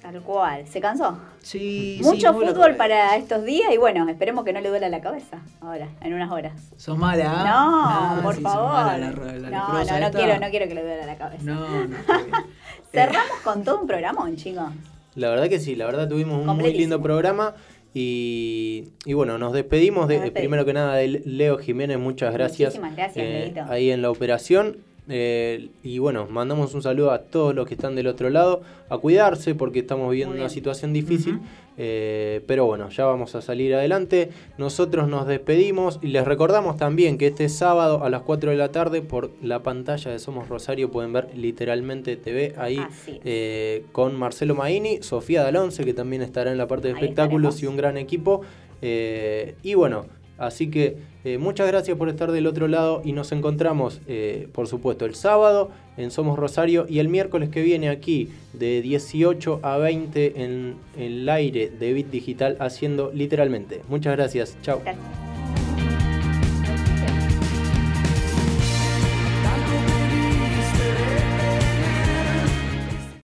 Tal 0.10 0.22
cual. 0.22 0.66
¿Se 0.68 0.80
cansó? 0.80 1.18
Sí, 1.42 2.00
Mucho 2.02 2.32
sí, 2.34 2.46
fútbol 2.46 2.76
para 2.78 3.18
estos 3.18 3.44
días 3.44 3.74
y 3.74 3.78
bueno, 3.78 4.08
esperemos 4.10 4.46
que 4.46 4.54
no 4.54 4.62
le 4.62 4.70
duela 4.70 4.88
la 4.88 5.02
cabeza 5.02 5.40
ahora, 5.60 5.90
en 6.02 6.14
unas 6.14 6.32
horas. 6.32 6.54
Sos 6.78 6.98
mala. 6.98 7.26
No, 7.26 7.42
Ah, 7.46 8.20
por 8.24 8.36
sí, 8.36 8.42
favor. 8.42 8.72
mala 8.72 8.98
la- 8.98 9.10
la 9.10 9.50
no, 9.50 9.68
no, 9.68 9.74
no 9.74 9.80
esta. 9.82 10.12
quiero, 10.12 10.40
no 10.40 10.50
quiero 10.50 10.68
que 10.70 10.76
le 10.76 10.82
duela 10.84 11.06
la 11.06 11.18
cabeza. 11.18 11.44
No, 11.44 11.88
no. 11.88 11.98
Cerramos 12.94 13.38
con 13.44 13.64
todo 13.66 13.82
un 13.82 13.88
programón, 13.88 14.36
chicos. 14.38 14.70
La 15.16 15.30
verdad 15.30 15.50
que 15.50 15.60
sí, 15.60 15.76
la 15.76 15.86
verdad 15.88 16.08
tuvimos 16.08 16.40
un 16.48 16.56
muy 16.58 16.72
lindo 16.74 17.02
programa 17.02 17.56
y, 17.94 18.90
y 19.06 19.14
bueno, 19.14 19.38
nos 19.38 19.52
despedimos 19.52 20.08
de, 20.08 20.16
Nos 20.16 20.24
despedimos. 20.26 20.42
primero 20.42 20.66
que 20.66 20.74
nada 20.74 20.96
de 20.96 21.08
Leo 21.26 21.58
Jiménez, 21.58 21.98
muchas 22.00 22.32
gracias. 22.34 22.76
Muchísimas 22.76 22.96
gracias, 22.96 23.26
eh, 23.26 23.54
ahí 23.68 23.92
en 23.92 24.02
la 24.02 24.10
operación. 24.12 24.78
Eh, 25.10 25.70
y 25.84 26.00
bueno, 26.00 26.28
mandamos 26.30 26.74
un 26.74 26.82
saludo 26.82 27.12
a 27.12 27.20
todos 27.20 27.56
los 27.56 27.68
que 27.68 27.76
están 27.76 27.96
del 27.96 28.08
otro 28.08 28.30
lado, 28.30 28.62
a 28.90 28.98
cuidarse 28.98 29.56
porque 29.56 29.80
estamos 29.80 30.10
viviendo 30.12 30.36
una 30.36 30.50
situación 30.50 30.92
difícil, 30.94 31.40
eh, 31.78 32.42
pero 32.46 32.66
bueno, 32.66 32.90
ya 32.90 33.06
vamos 33.06 33.34
a 33.36 33.42
salir 33.42 33.74
adelante. 33.74 34.30
Nosotros 34.58 35.08
nos 35.08 35.28
despedimos 35.28 36.00
y 36.02 36.08
les 36.08 36.26
recordamos 36.26 36.78
también 36.78 37.18
que 37.18 37.28
este 37.28 37.48
sábado 37.50 38.04
a 38.04 38.10
las 38.10 38.22
4 38.24 38.52
de 38.52 38.58
la 38.58 38.72
tarde 38.72 39.02
por 39.02 39.32
la 39.42 39.64
pantalla 39.64 40.12
de 40.12 40.20
Somos 40.20 40.50
Rosario 40.50 40.92
pueden 40.92 41.14
ver 41.14 41.30
literalmente 41.36 42.18
TV 42.18 42.54
ahí 42.58 42.80
eh, 43.24 43.86
con 43.92 44.16
Marcelo 44.16 44.56
Maini, 44.56 45.02
Sofía 45.04 45.44
Dalonce, 45.44 45.86
que 45.86 45.94
también 45.94 46.22
estará 46.22 46.52
en 46.52 46.58
la 46.58 46.68
parte 46.68 46.90
de 46.90 46.96
Ahí 46.96 47.00
espectáculos 47.02 47.56
estaremos. 47.56 47.64
y 47.64 47.68
un 47.68 47.78
gran 47.78 47.98
equipo. 47.98 48.42
Y 48.82 49.74
bueno, 49.74 50.06
así 50.38 50.70
que 50.70 50.98
eh, 51.24 51.38
muchas 51.38 51.68
gracias 51.68 51.98
por 51.98 52.10
estar 52.10 52.32
del 52.32 52.48
otro 52.48 52.68
lado 52.68 53.02
y 53.04 53.12
nos 53.12 53.32
encontramos, 53.32 54.02
eh, 54.08 54.48
por 54.54 54.68
supuesto, 54.68 55.06
el 55.06 55.16
sábado 55.16 55.70
en 55.98 56.12
Somos 56.12 56.38
Rosario 56.38 56.86
y 56.88 57.00
el 57.00 57.10
miércoles 57.10 57.50
que 57.50 57.62
viene 57.62 57.90
aquí 57.90 58.30
de 58.54 58.82
18 58.82 59.60
a 59.64 59.78
20 59.78 60.44
en 60.44 60.76
el 60.98 61.28
aire 61.28 61.70
de 61.70 61.94
Bit 61.94 62.10
Digital 62.10 62.58
haciendo 62.60 63.12
literalmente. 63.14 63.82
Muchas 63.90 64.16
gracias, 64.16 64.58
chao. 64.62 64.82